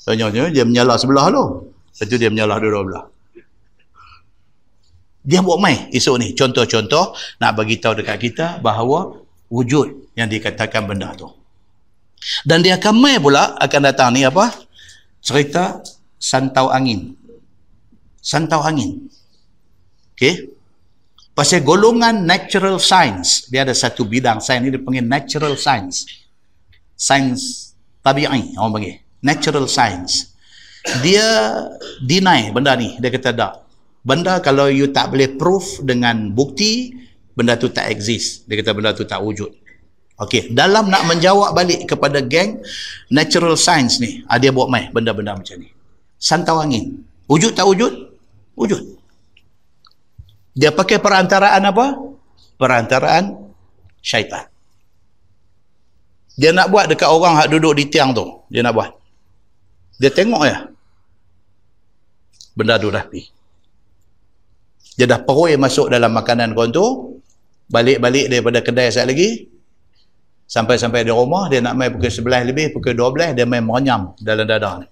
Tanya 0.00 0.26
dia 0.52 0.64
menyala 0.66 0.98
sebelah 0.98 1.32
tu. 1.32 1.44
Lepas 1.70 2.04
tu 2.10 2.16
dia 2.18 2.28
menyala 2.28 2.60
dua-dua 2.60 2.82
belah. 2.84 3.04
Dia 5.24 5.40
buat 5.44 5.60
main 5.60 5.88
esok 5.92 6.16
ni. 6.20 6.28
Contoh-contoh 6.32 7.16
nak 7.40 7.52
bagi 7.56 7.80
tahu 7.80 8.00
dekat 8.00 8.16
kita 8.20 8.46
bahawa 8.60 9.16
wujud 9.48 10.16
yang 10.16 10.28
dikatakan 10.28 10.84
benda 10.88 11.12
tu. 11.16 11.37
Dan 12.44 12.62
dia 12.62 12.76
akan 12.76 12.94
mai 12.98 13.16
pula 13.18 13.56
akan 13.58 13.80
datang 13.82 14.14
ni 14.14 14.26
apa? 14.26 14.50
Cerita 15.22 15.82
santau 16.18 16.70
angin. 16.70 17.14
Santau 18.18 18.62
angin. 18.62 19.08
Okey. 20.18 20.58
Pasal 21.38 21.62
golongan 21.62 22.26
natural 22.26 22.82
science, 22.82 23.46
dia 23.46 23.62
ada 23.62 23.70
satu 23.70 24.02
bidang 24.02 24.42
sains 24.42 24.58
ni 24.58 24.74
dia 24.74 24.82
panggil 24.82 25.06
natural 25.06 25.54
science. 25.54 26.02
Science 26.98 27.70
tabi'i 28.02 28.58
orang 28.58 28.72
panggil. 28.74 28.96
Natural 29.22 29.70
science. 29.70 30.34
Dia 30.98 31.22
deny 32.02 32.50
benda 32.50 32.74
ni. 32.74 32.98
Dia 32.98 33.14
kata 33.14 33.30
tak. 33.30 33.52
Benda 34.02 34.42
kalau 34.42 34.66
you 34.66 34.90
tak 34.90 35.14
boleh 35.14 35.38
proof 35.38 35.78
dengan 35.86 36.34
bukti, 36.34 36.90
benda 37.38 37.54
tu 37.54 37.70
tak 37.70 37.86
exist. 37.94 38.42
Dia 38.50 38.58
kata 38.58 38.74
benda 38.74 38.90
tu 38.90 39.06
tak 39.06 39.22
wujud. 39.22 39.54
Okey, 40.18 40.50
dalam 40.50 40.90
nak 40.90 41.06
menjawab 41.06 41.54
balik 41.54 41.86
kepada 41.86 42.18
geng 42.18 42.58
natural 43.06 43.54
science 43.54 44.02
ni, 44.02 44.26
ah, 44.26 44.34
dia 44.34 44.50
buat 44.50 44.66
mai 44.66 44.90
benda-benda 44.90 45.38
macam 45.38 45.62
ni. 45.62 45.70
Santau 46.18 46.58
angin. 46.58 47.06
Wujud 47.30 47.54
tak 47.54 47.70
wujud? 47.70 47.92
Wujud. 48.58 48.82
Dia 50.58 50.74
pakai 50.74 50.98
perantaraan 50.98 51.62
apa? 51.62 51.86
Perantaraan 52.58 53.54
syaitan. 54.02 54.50
Dia 56.34 56.50
nak 56.50 56.74
buat 56.74 56.90
dekat 56.90 57.06
orang 57.06 57.38
yang 57.46 57.50
duduk 57.54 57.78
di 57.78 57.86
tiang 57.86 58.10
tu. 58.10 58.26
Dia 58.50 58.66
nak 58.66 58.74
buat. 58.74 58.90
Dia 60.02 60.10
tengok 60.10 60.42
ya. 60.42 60.66
Benda 62.58 62.74
tu 62.78 62.90
dah 62.90 63.06
pergi. 63.06 63.22
Dia 64.98 65.06
dah 65.06 65.22
perui 65.22 65.54
masuk 65.54 65.94
dalam 65.94 66.10
makanan 66.10 66.58
kau 66.58 66.66
tu. 66.70 66.86
Balik-balik 67.70 68.26
daripada 68.30 68.58
kedai 68.62 68.90
saat 68.90 69.06
lagi. 69.06 69.57
Sampai-sampai 70.48 71.04
di 71.04 71.12
rumah, 71.12 71.52
dia 71.52 71.60
nak 71.60 71.76
main 71.76 71.92
pukul 71.92 72.08
11 72.08 72.48
lebih, 72.48 72.72
pukul 72.72 72.96
12, 72.96 73.36
dia 73.36 73.44
main 73.44 73.60
merenyam 73.60 74.16
dalam 74.16 74.48
dada 74.48 74.80
ni. 74.80 74.88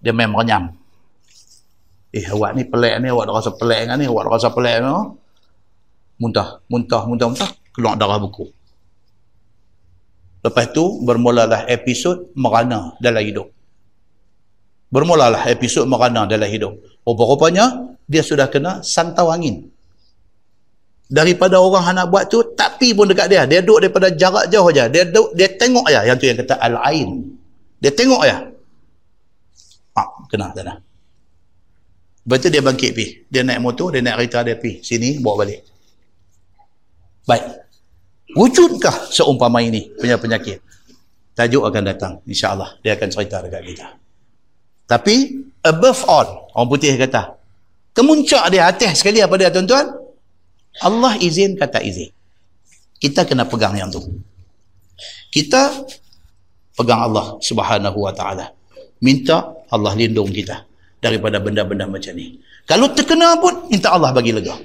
Dia 0.00 0.16
main 0.16 0.32
merenyam. 0.32 0.72
Eh, 2.16 2.24
awak 2.32 2.56
ni 2.56 2.64
pelik 2.64 3.04
ni, 3.04 3.12
awak 3.12 3.28
rasa 3.28 3.52
pelik 3.52 3.92
kan 3.92 4.00
ni, 4.00 4.08
awak 4.08 4.24
rasa 4.24 4.48
pelik 4.48 4.80
ni. 4.80 4.88
Muntah, 6.16 6.64
muntah, 6.72 7.04
muntah, 7.04 7.28
muntah. 7.28 7.50
Keluar 7.76 8.00
darah 8.00 8.16
buku. 8.16 8.48
Lepas 10.40 10.72
tu, 10.72 11.04
bermulalah 11.04 11.68
episod 11.68 12.32
merana 12.32 12.96
dalam 12.96 13.20
hidup. 13.20 13.52
Bermulalah 14.88 15.44
episod 15.52 15.84
merana 15.84 16.24
dalam 16.24 16.48
hidup. 16.48 16.72
Rupa-rupanya, 17.04 17.92
dia 18.08 18.24
sudah 18.24 18.48
kena 18.48 18.80
santau 18.80 19.28
angin 19.28 19.75
daripada 21.06 21.62
orang 21.62 21.94
nak 21.94 22.06
buat 22.10 22.26
tu 22.26 22.42
tapi 22.58 22.90
pun 22.92 23.06
dekat 23.06 23.30
dia. 23.30 23.42
Dia 23.46 23.62
duduk 23.62 23.86
daripada 23.86 24.10
jarak 24.10 24.50
jauh 24.50 24.66
aja 24.70 24.90
dia 24.90 25.06
duduk, 25.06 25.34
dia 25.38 25.48
tengok 25.54 25.86
aja 25.86 26.00
yang 26.02 26.16
tu 26.18 26.26
yang 26.26 26.38
kata 26.38 26.54
al-ain. 26.58 27.08
Dia 27.78 27.90
tengok 27.94 28.20
aja 28.26 28.36
ah 29.96 30.08
kena 30.28 30.52
sana 30.52 30.76
lepas 32.26 32.38
tu 32.42 32.48
dia 32.52 32.60
bangkit 32.60 32.90
pi 32.92 33.06
dia 33.32 33.40
naik 33.40 33.64
motor 33.64 33.96
dia 33.96 34.04
naik 34.04 34.28
kereta 34.28 34.44
dia 34.44 34.56
pi 34.60 34.82
sini 34.84 35.22
bawa 35.22 35.46
balik. 35.46 35.60
Baik. 37.26 37.44
Wujudkah 38.38 39.10
seumpama 39.10 39.58
ini 39.62 39.90
punya 39.98 40.14
penyakit? 40.14 40.62
Tajuk 41.34 41.62
akan 41.66 41.82
datang 41.82 42.12
insyaallah. 42.26 42.78
Dia 42.82 42.94
akan 42.94 43.08
cerita 43.10 43.42
dekat 43.42 43.62
kita. 43.66 43.88
Tapi 44.86 45.42
above 45.66 46.02
all 46.06 46.28
orang 46.54 46.68
putih 46.70 46.94
kata 46.94 47.34
kemuncak 47.96 48.44
dia 48.52 48.70
atas 48.70 49.02
sekali 49.02 49.18
apa 49.18 49.34
dia 49.40 49.50
tuan-tuan 49.50 50.05
Allah 50.82 51.16
izin 51.16 51.56
kata 51.56 51.80
izin. 51.80 52.12
Kita 52.96 53.24
kena 53.28 53.44
pegang 53.44 53.76
yang 53.76 53.92
tu. 53.92 54.00
Kita 55.32 55.84
pegang 56.76 57.00
Allah 57.12 57.36
subhanahu 57.40 57.98
wa 58.00 58.12
ta'ala. 58.12 58.52
Minta 59.04 59.52
Allah 59.68 59.92
lindung 59.92 60.32
kita 60.32 60.64
daripada 61.00 61.40
benda-benda 61.40 61.84
macam 61.84 62.16
ni. 62.16 62.40
Kalau 62.64 62.90
terkena 62.92 63.36
pun, 63.38 63.68
minta 63.68 63.92
Allah 63.92 64.10
bagi 64.10 64.32
lega. 64.32 64.56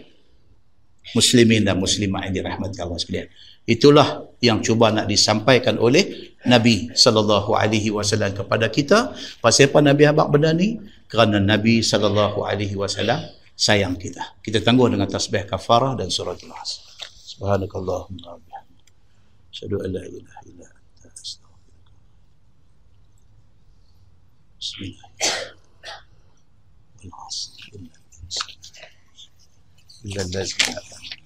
Muslimin 1.11 1.67
dan 1.67 1.75
muslimah 1.75 2.29
yang 2.29 2.33
dirahmati 2.39 2.77
Allah 2.79 2.97
sekalian. 2.97 3.27
Itulah 3.67 4.25
yang 4.41 4.63
cuba 4.63 4.89
nak 4.89 5.05
disampaikan 5.05 5.77
oleh 5.77 6.33
Nabi 6.49 6.89
sallallahu 6.97 7.53
alaihi 7.53 7.93
wasallam 7.93 8.33
kepada 8.33 8.71
kita. 8.73 9.13
Pasal 9.37 9.69
apa 9.69 9.85
Nabi 9.85 10.07
habaq 10.07 10.27
benda 10.33 10.49
ni? 10.55 10.81
Kerana 11.05 11.37
Nabi 11.37 11.85
sallallahu 11.85 12.41
alaihi 12.41 12.73
wasallam 12.73 13.21
sayang 13.56 13.96
kita. 13.96 14.38
Kita 14.44 14.60
tangguh 14.60 14.92
dengan 14.92 15.08
tasbih 15.08 15.44
kafarah 15.48 15.96
dan 15.96 16.08
surah 16.12 16.36
Al-As. 16.36 16.84
Subhanakallahumma 17.36 18.36
wa 18.36 18.40
bihamdika. 18.40 18.92
Asyhadu 19.52 19.76
an 19.84 19.90
la 19.96 20.02
ilaha 20.04 20.40
illa 20.50 20.66
anta 20.68 21.08
astaghfiruka. 21.12 21.92
Bismillahirrahmanirrahim. 24.60 25.56
إلا 30.06 30.22
الذين 30.22 30.70
آمنوا 30.70 31.16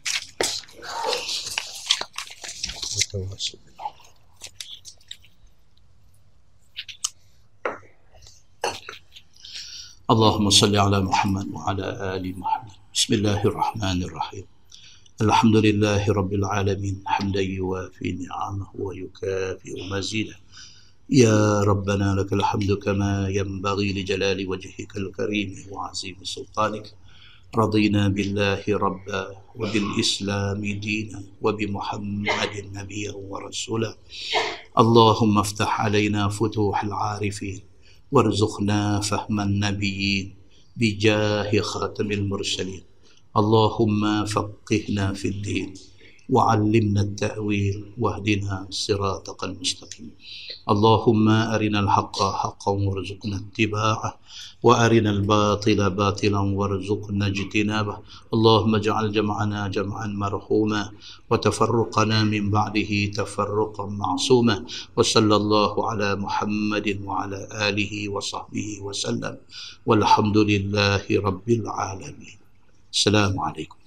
وتواصوا 2.96 3.58
اللهم 10.13 10.49
صل 10.49 10.75
على 10.77 11.01
محمد 11.01 11.47
وعلى 11.53 12.15
آل 12.15 12.39
محمد. 12.39 12.77
بسم 12.93 13.13
الله 13.13 13.41
الرحمن 13.41 14.03
الرحيم. 14.03 14.45
الحمد 15.21 15.55
لله 15.55 16.11
رب 16.13 16.33
العالمين. 16.33 17.01
حمدا 17.05 17.41
يوافي 17.41 18.11
نعمه 18.11 18.67
ويكافئ 18.75 19.89
مزيدا 19.91 20.35
يا 21.09 21.61
ربنا 21.61 22.15
لك 22.21 22.33
الحمد 22.33 22.71
كما 22.85 23.29
ينبغي 23.29 23.93
لجلال 23.93 24.49
وجهك 24.49 24.97
الكريم 24.97 25.55
وعظيم 25.71 26.15
سلطانك. 26.23 26.93
رضينا 27.57 28.07
بالله 28.07 28.61
ربا 28.69 29.23
وبالإسلام 29.55 30.61
دينا 30.65 31.23
وبمحمد 31.41 32.53
نبيا 32.73 33.11
ورسولا. 33.11 33.95
اللهم 34.77 35.37
افتح 35.37 35.81
علينا 35.81 36.29
فتوح 36.29 36.83
العارفين. 36.83 37.61
وارزقنا 38.15 38.99
فهم 38.99 39.39
النبيين 39.39 40.35
بجاه 40.77 41.51
خاتم 41.59 42.11
المرسلين. 42.11 42.83
اللهم 43.39 44.25
فقهنا 44.25 45.13
في 45.13 45.27
الدين 45.27 45.73
وعلمنا 46.29 47.01
التأويل 47.01 47.79
واهدنا 47.97 48.67
صراطك 48.69 49.43
المستقيم. 49.43 50.11
اللهم 50.69 51.29
أرنا 51.29 51.79
الحق 51.79 52.17
حقا 52.41 52.71
وارزقنا 52.71 53.35
اتباعه. 53.37 54.19
وأرنا 54.65 55.11
الباطل 55.17 55.79
باطلا 55.89 56.41
وارزقنا 56.59 57.25
اجتنابه. 57.27 57.95
اللهم 58.33 58.75
اجعل 58.75 59.05
جمعنا 59.11 59.67
جمعا 59.67 60.07
مرحوما 60.07 60.83
وتفرقنا 61.29 62.23
من 62.23 62.43
بعده 62.49 62.91
تفرقا 63.05 63.85
معصوما. 63.85 64.65
وصلى 64.97 65.35
الله 65.35 65.73
على 65.89 66.09
محمد 66.15 66.87
وعلى 67.05 67.39
آله 67.69 67.93
وصحبه 68.09 68.69
وسلم. 68.81 69.37
والحمد 69.85 70.37
لله 70.37 71.05
رب 71.27 71.47
العالمين. 71.49 72.37
السلام 72.93 73.33
عليكم. 73.39 73.84